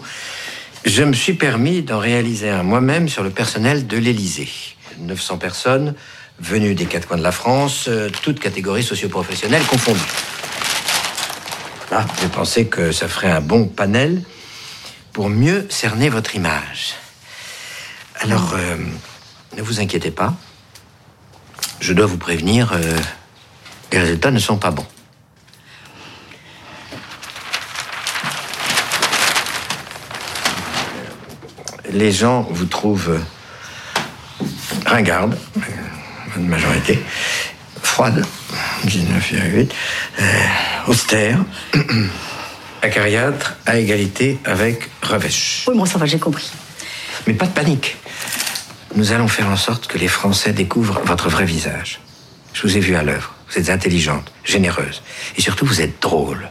je 0.86 1.04
me 1.04 1.14
suis 1.14 1.34
permis 1.34 1.82
d'en 1.82 2.00
réaliser 2.00 2.50
un 2.50 2.64
moi-même 2.64 3.10
sur 3.10 3.24
le 3.24 3.30
personnel 3.30 3.88
de 3.88 3.98
l'Élysée. 3.98 4.50
900 5.00 5.38
personnes 5.38 5.96
venues 6.40 6.76
des 6.76 6.86
quatre 6.86 7.08
coins 7.08 7.18
de 7.18 7.24
la 7.24 7.34
France, 7.34 7.88
euh, 7.90 8.10
toutes 8.22 8.40
catégories 8.40 8.84
socioprofessionnelles 8.84 9.66
confondues. 9.66 10.00
Là, 11.92 12.06
j'ai 12.22 12.28
pensé 12.30 12.68
que 12.68 12.94
ça 12.94 13.08
ferait 13.10 13.32
un 13.32 13.42
bon 13.42 13.66
panel 13.66 14.22
pour 15.18 15.32
mieux 15.32 15.66
cerner 15.72 16.10
votre 16.10 16.36
image. 16.36 16.94
Alors, 18.20 18.54
euh, 18.54 18.78
ne 19.58 19.64
vous 19.64 19.80
inquiétez 19.80 20.12
pas. 20.12 20.36
Je 21.80 21.94
dois 21.94 22.06
vous 22.06 22.20
prévenir, 22.20 22.74
euh, 22.74 23.00
les 23.92 23.98
résultats 23.98 24.30
ne 24.30 24.38
sont 24.38 24.58
pas 24.58 24.70
bons. 24.70 24.86
Les 31.90 32.12
gens 32.12 32.44
vous 32.52 32.66
trouvent 32.66 33.20
ringarde, 34.86 35.36
euh, 35.58 35.62
une 36.38 36.48
majorité, 36.48 37.04
froide, 37.82 38.24
19,8, 38.86 39.72
euh, 40.20 40.24
austère, 40.86 41.40
acariâtre, 42.88 43.56
à 43.66 43.78
égalité 43.78 44.40
avec 44.46 44.90
Revêche. 45.02 45.66
Oui, 45.68 45.78
bon, 45.78 45.86
ça 45.86 45.98
va, 45.98 46.06
j'ai 46.06 46.20
compris. 46.20 46.50
Mais 47.28 47.34
pas 47.34 47.46
de 47.46 47.52
panique. 47.52 47.98
Nous 48.96 49.12
allons 49.12 49.28
faire 49.28 49.50
en 49.50 49.58
sorte 49.58 49.88
que 49.88 49.98
les 49.98 50.08
Français 50.08 50.54
découvrent 50.54 51.02
votre 51.06 51.30
vrai 51.30 51.46
visage. 51.46 52.00
Je 52.54 52.62
vous 52.64 52.78
ai 52.78 52.80
vu 52.80 52.96
à 52.96 53.04
l'œuvre. 53.04 53.34
Vous 53.50 53.60
êtes 53.60 53.70
intelligente, 53.70 54.32
généreuse. 54.44 55.04
Et 55.38 55.42
surtout, 55.42 55.66
vous 55.66 55.82
êtes 55.82 56.02
drôle. 56.02 56.50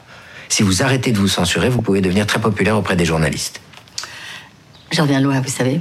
Si 0.49 0.63
vous 0.63 0.83
arrêtez 0.83 1.11
de 1.11 1.19
vous 1.19 1.29
censurer, 1.29 1.69
vous 1.69 1.83
pouvez 1.83 2.01
devenir 2.01 2.27
très 2.27 2.41
populaire 2.41 2.77
auprès 2.77 2.97
des 2.97 3.05
journalistes. 3.05 3.61
J'en 4.93 5.03
reviens 5.03 5.21
loin, 5.21 5.41
vous 5.41 5.51
savez. 5.51 5.81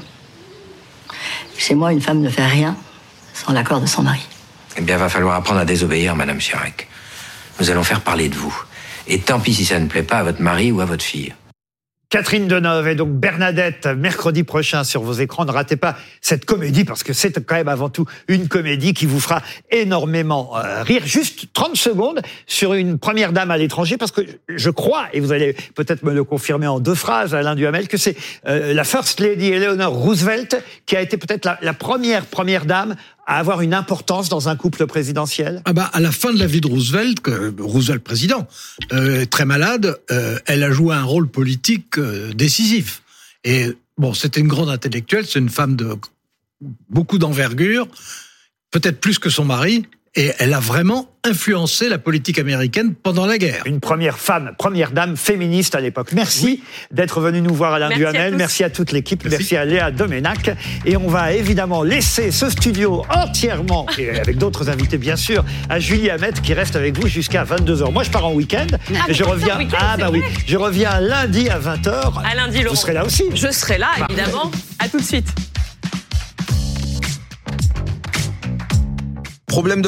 Chez 1.58 1.76
moi, 1.76 1.94
une 1.94 2.02
femme 2.02 2.22
ne 2.22 2.30
fait 2.30 2.46
rien 2.46 2.76
sans 3.34 3.54
l'accord 3.54 3.82
de 3.82 3.86
son 3.86 4.02
mari. 4.04 4.26
Eh 4.78 4.82
bien, 4.82 4.98
va 4.98 5.10
falloir 5.10 5.36
apprendre 5.36 5.60
à 5.60 5.66
désobéir, 5.66 6.16
Madame 6.16 6.40
Chirac. 6.40 6.88
Nous 7.60 7.70
allons 7.70 7.84
faire 7.84 8.02
parler 8.02 8.30
de 8.30 8.36
vous. 8.36 8.56
Et 9.08 9.20
tant 9.20 9.40
pis 9.40 9.54
si 9.54 9.66
ça 9.66 9.80
ne 9.80 9.88
plaît 9.88 10.04
pas 10.04 10.18
à 10.18 10.24
votre 10.24 10.42
mari 10.42 10.72
ou 10.72 10.82
à 10.82 10.86
votre 10.86 11.04
fille. 11.04 11.34
Catherine 12.10 12.48
Deneuve 12.48 12.88
et 12.88 12.96
donc 12.96 13.10
Bernadette, 13.10 13.88
mercredi 13.88 14.44
prochain 14.44 14.84
sur 14.84 15.02
vos 15.02 15.14
écrans. 15.14 15.44
Ne 15.44 15.52
ratez 15.52 15.76
pas 15.76 15.98
cette 16.22 16.46
comédie 16.46 16.86
parce 16.86 17.04
que 17.04 17.14
c'est 17.14 17.44
quand 17.46 17.56
même 17.56 17.68
avant 17.68 17.90
tout 17.90 18.06
une 18.28 18.48
comédie 18.48 18.94
qui 18.94 19.06
vous 19.06 19.20
fera 19.20 19.42
énormément 19.72 20.56
euh, 20.56 20.84
rire. 20.84 21.02
Juste 21.06 21.48
30 21.54 21.76
secondes 21.76 22.22
sur 22.46 22.74
une 22.74 23.00
première 23.00 23.34
dame 23.34 23.52
à 23.52 23.58
l'étranger 23.58 23.98
parce 23.98 24.12
que 24.12 24.22
je 24.48 24.70
crois, 24.70 25.08
et 25.14 25.20
vous 25.20 25.34
allez 25.34 25.58
peut-être 25.74 26.04
me 26.04 26.14
le 26.14 26.24
confirmer 26.24 26.68
en 26.68 26.80
deux 26.80 26.96
phrases, 26.96 27.34
Alain 27.34 27.56
Duhamel, 27.56 27.88
que 27.88 27.98
c'est 27.98 28.16
euh, 28.48 28.74
la 28.74 28.84
First 28.84 29.20
Lady 29.20 29.50
Eleanor 29.50 29.94
Roosevelt 29.94 30.64
qui 30.86 30.96
a 30.96 31.02
été 31.02 31.18
peut-être 31.18 31.44
la, 31.46 31.58
la 31.62 31.74
première 31.74 32.26
première 32.28 32.66
dame 32.66 32.96
à 33.26 33.40
avoir 33.40 33.62
une 33.62 33.74
importance 33.74 34.30
dans 34.30 34.50
un 34.50 34.56
couple 34.56 34.86
présidentiel? 34.86 35.62
Ah 35.66 35.74
bah, 35.74 35.90
à 35.94 36.00
la 36.00 36.12
fin 36.12 36.34
de 36.34 36.40
la 36.40 36.48
vie 36.48 36.62
de 36.62 36.68
Roosevelt, 36.68 37.20
que 37.20 37.54
Roosevelt 37.60 38.04
président, 38.04 38.48
euh, 38.94 39.26
très 39.26 39.46
malade, 39.46 40.00
euh, 40.12 40.38
elle 40.46 40.64
a 40.64 40.72
joué 40.72 40.96
un 40.96 41.04
rôle 41.04 41.28
politique 41.28 41.98
euh, 41.98 42.34
décisif. 42.34 43.02
Et 43.44 43.68
bon, 43.98 44.14
c'était 44.14 44.40
une 44.40 44.48
grande 44.48 44.70
intellectuelle, 44.70 45.26
c'est 45.26 45.40
une 45.40 45.50
femme 45.50 45.76
de 45.76 45.96
beaucoup 46.90 47.18
d'envergure, 47.18 47.88
peut-être 48.72 49.00
plus 49.00 49.20
que 49.20 49.30
son 49.30 49.46
mari, 49.46 49.86
et 50.18 50.32
elle 50.40 50.54
a 50.54 50.60
vraiment 50.60 51.10
influencé 51.26 51.90
la 51.90 51.98
politique 51.98 52.40
américaine 52.40 52.94
pendant 52.94 53.26
la 53.26 53.38
guerre. 53.38 53.64
Une 53.66 53.80
première 53.80 54.18
femme, 54.18 54.54
première 54.58 54.92
dame 54.92 55.18
féministe 55.18 55.76
à 55.76 55.82
l'époque. 55.82 56.12
Merci 56.14 56.62
d'être 56.92 57.20
venu 57.20 57.42
nous 57.42 57.54
voir 57.54 57.74
Alain 57.74 57.90
Merci 57.90 58.06
à 58.06 58.12
Duhamel, 58.12 58.36
merci 58.36 58.64
à 58.64 58.70
toute 58.70 58.92
l'équipe, 58.92 59.26
merci. 59.30 59.58
à 59.58 59.66
Léa 59.66 59.92
Domenac. 59.92 60.56
Et 60.86 60.96
on 60.98 61.08
va 61.08 61.34
évidemment 61.34 61.84
laisser 61.84 62.32
ce 62.32 62.50
studio 62.50 63.04
entièrement, 63.10 63.88
et 63.98 64.10
avec 64.12 64.38
d'autres 64.38 64.70
invités 64.70 64.98
bien 64.98 65.16
sûr, 65.16 65.44
à 65.70 65.80
Julie 65.80 66.10
Hamet 66.10 66.32
qui 66.44 66.54
reste 66.54 66.76
avec 66.76 66.98
vous 66.98 67.08
jusqu'à 67.08 67.44
22h. 67.44 67.92
Moi 67.92 68.04
je 68.04 68.12
pars 68.12 68.26
en 68.26 68.34
week-end, 68.34 68.68
Ah, 68.96 69.06
et 69.10 69.14
je 69.14 69.24
reviens, 69.24 69.58
week-end, 69.58 69.78
ah 69.80 69.98
bah 69.98 70.10
oui, 70.12 70.22
je 70.48 70.56
reviens 70.58 71.00
lundi 71.02 71.50
à 71.50 71.60
20h. 71.60 72.24
À 72.24 72.36
lundi, 72.36 72.60
Laurent. 72.62 72.70
Vous 72.76 72.80
serez 72.82 72.94
là 72.94 73.04
aussi. 73.06 73.24
Je 73.34 73.52
serai 73.52 73.78
là, 73.78 73.88
Parfait. 73.98 74.14
évidemment. 74.14 74.52
À 74.80 74.88
tout 74.88 74.98
de 75.00 75.04
suite. 75.04 75.28
Problème 79.48 79.80
de 79.80 79.84